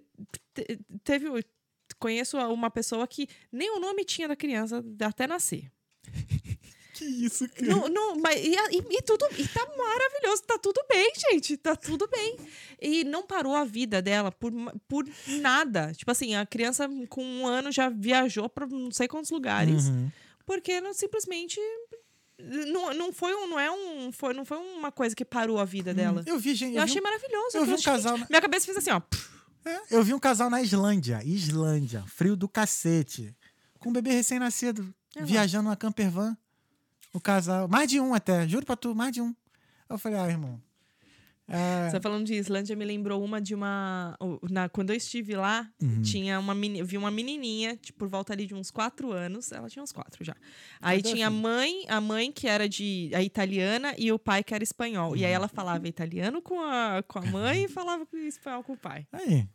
te- 0.54 0.80
teve. 1.04 1.28
Conheço 2.00 2.38
uma 2.38 2.70
pessoa 2.72 3.06
que 3.08 3.28
nem 3.52 3.70
o 3.76 3.80
nome 3.80 4.04
tinha 4.06 4.28
da 4.28 4.36
criança 4.36 4.84
até 5.02 5.28
nascer. 5.28 5.70
Que 6.92 7.06
isso, 7.06 7.48
cara? 7.48 7.66
Não, 7.66 7.88
não, 7.88 8.16
mas, 8.18 8.36
e, 8.44 8.50
e- 8.76 8.98
e 8.98 9.02
tudo, 9.04 9.26
e 9.38 9.48
tá 9.48 9.66
maravilhoso, 9.78 10.44
tá 10.44 10.58
tudo 10.58 10.82
bem, 10.90 11.10
gente, 11.32 11.56
tá 11.56 11.74
tudo 11.74 12.06
bem. 12.10 12.36
E 12.82 13.06
não 13.06 13.26
parou 13.26 13.56
a 13.56 13.64
vida 13.64 14.02
dela 14.02 14.34
por, 14.34 14.52
por 14.86 15.08
nada. 15.40 15.94
Tipo 15.96 16.12
assim, 16.12 16.36
a 16.36 16.46
criança 16.46 16.90
com 17.08 17.24
um 17.24 17.48
ano 17.48 17.72
já 17.72 17.88
viajou 17.88 18.50
pra 18.50 18.68
não 18.68 18.92
sei 18.92 19.08
quantos 19.08 19.32
lugares, 19.32 19.86
Uhum. 19.88 20.12
porque 20.46 20.82
não, 20.82 20.94
simplesmente 20.94 21.58
não, 22.38 22.94
não 22.94 23.14
foi 23.14 23.34
um, 23.34 23.48
não 23.48 23.58
é 23.60 23.72
um, 23.72 24.12
foi, 24.12 24.34
não 24.34 24.44
foi 24.44 24.58
uma 24.58 24.92
coisa 24.92 25.16
que 25.16 25.24
parou 25.24 25.58
a 25.58 25.64
vida 25.64 25.94
dela. 25.94 26.22
Eu 26.26 26.38
vi, 26.38 26.54
gente. 26.54 26.74
Eu, 26.74 26.80
Eu, 26.80 26.84
achei 26.84 26.96
vi, 26.96 27.02
maravilhoso. 27.02 27.58
eu 27.58 27.66
vi 27.66 27.74
um 27.76 27.82
casal. 27.82 28.18
"Gente", 28.18 28.30
Minha 28.30 28.42
cabeça 28.42 28.66
fez 28.66 28.78
assim, 28.78 28.92
ó. 28.92 29.02
É, 29.66 29.96
eu 29.96 30.04
vi 30.04 30.14
um 30.14 30.20
casal 30.20 30.50
na 30.50 30.62
Islândia. 30.62 31.22
Islândia. 31.24 32.04
Frio 32.08 32.36
do 32.36 32.48
cacete. 32.48 33.36
Com 33.80 33.90
um 33.90 33.94
bebê 33.94 34.12
recém-nascido. 34.12 34.94
É 35.16 35.24
viajando 35.24 35.66
numa 35.66 35.76
camper 35.76 36.10
van. 36.10 36.38
O 37.14 37.20
casal. 37.20 37.68
Mais 37.68 37.90
de 37.90 38.00
um 38.00 38.14
até. 38.14 38.48
Juro 38.48 38.66
pra 38.66 38.76
tu, 38.76 38.96
mais 38.96 39.12
de 39.12 39.22
um. 39.22 39.36
Eu 39.90 39.98
falei, 39.98 40.20
ah, 40.20 40.28
irmão. 40.28 40.62
É, 41.50 41.90
Você 41.90 42.00
falando 42.00 42.26
de 42.26 42.34
Islândia, 42.36 42.76
me 42.76 42.86
lembrou 42.86 43.24
uma 43.24 43.42
de 43.42 43.56
uma. 43.56 44.18
Na, 44.50 44.70
quando 44.70 44.92
eu 44.92 44.96
estive 44.96 45.36
lá, 45.36 45.70
Uhum. 45.82 46.02
tinha 46.02 46.40
uma 46.40 46.54
meni, 46.54 46.84
vi 46.84 46.98
uma 46.98 47.10
menininha, 47.12 47.76
tipo, 47.78 48.00
por 48.00 48.08
volta 48.08 48.34
ali 48.34 48.46
de 48.46 48.54
uns 48.54 48.70
quatro 48.72 49.12
anos. 49.12 49.52
Ela 49.52 49.68
tinha 49.70 49.82
uns 49.84 49.92
quatro 49.92 50.24
já. 50.24 50.36
Aí 50.82 51.02
tinha 51.02 51.28
a 51.28 51.32
filha? 51.32 51.42
mãe, 51.42 51.84
a 51.88 52.00
mãe 52.00 52.32
que 52.32 52.48
era 52.48 52.68
de 52.70 53.12
a 53.14 53.22
italiana 53.24 53.94
e 53.98 54.12
o 54.12 54.20
pai 54.20 54.44
que 54.44 54.54
era 54.54 54.64
espanhol. 54.64 55.16
E 55.16 55.26
aí 55.26 55.32
Uhum. 55.32 55.36
ela 55.36 55.48
falava 55.48 55.88
italiano 55.88 56.42
com 56.42 56.60
a, 56.62 57.04
com 57.08 57.20
a 57.20 57.26
mãe 57.26 57.64
e 57.64 57.68
falava 57.68 58.08
espanhol 58.14 58.64
com 58.64 58.74
o 58.74 58.78
pai. 58.78 59.08
aí. 59.12 59.48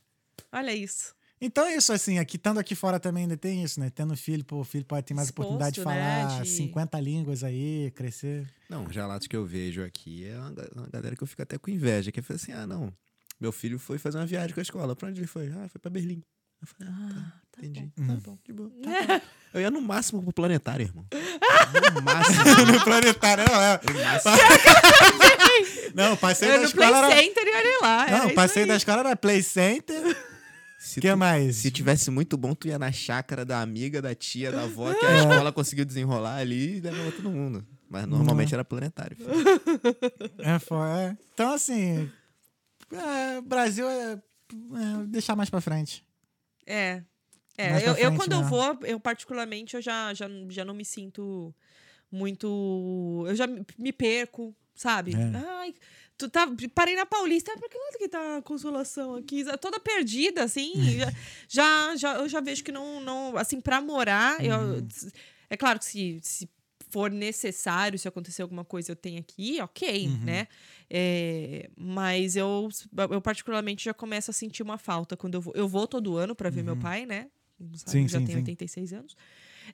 Olha 0.53 0.75
isso. 0.75 1.15
Então 1.40 1.66
é 1.66 1.77
isso, 1.77 1.93
assim, 1.93 2.19
aqui, 2.19 2.36
estando 2.36 2.59
aqui 2.59 2.74
fora 2.74 2.98
também 2.98 3.24
ainda 3.24 3.36
tem 3.36 3.62
isso, 3.62 3.78
né? 3.81 3.90
Tendo 3.90 4.16
filho, 4.16 4.44
pô, 4.44 4.61
o 4.61 4.65
filho 4.65 4.85
pode 4.85 5.05
ter 5.06 5.12
mais 5.15 5.28
Exposto, 5.28 5.48
oportunidade 5.48 5.74
de 5.74 5.81
né, 5.85 6.24
falar 6.24 6.43
de- 6.43 6.48
50 6.48 7.01
línguas 7.01 7.44
aí, 7.44 7.90
crescer. 7.94 8.47
Não, 8.70 8.85
os 8.85 8.94
relatos 8.94 9.27
que 9.27 9.36
eu 9.36 9.44
vejo 9.44 9.82
aqui 9.85 10.24
é 10.27 10.39
uma, 10.39 10.55
uma 10.77 10.86
galera 10.90 11.15
que 11.16 11.23
eu 11.23 11.27
fico 11.27 11.43
até 11.43 11.59
com 11.59 11.70
inveja, 11.70 12.11
que 12.12 12.23
fala 12.23 12.36
assim, 12.36 12.52
ah, 12.52 12.66
não, 12.66 12.90
meu 13.40 13.52
filho 13.52 13.78
foi 13.78 13.98
fazer 13.98 14.16
uma 14.19 14.27
viagem 14.27 14.55
com 14.55 14.61
a 14.61 14.62
escola. 14.62 14.97
Pra 14.97 15.09
onde 15.09 15.20
ele 15.20 15.27
foi? 15.27 15.48
Ah, 15.48 15.69
foi 15.69 15.78
pra 15.81 15.90
Berlim. 15.90 16.23
Eu 16.62 16.69
falei, 16.69 16.93
ah, 16.94 17.11
Ah, 17.12 17.32
tá 17.51 17.59
entendi. 17.66 17.93
bom. 17.97 18.02
Uhum. 18.02 18.09
Tá 18.20 18.31
bom, 18.31 18.39
de 18.44 18.52
boa. 18.52 18.70
Tá 18.82 19.19
bom. 19.19 19.20
Eu 19.52 19.61
ia 19.61 19.70
no 19.70 19.81
máximo 19.82 20.23
pro 20.23 20.32
planetário, 20.32 20.85
irmão. 20.86 21.05
No 21.94 22.01
máximo. 22.02 22.44
no 22.73 22.85
planetário, 22.85 23.44
não, 23.51 23.61
é. 23.61 23.81
No 23.93 24.01
máximo. 24.05 24.35
Não, 25.94 26.12
o 26.15 26.16
passeio 26.16 26.52
Eu 26.52 26.56
da 26.61 26.66
no 26.66 26.73
Play 26.73 26.86
escola 26.89 27.06
era. 27.12 27.23
Center 27.23 27.44
e 27.47 27.56
olha 27.56 27.78
lá. 27.82 28.06
Não, 28.11 28.35
passeio 28.35 28.65
aí. 28.65 28.69
da 28.69 28.77
escola 28.77 29.01
era 29.01 29.16
Play 29.16 29.43
Center. 29.43 30.16
Se 30.78 30.98
O 30.98 31.02
que 31.02 31.10
tu- 31.10 31.16
mais? 31.16 31.56
Se 31.56 31.70
tivesse 31.70 32.10
muito 32.10 32.36
bom, 32.36 32.55
tu 32.55 32.68
ia 32.68 32.78
na 32.78 32.92
chácara 32.92 33.44
da 33.44 33.60
amiga, 33.62 34.02
da 34.02 34.14
tia, 34.14 34.52
da 34.52 34.64
avó, 34.64 34.92
que 34.94 35.05
É. 35.05 35.09
a 35.09 35.16
escola 35.18 35.52
conseguiu 35.52 35.84
desenrolar 35.84 36.36
ali 36.36 36.76
e 36.76 36.80
levava 36.80 37.10
todo 37.12 37.30
mundo. 37.30 37.66
Mas 37.88 38.06
normalmente 38.06 38.52
era 38.52 38.64
planetário. 38.64 39.16
filho. 39.16 39.30
É, 40.38 40.59
foi, 40.59 40.88
é. 40.88 41.16
Então, 41.32 41.52
assim. 41.52 42.10
é, 42.92 43.40
Brasil 43.40 43.88
é, 43.88 44.12
é 44.12 45.06
deixar 45.06 45.36
mais 45.36 45.48
pra 45.48 45.60
frente. 45.60 46.05
É. 46.66 47.02
É, 47.56 47.70
Mais 47.70 47.86
eu, 47.86 47.94
eu 47.94 48.16
quando 48.16 48.32
eu 48.32 48.40
né? 48.42 48.48
vou, 48.48 48.78
eu 48.82 48.98
particularmente, 48.98 49.76
eu 49.76 49.80
já, 49.82 50.12
já, 50.12 50.26
já 50.48 50.64
não 50.64 50.74
me 50.74 50.84
sinto 50.84 51.55
muito. 52.10 53.24
Eu 53.28 53.34
já 53.36 53.46
me- 53.46 53.64
me 53.78 53.92
perco, 53.92 54.55
sabe? 54.74 55.14
É. 55.14 55.36
Ai, 55.60 55.74
tu 56.19 56.28
tá. 56.28 56.47
Parei 56.74 56.95
na 56.97 57.07
Paulista, 57.07 57.53
ah, 57.55 57.59
pra 57.59 57.69
que 57.69 57.77
lado 57.78 57.99
que 57.99 58.09
tá 58.09 58.36
a 58.39 58.43
consolação 58.43 59.15
aqui? 59.16 59.45
Toda 59.61 59.78
perdida, 59.81 60.43
assim. 60.45 60.73
já, 61.49 61.97
já, 61.97 62.15
eu 62.16 62.28
já 62.28 62.41
vejo 62.41 62.62
que 62.65 62.73
não. 62.73 63.01
não 63.01 63.36
assim, 63.36 63.61
pra 63.61 63.81
morar, 63.81 64.45
eu, 64.45 64.59
Uhum. 64.59 64.89
é 65.51 65.57
claro 65.57 65.78
que 65.78 65.85
se. 65.85 66.20
se 66.23 66.49
for 66.91 67.11
necessário, 67.11 67.99
se 67.99 68.07
acontecer 68.07 68.41
alguma 68.43 68.65
coisa, 68.65 68.93
eu 68.93 68.97
tenho 68.97 69.19
aqui, 69.19 69.61
ok, 69.61 70.07
Uhum. 70.07 70.19
né? 70.24 70.47
É, 70.89 71.69
mas 71.77 72.36
eu, 72.36 72.69
eu 73.11 73.20
particularmente 73.20 73.85
já 73.86 73.93
começo 73.93 74.31
a 74.31 74.35
sentir 74.35 74.62
uma 74.62 74.78
falta 74.78 75.16
quando 75.16 75.35
eu 75.35 75.41
vou. 75.41 75.53
Eu 75.57 75.66
vou 75.66 75.89
todo 75.89 76.16
ano 76.16 76.36
para 76.36 76.51
ver 76.51 76.62
meu 76.62 76.77
pai, 76.77 77.05
né? 77.05 77.28
Sabe, 77.74 77.91
Sim, 77.91 78.07
já 78.09 78.19
sim, 78.20 78.24
tem 78.27 78.35
sim. 78.36 78.41
86 78.43 78.93
anos. 78.93 79.16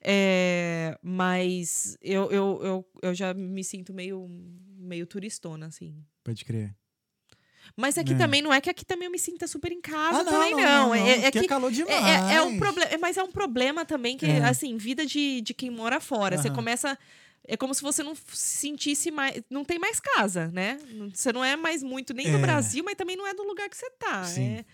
É, 0.00 0.98
mas 1.02 1.98
eu, 2.00 2.30
eu, 2.30 2.60
eu, 2.62 2.86
eu 3.02 3.14
já 3.14 3.34
me 3.34 3.62
sinto 3.64 3.92
meio, 3.92 4.26
meio 4.78 5.06
turistona, 5.06 5.66
assim. 5.66 6.02
Pode 6.24 6.44
crer. 6.44 6.74
Mas 7.76 7.96
aqui 7.96 8.12
É. 8.12 8.16
também, 8.16 8.42
não 8.42 8.52
é 8.52 8.60
que 8.60 8.68
aqui 8.70 8.84
também 8.84 9.06
eu 9.06 9.12
me 9.12 9.18
sinta 9.18 9.46
super 9.46 9.70
em 9.72 9.80
casa 9.80 10.20
Ah, 10.20 10.24
não, 10.24 10.32
também, 10.32 10.50
não, 10.52 10.60
não. 10.60 10.88
não, 10.88 10.94
É, 10.94 11.20
é 11.20 11.26
aqui 11.26 11.38
é 11.38 11.42
que 11.42 11.48
calor 11.48 11.70
é, 11.70 11.74
demais. 11.74 12.32
é, 12.32 12.34
é 12.36 12.42
um 12.42 12.58
problema, 12.58 12.98
mas 13.00 13.16
é 13.16 13.22
um 13.22 13.30
problema 13.30 13.84
também 13.84 14.16
que, 14.16 14.26
É. 14.26 14.44
assim, 14.44 14.76
vida 14.76 15.06
de, 15.06 15.40
de 15.40 15.54
quem 15.54 15.70
mora 15.70 16.00
fora. 16.00 16.36
Você 16.36 16.48
Aham. 16.48 16.56
começa. 16.56 16.98
É 17.46 17.56
como 17.56 17.74
se 17.74 17.82
você 17.82 18.02
não 18.02 18.14
sentisse 18.32 19.10
mais. 19.10 19.42
Não 19.48 19.64
tem 19.64 19.78
mais 19.78 19.98
casa, 19.98 20.48
né? 20.48 20.78
Você 21.14 21.32
não 21.32 21.44
é 21.44 21.56
mais 21.56 21.82
muito 21.82 22.12
nem 22.12 22.30
do 22.30 22.36
É. 22.38 22.40
Brasil, 22.40 22.84
mas 22.84 22.96
também 22.96 23.16
não 23.16 23.26
é 23.26 23.32
do 23.34 23.42
lugar 23.42 23.68
que 23.68 23.76
você 23.76 23.90
tá. 23.92 24.24
Sim. 24.24 24.42
É, 24.42 24.64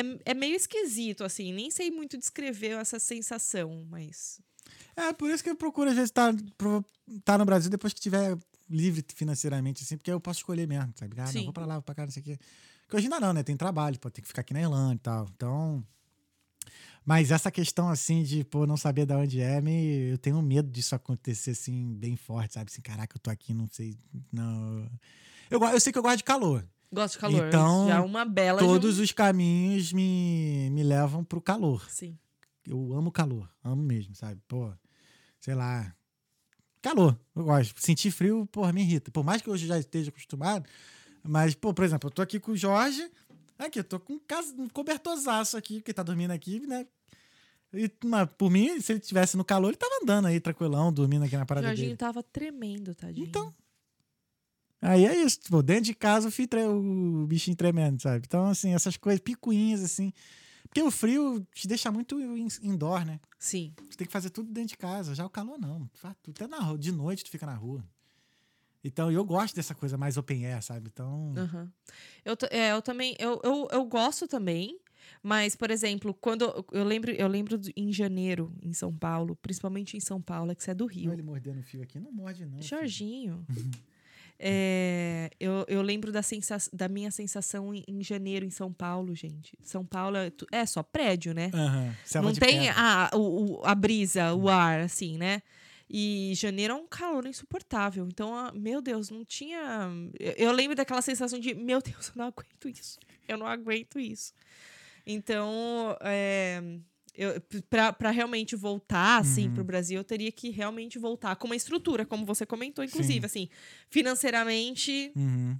é, 0.00 0.02
é 0.26 0.34
meio 0.34 0.54
esquisito, 0.56 1.22
assim. 1.24 1.52
Nem 1.52 1.70
sei 1.70 1.90
muito 1.90 2.18
descrever 2.18 2.72
essa 2.78 2.98
sensação, 2.98 3.86
mas. 3.88 4.40
É, 4.96 5.12
por 5.12 5.30
isso 5.30 5.42
que 5.44 5.50
eu 5.50 5.56
procuro, 5.56 5.90
às 5.90 5.94
vezes, 5.96 6.10
estar 6.10 6.34
tá, 7.24 7.38
no 7.38 7.44
Brasil 7.44 7.70
depois 7.70 7.92
que 7.92 8.00
tiver 8.00 8.36
livre 8.72 9.04
financeiramente, 9.14 9.82
assim, 9.84 9.96
porque 9.96 10.10
eu 10.10 10.20
posso 10.20 10.40
escolher 10.40 10.66
mesmo, 10.66 10.92
sabe? 10.96 11.14
Ah, 11.20 11.30
não, 11.32 11.44
vou 11.44 11.52
pra 11.52 11.66
lá, 11.66 11.74
vou 11.74 11.82
pra 11.82 11.94
cá, 11.94 12.04
não 12.04 12.10
sei 12.10 12.20
o 12.22 12.24
quê. 12.24 12.38
Porque 12.82 12.96
hoje 12.96 13.06
ainda 13.06 13.20
não, 13.20 13.32
né? 13.32 13.42
Tem 13.42 13.56
trabalho, 13.56 13.98
pode 13.98 14.14
ter 14.14 14.22
que 14.22 14.28
ficar 14.28 14.40
aqui 14.40 14.52
na 14.52 14.60
Irlanda 14.60 14.94
e 14.94 14.98
tal. 14.98 15.28
Então. 15.34 15.84
Mas 17.04 17.30
essa 17.32 17.50
questão, 17.50 17.88
assim, 17.88 18.22
de, 18.22 18.44
pô, 18.44 18.64
não 18.66 18.76
saber 18.76 19.06
de 19.06 19.12
onde 19.14 19.40
é, 19.40 19.60
me, 19.60 20.10
eu 20.12 20.18
tenho 20.18 20.40
medo 20.40 20.70
disso 20.70 20.94
acontecer, 20.94 21.50
assim, 21.50 21.94
bem 21.94 22.16
forte, 22.16 22.54
sabe? 22.54 22.70
Assim, 22.70 22.80
caraca, 22.80 23.16
eu 23.16 23.20
tô 23.20 23.28
aqui, 23.30 23.52
não 23.52 23.66
sei. 23.70 23.96
Não. 24.32 24.88
Eu, 25.50 25.60
eu 25.64 25.80
sei 25.80 25.92
que 25.92 25.98
eu 25.98 26.02
gosto 26.02 26.18
de 26.18 26.24
calor. 26.24 26.64
Gosto 26.92 27.14
de 27.14 27.20
calor. 27.20 27.48
Então, 27.48 27.86
já 27.88 27.96
é 27.96 28.00
uma 28.00 28.24
bela. 28.24 28.58
de 28.60 28.64
um- 28.64 28.68
Todos 28.68 28.98
os 29.00 29.10
caminhos 29.10 29.92
me, 29.92 30.70
me 30.70 30.82
levam 30.84 31.24
pro 31.24 31.40
calor. 31.40 31.84
Sim. 31.90 32.16
Eu 32.66 32.92
amo 32.94 33.10
calor, 33.10 33.50
amo 33.64 33.82
mesmo, 33.82 34.14
sabe? 34.14 34.40
Pô, 34.46 34.72
sei 35.40 35.54
lá. 35.56 35.92
Calor, 36.82 37.16
eu 37.34 37.44
gosto. 37.44 37.80
Sentir 37.80 38.10
frio, 38.10 38.44
porra, 38.46 38.72
me 38.72 38.82
irrita. 38.82 39.10
Por 39.10 39.24
mais 39.24 39.40
que 39.40 39.48
eu 39.48 39.56
já 39.56 39.78
esteja 39.78 40.10
acostumado, 40.10 40.68
mas, 41.22 41.54
pô, 41.54 41.72
por 41.72 41.84
exemplo, 41.84 42.08
eu 42.08 42.12
tô 42.12 42.20
aqui 42.20 42.40
com 42.40 42.52
o 42.52 42.56
Jorge, 42.56 43.08
aqui, 43.58 43.78
eu 43.78 43.84
tô 43.84 44.00
com 44.00 44.14
um, 44.14 44.18
casa, 44.18 44.52
um 44.58 44.68
cobertorzaço 44.68 45.56
aqui, 45.56 45.80
que 45.80 45.94
tá 45.94 46.02
dormindo 46.02 46.32
aqui, 46.32 46.60
né? 46.66 46.84
E, 47.72 47.90
mas, 48.04 48.28
por 48.36 48.50
mim, 48.50 48.80
se 48.80 48.92
ele 48.92 48.98
estivesse 49.00 49.36
no 49.36 49.44
calor, 49.44 49.68
ele 49.68 49.76
tava 49.76 49.92
andando 50.02 50.26
aí, 50.26 50.40
tranquilão, 50.40 50.92
dormindo 50.92 51.24
aqui 51.24 51.36
na 51.36 51.46
parada 51.46 51.68
Jorginho 51.68 51.86
dele. 51.88 51.96
tava 51.96 52.22
tremendo, 52.22 52.94
tadinho. 52.94 53.26
Então. 53.26 53.54
Aí 54.80 55.06
é 55.06 55.14
isso, 55.22 55.38
tipo, 55.38 55.62
dentro 55.62 55.84
de 55.84 55.94
casa 55.94 56.26
o, 56.28 56.30
filho 56.32 56.48
tre- 56.48 56.66
o 56.66 57.24
bichinho 57.28 57.56
tremendo, 57.56 58.02
sabe? 58.02 58.24
Então, 58.26 58.46
assim, 58.46 58.74
essas 58.74 58.96
coisas, 58.96 59.20
picuinhas, 59.20 59.82
assim. 59.84 60.12
Porque 60.72 60.82
o 60.82 60.90
frio 60.90 61.46
te 61.54 61.68
deixa 61.68 61.92
muito 61.92 62.18
in- 62.18 62.48
indoor, 62.62 63.04
né? 63.04 63.20
Sim. 63.38 63.74
Tu 63.90 63.94
tem 63.98 64.06
que 64.06 64.12
fazer 64.12 64.30
tudo 64.30 64.50
dentro 64.50 64.70
de 64.70 64.78
casa. 64.78 65.14
Já 65.14 65.26
o 65.26 65.28
calor 65.28 65.58
não. 65.58 65.86
Até 66.02 66.46
na 66.46 66.60
rua. 66.60 66.78
De 66.78 66.90
noite 66.90 67.22
tu 67.24 67.30
fica 67.30 67.44
na 67.44 67.54
rua. 67.54 67.84
Então 68.82 69.12
eu 69.12 69.22
gosto 69.22 69.54
dessa 69.54 69.74
coisa 69.74 69.98
mais 69.98 70.16
open 70.16 70.46
air, 70.46 70.62
sabe? 70.62 70.88
Então. 70.90 71.34
Aham. 71.36 71.70
Eu, 72.24 72.34
é, 72.50 72.72
eu 72.72 72.80
também, 72.80 73.14
eu, 73.18 73.38
eu, 73.44 73.68
eu 73.70 73.84
gosto 73.84 74.26
também, 74.26 74.78
mas, 75.22 75.54
por 75.54 75.70
exemplo, 75.70 76.14
quando 76.14 76.42
eu- 76.72 76.84
lembro, 76.84 77.10
eu 77.10 77.28
lembro 77.28 77.60
em 77.76 77.92
janeiro, 77.92 78.50
em 78.62 78.72
São 78.72 78.92
Paulo, 78.96 79.36
principalmente 79.36 79.94
em 79.96 80.00
São 80.00 80.22
Paulo, 80.22 80.52
é 80.52 80.54
que 80.54 80.64
você 80.64 80.70
é 80.70 80.74
do 80.74 80.86
Rio. 80.86 81.12
ele 81.12 81.22
mordendo 81.22 81.60
o 81.60 81.62
fio 81.62 81.82
aqui. 81.82 82.00
Não 82.00 82.10
morde, 82.10 82.46
não. 82.46 82.62
Jorginho. 82.62 83.44
É, 84.44 85.30
eu, 85.38 85.64
eu 85.68 85.80
lembro 85.82 86.10
da, 86.10 86.20
sensa 86.20 86.56
da 86.72 86.88
minha 86.88 87.12
sensação 87.12 87.72
em, 87.72 87.84
em 87.86 88.02
janeiro 88.02 88.44
em 88.44 88.50
São 88.50 88.72
Paulo, 88.72 89.14
gente. 89.14 89.56
São 89.62 89.86
Paulo 89.86 90.16
é, 90.16 90.32
é 90.50 90.66
só 90.66 90.82
prédio, 90.82 91.32
né? 91.32 91.48
Selva 92.04 92.28
Não 92.28 92.34
tem 92.34 92.68
a, 92.70 93.08
o, 93.14 93.60
a 93.64 93.72
brisa, 93.72 94.34
o 94.34 94.48
ar, 94.48 94.80
assim, 94.80 95.16
né? 95.16 95.42
E 95.88 96.32
janeiro 96.34 96.72
é 96.72 96.76
um 96.76 96.88
calor 96.88 97.24
insuportável. 97.24 98.04
Então, 98.08 98.34
ah, 98.34 98.50
meu 98.52 98.82
Deus, 98.82 99.10
não 99.10 99.24
tinha. 99.24 99.88
Eu, 100.18 100.32
eu 100.32 100.52
lembro 100.52 100.74
daquela 100.74 101.02
sensação 101.02 101.38
de, 101.38 101.54
meu 101.54 101.80
Deus, 101.80 102.08
eu 102.08 102.14
não 102.16 102.24
aguento 102.24 102.68
isso. 102.68 102.98
Eu 103.28 103.38
não 103.38 103.46
aguento 103.46 104.00
isso. 104.00 104.32
Então, 105.06 105.96
é, 106.00 106.60
eu, 107.14 107.40
pra, 107.68 107.92
pra 107.92 108.10
realmente 108.10 108.56
voltar, 108.56 109.18
assim, 109.20 109.48
Uhum. 109.48 109.54
pro 109.54 109.64
Brasil, 109.64 109.98
eu 109.98 110.04
teria 110.04 110.32
que 110.32 110.50
realmente 110.50 110.98
voltar 110.98 111.36
com 111.36 111.46
uma 111.46 111.56
estrutura, 111.56 112.04
como 112.06 112.24
você 112.24 112.44
comentou, 112.46 112.82
inclusive, 112.84 113.24
assim, 113.26 113.48
financeiramente, 113.90 115.12
Uhum. 115.16 115.56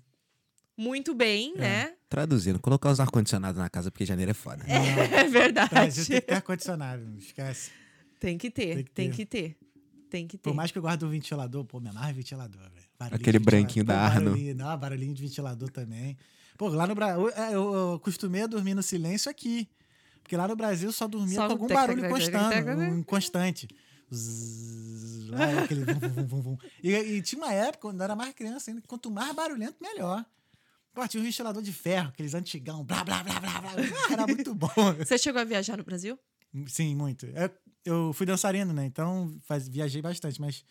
muito 0.77 1.15
bem, 1.15 1.55
né? 1.57 1.95
Traduzindo, 2.09 2.59
colocar 2.59 2.91
os 2.91 3.01
ar-condicionados 3.01 3.59
na 3.59 3.71
casa 3.71 3.91
porque 3.91 4.05
janeiro 4.05 4.31
é 4.31 4.35
foda. 4.35 4.65
É 4.67 5.25
verdade. 5.29 5.71
Brasil 5.71 6.05
tem 6.07 6.21
que 6.21 6.27
ter 6.27 6.35
ar-condicionado. 6.35 7.03
não 7.05 7.19
Esquece. 7.19 7.71
Tem 8.21 8.37
que 8.39 8.51
ter, 8.51 8.75
Tem 8.77 8.85
que 8.85 8.91
tem 8.93 9.11
ter. 9.11 9.17
que 9.17 9.27
ter. 9.27 9.57
Tem 10.11 10.27
que 10.29 10.37
ter. 10.39 10.43
Por 10.51 10.55
mais 10.55 10.71
que 10.71 10.77
eu 10.79 10.83
guarde 10.83 11.05
do 11.05 11.09
ventilador, 11.11 11.65
pô, 11.65 11.81
menor 11.81 12.09
é 12.09 12.13
ventilador, 12.13 12.61
velho. 12.61 12.83
Aquele 13.15 13.39
branquinho 13.39 13.85
da 13.85 13.99
Arno. 14.01 14.27
Barulhinho, 14.31 14.55
não, 14.55 14.79
barulhinho 14.79 15.15
de 15.15 15.23
ventilador 15.23 15.71
também. 15.71 16.17
Pô, 16.57 16.69
lá 16.69 16.87
no 16.87 16.95
Brasil, 16.95 17.29
eu, 17.31 17.75
eu 17.75 17.93
acostumei 17.95 18.43
a 18.43 18.47
dormir 18.47 18.75
no 18.75 18.83
silêncio 18.83 19.31
aqui. 19.31 19.69
Porque 20.23 20.37
lá 20.37 20.49
no 20.49 20.57
Brasil 20.57 20.91
só 20.93 21.07
dormia 21.07 21.35
Só 21.35 21.47
com 21.47 21.53
algum 21.53 21.67
barulho 21.67 22.09
constante. 22.09 22.69
Um 22.71 23.03
constante. 23.03 23.69
Zzz, 24.13 25.29
lá, 25.31 25.63
aquele 25.65 25.85
vum, 25.85 26.27
vum, 26.27 26.41
vum. 26.43 26.59
E, 26.83 26.93
e 26.93 27.23
tinha 27.23 27.43
uma 27.43 27.53
época, 27.53 27.89
quando 27.89 28.01
eu 28.01 28.05
era 28.05 28.15
mais 28.15 28.35
criança 28.35 28.71
ainda, 28.71 28.83
quanto 28.87 29.11
mais 29.11 29.35
barulhento, 29.35 29.77
melhor. 29.81 30.25
Pô, 30.93 31.07
tinha 31.09 31.21
um 31.23 31.25
ventilador 31.25 31.63
de 31.63 31.73
ferro, 31.73 32.11
aqueles 32.11 32.35
antigão, 32.35 32.85
blá, 32.85 33.03
blá, 33.03 33.23
blá, 33.25 33.41
blá, 33.41 33.61
blá. 33.61 33.73
Ah, 33.73 34.13
era 34.13 34.27
muito 34.27 34.55
bom. 34.55 34.69
Você 34.99 35.17
chegou 35.17 35.41
a 35.41 35.45
viajar 35.45 35.79
no 35.79 35.85
Brasil? 35.85 36.19
Sim, 36.67 36.95
muito. 36.95 37.25
Eu, 37.27 37.51
eu 37.85 38.13
fui 38.13 38.27
dançarino, 38.27 38.75
né? 38.75 38.85
Então 38.85 39.35
faz, 39.45 39.67
viajei 39.67 40.03
bastante, 40.03 40.39
mas. 40.39 40.63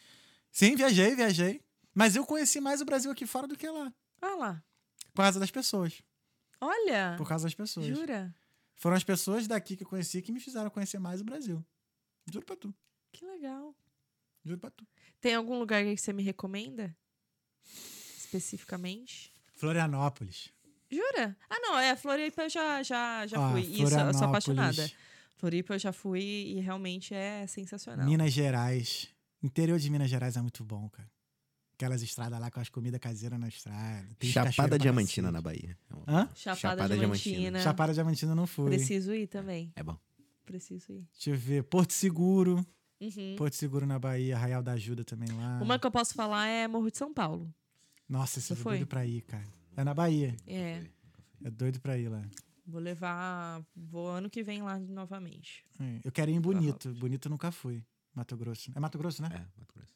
Sim, 0.51 0.75
viajei, 0.75 1.15
viajei. 1.15 1.61
Mas 1.93 2.15
eu 2.15 2.23
conheci 2.23 2.61
mais 2.61 2.81
o 2.81 2.85
Brasil 2.85 3.09
aqui 3.09 3.25
fora 3.25 3.47
do 3.47 3.57
que 3.57 3.67
lá. 3.67 3.91
Ah 4.21 4.35
lá. 4.35 4.63
Por 5.11 5.23
causa 5.23 5.39
das 5.39 5.49
pessoas. 5.49 6.03
Olha. 6.59 7.15
Por 7.17 7.27
causa 7.27 7.45
das 7.45 7.55
pessoas. 7.55 7.87
Jura? 7.87 8.33
Foram 8.81 8.95
as 8.95 9.03
pessoas 9.03 9.47
daqui 9.47 9.77
que 9.77 9.83
eu 9.83 9.87
conheci 9.87 10.23
que 10.23 10.31
me 10.31 10.39
fizeram 10.39 10.71
conhecer 10.71 10.97
mais 10.97 11.21
o 11.21 11.23
Brasil. 11.23 11.63
Juro 12.33 12.43
pra 12.43 12.55
tu. 12.55 12.73
Que 13.11 13.23
legal. 13.23 13.75
Juro 14.43 14.57
pra 14.57 14.71
tu. 14.71 14.87
Tem 15.19 15.35
algum 15.35 15.59
lugar 15.59 15.83
que 15.83 15.95
você 15.95 16.11
me 16.11 16.23
recomenda? 16.23 16.97
Especificamente? 17.63 19.31
Florianópolis. 19.53 20.49
Jura? 20.89 21.37
Ah, 21.47 21.59
não, 21.59 21.77
é, 21.77 21.95
Floripa 21.95 22.41
eu 22.41 22.49
já, 22.49 22.81
já, 22.81 23.27
já 23.27 23.39
Ó, 23.39 23.51
fui. 23.51 23.61
Isso, 23.61 23.83
eu 23.83 24.13
sou 24.15 24.27
apaixonada. 24.27 24.91
Floripa 25.35 25.75
eu 25.75 25.79
já 25.79 25.93
fui 25.93 26.23
e 26.23 26.59
realmente 26.59 27.13
é 27.13 27.45
sensacional. 27.45 28.07
Minas 28.07 28.33
Gerais. 28.33 29.09
Interior 29.43 29.77
de 29.77 29.91
Minas 29.91 30.09
Gerais 30.09 30.35
é 30.35 30.41
muito 30.41 30.63
bom, 30.63 30.89
cara. 30.89 31.09
Aquelas 31.81 32.03
estradas 32.03 32.39
lá 32.39 32.51
com 32.51 32.59
as 32.59 32.69
comidas 32.69 32.99
caseiras 32.99 33.39
na 33.39 33.47
estrada. 33.47 34.07
Tem 34.19 34.29
Chapada 34.29 34.77
Diamantina 34.77 35.31
na. 35.31 35.41
Bahia. 35.41 35.75
É 35.89 36.11
Hã? 36.11 36.29
Chapada, 36.35 36.59
Chapada 36.59 36.95
Diamantina. 36.95 37.35
Diamantina. 37.37 37.59
Chapada 37.63 37.93
Diamantina 37.95 38.35
não 38.35 38.45
fui. 38.45 38.67
Preciso 38.69 39.11
ir 39.15 39.25
também. 39.25 39.73
É 39.75 39.81
bom. 39.81 39.97
Preciso 40.45 40.91
ir. 40.93 41.07
Deixa 41.11 41.31
eu 41.31 41.35
ver. 41.37 41.63
Porto 41.63 41.91
Seguro. 41.91 42.63
Uhum. 42.99 43.35
Porto 43.35 43.55
Seguro 43.55 43.87
na 43.87 43.97
Bahia. 43.97 44.35
Arraial 44.35 44.61
da 44.61 44.73
Ajuda 44.73 45.03
também 45.03 45.27
lá. 45.31 45.59
Uma 45.59 45.79
que 45.79 45.87
eu 45.87 45.89
posso 45.89 46.13
falar 46.13 46.45
é 46.45 46.67
Morro 46.67 46.91
de 46.91 46.99
São 46.99 47.11
Paulo. 47.11 47.51
Nossa, 48.07 48.37
esse 48.37 48.49
Você 48.49 48.53
é 48.53 48.57
foi? 48.57 48.71
doido 48.77 48.87
pra 48.87 49.03
ir, 49.03 49.21
cara. 49.21 49.43
É 49.75 49.83
na 49.83 49.95
Bahia. 49.95 50.35
É. 50.45 50.83
É 51.43 51.49
doido 51.49 51.81
pra 51.81 51.97
ir 51.97 52.09
lá. 52.09 52.21
Vou 52.63 52.79
levar. 52.79 53.65
Vou 53.75 54.07
ano 54.07 54.29
que 54.29 54.43
vem 54.43 54.61
lá 54.61 54.77
novamente. 54.77 55.65
É, 55.79 56.01
Eu 56.03 56.11
quero 56.11 56.29
ir 56.29 56.35
em 56.35 56.41
Bonito. 56.41 56.93
Bonito 56.93 57.25
eu 57.27 57.31
nunca 57.31 57.51
fui. 57.51 57.83
Mato 58.13 58.37
Grosso. 58.37 58.71
É 58.75 58.79
Mato 58.79 58.99
Grosso, 58.99 59.23
né? 59.23 59.29
É, 59.33 59.59
Mato 59.59 59.73
Grosso. 59.73 59.95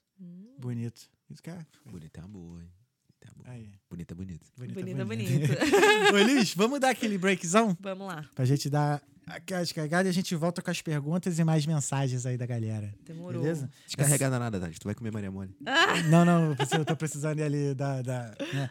Bonito. 0.57 1.09
Isso 1.29 1.41
que 1.41 1.49
é. 1.49 1.65
Bonita 1.85 2.19
é 2.19 2.23
uma 2.23 2.29
boa, 2.29 2.61
hein? 2.61 2.69
Bonita 3.07 3.27
é 3.27 3.31
boa. 3.35 3.49
Aí. 3.55 3.71
Bonita 3.89 4.13
é 4.13 4.15
bonita. 4.15 4.45
Bonito, 4.57 4.73
Bonita, 4.75 5.01
é 5.01 5.05
bonita. 5.05 5.53
Ô, 6.13 6.17
Elis, 6.17 6.53
vamos 6.53 6.79
dar 6.79 6.89
aquele 6.89 7.17
breakzão 7.17 7.75
Vamos 7.79 8.07
lá. 8.07 8.25
pra 8.33 8.45
gente 8.45 8.69
dar 8.69 9.01
aquela 9.27 9.61
descarregada 9.61 10.07
e 10.07 10.11
a 10.11 10.13
gente 10.13 10.35
volta 10.35 10.61
com 10.61 10.69
as 10.69 10.81
perguntas 10.81 11.39
e 11.39 11.43
mais 11.43 11.65
mensagens 11.65 12.25
aí 12.25 12.37
da 12.37 12.45
galera. 12.45 12.93
Demorou. 13.05 13.41
Beleza? 13.41 13.69
Descarregada 13.85 14.37
nada, 14.39 14.59
Tati. 14.59 14.79
Tu 14.79 14.83
vai 14.85 14.93
comer 14.95 15.11
Maria 15.11 15.31
Mole. 15.31 15.55
Não, 16.09 16.23
não, 16.23 16.55
eu 16.77 16.85
tô 16.85 16.95
precisando 16.95 17.41
ali 17.41 17.73
da. 17.73 18.01
da 18.01 18.35
né? 18.53 18.69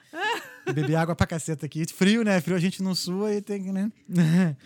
Beber 0.73 0.97
água 0.97 1.15
pra 1.15 1.27
caceta 1.27 1.67
aqui. 1.67 1.85
Frio, 1.93 2.23
né? 2.23 2.41
Frio 2.41 2.57
a 2.57 2.61
gente 2.61 2.83
não 2.83 2.95
sua 2.95 3.35
e 3.35 3.43
tem 3.43 3.63
que, 3.63 3.73
né? 3.73 3.93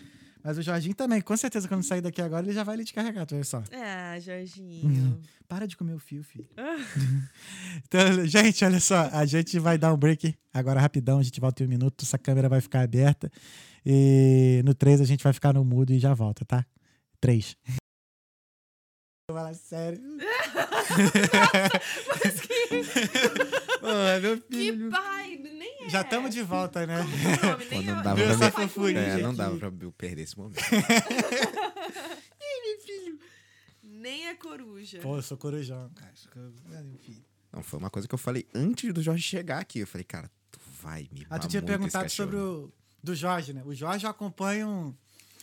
Mas 0.43 0.57
o 0.57 0.61
Jorginho 0.61 0.95
também, 0.95 1.21
com 1.21 1.35
certeza, 1.35 1.67
quando 1.67 1.83
sair 1.83 2.01
daqui 2.01 2.21
agora, 2.21 2.45
ele 2.45 2.53
já 2.53 2.63
vai 2.63 2.75
ali 2.75 2.85
te 2.85 2.93
carregar, 2.93 3.25
tu 3.25 3.35
vê 3.35 3.43
só. 3.43 3.61
Ah, 3.73 4.17
Jorginho. 4.19 5.19
Para 5.47 5.67
de 5.67 5.75
comer 5.75 5.93
o 5.93 5.99
fio, 5.99 6.23
filho. 6.23 6.47
então, 7.85 8.25
gente, 8.25 8.63
olha 8.63 8.79
só. 8.79 9.09
A 9.11 9.25
gente 9.25 9.59
vai 9.59 9.77
dar 9.77 9.93
um 9.93 9.97
break 9.97 10.35
agora 10.53 10.79
rapidão. 10.79 11.19
A 11.19 11.23
gente 11.23 11.39
volta 11.39 11.63
em 11.63 11.65
um 11.65 11.69
minuto. 11.69 12.03
Essa 12.03 12.17
câmera 12.17 12.47
vai 12.47 12.61
ficar 12.61 12.81
aberta. 12.81 13.31
E 13.85 14.61
no 14.63 14.73
3 14.73 15.01
a 15.01 15.05
gente 15.05 15.23
vai 15.23 15.33
ficar 15.33 15.53
no 15.53 15.65
mudo 15.65 15.91
e 15.91 15.99
já 15.99 16.13
volta, 16.13 16.45
tá? 16.45 16.65
3. 17.19 17.55
Fala 19.39 19.53
sério. 19.53 20.01
Mas 22.23 22.41
que, 22.41 22.49
Pô, 23.79 23.87
meu 24.21 24.41
que 24.41 24.55
filho. 24.57 24.89
pai, 24.89 25.37
nem 25.37 25.85
é. 25.85 25.89
Já 25.89 26.01
estamos 26.01 26.33
de 26.33 26.41
volta, 26.43 26.85
né? 26.85 26.97
Nome, 26.97 27.65
Pô, 27.65 27.75
nem 27.75 27.85
não 27.85 27.99
é- 27.99 28.03
dava 28.03 28.37
pra 28.37 28.51
fofurinha 28.51 28.99
É, 28.99 29.17
não 29.21 29.33
dava 29.33 29.55
pra 29.57 29.71
eu 29.81 29.91
perder 29.93 30.23
esse 30.23 30.37
momento. 30.37 30.59
Nem 33.83 34.27
é 34.27 34.35
coruja. 34.35 34.99
Pô, 34.99 35.17
eu 35.17 35.21
sou 35.21 35.37
corujão, 35.37 35.89
cara. 35.95 36.11
Meu 36.65 36.97
filho. 36.99 37.23
Não, 37.51 37.61
foi 37.63 37.79
uma 37.79 37.89
coisa 37.89 38.07
que 38.07 38.13
eu 38.13 38.19
falei 38.19 38.45
antes 38.53 38.93
do 38.93 39.01
Jorge 39.01 39.21
chegar 39.23 39.59
aqui. 39.59 39.79
Eu 39.79 39.87
falei, 39.87 40.03
cara, 40.05 40.29
tu 40.51 40.59
vai 40.81 41.09
me 41.11 41.25
Ah, 41.29 41.37
tu 41.39 41.47
tinha 41.47 41.61
perguntado 41.61 42.09
sobre 42.09 42.35
o 42.37 42.71
do 43.03 43.13
Jorge, 43.15 43.53
né? 43.53 43.61
O 43.65 43.73
Jorge 43.73 44.05
eu 44.05 44.09
acompanho 44.11 44.67
um. 44.67 44.95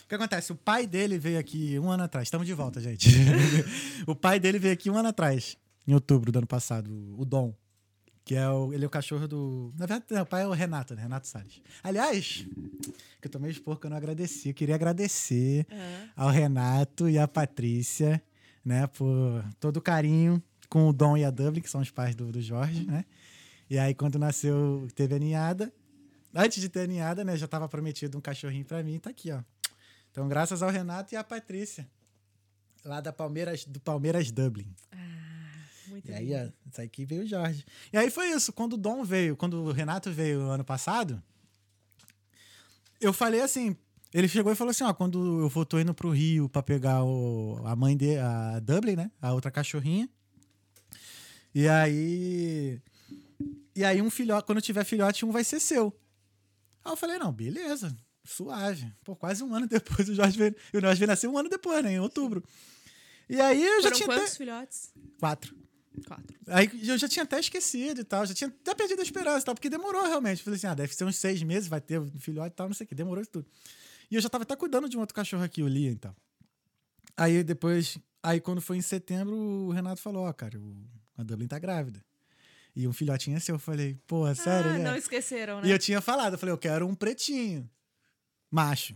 O 0.07 0.09
que 0.09 0.15
acontece? 0.15 0.53
O 0.53 0.55
pai 0.55 0.87
dele 0.87 1.19
veio 1.19 1.37
aqui 1.37 1.77
um 1.77 1.91
ano 1.91 2.03
atrás. 2.03 2.27
Estamos 2.27 2.47
de 2.47 2.53
volta, 2.53 2.79
gente. 2.79 3.09
o 4.07 4.15
pai 4.15 4.39
dele 4.39 4.57
veio 4.57 4.73
aqui 4.73 4.89
um 4.89 4.95
ano 4.97 5.09
atrás, 5.09 5.57
em 5.85 5.93
outubro 5.93 6.31
do 6.31 6.37
ano 6.39 6.47
passado, 6.47 6.89
o 7.17 7.25
Dom. 7.25 7.53
Que 8.23 8.33
é 8.35 8.47
o, 8.49 8.71
ele 8.73 8.85
é 8.85 8.87
o 8.87 8.89
cachorro 8.89 9.27
do. 9.27 9.73
Na 9.77 9.85
verdade, 9.85 10.05
não, 10.11 10.21
o 10.21 10.25
pai 10.25 10.43
é 10.43 10.47
o 10.47 10.53
Renato, 10.53 10.95
né? 10.95 11.01
Renato 11.01 11.27
Salles. 11.27 11.61
Aliás, 11.83 12.45
que 13.21 13.27
eu 13.27 13.29
tomei 13.31 13.51
expor 13.51 13.77
que 13.81 13.85
eu 13.85 13.89
não 13.89 13.97
agradeci. 13.97 14.47
Eu 14.47 14.53
queria 14.53 14.75
agradecer 14.75 15.65
É. 15.69 16.05
ao 16.15 16.29
Renato 16.29 17.09
e 17.09 17.19
à 17.19 17.27
Patrícia, 17.27 18.23
né, 18.63 18.87
por 18.87 19.43
todo 19.59 19.75
o 19.77 19.81
carinho 19.81 20.41
com 20.69 20.87
o 20.87 20.93
Dom 20.93 21.17
e 21.17 21.25
a 21.25 21.29
Dublin, 21.29 21.61
que 21.61 21.69
são 21.69 21.81
os 21.81 21.91
pais 21.91 22.15
do, 22.15 22.31
do 22.31 22.41
Jorge, 22.41 22.85
né? 22.85 23.03
E 23.69 23.77
aí, 23.77 23.93
quando 23.93 24.17
nasceu, 24.17 24.87
teve 24.95 25.15
a 25.15 25.19
ninhada. 25.19 25.69
Antes 26.33 26.61
de 26.61 26.69
ter 26.69 26.81
a 26.81 26.87
ninhada, 26.87 27.25
né? 27.25 27.35
Já 27.35 27.47
tava 27.47 27.67
prometido 27.67 28.17
um 28.17 28.21
cachorrinho 28.21 28.63
pra 28.63 28.81
mim, 28.81 28.99
tá 28.99 29.09
aqui, 29.09 29.31
ó. 29.31 29.41
Então, 30.11 30.27
graças 30.27 30.61
ao 30.61 30.69
Renato 30.69 31.13
e 31.13 31.17
à 31.17 31.23
Patrícia. 31.23 31.87
Lá 32.83 33.01
da 33.01 33.11
Palmeiras, 33.11 33.65
do 33.65 33.79
Palmeiras 33.79 34.31
Dublin. 34.31 34.73
Muito 35.87 36.09
E 36.09 36.13
aí, 36.13 36.33
ó, 36.33 36.49
isso 36.69 36.81
aqui 36.81 37.05
veio 37.05 37.23
o 37.23 37.27
Jorge. 37.27 37.65
E 37.91 37.97
aí 37.97 38.09
foi 38.09 38.29
isso. 38.29 38.51
Quando 38.51 38.73
o 38.73 38.77
Dom 38.77 39.03
veio, 39.03 39.35
quando 39.35 39.63
o 39.63 39.71
Renato 39.71 40.11
veio 40.11 40.41
ano 40.41 40.63
passado, 40.63 41.21
eu 42.99 43.13
falei 43.13 43.41
assim. 43.41 43.75
Ele 44.13 44.27
chegou 44.27 44.51
e 44.51 44.55
falou 44.55 44.71
assim: 44.71 44.83
ó, 44.83 44.93
quando 44.93 45.41
eu 45.41 45.49
vou, 45.49 45.65
tô 45.65 45.79
indo 45.79 45.93
pro 45.93 46.11
Rio 46.11 46.49
pra 46.49 46.63
pegar 46.63 47.03
o, 47.03 47.61
a 47.65 47.75
mãe 47.75 47.95
dele, 47.95 48.19
a 48.19 48.59
Dublin, 48.59 48.95
né? 48.95 49.11
A 49.21 49.33
outra 49.33 49.51
cachorrinha. 49.51 50.09
E 51.53 51.67
aí. 51.67 52.81
E 53.75 53.83
aí, 53.83 54.01
um 54.01 54.09
filhote, 54.09 54.45
quando 54.45 54.61
tiver 54.61 54.83
filhote, 54.83 55.25
um 55.25 55.31
vai 55.31 55.43
ser 55.43 55.59
seu. 55.59 55.93
Aí 56.83 56.91
eu 56.91 56.97
falei: 56.97 57.17
não, 57.17 57.31
beleza, 57.31 57.95
suave. 58.27 58.91
Pô, 59.03 59.15
quase 59.15 59.43
um 59.43 59.53
ano 59.53 59.65
depois 59.67 60.07
o 60.09 60.13
Jorge 60.15 60.37
veio. 60.37 60.55
O 60.73 60.79
Jorge 60.79 60.99
veio 60.99 61.07
nascer 61.07 61.27
um 61.27 61.37
ano 61.37 61.49
depois, 61.49 61.83
né? 61.83 61.93
Em 61.93 61.99
outubro. 61.99 62.43
E 63.29 63.39
aí 63.41 63.61
eu 63.63 63.77
já 63.81 63.89
Foram 63.89 63.95
tinha. 63.97 64.07
quantos 64.07 64.23
até- 64.25 64.35
filhotes? 64.37 64.93
Quatro. 65.19 65.55
Quatro. 66.05 66.37
Aí 66.47 66.69
eu 66.87 66.97
já 66.97 67.07
tinha 67.07 67.23
até 67.23 67.39
esquecido 67.39 68.01
e 68.01 68.03
tal, 68.03 68.23
já 68.25 68.33
tinha 68.33 68.47
até 68.49 68.75
perdido 68.75 68.99
a 68.99 69.03
esperança 69.03 69.39
e 69.39 69.45
tal, 69.45 69.55
porque 69.55 69.69
demorou 69.69 70.03
realmente. 70.05 70.43
Falei 70.43 70.57
assim, 70.57 70.67
ah, 70.67 70.75
deve 70.75 70.93
ser 70.93 71.03
uns 71.05 71.15
seis 71.15 71.41
meses, 71.41 71.67
vai 71.67 71.81
ter 71.81 71.99
um 71.99 72.07
filhote 72.19 72.53
e 72.53 72.55
tal, 72.55 72.67
não 72.67 72.75
sei 72.75 72.85
o 72.85 72.87
que, 72.87 72.93
demorou 72.93 73.21
isso 73.21 73.31
tudo. 73.31 73.47
E 74.11 74.15
eu 74.15 74.21
já 74.21 74.29
tava 74.29 74.43
até 74.43 74.55
cuidando 74.55 74.87
de 74.87 74.95
um 74.95 74.99
outro 74.99 75.15
cachorro 75.15 75.43
aqui, 75.43 75.63
o 75.63 75.67
Lia 75.67 75.91
e 75.91 75.95
tal. 75.95 76.15
Aí 77.17 77.43
depois, 77.43 77.97
aí 78.21 78.39
quando 78.39 78.61
foi 78.61 78.77
em 78.77 78.81
setembro, 78.81 79.35
o 79.35 79.71
Renato 79.71 79.99
falou, 80.01 80.25
ó, 80.27 80.33
cara, 80.33 80.59
o, 80.59 80.77
a 81.17 81.23
Dublin 81.23 81.47
tá 81.47 81.57
grávida. 81.57 82.03
E 82.75 82.87
um 82.87 82.93
filhotinho 82.93 83.35
é 83.35 83.39
seu. 83.39 83.55
Eu 83.55 83.59
falei, 83.59 83.97
porra, 84.05 84.35
sério? 84.35 84.69
ah, 84.69 84.73
Ele 84.75 84.81
é? 84.83 84.85
não 84.91 84.95
esqueceram, 84.95 85.61
né? 85.61 85.67
E 85.67 85.71
eu 85.71 85.79
tinha 85.79 85.99
falado, 85.99 86.33
eu 86.33 86.37
falei, 86.37 86.53
eu 86.53 86.59
quero 86.59 86.87
um 86.87 86.93
pretinho, 86.93 87.67
macho. 88.51 88.95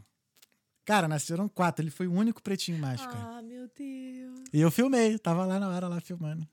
Cara, 0.86 1.08
nasceram 1.08 1.48
quatro, 1.48 1.84
ele 1.84 1.92
foi 1.92 2.08
o 2.08 2.12
único 2.14 2.42
pretinho 2.42 2.78
macho, 2.80 3.06
cara. 3.08 3.38
Ah, 3.38 3.42
meu 3.42 3.70
Deus. 3.78 4.42
E 4.52 4.60
eu 4.60 4.72
filmei, 4.72 5.18
tava 5.20 5.46
lá 5.46 5.60
na 5.60 5.70
hora 5.70 5.88
lá 5.88 6.00
filmando. 6.02 6.48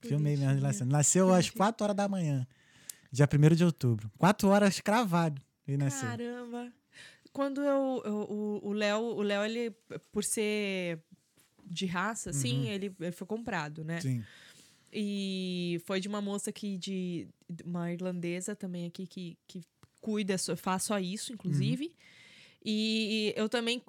Filmei 0.00 0.36
mesmo. 0.36 0.86
Nasceu 0.86 1.32
às 1.32 1.48
4 1.50 1.84
horas 1.84 1.96
da 1.96 2.08
manhã. 2.08 2.46
Dia 3.12 3.28
1 3.28 3.54
de 3.54 3.64
outubro. 3.64 4.10
4 4.18 4.48
horas 4.48 4.80
cravado. 4.80 5.40
Ele 5.68 5.76
nasceu. 5.76 6.08
Caramba. 6.08 6.72
Quando 7.32 7.60
eu, 7.62 8.02
eu- 8.04 8.60
o- 8.64 8.72
Léo, 8.72 9.00
o 9.00 9.22
Léo, 9.22 9.44
ele, 9.44 9.70
por 10.10 10.24
ser 10.24 11.00
de 11.64 11.86
raça, 11.86 12.30
assim, 12.30 12.68
ele, 12.68 12.94
ele 12.98 13.12
foi 13.12 13.26
comprado, 13.26 13.84
né? 13.84 13.96
Uhum. 13.96 14.00
Sim. 14.00 14.24
E 14.92 15.80
foi 15.86 16.00
de 16.00 16.08
uma 16.08 16.20
moça 16.20 16.50
aqui, 16.50 16.76
de 16.76 17.28
uma 17.64 17.92
irlandesa 17.92 18.54
também 18.56 18.86
aqui, 18.86 19.06
que, 19.06 19.38
que 19.46 19.62
cuida, 20.00 20.36
só- 20.36 20.56
faz 20.56 20.82
só 20.82 20.98
isso, 20.98 21.32
inclusive. 21.32 21.84
Uhum. 21.86 21.92
E 22.64 23.32
eu 23.36 23.48
também, 23.48 23.82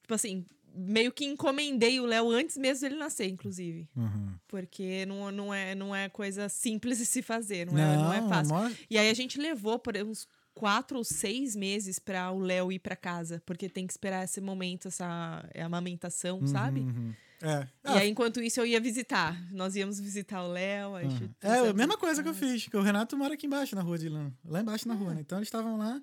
tipo 0.00 0.14
assim, 0.14 0.44
meio 0.74 1.12
que 1.12 1.24
encomendei 1.24 1.98
o 2.00 2.06
Léo 2.06 2.30
antes 2.30 2.56
mesmo 2.56 2.82
dele 2.88 2.98
nascer, 3.00 3.28
inclusive. 3.28 3.88
Uhum. 3.96 4.34
Porque 4.46 5.04
não, 5.06 5.30
não, 5.30 5.52
é, 5.54 5.74
não 5.74 5.94
é 5.94 6.08
coisa 6.08 6.48
simples 6.48 6.98
de 6.98 7.06
se 7.06 7.22
fazer, 7.22 7.66
não, 7.66 7.78
é, 7.78 7.96
não 7.96 8.12
é 8.12 8.28
fácil. 8.28 8.54
mó- 8.54 8.70
E 8.88 8.96
aí 8.98 9.10
a 9.10 9.14
gente 9.14 9.38
levou 9.40 9.78
por 9.78 9.96
uns 9.96 10.26
quatro 10.54 10.98
ou 10.98 11.04
seis 11.04 11.54
meses 11.54 11.98
para 11.98 12.30
o 12.32 12.38
Léo 12.40 12.72
ir 12.72 12.78
para 12.80 12.96
casa, 12.96 13.42
porque 13.46 13.68
tem 13.68 13.86
que 13.86 13.92
esperar 13.92 14.24
esse 14.24 14.40
momento, 14.40 14.88
essa 14.88 15.48
é, 15.54 15.62
amamentação, 15.62 16.44
sabe? 16.46 16.80
Uhum. 16.80 17.14
É. 17.40 17.68
E 17.84 17.98
aí, 17.98 18.08
enquanto 18.10 18.40
isso, 18.42 18.58
eu 18.60 18.66
ia 18.66 18.80
visitar. 18.80 19.40
Nós 19.52 19.76
íamos 19.76 20.00
visitar 20.00 20.42
o 20.42 20.48
Léo. 20.48 20.98
gente 21.08 21.30
É, 21.40 21.68
a 21.68 21.72
mesma 21.72 21.96
coisa 21.96 22.20
que 22.20 22.28
eu 22.28 22.34
fiz, 22.34 22.66
que 22.66 22.76
o 22.76 22.82
Renato 22.82 23.16
mora 23.16 23.34
aqui 23.34 23.46
embaixo 23.46 23.76
na 23.76 23.82
rua 23.82 23.96
de 23.96 24.08
lá. 24.08 24.28
Lá 24.44 24.60
embaixo 24.60 24.88
na 24.88 24.94
rua, 24.94 25.14
né? 25.14 25.20
Então 25.20 25.38
eles 25.38 25.46
estavam 25.46 25.76
lá. 25.78 26.02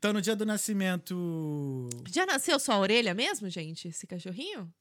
Então 0.00 0.14
no 0.14 0.22
dia 0.22 0.34
do 0.34 0.46
nascimento. 0.46 1.90
Já 2.10 2.24
nasceu 2.24 2.58
só 2.58 2.72
a 2.72 2.78
orelha 2.78 3.12
mesmo, 3.12 3.50
gente? 3.50 3.88
Esse 3.88 4.06
cachorrinho? 4.06 4.72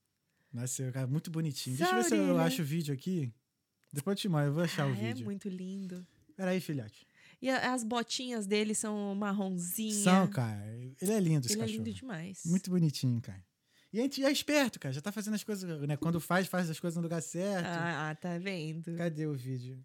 Nasceu, 0.53 0.89
cara, 0.93 1.05
muito 1.07 1.29
bonitinho. 1.29 1.75
Deixa 1.75 1.91
eu 1.91 1.97
ver 1.97 2.03
se 2.07 2.15
eu 2.15 2.23
Orelha. 2.23 2.41
acho 2.43 2.61
o 2.61 2.65
vídeo 2.65 2.93
aqui. 2.93 3.29
Depois 3.91 4.15
eu 4.17 4.21
te 4.21 4.29
mando, 4.29 4.47
eu 4.47 4.53
vou 4.53 4.63
achar 4.63 4.83
Ah, 4.83 4.87
o 4.87 4.91
é 4.93 5.07
vídeo. 5.09 5.25
muito 5.25 5.49
lindo. 5.49 6.07
Peraí, 6.37 6.61
filhote. 6.61 7.05
E 7.41 7.49
a- 7.49 7.73
as 7.73 7.83
botinhas 7.83 8.47
dele 8.47 8.73
são 8.73 9.13
marronzinha. 9.13 9.93
São, 10.03 10.25
cara. 10.29 10.65
Ele 11.01 11.11
é 11.11 11.19
lindo 11.19 11.45
esse 11.45 11.53
Ele 11.55 11.63
é 11.63 11.65
cachorro. 11.65 11.83
lindo 11.83 11.93
demais. 11.93 12.41
Muito 12.45 12.69
bonitinho, 12.71 13.19
cara. 13.21 13.43
E 13.91 13.99
a 13.99 14.03
gente 14.03 14.23
é 14.23 14.31
esperto, 14.31 14.79
cara. 14.79 14.93
Já 14.93 15.01
tá 15.01 15.11
fazendo 15.11 15.33
as 15.33 15.43
coisas, 15.43 15.81
né? 15.81 15.97
Quando 15.97 16.21
faz, 16.21 16.47
faz 16.47 16.69
as 16.69 16.79
coisas 16.79 16.95
no 16.95 17.03
lugar 17.03 17.21
certo. 17.21 17.65
Ah, 17.67 18.15
tá 18.15 18.37
vendo? 18.37 18.95
Cadê 18.95 19.25
o 19.27 19.33
vídeo? 19.33 19.83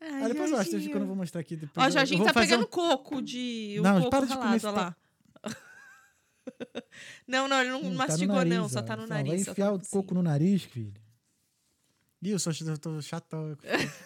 Ai, 0.00 0.24
ah, 0.24 0.28
depois 0.28 0.50
eu 0.50 0.56
acho, 0.56 0.70
Jorginho. 0.70 0.90
que 0.90 0.96
eu 0.96 1.00
não 1.00 1.06
vou 1.06 1.16
mostrar 1.16 1.40
aqui 1.42 1.56
depois. 1.56 1.84
Ó, 1.84 1.88
o 1.88 1.92
Jorginho 1.92 2.24
tá 2.24 2.32
pegando 2.32 2.64
um- 2.64 2.68
coco 2.68 3.20
de. 3.20 3.76
O 3.78 3.82
Não, 3.82 3.98
coco 3.98 4.10
para 4.10 4.26
de 4.26 4.32
ralado, 4.32 4.60
comer 4.60 4.72
lá. 4.72 4.96
não, 7.26 7.48
não, 7.48 7.60
ele 7.60 7.70
não 7.70 7.80
Hum, 7.82 7.90
tá 7.90 8.08
mastigou, 8.08 8.36
nariz, 8.36 8.54
não. 8.54 8.68
Só 8.68 8.82
tá 8.82 8.96
no 8.96 9.06
nariz. 9.06 9.28
Vai 9.28 9.44
tá 9.44 9.50
enfiar 9.52 9.70
no 9.70 9.76
o 9.76 9.86
coco 9.88 10.14
no 10.14 10.22
nariz, 10.22 10.62
filho. 10.62 10.94
Ih, 12.22 12.30
eu, 12.30 12.38
sou, 12.38 12.52
eu 12.66 12.78
tô 12.78 13.00
chatão 13.00 13.56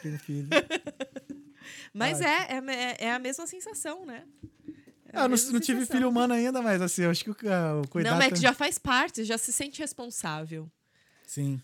com 0.02 0.18
filho. 0.18 0.48
Mas 1.92 2.20
é, 2.20 2.48
é, 2.58 2.96
é 3.06 3.12
a 3.12 3.18
mesma 3.18 3.46
sensação, 3.46 4.04
né? 4.04 4.24
É 5.06 5.18
Ah, 5.18 5.22
eu 5.24 5.28
não, 5.28 5.36
não 5.52 5.60
tive 5.60 5.86
filho 5.86 6.08
humano 6.08 6.34
ainda, 6.34 6.60
mas 6.60 6.82
assim, 6.82 7.02
eu 7.02 7.10
acho 7.10 7.24
que 7.24 7.30
o, 7.30 7.36
ah, 7.50 7.80
o 7.82 7.88
cuidado... 7.88 8.12
Não, 8.12 8.18
mas 8.18 8.32
é 8.32 8.34
que 8.34 8.40
já 8.40 8.52
faz 8.52 8.78
parte, 8.78 9.24
já 9.24 9.38
se 9.38 9.52
sente 9.52 9.80
responsável. 9.80 10.70
Sim. 11.26 11.60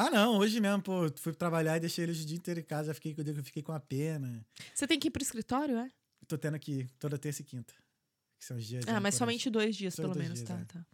Ah, 0.00 0.10
não, 0.10 0.38
hoje 0.38 0.60
mesmo, 0.60 0.80
pô, 0.80 1.10
fui 1.16 1.34
trabalhar 1.34 1.76
e 1.76 1.80
deixei 1.80 2.04
eles 2.04 2.22
o 2.22 2.24
dia 2.24 2.36
inteiro 2.36 2.60
em 2.60 2.62
casa, 2.62 2.94
fiquei, 2.94 3.16
eu 3.18 3.42
fiquei 3.42 3.64
com 3.64 3.72
a 3.72 3.80
pena. 3.80 4.46
Você 4.72 4.86
tem 4.86 4.96
que 4.96 5.08
ir 5.08 5.10
pro 5.10 5.20
escritório, 5.20 5.76
é? 5.76 5.90
Tô 6.28 6.38
tendo 6.38 6.54
aqui 6.54 6.86
toda 7.00 7.18
terça 7.18 7.42
e 7.42 7.44
quinta. 7.44 7.74
Que 8.38 8.44
são 8.44 8.56
os 8.56 8.64
dias 8.64 8.84
de 8.84 8.90
Ah, 8.92 9.00
mas 9.00 9.16
somente 9.16 9.50
dois 9.50 9.74
dias, 9.74 9.96
pelo 9.96 10.14
dois 10.14 10.18
menos, 10.22 10.38
dias, 10.38 10.48
tá, 10.48 10.60
é. 10.60 10.64
tá. 10.66 10.86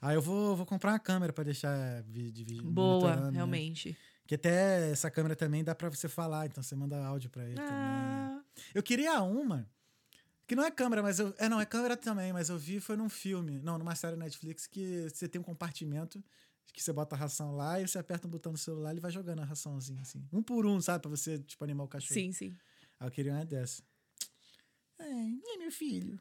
Aí 0.00 0.14
eu 0.14 0.22
vou, 0.22 0.54
vou 0.54 0.64
comprar 0.64 0.92
uma 0.92 0.98
câmera 1.00 1.32
pra 1.32 1.42
deixar 1.42 2.04
vídeo. 2.04 2.46
vídeo 2.46 2.70
Boa, 2.70 3.16
né? 3.16 3.30
realmente. 3.32 3.96
Que 4.28 4.36
até 4.36 4.90
essa 4.92 5.10
câmera 5.10 5.34
também 5.34 5.64
dá 5.64 5.74
pra 5.74 5.88
você 5.88 6.08
falar, 6.08 6.46
então 6.46 6.62
você 6.62 6.76
manda 6.76 7.04
áudio 7.04 7.28
pra 7.28 7.44
ele 7.44 7.56
também. 7.56 7.74
Ah, 7.74 8.40
Eu 8.72 8.82
queria 8.82 9.20
uma, 9.22 9.68
que 10.46 10.54
não 10.54 10.64
é 10.64 10.70
câmera, 10.70 11.02
mas 11.02 11.18
eu. 11.18 11.34
É, 11.36 11.48
não, 11.48 11.60
é 11.60 11.66
câmera 11.66 11.96
também, 11.96 12.32
mas 12.32 12.48
eu 12.48 12.56
vi 12.56 12.78
foi 12.78 12.96
num 12.96 13.08
filme, 13.08 13.58
não, 13.58 13.76
numa 13.76 13.96
série 13.96 14.14
Netflix, 14.14 14.68
que 14.68 15.08
você 15.10 15.26
tem 15.26 15.40
um 15.40 15.44
compartimento 15.44 16.22
que 16.72 16.82
você 16.82 16.92
bota 16.92 17.14
a 17.16 17.18
ração 17.18 17.56
lá 17.56 17.80
e 17.80 17.86
você 17.88 17.98
aperta 17.98 18.26
um 18.26 18.30
botão 18.30 18.52
no 18.52 18.58
celular 18.58 18.90
e 18.90 18.94
ele 18.94 19.00
vai 19.00 19.10
jogando 19.10 19.40
a 19.40 19.44
raçãozinha, 19.44 20.02
assim. 20.02 20.26
Um 20.32 20.42
por 20.42 20.66
um, 20.66 20.80
sabe? 20.80 21.02
Pra 21.02 21.10
você, 21.10 21.38
tipo, 21.38 21.62
animar 21.64 21.84
o 21.84 21.88
cachorro. 21.88 22.12
sim, 22.14 22.32
sim. 22.32 22.54
Aí 23.00 23.06
eu 23.06 23.10
queria 23.10 23.32
uma 23.32 23.44
dessa. 23.44 23.82
É, 24.98 25.04
e 25.04 25.58
meu 25.58 25.70
filho? 25.70 26.20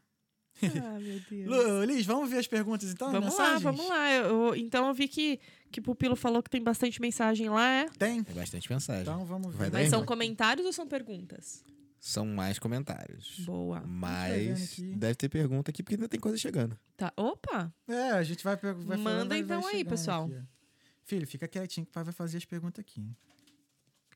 Ah, 0.63 0.99
meu 0.99 1.19
Deus. 1.29 1.47
Lu, 1.49 1.83
Liz, 1.83 2.05
vamos 2.05 2.29
ver 2.29 2.37
as 2.37 2.47
perguntas 2.47 2.89
então? 2.91 3.11
Vamos 3.11 3.29
mensagens? 3.31 3.63
lá, 3.63 3.71
vamos 3.71 3.87
lá. 3.89 4.11
Eu- 4.13 4.25
eu- 4.47 4.55
então 4.55 4.87
eu 4.87 4.93
vi 4.93 5.07
que, 5.07 5.39
que 5.71 5.81
Pupilo 5.81 6.15
falou 6.15 6.41
que 6.41 6.49
tem 6.49 6.61
bastante 6.63 7.01
mensagem 7.01 7.49
lá, 7.49 7.67
é? 7.69 7.89
Tem? 7.97 8.19
É 8.27 8.33
bastante 8.33 8.71
mensagem. 8.71 9.01
Então 9.01 9.25
vamos 9.25 9.53
ver. 9.55 9.71
Mas 9.71 9.89
são 9.89 10.05
comentários 10.05 10.65
ou 10.65 10.71
são 10.73 10.87
perguntas? 10.87 11.63
São 12.07 12.23
mais 12.23 12.59
comentários. 12.59 13.39
Boa. 13.45 13.81
Mas 13.81 14.77
deve 14.79 15.15
ter 15.15 15.27
pergunta 15.27 15.71
aqui, 15.71 15.81
porque 15.81 15.95
ainda 15.95 16.07
tem 16.07 16.19
coisa 16.19 16.37
chegando. 16.37 16.77
Tá. 16.95 17.11
Opa! 17.17 17.73
É, 17.87 18.11
a 18.11 18.21
gente 18.21 18.43
vai, 18.43 18.55
vai 18.55 18.73
falando, 18.75 18.99
Manda 19.03 19.25
vai- 19.29 19.39
então 19.39 19.59
vai 19.59 19.73
aí, 19.77 19.83
pessoal. 19.83 20.25
aqui, 20.25 20.39
filho, 21.03 21.25
fica 21.25 21.47
quietinho 21.47 21.83
que 21.83 21.89
o 21.89 21.93
pai 21.93 22.03
vai 22.03 22.13
fazer 22.13 22.37
as 22.37 22.45
perguntas 22.45 22.79
aqui. 22.79 23.01
hein? 23.01 23.17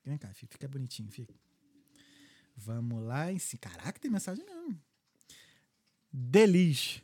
Vem 0.06 0.20
cá, 0.20 0.32
filho, 0.36 0.52
fica 0.52 0.68
bonitinho, 0.68 1.10
fica. 1.10 1.34
Vamos 2.56 3.04
lá. 3.04 3.32
Em... 3.32 3.40
Caraca, 3.60 4.00
tem 4.00 4.12
mensagem 4.12 4.46
mesmo. 4.46 4.80
Delis. 6.14 7.02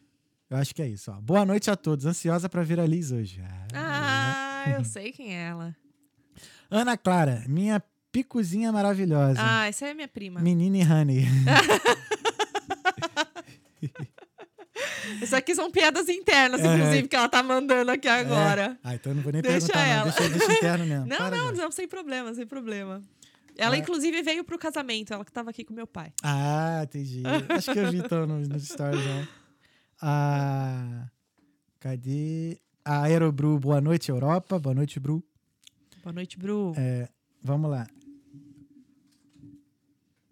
Eu 0.49 0.57
acho 0.57 0.75
que 0.75 0.83
é 0.83 0.87
isso. 0.87 1.09
Ó. 1.11 1.19
Boa 1.19 1.43
noite 1.45 1.71
a 1.71 1.75
todos. 1.75 2.05
Ansiosa 2.05 2.47
pra 2.47 2.61
ver 2.61 2.79
a 2.79 2.85
Liz 2.85 3.11
hoje. 3.11 3.41
Ah, 3.73 4.63
Ah, 4.67 4.69
eu 4.77 4.85
sei 4.85 5.11
quem 5.11 5.35
é 5.35 5.47
ela. 5.47 5.75
Ana 6.69 6.95
Clara, 6.95 7.43
minha 7.47 7.81
picozinha 8.15 8.71
maravilhosa. 8.71 9.37
Ah, 9.41 9.67
essa 9.67 9.85
é 9.87 9.93
minha 9.93 10.07
prima. 10.07 10.39
Menina 10.39 10.77
e 10.77 10.83
Honey. 10.83 11.25
Isso 15.21 15.35
aqui 15.35 15.53
são 15.53 15.69
piadas 15.69 16.07
internas, 16.09 16.61
É. 16.61 16.75
inclusive, 16.77 17.07
que 17.09 17.15
ela 17.15 17.27
tá 17.29 17.43
mandando 17.43 17.91
aqui 17.91 18.07
agora. 18.07 18.77
Ah, 18.83 18.95
então 18.95 19.11
eu 19.11 19.15
não 19.17 19.23
vou 19.23 19.31
nem 19.33 19.41
Deixa 19.41 19.67
perguntar, 19.67 19.85
ela. 19.87 20.05
não. 20.05 20.11
Deixa, 20.13 20.29
deixa 20.29 20.53
interno 20.53 20.85
mesmo. 20.85 21.05
Não, 21.07 21.17
Para, 21.17 21.35
não, 21.37 21.51
não, 21.51 21.71
sem 21.71 21.87
problema, 21.87 22.33
sem 22.33 22.45
problema. 22.47 23.01
Ela, 23.57 23.75
Ah. 23.75 23.77
inclusive, 23.77 24.21
veio 24.21 24.43
pro 24.43 24.57
casamento. 24.57 25.13
Ela 25.13 25.23
que 25.25 25.31
tava 25.31 25.49
aqui 25.49 25.63
com 25.63 25.73
meu 25.73 25.87
pai. 25.87 26.11
Ah, 26.23 26.81
entendi. 26.83 27.21
Acho 27.49 27.71
que 27.71 27.79
eu 27.79 27.91
vi 27.91 27.97
então 27.99 28.25
nos, 28.25 28.47
nos 28.47 28.63
stories, 28.67 29.03
né? 29.05 29.27
Ah, 30.01 31.07
cadê? 31.79 32.57
A 32.83 33.03
Aerobru, 33.03 33.59
boa 33.59 33.79
noite, 33.81 34.09
Europa. 34.09 34.57
Boa 34.59 34.73
noite, 34.75 34.99
Bru. 34.99 35.23
Boa 36.03 36.13
noite, 36.13 36.37
Bru. 36.37 36.73
É, 36.77 37.07
vamos 37.43 37.69
lá. 37.71 37.87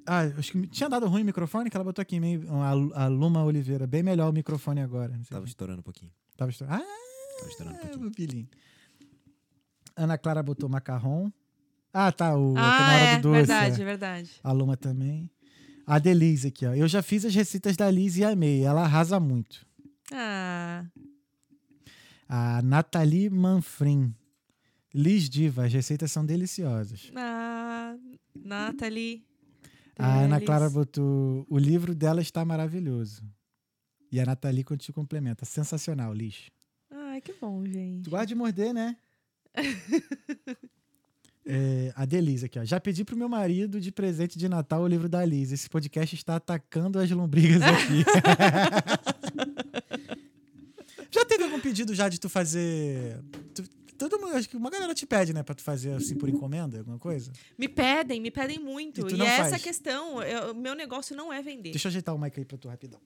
Ah, 0.05 0.21
acho 0.38 0.51
que 0.51 0.67
tinha 0.67 0.89
dado 0.89 1.07
ruim 1.07 1.21
o 1.21 1.25
microfone, 1.25 1.69
que 1.69 1.77
ela 1.77 1.84
botou 1.84 2.01
aqui, 2.01 2.19
meio, 2.19 2.43
a, 2.93 3.03
a 3.05 3.07
Luma 3.07 3.43
Oliveira. 3.43 3.88
Bem 3.88 4.03
melhor 4.03 4.30
o 4.30 4.34
microfone 4.34 4.81
agora. 4.81 5.15
Não 5.15 5.23
sei 5.23 5.34
Tava 5.35 5.45
estourando 5.45 5.80
um 5.80 5.84
pouquinho. 5.84 6.11
Tava 6.35 6.51
estourando. 6.51 6.81
Ah, 6.81 7.38
Tava 7.39 7.49
estourando 7.49 7.75
um 7.77 7.80
pouquinho. 7.80 8.01
meu 8.01 8.11
filhinho. 8.13 8.47
Ana 9.95 10.17
Clara 10.17 10.43
botou 10.43 10.67
macarrão. 10.67 11.31
Ah, 11.93 12.11
tá. 12.11 12.35
O, 12.35 12.51
ah, 12.57 12.61
na 12.61 12.93
hora 12.95 13.03
é, 13.03 13.15
do 13.17 13.21
doce. 13.23 13.35
verdade, 13.38 13.81
é. 13.81 13.85
verdade. 13.85 14.31
A 14.43 14.51
Luma 14.51 14.75
também. 14.75 15.30
A 15.85 15.99
Delise 15.99 16.47
aqui, 16.47 16.65
ó. 16.65 16.73
Eu 16.73 16.88
já 16.88 17.01
fiz 17.01 17.23
as 17.25 17.34
receitas 17.35 17.77
da 17.77 17.89
Liz 17.91 18.17
e 18.17 18.23
amei. 18.23 18.63
Ela 18.63 18.84
arrasa 18.84 19.19
muito. 19.19 19.65
Ah, 20.11 20.85
A 22.27 22.61
Nathalie 22.61 23.30
Manfrim. 23.30 24.13
Liz 24.93 25.30
Diva, 25.30 25.65
as 25.65 25.73
receitas 25.73 26.11
são 26.11 26.25
deliciosas. 26.25 27.11
ah 27.15 27.95
Nathalie. 28.35 29.25
A 29.98 30.22
Ana. 30.22 30.41
Clara 30.41 30.70
botou. 30.70 31.45
O 31.49 31.57
livro 31.57 31.94
dela 31.94 32.22
está 32.22 32.44
maravilhoso. 32.44 33.24
E 34.11 34.20
a 34.20 34.26
Nathalie 34.26 34.64
te 34.78 34.94
complementa. 34.94 35.45
Sensacional, 35.45 36.14
Liz. 36.14 36.49
Ai, 36.91 37.22
que 37.22 37.34
bom, 37.34 37.65
gente. 37.65 38.03
Tu 38.03 38.10
gosta 38.10 38.28
de 38.28 38.36
morder, 38.36 38.74
né? 38.74 38.95
É, 41.45 41.91
a 41.95 42.06
Delise 42.06 42.45
aqui, 42.45 42.57
ó. 42.57 42.64
Já 42.64 42.80
pedi 42.80 43.03
pro 43.03 43.18
meu 43.18 43.28
marido 43.28 43.82
de 43.82 43.91
presente 43.91 44.40
de 44.40 44.48
Natal 44.48 44.82
o 44.82 44.88
livro 44.88 45.10
da 45.10 45.26
Liz. 45.26 45.52
Esse 45.52 45.70
podcast 45.70 46.15
está 46.15 46.38
atacando 46.38 46.98
as 46.99 47.11
lombrigas 47.11 47.61
aqui. 47.61 48.06
já 51.11 51.26
teve 51.26 51.44
algum 51.44 51.60
pedido 51.60 51.94
já 51.94 52.07
de 52.07 52.20
tu 52.20 52.30
fazer. 52.30 53.20
tu- 53.53 53.64
todo 53.98 54.20
mundo, 54.20 54.36
acho 54.36 54.49
que 54.49 54.57
uma 54.57 54.70
galera 54.70 54.94
te 54.94 55.06
pede, 55.06 55.34
né, 55.34 55.44
pra 55.44 55.56
tu 55.56 55.61
fazer 55.61 55.94
assim 55.94 56.15
por 56.15 56.28
encomenda, 56.30 56.80
alguma 56.80 56.99
coisa? 56.99 57.32
Me 57.57 57.68
pedem, 57.68 58.20
me 58.22 58.32
pedem 58.32 58.60
muito. 58.60 59.07
E 59.10 59.15
E, 59.15 59.22
é 59.22 59.26
essa 59.26 59.60
questão. 59.60 60.15
O 60.52 60.53
meu 60.53 60.76
negócio 60.76 61.15
não 61.15 61.32
é 61.32 61.41
vender. 61.41 61.72
Deixa 61.72 61.88
eu 61.88 61.90
ajeitar 61.90 62.14
o 62.14 62.18
mic 62.20 62.38
aí 62.40 62.45
pra 62.45 62.57
tu 62.57 62.68
rapidão. 62.68 62.99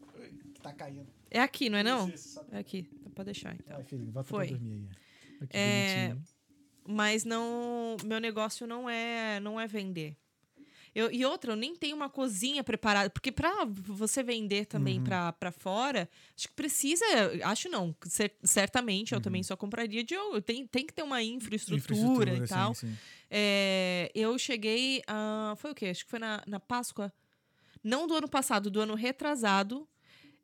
Que 0.54 0.62
tá 0.62 0.74
caindo. 0.74 1.08
É 1.30 1.40
aqui, 1.40 1.70
não 1.70 1.78
é 1.78 1.84
não? 1.84 2.12
É 2.52 2.60
aqui. 2.60 2.90
Pra 3.14 3.24
deixar, 3.24 3.56
então. 3.56 3.76
Ai, 3.78 3.84
filho, 3.84 4.12
volta 4.12 4.30
Foi. 4.30 4.48
pra 4.48 4.58
dormir 4.58 4.88
aí. 5.42 5.48
Que 5.48 5.58
É, 5.58 6.08
bonitinho. 6.10 6.24
Mas 6.88 7.24
não. 7.26 7.98
Meu 8.06 8.20
negócio 8.20 8.66
não 8.68 8.90
é, 8.90 9.40
não 9.40 9.60
é 9.60 9.68
vender. 9.68 10.16
Eu, 10.96 11.12
e 11.12 11.24
outra, 11.26 11.52
eu 11.52 11.56
nem 11.56 11.76
tenho 11.76 11.96
uma 11.96 12.10
cozinha 12.10 12.64
preparada. 12.64 13.10
Porque 13.10 13.32
pra 13.32 13.66
você 13.66 14.24
vender 14.24 14.60
Uhum. 14.62 14.66
também 14.66 15.02
pra, 15.04 15.32
pra 15.34 15.52
fora, 15.52 16.10
acho 16.36 16.48
que 16.48 16.54
precisa. 16.54 17.06
Acho 17.44 17.70
não. 17.70 17.96
cer- 18.06 18.36
certamente 18.44 19.14
eu 19.14 19.22
também 19.22 19.44
só 19.44 19.56
compraria 19.56 20.04
de. 20.04 20.16
Tem, 20.46 20.66
tem 20.66 20.86
que 20.86 20.94
ter 20.94 21.04
uma 21.04 21.22
infraestrutura, 21.22 22.34
e 22.36 22.40
sim, 22.40 22.46
tal. 22.48 22.74
sim. 22.74 22.98
É, 23.30 24.12
eu 24.16 24.38
cheguei. 24.40 25.02
a 25.08 25.54
foi 25.58 25.72
o 25.72 25.76
quê? 25.76 25.88
Acho 25.88 26.04
que 26.06 26.10
foi 26.10 26.20
na, 26.20 26.44
na 26.48 26.60
Páscoa. 26.60 27.12
Não 27.84 28.08
do 28.08 28.16
ano 28.16 28.28
passado, 28.28 28.70
do 28.72 28.80
ano 28.82 28.96
retrasado. 28.96 29.88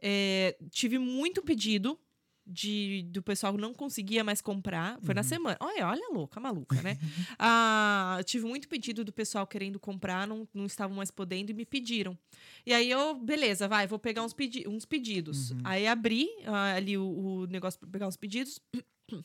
É, 0.05 0.55
tive 0.69 0.99
muito 0.99 1.41
pedido 1.41 1.97
de, 2.45 3.03
do 3.09 3.21
pessoal 3.21 3.57
não 3.57 3.73
conseguia 3.73 4.23
mais 4.23 4.41
comprar. 4.41 4.99
Foi 5.01 5.13
na 5.13 5.23
semana. 5.23 5.57
Olha, 5.59 5.87
olha 5.87 6.07
a 6.09 6.13
louca, 6.13 6.39
a 6.39 6.43
maluca, 6.43 6.81
né? 6.81 6.97
ah, 7.39 8.19
tive 8.25 8.45
muito 8.45 8.67
pedido 8.67 9.03
do 9.03 9.11
pessoal 9.11 9.47
querendo 9.47 9.79
comprar, 9.79 10.27
não, 10.27 10.47
não 10.53 10.65
estavam 10.65 10.97
mais 10.97 11.09
podendo 11.09 11.51
e 11.51 11.53
me 11.53 11.65
pediram. 11.65 12.17
E 12.65 12.73
aí 12.73 12.89
eu, 12.89 13.15
beleza, 13.15 13.67
vai, 13.67 13.87
vou 13.87 13.99
pegar 13.99 14.23
uns, 14.23 14.33
pedi 14.33 14.67
uns 14.67 14.85
pedidos. 14.85 15.53
Aí 15.63 15.87
abri 15.87 16.29
ah, 16.45 16.75
ali 16.75 16.97
o, 16.97 17.05
o 17.05 17.47
negócio 17.47 17.79
para 17.79 17.89
pegar 17.89 18.07
os 18.07 18.17
pedidos. 18.17 18.59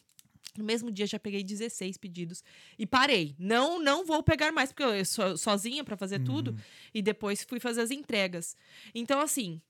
No 0.57 0.65
mesmo 0.65 0.91
dia 0.91 1.07
já 1.07 1.21
peguei 1.21 1.45
16 1.45 1.99
pedidos 1.99 2.43
e 2.77 2.85
parei. 2.85 3.37
Não, 3.39 3.81
não 3.81 4.05
vou 4.05 4.25
pegar 4.25 4.51
mais 4.51 4.73
porque 4.73 4.83
eu 4.83 5.05
sou 5.05 5.37
sozinha 5.37 5.85
para 5.85 5.97
fazer 5.97 6.19
tudo 6.25 6.57
e 6.93 7.01
depois 7.01 7.45
fui 7.45 7.61
fazer 7.61 7.83
as 7.83 7.93
entregas. 7.93 8.57
Então 8.93 9.21
assim, 9.21 9.61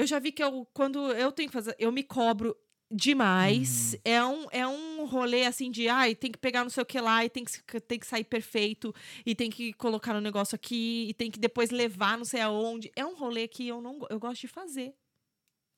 eu 0.00 0.06
já 0.06 0.18
vi 0.18 0.30
que 0.32 0.42
eu, 0.42 0.66
quando 0.72 1.12
eu 1.12 1.32
tenho 1.32 1.48
que 1.48 1.52
fazer, 1.52 1.74
eu 1.78 1.90
me 1.90 2.02
cobro 2.02 2.56
demais. 2.90 3.96
É, 4.04 4.24
um, 4.24 4.46
é 4.50 4.66
um 4.66 5.04
rolê 5.04 5.44
assim 5.44 5.70
de, 5.70 5.88
ai, 5.88 6.14
tem 6.14 6.30
que 6.32 6.38
pegar 6.38 6.62
não 6.62 6.70
sei 6.70 6.82
o 6.82 6.86
que 6.86 7.00
lá 7.00 7.24
e 7.24 7.28
tem 7.28 7.44
que, 7.44 7.80
tem 7.80 7.98
que 7.98 8.06
sair 8.06 8.24
perfeito 8.24 8.94
e 9.26 9.34
tem 9.34 9.50
que 9.50 9.72
colocar 9.74 10.14
no 10.14 10.20
negócio 10.20 10.54
aqui 10.54 11.06
e 11.08 11.14
tem 11.14 11.30
que 11.30 11.38
depois 11.38 11.70
levar 11.70 12.16
não 12.16 12.24
sei 12.24 12.40
aonde. 12.40 12.90
É 12.96 13.04
um 13.04 13.16
rolê 13.16 13.46
que 13.48 13.66
eu 13.68 13.80
não 13.82 13.98
eu 14.08 14.18
gosto 14.18 14.40
de 14.42 14.48
fazer. 14.48 14.94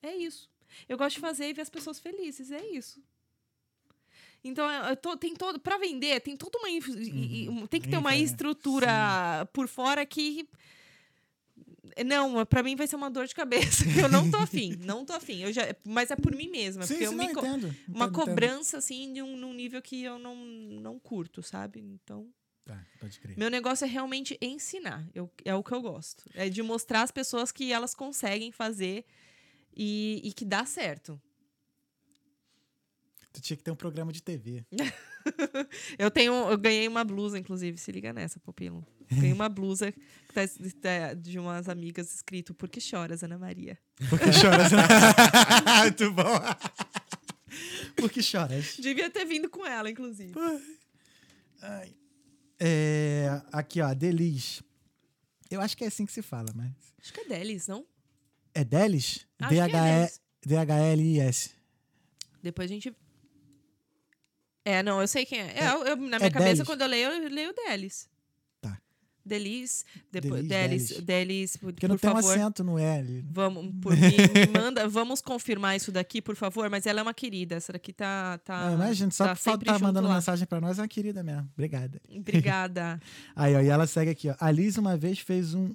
É 0.02 0.14
isso. 0.14 0.48
Eu 0.88 0.96
gosto 0.96 1.14
de 1.16 1.20
fazer 1.20 1.48
e 1.48 1.52
ver 1.52 1.62
as 1.62 1.70
pessoas 1.70 1.98
felizes, 1.98 2.50
é 2.52 2.64
isso. 2.66 3.02
Então, 4.42 4.70
eu 4.70 4.96
tô- 4.96 5.16
tem 5.16 5.34
todo 5.34 5.58
para 5.60 5.76
vender, 5.76 6.20
tem 6.20 6.36
toda 6.36 6.58
uma 6.58 6.70
e- 6.70 6.80
tem 7.68 7.80
que 7.80 7.88
ter 7.88 7.98
uma 7.98 8.16
estrutura 8.16 9.46
por 9.52 9.66
fora 9.68 10.06
que 10.06 10.48
não, 12.04 12.44
pra 12.46 12.62
mim 12.62 12.76
vai 12.76 12.86
ser 12.86 12.96
uma 12.96 13.10
dor 13.10 13.26
de 13.26 13.34
cabeça. 13.34 13.84
Eu 13.98 14.08
não 14.08 14.30
tô 14.30 14.36
afim, 14.38 14.76
não 14.84 15.04
tô 15.04 15.12
afim. 15.12 15.38
Eu 15.42 15.52
já, 15.52 15.62
mas 15.84 16.10
é 16.10 16.16
por 16.16 16.34
mim 16.34 16.48
mesma. 16.48 16.82
Sim, 16.86 16.94
porque 16.94 17.06
sim, 17.06 17.12
eu 17.12 17.16
não, 17.16 17.26
me 17.26 17.34
co- 17.34 17.40
entendo. 17.40 17.64
uma 17.66 17.74
entendo, 18.06 18.08
entendo. 18.08 18.12
cobrança, 18.12 18.78
assim, 18.78 19.12
de 19.12 19.22
um, 19.22 19.36
num 19.36 19.52
nível 19.54 19.80
que 19.80 20.02
eu 20.02 20.18
não, 20.18 20.36
não 20.36 20.98
curto, 20.98 21.42
sabe? 21.42 21.80
Então, 21.80 22.28
Tá, 22.64 22.78
pode 23.00 23.18
crer. 23.18 23.36
meu 23.38 23.50
negócio 23.50 23.84
é 23.84 23.88
realmente 23.88 24.36
ensinar. 24.40 25.08
Eu, 25.14 25.30
é 25.44 25.54
o 25.54 25.62
que 25.62 25.72
eu 25.72 25.80
gosto. 25.80 26.24
É 26.34 26.48
de 26.48 26.62
mostrar 26.62 27.02
às 27.02 27.10
pessoas 27.10 27.50
que 27.50 27.72
elas 27.72 27.94
conseguem 27.94 28.52
fazer 28.52 29.04
e, 29.76 30.20
e 30.24 30.32
que 30.32 30.44
dá 30.44 30.64
certo. 30.66 31.20
Tu 33.32 33.40
tinha 33.40 33.56
que 33.56 33.62
ter 33.62 33.70
um 33.70 33.76
programa 33.76 34.12
de 34.12 34.22
TV. 34.22 34.64
Eu 35.98 36.10
tenho, 36.10 36.32
eu 36.50 36.56
ganhei 36.56 36.88
uma 36.88 37.04
blusa, 37.04 37.38
inclusive, 37.38 37.76
se 37.76 37.92
liga 37.92 38.10
nessa, 38.10 38.40
Popilo. 38.40 38.86
Ganhei 39.10 39.34
uma 39.34 39.50
blusa 39.50 39.92
que 39.92 40.00
tá, 40.32 40.40
tá 40.80 41.14
de 41.14 41.38
umas 41.38 41.68
amigas 41.68 42.10
escrito 42.14 42.54
Por 42.54 42.70
que 42.70 42.80
choras, 42.80 43.22
Ana 43.22 43.38
Maria? 43.38 43.78
Por 44.08 44.18
que 44.18 44.32
choras? 44.32 44.72
Muito 45.82 46.10
bom. 46.12 46.40
Por 47.96 48.10
que 48.10 48.22
choras? 48.22 48.76
Devia 48.78 49.10
ter 49.10 49.26
vindo 49.26 49.50
com 49.50 49.66
ela, 49.66 49.90
inclusive. 49.90 50.32
É, 52.58 53.42
aqui, 53.52 53.82
ó, 53.82 53.92
Delis. 53.92 54.62
Eu 55.50 55.60
acho 55.60 55.76
que 55.76 55.84
é 55.84 55.88
assim 55.88 56.06
que 56.06 56.12
se 56.12 56.22
fala, 56.22 56.48
mas. 56.54 56.72
Acho 56.98 57.12
que 57.12 57.20
é 57.20 57.24
Delis, 57.24 57.68
não? 57.68 57.84
É 58.54 58.64
Delis? 58.64 59.26
É. 59.40 59.48
D-H-L-I-S. 60.46 61.50
Depois 62.42 62.70
a 62.70 62.74
gente. 62.74 62.94
É, 64.64 64.82
não, 64.82 65.00
eu 65.00 65.08
sei 65.08 65.24
quem 65.24 65.40
é. 65.40 65.54
É, 65.58 65.68
eu- 65.72 65.84
eu- 65.86 65.96
na 65.96 66.18
minha 66.18 66.28
é 66.28 66.30
cabeça, 66.30 66.52
Delis. 66.54 66.66
quando 66.66 66.82
eu 66.82 66.88
leio, 66.88 67.08
eu 67.10 67.28
leio 67.30 67.54
Delis. 67.54 68.08
Tá. 68.60 68.78
Delis. 69.24 69.84
Depois, 70.12 70.46
Delis, 70.46 70.88
Delis, 70.88 71.00
Delis, 71.04 71.56
por, 71.56 71.72
Porque 71.72 71.88
não 71.88 71.94
por 71.96 72.00
tem 72.02 72.10
um 72.10 72.14
favor. 72.14 72.32
acento 72.38 72.62
no 72.62 72.78
L. 72.78 73.24
Vamos, 73.30 73.74
por 73.80 73.92
mim, 73.96 74.16
me 74.34 74.58
manda, 74.60 74.86
vamos 74.88 75.20
confirmar 75.22 75.76
isso 75.76 75.90
daqui, 75.90 76.20
por 76.20 76.36
favor. 76.36 76.68
Mas 76.68 76.84
ela 76.86 77.00
é 77.00 77.02
uma 77.02 77.14
querida. 77.14 77.54
Essa 77.56 77.72
daqui 77.72 77.92
tá. 77.92 78.38
tá 78.44 78.68
Ah, 78.68 78.72
imagina, 78.74 79.10
só 79.10 79.34
tá 79.34 79.34
por 79.58 79.64
tá 79.64 79.78
mandando 79.78 80.08
lá. 80.08 80.14
mensagem 80.16 80.46
pra 80.46 80.60
nós, 80.60 80.78
é 80.78 80.82
uma 80.82 80.88
querida 80.88 81.22
mesmo. 81.22 81.48
Obrigada. 81.54 82.00
Obrigada. 82.14 83.00
Aí, 83.34 83.54
ó, 83.56 83.60
e 83.60 83.68
ela 83.68 83.86
segue 83.86 84.10
aqui, 84.10 84.28
ó. 84.28 84.34
A 84.38 84.50
Liz 84.50 84.76
uma 84.76 84.94
vez 84.96 85.18
fez 85.20 85.54
um 85.54 85.74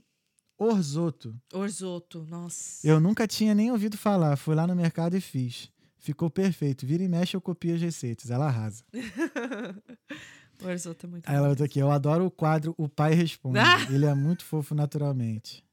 orzoto. 0.57 1.35
Orzoto, 1.53 2.25
nossa. 2.29 2.85
Eu 2.87 2.99
nunca 2.99 3.27
tinha 3.27 3.53
nem 3.55 3.71
ouvido 3.71 3.97
falar. 3.97 4.35
Fui 4.37 4.53
lá 4.55 4.65
no 4.67 4.75
mercado 4.75 5.17
e 5.17 5.21
fiz. 5.21 5.69
Ficou 6.05 6.29
perfeito. 6.29 6.85
Vira 6.85 7.01
e 7.03 7.07
mexe, 7.07 7.35
eu 7.35 7.41
copio 7.41 7.73
as 7.73 7.81
receitas. 7.81 8.29
Ela 8.29 8.45
arrasa. 8.45 8.83
Orzoto 10.63 11.07
é 11.07 11.09
muito 11.09 11.27
Aí 11.27 11.35
ela 11.35 11.49
botou 11.49 11.65
aqui. 11.65 11.79
Eu 11.79 11.89
adoro 11.89 12.27
o 12.27 12.29
quadro 12.29 12.75
O 12.77 12.87
Pai 12.87 13.15
Responde. 13.15 13.57
Ah! 13.57 13.79
Ele 13.91 14.05
é 14.05 14.13
muito 14.13 14.45
fofo 14.45 14.75
naturalmente. 14.75 15.65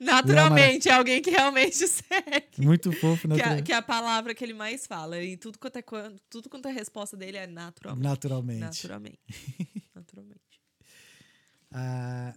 Naturalmente, 0.00 0.88
é 0.88 0.92
alguém 0.92 1.22
que 1.22 1.30
realmente 1.30 1.76
segue. 1.86 2.48
Muito 2.58 2.90
fofo 2.90 3.28
Que 3.28 3.34
é, 3.34 3.36
naturalmente. 3.36 3.62
que 3.66 3.72
é 3.72 3.76
a 3.76 3.82
palavra 3.82 4.34
que 4.34 4.42
ele 4.42 4.54
mais 4.54 4.86
fala. 4.86 5.22
E 5.22 5.36
tudo 5.36 5.56
quanto 5.58 5.76
é, 5.76 5.84
tudo 6.28 6.48
quanto 6.48 6.66
é 6.66 6.72
resposta 6.72 7.16
dele 7.16 7.36
é 7.36 7.46
naturalmente. 7.46 8.02
Naturalmente. 8.02 8.60
Naturalmente. 8.60 9.20
Naturalmente. 9.94 10.40
A, 11.70 12.34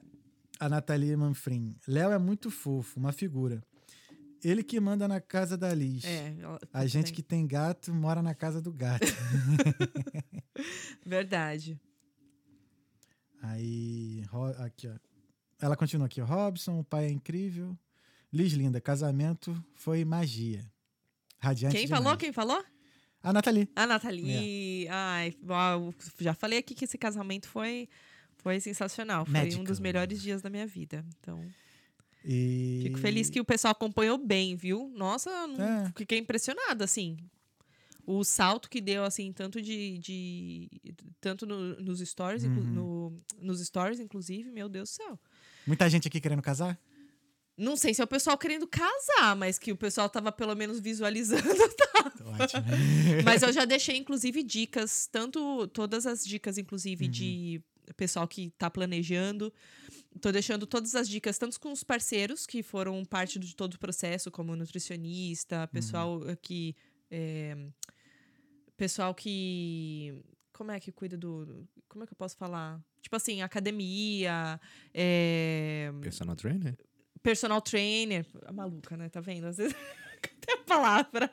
a 0.59 0.69
Nathalie 0.69 1.15
Manfrim. 1.15 1.75
Léo 1.87 2.11
é 2.11 2.19
muito 2.19 2.51
fofo, 2.51 2.99
uma 2.99 3.11
figura. 3.13 3.63
Ele 4.43 4.63
que 4.63 4.79
manda 4.79 5.07
na 5.07 5.19
casa 5.19 5.57
da 5.57 5.73
Liz. 5.73 6.05
É. 6.05 6.33
ela- 6.39 6.59
A 6.73 6.85
gente 6.85 7.11
que 7.11 7.21
tem 7.21 7.45
gato 7.45 7.93
mora 7.93 8.21
na 8.21 8.33
casa 8.33 8.61
do 8.61 8.71
gato. 8.71 9.05
Verdade. 11.05 11.79
Aí, 13.41 14.23
aqui, 14.59 14.87
ó. 14.87 14.95
Ela 15.61 15.75
continua 15.75 16.07
aqui. 16.07 16.21
Robson, 16.21 16.79
o 16.79 16.83
pai 16.83 17.05
é 17.05 17.09
incrível. 17.09 17.77
Liz 18.31 18.53
Linda, 18.53 18.79
casamento 18.79 19.61
foi 19.75 20.05
magia. 20.05 20.65
Radiante 21.39 21.75
Quem 21.75 21.85
demais. 21.85 22.03
falou? 22.03 22.17
Quem 22.17 22.31
falou? 22.33 22.63
A 23.21 23.33
Nathalie. 23.33 23.69
A 23.75 23.85
Nathalie. 23.87 24.87
É. 24.87 24.91
Ai, 24.91 25.35
já 26.19 26.33
falei 26.33 26.59
aqui 26.59 26.73
que 26.75 26.85
esse 26.85 26.97
casamento 26.97 27.47
foi, 27.49 27.89
foi 28.37 28.59
sensacional. 28.59 29.25
Foi 29.25 29.55
um 29.55 29.63
dos 29.63 29.79
melhores 29.79 30.21
dias 30.21 30.41
da 30.41 30.49
minha 30.49 30.67
vida. 30.67 31.05
Então, 31.19 31.41
E... 32.31 32.81
fico 32.83 32.99
feliz 32.99 33.27
que 33.29 33.39
o 33.41 33.45
pessoal 33.45 33.71
acompanhou 33.71 34.17
bem, 34.17 34.55
viu? 34.55 34.91
Nossa, 34.95 35.29
É. 35.31 35.91
fiquei 35.97 36.19
impressionada, 36.19 36.83
assim. 36.83 37.17
O 38.05 38.23
salto 38.23 38.69
que 38.69 38.79
deu, 38.81 39.03
assim, 39.03 39.31
tanto 39.33 39.61
de. 39.61 39.97
de 39.99 40.69
tanto 41.21 41.45
no- 41.45 41.75
nos 41.79 41.99
stories, 41.99 42.43
Uhum. 42.43 42.49
no- 42.63 43.21
nos 43.41 43.59
stories, 43.65 43.99
inclusive, 43.99 44.51
meu 44.51 44.67
Deus 44.69 44.89
do 44.89 44.93
céu. 44.93 45.19
Muita 45.65 45.89
gente 45.89 46.07
aqui 46.07 46.19
querendo 46.21 46.41
casar? 46.41 46.79
Não 47.57 47.75
sei 47.75 47.93
se 47.93 48.01
é 48.01 48.03
o 48.03 48.07
pessoal 48.07 48.37
querendo 48.37 48.65
casar, 48.67 49.35
mas 49.35 49.59
que 49.59 49.71
o 49.71 49.75
pessoal 49.75 50.09
tava 50.09 50.31
pelo 50.31 50.55
menos 50.55 50.79
visualizando. 50.79 51.43
tá? 51.75 52.13
Ótimo. 52.39 52.63
Mas 53.25 53.41
eu 53.41 53.51
já 53.51 53.65
deixei, 53.65 53.97
inclusive, 53.97 54.41
dicas, 54.43 55.07
tanto 55.11 55.67
todas 55.67 56.05
as 56.05 56.23
dicas, 56.23 56.57
inclusive, 56.57 57.05
Uhum. 57.05 57.11
de 57.11 57.61
pessoal 57.97 58.27
que 58.27 58.43
está 58.45 58.69
planejando. 58.69 59.51
Estou 60.19 60.33
deixando 60.33 60.67
todas 60.67 60.95
as 60.95 61.07
dicas, 61.07 61.37
tanto 61.37 61.57
com 61.57 61.71
os 61.71 61.81
parceiros, 61.81 62.45
que 62.45 62.61
foram 62.61 63.05
parte 63.05 63.39
de 63.39 63.55
todo 63.55 63.75
o 63.75 63.79
processo, 63.79 64.29
como 64.29 64.53
nutricionista, 64.53 65.65
pessoal 65.69 66.19
que. 66.41 66.75
é, 67.09 67.55
pessoal 68.75 69.15
que. 69.15 70.21
Como 70.51 70.71
é 70.71 70.79
que 70.79 70.91
cuida 70.91 71.17
do. 71.17 71.65
Como 71.87 72.03
é 72.03 72.07
que 72.07 72.11
eu 72.11 72.17
posso 72.17 72.35
falar? 72.35 72.83
Tipo 73.01 73.15
assim, 73.15 73.41
academia, 73.41 74.59
é, 74.93 75.89
Personal 76.01 76.35
trainer? 76.35 76.77
personal 77.23 77.61
trainer. 77.61 78.25
A 78.45 78.51
maluca, 78.51 78.97
né? 78.97 79.07
Tá 79.07 79.21
vendo? 79.21 79.47
Às 79.47 79.55
vezes. 79.55 79.73
Cadê 80.21 80.53
a 80.53 80.57
palavra? 80.57 81.31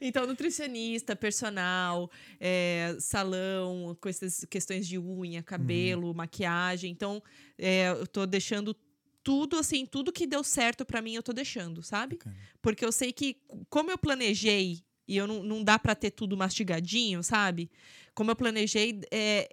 Então, 0.00 0.26
nutricionista, 0.26 1.14
personal, 1.14 2.10
é, 2.38 2.96
salão, 2.98 3.96
com 4.00 4.08
essas 4.08 4.44
questões 4.48 4.86
de 4.86 4.98
unha, 4.98 5.42
cabelo, 5.42 6.14
maquiagem. 6.14 6.90
Então, 6.90 7.22
é, 7.58 7.90
eu 7.90 8.06
tô 8.06 8.26
deixando 8.26 8.74
tudo 9.22 9.58
assim, 9.58 9.84
tudo 9.86 10.12
que 10.12 10.26
deu 10.26 10.42
certo 10.42 10.84
pra 10.84 11.02
mim, 11.02 11.14
eu 11.14 11.22
tô 11.22 11.32
deixando, 11.32 11.82
sabe? 11.82 12.16
Bacana. 12.16 12.36
Porque 12.62 12.84
eu 12.84 12.92
sei 12.92 13.12
que, 13.12 13.36
como 13.68 13.90
eu 13.90 13.98
planejei, 13.98 14.82
e 15.06 15.16
eu 15.16 15.26
não, 15.26 15.42
não 15.42 15.64
dá 15.64 15.78
pra 15.78 15.94
ter 15.94 16.12
tudo 16.12 16.36
mastigadinho, 16.36 17.22
sabe? 17.22 17.70
Como 18.14 18.30
eu 18.30 18.36
planejei, 18.36 19.00
é, 19.10 19.48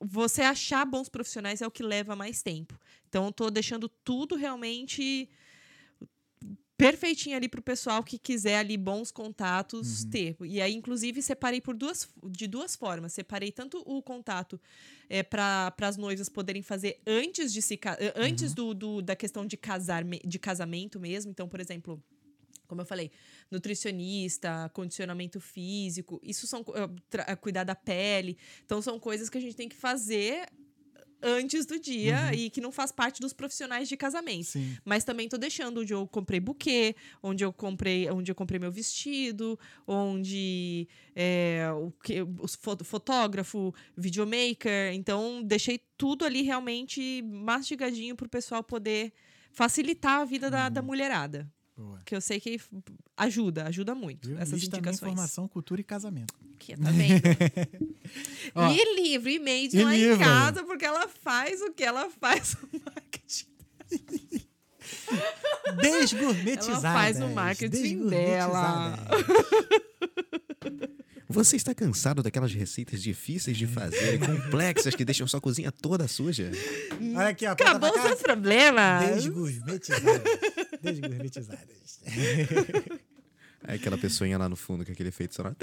você 0.00 0.42
achar 0.42 0.84
bons 0.86 1.08
profissionais 1.08 1.60
é 1.60 1.66
o 1.66 1.70
que 1.70 1.82
leva 1.82 2.16
mais 2.16 2.42
tempo. 2.42 2.78
Então, 3.06 3.26
eu 3.26 3.32
tô 3.32 3.50
deixando 3.50 3.88
tudo 3.88 4.34
realmente 4.34 5.28
perfeitinho 6.78 7.36
ali 7.36 7.48
pro 7.48 7.60
pessoal 7.60 8.02
que 8.04 8.16
quiser 8.18 8.56
ali 8.58 8.76
bons 8.76 9.10
contatos 9.10 10.04
ter. 10.04 10.36
E 10.44 10.60
aí, 10.60 10.72
inclusive, 10.74 11.20
separei 11.20 11.60
por 11.60 11.74
duas, 11.74 12.08
de 12.30 12.46
duas 12.46 12.76
formas. 12.76 13.12
Separei 13.12 13.50
tanto 13.52 13.82
o 13.84 14.00
contato 14.00 14.58
é, 15.10 15.22
para 15.24 15.74
as 15.82 15.96
noivas 15.96 16.28
poderem 16.28 16.62
fazer 16.62 17.00
antes 17.06 17.52
de 17.52 17.60
se 17.60 17.78
antes 18.14 18.54
do, 18.54 18.72
do- 18.72 19.02
da 19.02 19.16
questão 19.16 19.44
de 19.44 19.56
casar 19.56 20.04
de 20.04 20.38
casamento 20.38 21.00
mesmo. 21.00 21.32
Então, 21.32 21.48
por 21.48 21.60
exemplo, 21.60 22.00
como 22.68 22.80
eu 22.82 22.86
falei, 22.86 23.10
nutricionista, 23.50 24.70
condicionamento 24.72 25.40
físico, 25.40 26.20
isso 26.22 26.46
são 26.46 26.64
cuidar 27.40 27.64
da 27.64 27.74
pele. 27.74 28.36
Então 28.64 28.80
são 28.80 28.98
coisas 29.00 29.28
que 29.28 29.36
a 29.38 29.40
gente 29.40 29.56
tem 29.56 29.68
que 29.68 29.76
fazer 29.76 30.46
antes 31.22 31.66
do 31.66 31.78
dia 31.78 32.32
e 32.34 32.50
que 32.50 32.60
não 32.60 32.70
faz 32.70 32.92
parte 32.92 33.20
dos 33.20 33.32
profissionais 33.32 33.88
de 33.88 33.96
casamento. 33.96 34.44
Sim. 34.46 34.76
Mas 34.84 35.04
também 35.04 35.28
tô 35.28 35.36
deixando 35.36 35.80
onde 35.80 35.92
eu 35.92 36.06
comprei 36.06 36.40
buquê, 36.40 36.94
onde 37.22 37.44
eu 37.44 37.52
comprei, 37.52 38.08
onde 38.10 38.30
eu 38.30 38.34
comprei 38.34 38.60
meu 38.60 38.70
vestido, 38.70 39.58
onde 39.86 40.88
é, 41.14 41.68
o 41.72 41.90
que, 42.02 42.22
os 42.40 42.54
fo- 42.54 42.84
fotógrafo, 42.84 43.74
videomaker. 43.96 44.92
Então, 44.94 45.42
deixei 45.42 45.80
tudo 45.96 46.24
ali 46.24 46.42
realmente 46.42 47.22
mastigadinho 47.22 48.14
pro 48.16 48.28
pessoal 48.28 48.62
poder 48.62 49.12
facilitar 49.50 50.20
a 50.20 50.24
vida 50.24 50.50
da, 50.50 50.68
da 50.68 50.82
mulherada. 50.82 51.50
Boa. 51.78 52.00
Que 52.04 52.16
eu 52.16 52.20
sei 52.20 52.40
que 52.40 52.60
ajuda, 53.16 53.68
ajuda 53.68 53.94
muito. 53.94 54.26
Viu? 54.26 54.36
Essas 54.36 54.60
também 54.62 54.80
indicações. 54.80 55.12
informação, 55.12 55.46
cultura 55.46 55.80
e 55.80 55.84
casamento. 55.84 56.34
Que, 56.58 56.76
tá 56.76 56.90
vendo? 56.90 57.22
Ó, 58.52 58.72
e 58.72 58.96
livro, 59.00 59.30
e 59.30 59.38
made 59.38 59.76
e 59.76 59.84
lá 59.84 59.94
livro. 59.94 60.16
em 60.16 60.18
casa, 60.18 60.64
porque 60.64 60.84
ela 60.84 61.06
faz 61.06 61.62
o 61.62 61.70
que 61.70 61.84
ela 61.84 62.10
faz 62.10 62.54
o 62.54 62.68
marketing. 62.84 63.46
Desgourmetizadas. 65.80 66.84
Ela 66.84 66.92
faz 66.92 67.20
o 67.20 67.28
marketing 67.28 68.08
dela. 68.08 68.96
Você 71.28 71.56
está 71.56 71.72
cansado 71.74 72.22
daquelas 72.22 72.52
receitas 72.52 73.00
difíceis 73.00 73.56
de 73.56 73.66
fazer 73.66 74.14
e 74.14 74.18
complexas 74.18 74.94
que 74.96 75.04
deixam 75.04 75.28
sua 75.28 75.40
cozinha 75.40 75.70
toda 75.70 76.08
suja? 76.08 76.50
Olha 77.14 77.28
aqui, 77.28 77.46
ó. 77.46 77.52
Acabou 77.52 77.94
os 77.94 78.02
seus 78.02 78.20
problemas. 78.20 79.14
Desgourmetizadas. 79.14 80.22
Desgourmetizadas. 80.82 82.00
Aí 83.64 83.76
aquela 83.76 83.98
pessoinha 83.98 84.38
lá 84.38 84.48
no 84.48 84.56
fundo 84.56 84.84
com 84.84 84.92
aquele 84.92 85.08
efeito 85.08 85.34
sonoro. 85.34 85.56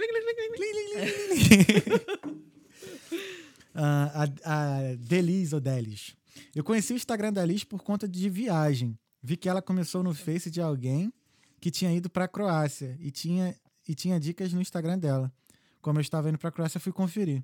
Ah, 3.77 4.23
a, 4.43 4.53
a 4.53 4.95
Delis 4.95 5.51
ou 5.51 5.59
Delis. 5.59 6.15
Eu 6.55 6.63
conheci 6.63 6.93
o 6.93 6.95
Instagram 6.95 7.33
da 7.33 7.45
Liz 7.45 7.63
por 7.63 7.83
conta 7.83 8.07
de 8.07 8.29
viagem. 8.29 8.97
Vi 9.21 9.35
que 9.35 9.49
ela 9.49 9.61
começou 9.61 10.01
no 10.01 10.13
Face 10.13 10.49
de 10.49 10.61
alguém 10.61 11.11
que 11.59 11.69
tinha 11.71 11.91
ido 11.91 12.09
pra 12.09 12.27
Croácia 12.27 12.95
e 12.99 13.11
tinha, 13.11 13.55
e 13.87 13.93
tinha 13.93 14.19
dicas 14.19 14.53
no 14.53 14.61
Instagram 14.61 14.97
dela. 14.97 15.33
Como 15.81 15.99
eu 15.99 16.01
estava 16.01 16.29
indo 16.29 16.37
pra 16.37 16.51
Croácia, 16.51 16.79
fui 16.79 16.93
conferir. 16.93 17.43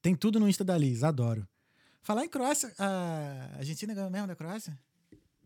Tem 0.00 0.14
tudo 0.14 0.38
no 0.38 0.48
Insta 0.48 0.64
da 0.64 0.78
Liz, 0.78 1.02
adoro. 1.02 1.46
Falar 2.02 2.24
em 2.24 2.28
Croácia, 2.28 2.72
a 2.78 3.56
Argentina 3.58 3.92
ganhou 3.92 4.10
mesmo 4.10 4.26
da 4.26 4.36
Croácia? 4.36 4.78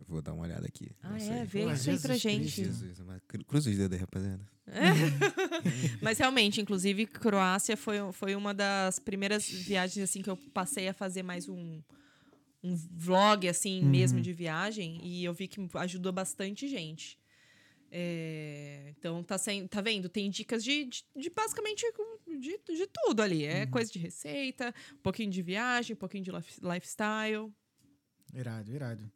Vou 0.06 0.20
dar 0.20 0.32
uma 0.32 0.43
olhada 0.43 0.66
aqui. 0.66 0.90
Ah, 1.02 1.10
Não 1.10 1.16
é? 1.16 1.20
sei. 1.20 1.44
Vê 1.44 1.62
Pô, 1.64 1.72
isso 1.72 1.90
aí 1.90 1.98
pra 1.98 2.16
gente. 2.16 2.48
Jesus, 2.64 2.98
cruza 3.47 3.70
os 3.70 3.76
dedos 3.76 3.93
aí, 3.94 4.01
rapaziada. 4.01 4.47
Mas 6.01 6.18
realmente, 6.18 6.60
inclusive, 6.60 7.06
Croácia 7.06 7.76
foi, 7.76 7.97
foi 8.12 8.35
uma 8.35 8.55
das 8.55 8.98
primeiras 8.98 9.48
viagens 9.48 10.02
assim 10.09 10.22
que 10.22 10.31
eu 10.31 10.36
passei 10.36 10.89
a 10.89 10.94
fazer 10.94 11.22
mais 11.22 11.48
um, 11.48 11.82
um 12.62 12.74
vlog 12.74 13.47
assim 13.48 13.85
mesmo 13.85 14.20
de 14.20 14.32
viagem 14.32 14.98
e 15.02 15.24
eu 15.24 15.35
vi 15.35 15.48
que 15.48 15.60
ajudou 15.74 16.12
bastante 16.12 16.66
gente. 16.68 17.18
É, 17.97 18.93
então 18.98 19.22
tá, 19.22 19.39
sem, 19.39 19.68
tá 19.68 19.81
vendo? 19.81 20.09
Tem 20.09 20.28
dicas 20.28 20.64
de, 20.64 20.85
de, 20.86 21.05
de 21.14 21.31
basicamente 21.31 21.85
de, 22.26 22.59
de 22.59 22.86
tudo 22.89 23.22
ali. 23.22 23.44
É 23.44 23.66
coisa 23.66 23.93
de 23.93 23.98
receita, 23.98 24.74
um 24.94 24.98
pouquinho 25.02 25.31
de 25.31 25.43
viagem, 25.43 25.94
um 25.94 25.98
pouquinho 25.98 26.24
de 26.24 26.31
lif- 26.32 26.60
lifestyle, 26.60 27.52
Irado, 28.35 28.72
irado. 28.72 29.12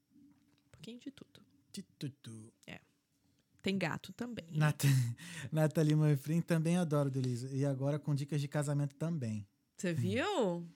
Pouquinho 0.79 1.01
de 1.01 1.11
tudo. 1.11 1.41
Titutu. 1.73 2.53
Tem 3.63 3.77
gato 3.77 4.13
também. 4.13 4.47
Nat 4.53 4.85
Nathalie 5.53 5.95
Manfrim 5.95 6.41
também 6.41 6.77
adoro, 6.77 7.11
Delisa. 7.11 7.49
E 7.53 7.65
agora 7.67 7.99
com 7.99 8.15
dicas 8.15 8.41
de 8.41 8.49
casamento 8.49 8.95
também. 8.95 9.47
Você 9.77 9.93
viu? 9.93 10.67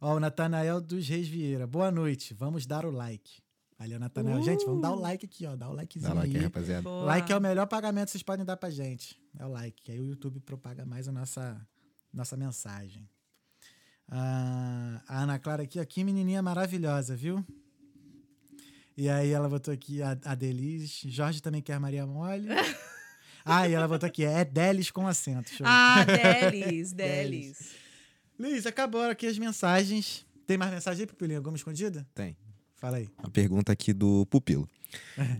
Ó, 0.00 0.16
o 0.16 0.20
Natanael 0.20 0.80
dos 0.80 1.06
Reis 1.08 1.28
Vieira. 1.28 1.66
Boa 1.66 1.90
noite. 1.90 2.34
Vamos 2.34 2.66
dar 2.66 2.84
o 2.84 2.90
like. 2.90 3.42
Ali, 3.78 3.94
o 3.94 3.98
Natanael. 3.98 4.38
Uh! 4.38 4.42
Gente, 4.42 4.64
vamos 4.64 4.82
dar 4.82 4.92
o 4.92 4.96
like 4.96 5.26
aqui, 5.26 5.46
ó. 5.46 5.54
Dá 5.54 5.68
o 5.68 5.74
likezinho 5.74 6.08
Dá 6.14 6.14
lá 6.20 6.24
aí. 6.24 6.36
rapaziada. 6.38 6.82
Boa. 6.82 7.04
Like 7.04 7.32
é 7.32 7.36
o 7.36 7.40
melhor 7.40 7.66
pagamento 7.66 8.06
que 8.06 8.12
vocês 8.12 8.22
podem 8.22 8.44
dar 8.44 8.56
pra 8.56 8.70
gente. 8.70 9.20
É 9.38 9.44
o 9.44 9.48
like. 9.48 9.92
Aí 9.92 10.00
o 10.00 10.06
YouTube 10.06 10.40
propaga 10.40 10.84
mais 10.84 11.06
a 11.06 11.12
nossa, 11.12 11.66
nossa 12.12 12.36
mensagem. 12.36 13.08
Ah, 14.08 15.02
a 15.06 15.22
Ana 15.22 15.38
Clara 15.38 15.62
aqui, 15.62 15.78
ó. 15.78 15.84
Que 15.84 16.02
menininha 16.02 16.42
maravilhosa, 16.42 17.14
viu? 17.14 17.44
E 18.96 19.08
aí 19.08 19.30
ela 19.30 19.48
botou 19.48 19.74
aqui 19.74 20.00
a, 20.02 20.16
a 20.24 20.34
Delis. 20.34 21.02
Jorge 21.06 21.42
também 21.42 21.60
quer 21.60 21.78
Maria 21.78 22.06
Mole. 22.06 22.48
ah, 23.44 23.68
e 23.68 23.74
ela 23.74 23.86
botou 23.86 24.06
aqui. 24.06 24.24
É 24.24 24.44
Delis 24.44 24.90
com 24.90 25.06
acento. 25.06 25.50
Show. 25.50 25.66
Ah, 25.68 26.04
Delis, 26.50 26.92
Delis. 26.92 27.72
Liz, 28.38 28.64
acabou 28.66 29.02
aqui 29.02 29.26
as 29.26 29.38
mensagens. 29.38 30.24
Tem 30.46 30.56
mais 30.56 30.72
mensagem 30.72 31.02
aí, 31.02 31.06
Pupilinho? 31.06 31.38
Alguma 31.38 31.56
escondida? 31.56 32.06
Tem. 32.14 32.36
Fala 32.76 32.98
aí. 32.98 33.08
Uma 33.18 33.30
pergunta 33.30 33.72
aqui 33.72 33.92
do 33.92 34.26
Pupilo. 34.26 34.68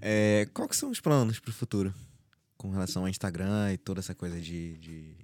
É, 0.03 0.47
qual 0.53 0.69
que 0.69 0.77
são 0.77 0.91
os 0.91 1.01
planos 1.01 1.39
pro 1.39 1.53
futuro? 1.53 1.95
Com 2.59 2.71
relação 2.71 3.03
ao 3.03 3.09
Instagram 3.09 3.73
e 3.73 3.79
toda 3.79 4.01
essa 4.01 4.15
coisa 4.15 4.39
de, 4.41 4.77
de, 4.79 5.17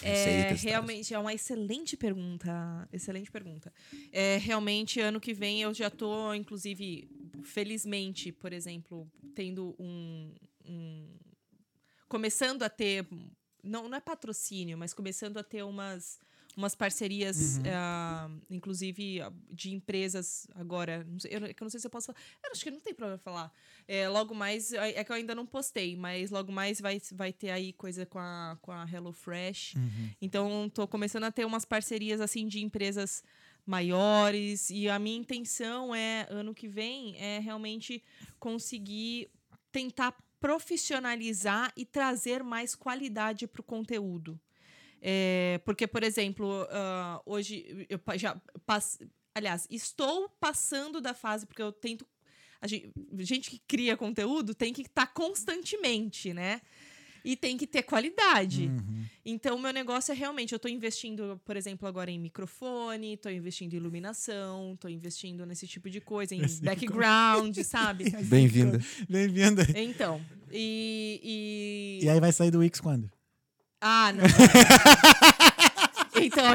de 0.00 0.06
É, 0.06 0.10
receitas. 0.10 0.60
tal. 0.62 0.70
realmente 0.70 1.14
é 1.14 1.18
uma 1.18 1.32
excelente 1.34 1.96
pergunta. 1.96 2.88
Excelente 2.92 3.30
pergunta. 3.30 3.72
É, 4.12 4.36
realmente, 4.38 5.00
ano 5.00 5.20
que 5.20 5.32
vem 5.32 5.62
eu 5.62 5.72
já 5.72 5.88
tô, 5.90 6.34
inclusive, 6.34 7.08
felizmente, 7.42 8.32
por 8.32 8.52
exemplo, 8.52 9.10
tendo 9.34 9.74
um. 9.78 10.34
um- 10.64 11.16
começando 12.08 12.62
a 12.62 12.68
ter. 12.68 13.06
Não, 13.62 13.88
não 13.88 13.96
é 13.96 14.00
patrocínio, 14.00 14.76
mas 14.76 14.92
começando 14.92 15.38
a 15.38 15.42
ter 15.44 15.62
umas. 15.62 16.18
Umas 16.56 16.72
parcerias, 16.76 17.58
ah, 17.66 18.30
inclusive 18.48 19.20
ah, 19.20 19.32
de 19.50 19.72
empresas 19.74 20.46
agora. 20.54 21.04
Eu, 21.28 21.40
não- 21.40 21.48
é 21.48 21.50
eu 21.50 21.56
não 21.62 21.68
sei 21.68 21.80
se 21.80 21.86
eu 21.86 21.90
posso 21.90 22.06
falar. 22.06 22.18
Eu 22.44 22.52
acho 22.52 22.62
que 22.62 22.70
não 22.70 22.78
tem 22.78 22.94
problema 22.94 23.18
falar. 23.18 23.52
É, 23.86 24.08
logo 24.08 24.34
mais, 24.34 24.72
é 24.72 25.00
é 25.00 25.04
que 25.04 25.12
eu 25.12 25.16
ainda 25.16 25.34
não 25.34 25.44
postei, 25.44 25.96
mas 25.96 26.30
logo 26.30 26.50
mais 26.50 26.80
vai, 26.80 27.00
vai 27.12 27.32
ter 27.32 27.50
aí 27.50 27.72
coisa 27.72 28.06
com 28.06 28.18
a, 28.18 28.56
com 28.62 28.72
a 28.72 28.84
HelloFresh. 28.90 29.74
Então, 30.20 30.70
tô 30.72 30.88
começando 30.88 31.24
a 31.24 31.32
ter 31.32 31.44
umas 31.44 31.64
parcerias 31.64 32.20
assim 32.20 32.46
de 32.46 32.62
empresas 32.62 33.22
maiores 33.66 34.70
e 34.70 34.88
a 34.88 34.98
minha 34.98 35.18
intenção 35.18 35.94
é 35.94 36.26
ano 36.30 36.54
que 36.54 36.68
vem 36.68 37.16
é 37.16 37.38
realmente 37.38 38.02
conseguir 38.38 39.30
tentar 39.72 40.14
profissionalizar 40.38 41.72
e 41.74 41.86
trazer 41.86 42.42
mais 42.42 42.74
qualidade 42.74 43.46
para 43.46 43.60
o 43.60 43.64
conteúdo. 43.64 44.38
É, 45.00 45.60
porque, 45.64 45.86
por 45.86 46.02
exemplo, 46.02 46.66
ah, 46.70 47.20
hoje 47.24 47.86
eu 47.88 47.98
já 48.18 48.40
pass... 48.66 48.98
aliás, 49.34 49.66
estou 49.70 50.28
passando 50.40 51.00
da 51.00 51.14
fase 51.14 51.46
porque 51.46 51.62
eu 51.62 51.72
tento 51.72 52.06
a 52.64 52.66
gente, 52.66 52.90
gente 53.18 53.50
que 53.50 53.60
cria 53.68 53.94
conteúdo 53.94 54.54
tem 54.54 54.72
que 54.72 54.80
estar 54.80 55.06
constantemente, 55.08 56.32
né? 56.32 56.62
e 57.24 57.34
tem 57.34 57.56
que 57.56 57.66
ter 57.66 57.82
qualidade. 57.82 58.66
Uhum. 58.66 59.04
Então, 59.24 59.58
meu 59.58 59.72
negócio 59.72 60.12
é 60.12 60.14
realmente, 60.14 60.52
eu 60.52 60.58
tô 60.58 60.68
investindo, 60.68 61.40
por 61.42 61.56
exemplo, 61.56 61.88
agora 61.88 62.10
em 62.10 62.18
microfone, 62.18 63.16
tô 63.16 63.30
investindo 63.30 63.72
em 63.72 63.76
iluminação, 63.76 64.76
tô 64.78 64.88
investindo 64.88 65.46
nesse 65.46 65.66
tipo 65.66 65.88
de 65.88 66.02
coisa, 66.02 66.34
em 66.34 66.42
Esse 66.44 66.62
background, 66.62 67.58
sabe? 67.60 68.10
Bem-vinda. 68.24 68.78
Bem-vinda. 69.08 69.66
Então, 69.74 70.20
e, 70.52 71.98
e... 72.02 72.04
E 72.04 72.10
aí 72.10 72.20
vai 72.20 72.30
sair 72.30 72.50
do 72.50 72.58
Wix 72.58 72.78
quando? 72.78 73.10
Ah, 73.80 74.12
não. 74.12 74.24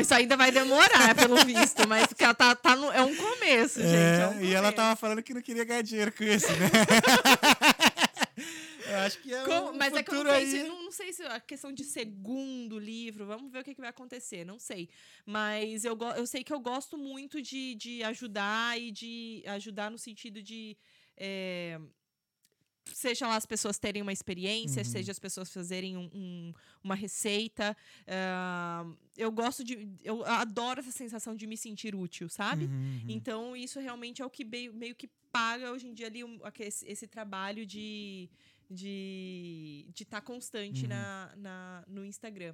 isso 0.01 0.13
ainda 0.13 0.35
vai 0.35 0.51
demorar, 0.51 1.15
pelo 1.15 1.37
visto, 1.45 1.87
mas 1.87 2.05
porque 2.07 2.23
ela 2.23 2.33
tá, 2.33 2.53
tá 2.55 2.75
no- 2.75 2.91
é 2.91 3.01
um 3.01 3.15
começo, 3.15 3.79
gente. 3.81 3.95
é 4.21 4.27
um 4.27 4.41
e 4.41 4.53
ela 4.53 4.63
começo. 4.71 4.75
tava 4.75 4.95
falando 4.97 5.23
que 5.23 5.33
não 5.33 5.41
queria 5.41 5.63
ganhar 5.63 5.81
dinheiro 5.81 6.11
com 6.11 6.23
isso, 6.23 6.47
né? 6.53 6.69
Eu 8.87 8.97
acho 8.99 9.19
que 9.19 9.31
é 9.33 9.43
Como- 9.43 9.69
um 9.69 9.77
mas 9.77 9.93
é 9.93 10.01
que 10.01 10.09
eu 10.13 10.23
não 10.23 10.31
sei, 10.31 10.47
se, 10.47 10.63
não, 10.63 10.83
não 10.85 10.91
sei 10.91 11.13
se 11.13 11.23
a 11.23 11.39
questão 11.39 11.71
de 11.71 11.83
segundo 11.83 12.79
livro, 12.79 13.25
vamos 13.25 13.51
ver 13.51 13.59
o 13.59 13.63
que, 13.63 13.75
que 13.75 13.81
vai 13.81 13.89
acontecer, 13.91 14.43
não 14.45 14.57
sei. 14.57 14.89
Mas 15.25 15.85
eu, 15.85 15.95
eu 16.17 16.25
sei 16.25 16.43
que 16.43 16.51
eu 16.51 16.59
gosto 16.59 16.97
muito 16.97 17.39
de, 17.41 17.75
de 17.75 18.03
ajudar 18.03 18.79
e 18.79 18.91
de 18.91 19.43
ajudar 19.45 19.91
no 19.91 19.97
sentido 19.97 20.41
de. 20.41 20.75
é, 21.15 21.79
seja 22.93 23.27
lá 23.27 23.35
as 23.35 23.45
pessoas 23.45 23.77
terem 23.79 24.01
uma 24.01 24.11
experiência, 24.13 24.81
Uhum. 24.81 24.85
seja 24.89 25.11
as 25.11 25.19
pessoas 25.19 25.51
fazerem 25.51 25.95
um- 25.97 26.09
um- 26.13 26.53
uma 26.83 26.95
receita. 26.95 27.75
ah, 28.07 28.85
eu 29.17 29.31
gosto 29.31 29.63
de. 29.63 29.87
Eu 30.03 30.23
adoro 30.25 30.79
essa 30.79 30.91
sensação 30.91 31.35
de 31.35 31.45
me 31.47 31.57
sentir 31.57 31.93
útil, 31.95 32.27
sabe? 32.29 32.65
Uhum, 32.65 32.71
uhum. 32.71 33.05
Então, 33.07 33.55
isso 33.55 33.79
realmente 33.79 34.21
é 34.21 34.25
o 34.25 34.29
que 34.29 34.43
meio, 34.45 34.73
meio 34.73 34.95
que 34.95 35.07
paga 35.31 35.71
hoje 35.71 35.87
em 35.87 35.93
dia 35.93 36.07
ali 36.07 36.23
um- 36.23 36.39
esse, 36.59 36.87
esse 36.87 37.07
trabalho 37.07 37.65
de 37.65 38.29
de 38.71 39.87
estar 39.99 40.21
constante 40.21 40.83
Uhum. 40.83 40.89
na, 40.89 41.33
na, 41.37 41.83
no 41.87 42.05
Instagram. 42.05 42.53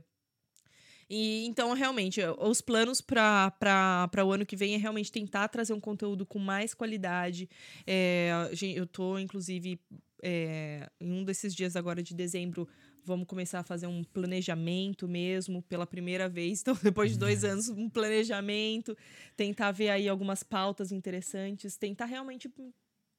E 1.10 1.46
então, 1.46 1.72
realmente, 1.74 2.20
os 2.40 2.62
planos 2.62 3.00
para 3.02 4.24
o 4.26 4.32
ano 4.32 4.46
que 4.46 4.56
vem 4.56 4.74
é 4.74 4.78
realmente 4.78 5.12
tentar 5.12 5.48
trazer 5.50 5.74
um 5.74 5.80
conteúdo 5.80 6.26
com 6.26 6.40
mais 6.40 6.74
qualidade. 6.74 7.48
É, 7.86 8.32
eu 8.76 8.88
tô, 8.88 9.20
inclusive, 9.20 9.80
é, 10.28 10.90
em 11.00 11.12
um 11.12 11.24
desses 11.24 11.54
dias 11.54 11.76
agora 11.76 12.02
de 12.02 12.16
dezembro, 12.16 12.68
vamos 13.04 13.28
começar 13.28 13.60
a 13.60 13.64
fazer 13.64 13.86
um 13.86 14.04
planejamento 14.04 15.08
mesmo, 15.08 15.62
pela 15.62 15.86
primeira 15.86 16.28
vez. 16.28 16.64
Então, 16.66 16.76
depois 16.82 17.12
de 17.12 17.20
dois 17.20 17.44
anos, 17.44 17.70
um 17.70 17.88
planejamento, 17.88 18.98
tentar 19.38 19.72
ver 19.72 19.90
aí 19.90 20.10
algumas 20.10 20.42
pautas 20.42 20.92
interessantes, 20.92 21.78
tentar 21.78 22.06
realmente 22.06 22.52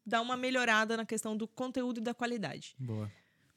dar 0.04 0.20
uma 0.20 0.36
melhorada 0.36 0.96
na 0.96 1.06
questão 1.06 1.36
do 1.36 1.46
conteúdo 1.46 2.00
e 2.00 2.02
da 2.02 2.12
qualidade. 2.12 2.74
Boa. 2.76 3.08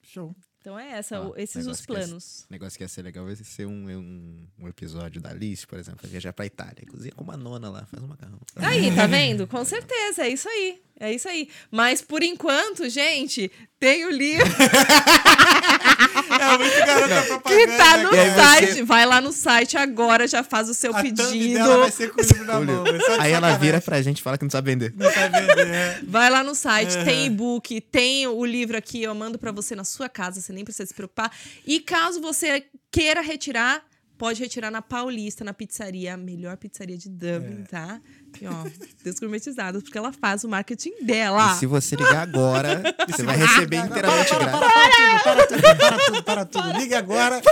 Show. 0.01 0.35
Então 0.61 0.77
é 0.77 0.91
essa, 0.91 1.21
Ó, 1.21 1.33
esses 1.37 1.65
os 1.65 1.81
é- 1.81 1.85
planos. 1.85 2.41
O 2.49 2.51
negócio 2.51 2.77
que 2.77 2.83
ia 2.83 2.87
ser 2.89 3.01
legal 3.01 3.25
vai 3.25 3.35
ser 3.35 3.65
um, 3.65 3.89
um, 3.89 4.47
um 4.59 4.67
episódio 4.67 5.21
da 5.21 5.29
Alice, 5.29 5.65
por 5.65 5.79
exemplo, 5.79 5.99
vai 6.01 6.11
viajar 6.11 6.33
pra 6.33 6.45
Itália. 6.45 6.85
Cozinha 6.89 7.13
com 7.15 7.23
uma 7.23 7.37
nona 7.37 7.69
lá, 7.69 7.85
faz 7.85 8.03
um 8.03 8.07
macarrão. 8.07 8.39
Aí, 8.57 8.93
tá 8.93 9.07
vendo? 9.07 9.47
Com 9.47 9.63
certeza, 9.63 10.23
é 10.25 10.29
isso 10.29 10.49
aí. 10.49 10.81
É 10.99 11.13
isso 11.13 11.29
aí. 11.29 11.49
Mas 11.71 12.01
por 12.01 12.21
enquanto, 12.21 12.89
gente, 12.89 13.49
tem 13.79 14.05
o 14.05 14.09
livro 14.11 14.45
É 16.39 16.57
muito 16.57 16.77
garota 16.85 17.21
propaganda. 17.23 17.67
que 17.67 17.77
tá 17.77 17.97
no 17.97 18.13
E 18.15 18.19
aí 18.19 18.29
você- 18.29 18.35
site. 18.41 18.81
Vai 18.83 19.05
lá 19.05 19.21
no 19.21 19.31
site 19.31 19.77
agora, 19.77 20.27
já 20.27 20.43
faz 20.43 20.69
o 20.69 20.73
seu 20.73 20.95
A 20.95 21.01
pedido. 21.01 21.53
dela 21.53 21.77
vai 21.79 21.91
ser 21.91 22.11
com 22.11 22.21
o 22.21 22.23
livro 22.23 22.45
na 22.45 22.59
mão. 22.59 22.83
é 22.87 23.21
Aí 23.21 23.31
ela 23.31 23.57
vira 23.57 23.81
pra 23.81 24.01
gente 24.01 24.19
e 24.19 24.21
fala 24.21 24.37
que 24.37 24.43
não 24.45 24.49
sabe 24.49 24.71
vender. 24.71 24.93
Não 24.95 25.11
vai 25.11 25.29
vender. 25.29 25.67
é. 25.67 25.99
Vai 26.03 26.29
lá 26.29 26.43
no 26.43 26.55
site, 26.55 26.95
Uhum. 26.97 27.05
tem 27.05 27.25
e-book, 27.25 27.81
tem 27.81 28.27
o 28.27 28.45
livro 28.45 28.77
aqui, 28.77 29.03
eu 29.03 29.13
mando 29.13 29.37
pra 29.37 29.51
você 29.51 29.75
na 29.75 29.83
sua 29.83 30.07
casa, 30.09 30.39
você 30.41 30.53
nem 30.53 30.63
precisa 30.63 30.85
se 30.87 30.93
preocupar. 30.93 31.31
E 31.65 31.79
caso 31.79 32.21
você 32.21 32.63
queira 32.91 33.21
retirar, 33.21 33.81
pode 34.19 34.39
retirar 34.43 34.69
na 34.69 34.81
Paulista, 34.81 35.43
na 35.43 35.53
pizzaria, 35.53 36.13
a 36.13 36.17
melhor 36.17 36.57
pizzaria 36.57 36.97
de 36.97 37.09
Dublin, 37.09 37.61
É. 37.63 37.67
tá? 37.67 38.01
E, 38.39 38.45
ó, 38.45 38.65
desgourmetizados, 39.03 39.81
porque 39.81 39.97
ela 39.97 40.11
faz 40.13 40.43
o 40.43 40.49
marketing 40.49 40.91
dela. 41.03 41.53
E 41.55 41.59
se 41.59 41.65
você 41.65 41.95
ligar 41.95 42.21
agora, 42.21 42.83
você 43.09 43.23
vai 43.23 43.37
receber 43.37 43.77
inteiramente 43.77 44.27
para, 44.29 44.45
grátis. 44.45 45.23
para, 45.23 45.23
para, 45.23 45.47
tudo, 45.47 45.61
para 45.61 45.67
tudo, 45.67 45.77
para 45.77 45.97
tudo, 46.05 46.23
para 46.23 46.45
tudo. 46.45 46.77
Ligue 46.79 46.93
agora. 46.93 47.41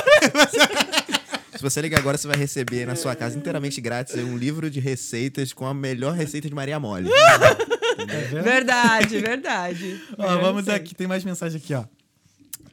Se 1.58 1.64
você 1.64 1.82
ligar 1.82 1.98
agora, 1.98 2.16
você 2.20 2.28
vai 2.28 2.38
receber 2.38 2.86
na 2.86 2.96
sua 2.96 3.16
casa 3.16 3.36
inteiramente 3.36 3.82
grátis 3.82 4.14
um 4.16 4.38
livro 4.38 4.70
de 4.70 4.80
receitas 4.80 5.52
com 5.54 5.66
a 5.66 5.74
melhor 5.74 6.14
receita 6.14 6.48
de 6.48 6.54
Maria 6.54 6.80
Mole. 6.80 7.10
Tá? 7.10 8.42
Verdade, 8.44 9.20
verdade. 9.20 10.00
Ó, 10.20 10.24
É, 10.24 10.40
vamos 10.40 10.70
aqui, 10.70 10.94
tem 10.94 11.08
mais 11.08 11.24
mensagem 11.24 11.58
aqui, 11.60 11.74
ó. 11.74 11.84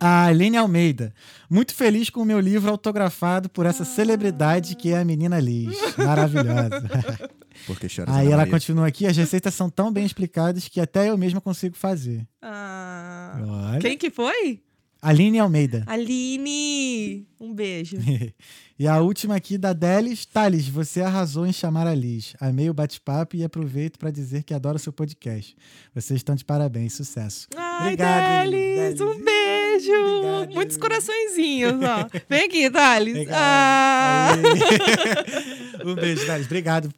A 0.01 0.27
Aline 0.27 0.57
Almeida. 0.57 1.15
Muito 1.49 1.75
feliz 1.75 2.11
com 2.11 2.21
o 2.21 2.25
meu 2.25 2.41
livro 2.41 2.71
autografado 2.71 3.49
por 3.49 3.67
essa 3.67 3.85
celebridade 3.85 4.75
que 4.75 4.91
é 4.93 4.99
a 4.99 5.05
menina 5.05 5.39
Liz. 5.41 5.77
Maravilhosa. 5.97 6.83
Porque 7.67 7.87
chora 7.95 8.13
Aí 8.13 8.27
ela 8.27 8.39
Maria. 8.39 8.53
continua 8.53 8.87
aqui. 8.89 9.07
As 9.07 9.17
receitas 9.17 9.55
são 9.55 9.71
tão 9.71 9.93
bem 9.93 10.05
explicadas 10.05 10.67
que 10.69 10.81
até 10.81 11.09
eu 11.11 11.17
mesma 11.17 11.41
consigo 11.41 11.77
fazer. 11.77 12.27
Ah, 12.43 13.41
Olha. 13.71 13.79
quem 13.81 13.97
que 13.97 14.11
foi? 14.11 14.61
Aline 15.01 15.39
Almeida. 15.39 15.85
Aline! 15.87 17.27
Um 17.39 17.53
beijo. 17.55 17.99
e 18.79 18.89
a 18.89 19.01
última 19.01 19.37
aqui 19.37 19.59
da 19.59 19.73
Delis. 19.75 20.25
Thales, 20.25 20.67
você 20.67 21.03
arrasou 21.03 21.47
em 21.47 21.53
chamar 21.53 21.87
a 21.87 21.95
Liz. 21.95 22.35
Amei 22.41 22.71
o 22.71 22.75
bate-papo 22.75 23.37
e 23.37 23.45
aproveito 23.45 23.99
para 23.99 24.11
dizer 24.11 24.43
que 24.45 24.55
adoro 24.55 24.79
seu 24.79 24.93
podcast. 24.93 25.55
Vocês 25.95 26.19
estão 26.21 26.35
de 26.35 26.45
parabéns. 26.45 26.95
Sucesso. 26.95 27.47
Ai, 27.55 27.93
Obrigado, 27.93 28.23
Thales, 28.51 28.51
Delis. 28.99 29.01
um 29.03 29.23
beijo. 29.23 29.54
Obrigado. 29.93 30.55
Muitos 30.55 30.77
coraçõezinhos, 30.77 31.75
ó. 31.83 32.09
Vem 32.29 32.45
aqui, 32.45 32.71
Thales. 32.71 33.29
Ah. 33.31 34.33
Um 35.85 35.95
beijo, 35.95 36.27
Thales. 36.27 36.47
Obrigado. 36.47 36.93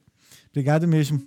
Obrigado 0.50 0.86
mesmo. 0.86 1.26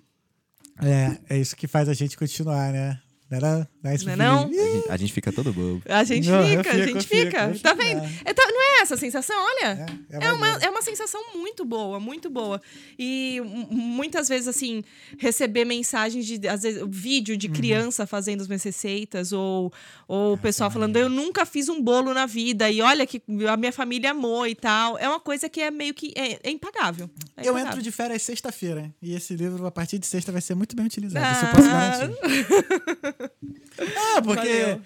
É, 0.81 1.36
é 1.36 1.38
isso 1.38 1.56
que 1.56 1.68
faz 1.68 1.90
a 1.90 1.94
gente 1.94 2.18
continuar, 2.18 2.72
né? 2.72 2.99
Não 3.30 3.38
era 3.38 3.69
nice 3.84 4.06
Não 4.06 4.14
é 4.14 4.15
não? 4.15 4.39
A 4.45 4.47
gente, 4.47 4.91
a 4.91 4.97
gente 4.97 5.14
fica 5.14 5.31
todo 5.31 5.53
bobo. 5.53 5.81
A 5.88 6.03
gente 6.03 6.27
Não, 6.27 6.43
fica, 6.47 6.61
a 6.61 6.64
fico, 6.64 6.77
gente 6.77 6.95
eu 6.95 7.01
fico, 7.01 7.26
fica. 7.26 7.43
eu 7.49 7.60
Tá 7.60 7.69
fico, 7.76 7.84
vendo? 7.84 8.01
é. 8.03 8.10
É, 8.26 8.34
tá- 8.34 8.47
não 8.47 8.61
é 8.80 8.81
essa 8.81 8.95
a 8.95 8.97
sensação? 8.97 9.35
Olha. 9.39 9.85
É, 10.10 10.15
É 10.26 10.31
uma, 10.31 10.38
maneiro. 10.39 10.65
é 10.65 10.69
uma 10.69 10.81
sensação 10.81 11.22
muito 11.35 11.64
boa, 11.64 11.99
muito 11.99 12.30
boa. 12.30 12.60
E 12.97 13.39
muitas 13.69 14.27
vezes, 14.27 14.47
assim, 14.47 14.84
receber 15.19 15.64
mensagens 15.65 16.26
de, 16.26 16.47
às 16.47 16.64
vezes, 16.64 16.81
vídeo 16.89 17.34
Uhum. 17.34 17.38
de 17.38 17.49
criança 17.49 18.07
fazendo 18.07 18.41
as 18.41 18.47
minhas 18.47 18.64
receitas, 18.64 19.31
ou, 19.31 19.72
o 20.07 20.38
pessoal 20.38 20.72
falando, 20.72 20.97
eu 20.97 21.07
nunca 21.10 21.45
fiz 21.45 21.69
um 21.69 21.81
bolo 21.81 22.14
na 22.14 22.26
vida, 22.26 22.69
e 22.72 22.81
olha 22.81 23.06
que 23.06 23.22
a 23.47 23.56
minha 23.56 23.72
família 23.72 24.11
amou 24.11 24.47
e 24.47 24.56
tal. 24.56 24.97
É 24.97 25.07
uma 25.07 25.19
coisa 25.19 25.47
que 25.47 25.61
é 25.61 25.69
meio 25.69 25.93
que. 25.93 26.11
É, 26.15 26.39
é 26.43 26.51
impagável. 26.51 27.10
É 27.38 27.41
Eu 27.41 27.51
impagável. 27.51 27.68
entro 27.68 27.81
de 27.84 27.91
férias 27.91 28.23
sexta-feira. 28.23 28.91
E 29.01 29.14
esse 29.14 29.35
livro, 29.35 29.65
a 29.68 29.72
partir 29.72 29.99
de 29.99 30.07
sexta, 30.07 30.31
vai 30.31 30.41
ser 30.41 30.56
muito 30.56 30.76
bem 30.76 30.85
utilizado. 30.88 31.23
Ah. 31.23 31.31
Isso 31.31 31.45
eu 31.45 31.51
posso 31.51 31.69
garantir. 31.69 33.19
ah, 34.16 34.22
porque. 34.22 34.62
Valeu. 34.62 34.82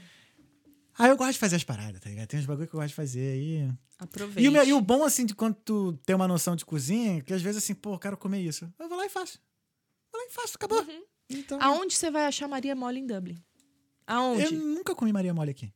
Ah, 0.97 1.07
eu 1.07 1.17
gosto 1.17 1.33
de 1.33 1.39
fazer 1.39 1.55
as 1.55 1.63
paradas, 1.63 1.99
tá 1.99 2.09
ligado? 2.09 2.27
Tem 2.27 2.39
uns 2.39 2.45
bagulho 2.45 2.67
que 2.67 2.75
eu 2.75 2.79
gosto 2.79 2.89
de 2.89 2.95
fazer 2.95 3.33
aí. 3.33 3.71
Aproveite. 3.97 4.41
E 4.41 4.49
o, 4.49 4.63
e 4.63 4.73
o 4.73 4.81
bom, 4.81 5.03
assim, 5.03 5.25
de 5.25 5.33
quando 5.33 5.55
tu 5.55 5.93
tem 6.05 6.15
uma 6.15 6.27
noção 6.27 6.55
de 6.55 6.63
cozinha, 6.63 7.21
que 7.21 7.33
às 7.33 7.41
vezes, 7.41 7.63
assim, 7.63 7.73
pô, 7.73 7.93
eu 7.93 7.99
quero 7.99 8.17
comer 8.17 8.41
isso. 8.41 8.71
Eu 8.77 8.87
vou 8.87 8.97
lá 8.97 9.05
e 9.05 9.09
faço. 9.09 9.39
Vou 10.11 10.21
lá 10.21 10.27
e 10.27 10.31
faço, 10.31 10.53
acabou. 10.55 10.81
Uhum. 10.83 11.03
Então, 11.29 11.59
Aonde 11.61 11.95
você 11.95 12.11
vai 12.11 12.25
achar 12.25 12.47
Maria 12.47 12.75
Mole 12.75 12.99
em 12.99 13.07
Dublin? 13.07 13.37
Aonde? 14.05 14.43
eu 14.43 14.51
nunca 14.51 14.93
comi 14.93 15.11
Maria 15.11 15.33
Mole 15.33 15.51
aqui. 15.51 15.73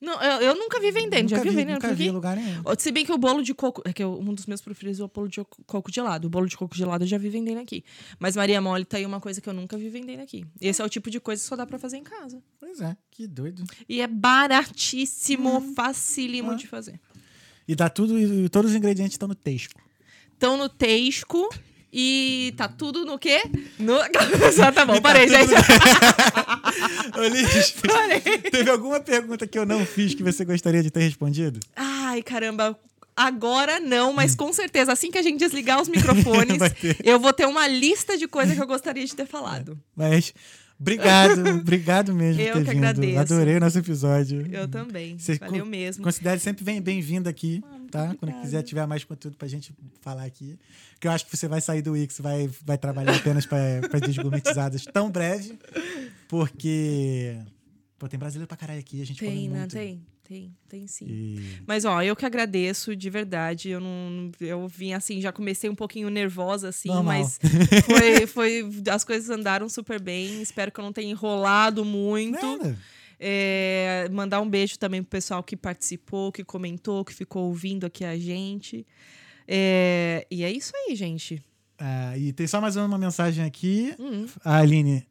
Não, 0.00 0.22
eu, 0.22 0.40
eu 0.42 0.54
nunca 0.54 0.78
vi 0.80 0.92
vendendo. 0.92 1.28
Já 1.28 1.38
nunca 1.38 1.42
viu 1.48 1.52
vi, 1.52 1.56
vendendo 1.64 1.74
nunca 1.82 1.92
vi 1.94 2.06
em 2.06 2.10
lugar 2.12 2.36
nenhum. 2.36 2.62
Se 2.78 2.92
bem 2.92 3.04
que 3.04 3.10
o 3.12 3.18
bolo 3.18 3.42
de 3.42 3.52
coco. 3.52 3.82
É 3.84 3.92
que 3.92 4.02
eu- 4.02 4.18
um 4.20 4.32
dos 4.32 4.46
meus 4.46 4.60
preferidos 4.60 5.00
é 5.00 5.04
o 5.04 5.08
bolo 5.08 5.28
de 5.28 5.42
co- 5.42 5.62
coco 5.66 5.92
gelado. 5.92 6.28
O 6.28 6.30
bolo 6.30 6.46
de 6.46 6.56
coco 6.56 6.76
gelado 6.76 7.02
eu 7.02 7.08
já 7.08 7.18
vi 7.18 7.28
vendendo 7.28 7.58
aqui. 7.60 7.82
Mas 8.18 8.36
Maria 8.36 8.60
Mole 8.60 8.84
tá 8.84 8.96
aí 8.96 9.04
uma 9.04 9.18
coisa 9.20 9.40
que 9.40 9.48
eu 9.48 9.52
nunca 9.52 9.76
vi 9.76 9.88
vendendo 9.88 10.20
aqui. 10.20 10.44
Esse 10.60 10.80
é 10.80 10.84
o 10.84 10.88
tipo 10.88 11.10
de 11.10 11.18
coisa 11.18 11.42
que 11.42 11.48
só 11.48 11.56
dá 11.56 11.66
pra 11.66 11.78
fazer 11.80 11.96
em 11.96 12.04
casa. 12.04 12.40
Pois 12.60 12.80
é, 12.80 12.96
que 13.10 13.26
doido. 13.26 13.64
E 13.88 14.00
é 14.00 14.06
baratíssimo, 14.06 15.60
facílimo 15.74 16.52
Ah. 16.52 16.54
de 16.54 16.66
fazer. 16.66 17.00
E 17.66 17.74
dá 17.74 17.88
tudo, 17.88 18.18
e 18.18 18.48
todos 18.48 18.70
os 18.70 18.76
ingredientes 18.76 19.14
estão 19.14 19.28
no 19.28 19.34
texto. 19.34 19.74
Estão 20.32 20.56
no 20.56 20.68
Teisco. 20.68 21.48
E 21.92 22.52
tá 22.56 22.68
tudo 22.68 23.04
no 23.06 23.18
quê? 23.18 23.40
No... 23.78 23.94
Só 24.52 24.70
tá 24.72 24.84
bom, 24.84 25.00
parei, 25.00 25.26
tudo 25.26 25.38
gente. 25.38 25.52
Ô, 27.18 27.22
Liz, 27.28 27.70
Parei. 27.86 28.20
teve 28.50 28.70
alguma 28.70 29.00
pergunta 29.00 29.46
que 29.46 29.58
eu 29.58 29.64
não 29.64 29.84
fiz 29.86 30.14
que 30.14 30.22
você 30.22 30.44
gostaria 30.44 30.82
de 30.82 30.90
ter 30.90 31.00
respondido? 31.00 31.58
Ai, 31.74 32.22
caramba. 32.22 32.78
Agora 33.16 33.80
não, 33.80 34.12
mas 34.12 34.34
com 34.36 34.52
certeza, 34.52 34.92
assim 34.92 35.10
que 35.10 35.18
a 35.18 35.22
gente 35.22 35.40
desligar 35.40 35.80
os 35.82 35.88
microfones, 35.88 36.58
eu 37.02 37.18
vou 37.18 37.32
ter 37.32 37.46
uma 37.46 37.66
lista 37.66 38.16
de 38.16 38.28
coisas 38.28 38.54
que 38.54 38.62
eu 38.62 38.66
gostaria 38.66 39.04
de 39.04 39.12
ter 39.16 39.26
falado. 39.26 39.76
Mas 39.96 40.32
obrigado, 40.78 41.40
obrigado 41.48 42.14
mesmo 42.14 42.40
Eu 42.40 42.52
por 42.52 42.58
ter 42.60 42.64
que 42.66 42.70
vindo. 42.74 42.84
agradeço. 42.84 43.18
Adorei 43.18 43.56
o 43.56 43.60
nosso 43.60 43.78
episódio. 43.78 44.46
Eu 44.52 44.68
também. 44.68 45.18
Você 45.18 45.34
Valeu 45.36 45.66
mesmo. 45.66 46.04
Considere 46.04 46.38
sempre 46.38 46.62
bem- 46.62 46.80
bem-vindo 46.80 47.28
aqui, 47.28 47.60
tá? 47.90 48.06
Quando 48.06 48.16
obrigada. 48.22 48.42
quiser 48.42 48.62
tiver 48.62 48.86
mais 48.86 49.04
conteúdo 49.04 49.36
pra 49.36 49.48
gente 49.48 49.74
falar 50.00 50.24
aqui. 50.24 50.58
Que 51.00 51.08
eu 51.08 51.12
acho 51.12 51.26
que 51.26 51.36
você 51.36 51.48
vai 51.48 51.60
sair 51.60 51.82
do 51.82 51.92
Wix, 51.92 52.20
vai, 52.20 52.48
vai 52.64 52.78
trabalhar 52.78 53.16
apenas 53.16 53.46
para 53.46 53.98
desgourmetizadas 54.06 54.84
tão 54.84 55.10
breve, 55.10 55.58
porque 56.28 57.36
Pô, 57.98 58.08
tem 58.08 58.18
brasileiro 58.18 58.46
pra 58.46 58.56
caralho 58.56 58.78
aqui, 58.78 59.02
a 59.02 59.04
gente 59.04 59.18
come 59.18 59.36
Tem, 59.36 59.48
né? 59.48 59.58
muito. 59.58 59.72
Tem, 59.72 60.00
tem, 60.22 60.56
tem 60.68 60.86
sim. 60.86 61.06
E... 61.08 61.62
Mas, 61.66 61.84
ó, 61.84 62.00
eu 62.00 62.14
que 62.14 62.24
agradeço, 62.24 62.94
de 62.94 63.10
verdade. 63.10 63.70
Eu 63.70 63.80
não. 63.80 64.30
Eu 64.40 64.68
vim 64.68 64.92
assim, 64.92 65.20
já 65.20 65.32
comecei 65.32 65.68
um 65.68 65.74
pouquinho 65.74 66.08
nervosa, 66.08 66.68
assim, 66.68 66.88
Normal. 66.88 67.18
mas 67.22 67.40
foi, 67.84 68.26
foi. 68.28 68.70
As 68.88 69.02
coisas 69.02 69.28
andaram 69.30 69.68
super 69.68 70.00
bem. 70.00 70.40
Espero 70.40 70.70
que 70.70 70.78
eu 70.78 70.84
não 70.84 70.92
tenha 70.92 71.10
enrolado 71.10 71.84
muito. 71.84 72.40
Nada. 72.40 72.78
É, 73.20 74.08
mandar 74.12 74.40
um 74.40 74.48
beijo 74.48 74.78
também 74.78 75.02
pro 75.02 75.10
pessoal 75.10 75.42
que 75.42 75.56
participou, 75.56 76.30
que 76.30 76.44
comentou, 76.44 77.04
que 77.04 77.12
ficou 77.14 77.44
ouvindo 77.46 77.84
aqui 77.86 78.04
a 78.04 78.16
gente. 78.18 78.86
É, 79.46 80.26
e 80.30 80.44
é 80.44 80.50
isso 80.52 80.72
aí, 80.74 80.94
gente. 80.94 81.42
Ah, 81.78 82.16
e 82.18 82.32
tem 82.32 82.46
só 82.46 82.60
mais 82.60 82.76
uma 82.76 82.98
mensagem 82.98 83.44
aqui. 83.44 83.94
Hum. 83.98 84.26
A 84.44 84.58
Aline. 84.58 85.06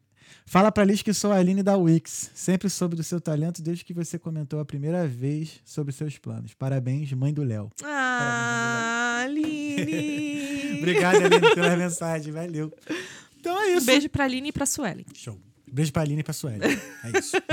Fala 0.46 0.72
pra 0.72 0.84
Liz 0.84 1.02
que 1.02 1.12
sou 1.12 1.30
a 1.32 1.36
Aline 1.36 1.62
da 1.62 1.76
Wix. 1.76 2.30
Sempre 2.34 2.70
soube 2.70 2.96
do 2.96 3.02
seu 3.02 3.20
talento 3.20 3.60
desde 3.60 3.84
que 3.84 3.92
você 3.92 4.18
comentou 4.18 4.60
a 4.60 4.64
primeira 4.64 5.06
vez 5.06 5.60
sobre 5.64 5.92
seus 5.92 6.16
planos. 6.16 6.54
Parabéns, 6.54 7.12
mãe 7.12 7.32
do 7.34 7.42
Léo. 7.42 7.70
Ah, 7.84 9.20
Aline! 9.24 10.78
Obrigado, 10.80 11.16
Aline, 11.16 11.54
pela 11.54 11.76
mensagem. 11.76 12.32
Valeu. 12.32 12.72
Então 13.38 13.60
é 13.60 13.74
Um 13.74 13.76
isso. 13.78 13.86
beijo 13.86 14.08
pra 14.08 14.24
Aline 14.24 14.48
e 14.48 14.52
pra 14.52 14.64
Suelen. 14.64 15.04
Show. 15.14 15.38
Beijo 15.72 15.92
pra 15.92 16.02
Aline 16.02 16.20
e 16.20 16.24
pra 16.24 16.32
Sueli. 16.32 16.60
É 16.64 17.18
isso. 17.18 17.36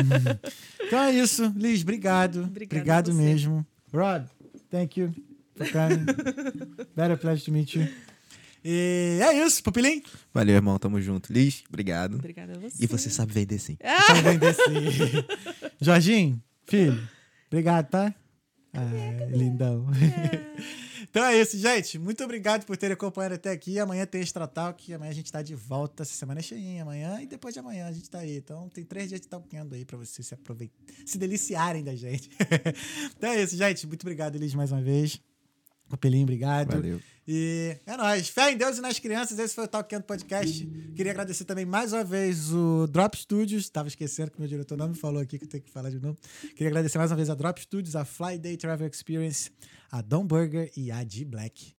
Então 0.88 1.00
é 1.02 1.12
isso. 1.14 1.52
Liz, 1.58 1.82
obrigado. 1.82 2.44
Obrigada 2.44 2.76
obrigado 2.76 3.12
você. 3.12 3.22
mesmo. 3.22 3.66
Rod, 3.92 4.26
thank 4.70 5.00
you 5.00 5.12
for 5.56 5.68
coming. 5.72 6.06
Better 6.96 7.18
pleasure 7.18 7.44
to 7.46 7.52
meet 7.52 7.74
you. 7.76 7.88
E 8.64 9.20
é 9.22 9.46
isso, 9.46 9.64
Pupilim. 9.64 10.04
Valeu, 10.34 10.56
irmão. 10.56 10.78
Tamo 10.78 11.02
junto. 11.02 11.34
Liz, 11.34 11.64
obrigado. 11.68 12.16
Obrigada 12.16 12.54
a 12.54 12.60
você. 12.60 12.84
E 12.84 12.88
você 12.88 13.10
sabe 13.10 13.34
vender 13.34 13.58
sim. 13.60 13.78
Também 14.08 14.38
desse. 14.38 14.62
Jorginho, 15.82 16.40
filho, 16.68 17.00
obrigado, 17.48 17.90
tá? 17.90 18.14
Ah, 18.74 19.26
lindão. 19.32 19.88
Então 21.16 21.24
é 21.24 21.40
isso, 21.40 21.58
gente. 21.58 21.98
Muito 21.98 22.22
obrigado 22.26 22.66
por 22.66 22.76
terem 22.76 22.94
acompanhado 22.94 23.36
até 23.36 23.50
aqui. 23.50 23.80
Amanhã 23.80 24.06
tem 24.06 24.20
Extra 24.20 24.46
Talk. 24.46 24.94
Amanhã 24.94 25.12
a 25.12 25.14
gente 25.14 25.32
tá 25.32 25.42
de 25.42 25.56
volta. 25.56 26.04
Essa 26.04 26.14
semana 26.14 26.42
é 26.42 26.44
cheinha. 26.44 26.82
Amanhã 26.82 27.22
e 27.22 27.26
depois 27.26 27.54
de 27.54 27.60
amanhã 27.62 27.88
a 27.88 27.92
gente 27.94 28.10
tá 28.10 28.20
aí. 28.20 28.36
Então 28.36 28.68
tem 28.68 28.84
três 28.84 29.08
dias 29.08 29.22
de 29.22 29.28
talkando 29.30 29.76
aí 29.76 29.86
pra 29.86 29.98
vocês 29.98 30.28
se 30.28 30.34
aproveitar, 30.34 30.76
se 31.06 31.18
deliciarem 31.18 31.86
da 31.86 31.96
gente. 31.96 32.30
então 33.16 33.30
é 33.30 33.42
isso, 33.42 33.56
gente. 33.56 33.88
Muito 33.88 34.04
obrigado, 34.04 34.36
Elis, 34.36 34.54
mais 34.54 34.74
uma 34.74 34.82
vez. 34.82 35.22
Papelinho, 35.90 36.24
obrigado. 36.24 36.72
Valeu. 36.72 37.00
E 37.28 37.76
é 37.86 37.98
nóis. 37.98 38.30
Fé 38.30 38.52
em 38.52 38.58
Deus 38.58 38.78
e 38.78 38.82
nas 38.82 39.00
crianças. 39.00 39.40
Esse 39.40 39.56
foi 39.56 39.66
o 39.66 39.68
Talkando 39.68 40.04
Podcast. 40.04 40.66
Queria 40.96 41.12
agradecer 41.12 41.44
também 41.44 41.66
mais 41.66 41.92
uma 41.92 42.04
vez 42.04 42.52
o 42.52 42.88
Drop 42.88 43.18
Studios. 43.18 43.68
Tava 43.70 43.88
esquecendo 43.88 44.30
que 44.30 44.40
meu 44.40 44.48
diretor 44.48 44.78
não 44.78 44.90
me 44.90 44.96
falou 44.96 45.22
aqui 45.22 45.40
que 45.40 45.46
eu 45.46 45.50
tenho 45.50 45.64
que 45.64 45.72
falar 45.72 45.90
de 45.90 46.00
novo. 46.00 46.18
Queria 46.56 46.68
agradecer 46.68 46.98
mais 46.98 47.10
uma 47.10 47.18
vez 47.18 47.30
a 47.30 47.36
Drop 47.36 47.60
Studios, 47.60 47.96
a 47.96 48.06
Fly 48.06 48.38
Day 48.38 48.58
Travel 48.58 48.88
Experience, 48.88 49.52
a 49.92 50.02
Dom 50.02 50.26
Burger 50.26 50.72
e 50.78 50.92
a 50.92 51.04
D 51.04 51.26
Black. 51.26 51.74